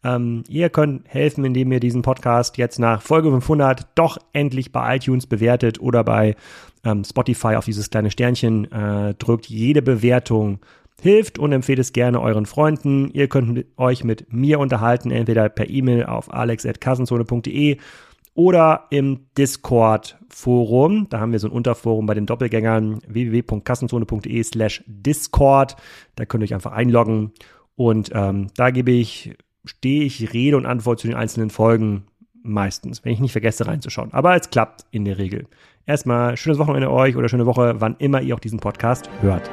Ähm, 0.04 0.44
ihr 0.48 0.70
könnt 0.70 1.02
helfen, 1.08 1.44
indem 1.44 1.72
ihr 1.72 1.80
diesen 1.80 2.02
Podcast 2.02 2.56
jetzt 2.56 2.78
nach 2.78 3.02
Folge 3.02 3.30
500 3.30 3.86
doch 3.94 4.18
endlich 4.32 4.72
bei 4.72 4.96
iTunes 4.96 5.26
bewertet 5.26 5.80
oder 5.80 6.04
bei 6.04 6.36
ähm, 6.84 7.04
Spotify 7.04 7.56
auf 7.56 7.64
dieses 7.64 7.90
kleine 7.90 8.10
Sternchen 8.10 8.70
äh, 8.70 9.14
drückt. 9.14 9.46
Jede 9.46 9.82
Bewertung 9.82 10.60
hilft 11.00 11.38
und 11.38 11.52
empfehlt 11.52 11.78
es 11.78 11.92
gerne 11.92 12.20
euren 12.20 12.46
Freunden. 12.46 13.10
Ihr 13.12 13.28
könnt 13.28 13.64
euch 13.76 14.04
mit 14.04 14.32
mir 14.32 14.58
unterhalten, 14.58 15.10
entweder 15.10 15.48
per 15.48 15.68
E-Mail 15.68 16.04
auf 16.04 16.32
alex.kassenzone.de 16.32 17.78
oder 18.34 18.84
im 18.90 19.26
Discord-Forum. 19.36 21.08
Da 21.08 21.20
haben 21.20 21.32
wir 21.32 21.38
so 21.38 21.48
ein 21.48 21.52
Unterforum 21.52 22.06
bei 22.06 22.14
den 22.14 22.26
Doppelgängern 22.26 23.00
www.kassenzone.de 23.08 24.42
slash 24.42 24.84
Discord. 24.86 25.76
Da 26.16 26.26
könnt 26.26 26.42
ihr 26.42 26.46
euch 26.46 26.54
einfach 26.54 26.72
einloggen 26.72 27.32
und 27.74 28.10
ähm, 28.14 28.48
da 28.56 28.70
gebe 28.70 28.92
ich, 28.92 29.34
stehe 29.64 30.04
ich 30.04 30.32
Rede 30.32 30.56
und 30.56 30.66
Antwort 30.66 31.00
zu 31.00 31.06
den 31.06 31.16
einzelnen 31.16 31.50
Folgen 31.50 32.04
meistens, 32.42 33.04
wenn 33.04 33.12
ich 33.12 33.20
nicht 33.20 33.32
vergesse 33.32 33.66
reinzuschauen. 33.66 34.12
Aber 34.12 34.36
es 34.36 34.50
klappt 34.50 34.84
in 34.90 35.04
der 35.04 35.18
Regel. 35.18 35.46
Erstmal 35.84 36.36
schönes 36.36 36.58
Wochenende 36.58 36.90
euch 36.90 37.16
oder 37.16 37.28
schöne 37.28 37.46
Woche, 37.46 37.76
wann 37.78 37.96
immer 37.98 38.20
ihr 38.20 38.34
auch 38.34 38.40
diesen 38.40 38.60
Podcast 38.60 39.08
hört. 39.20 39.50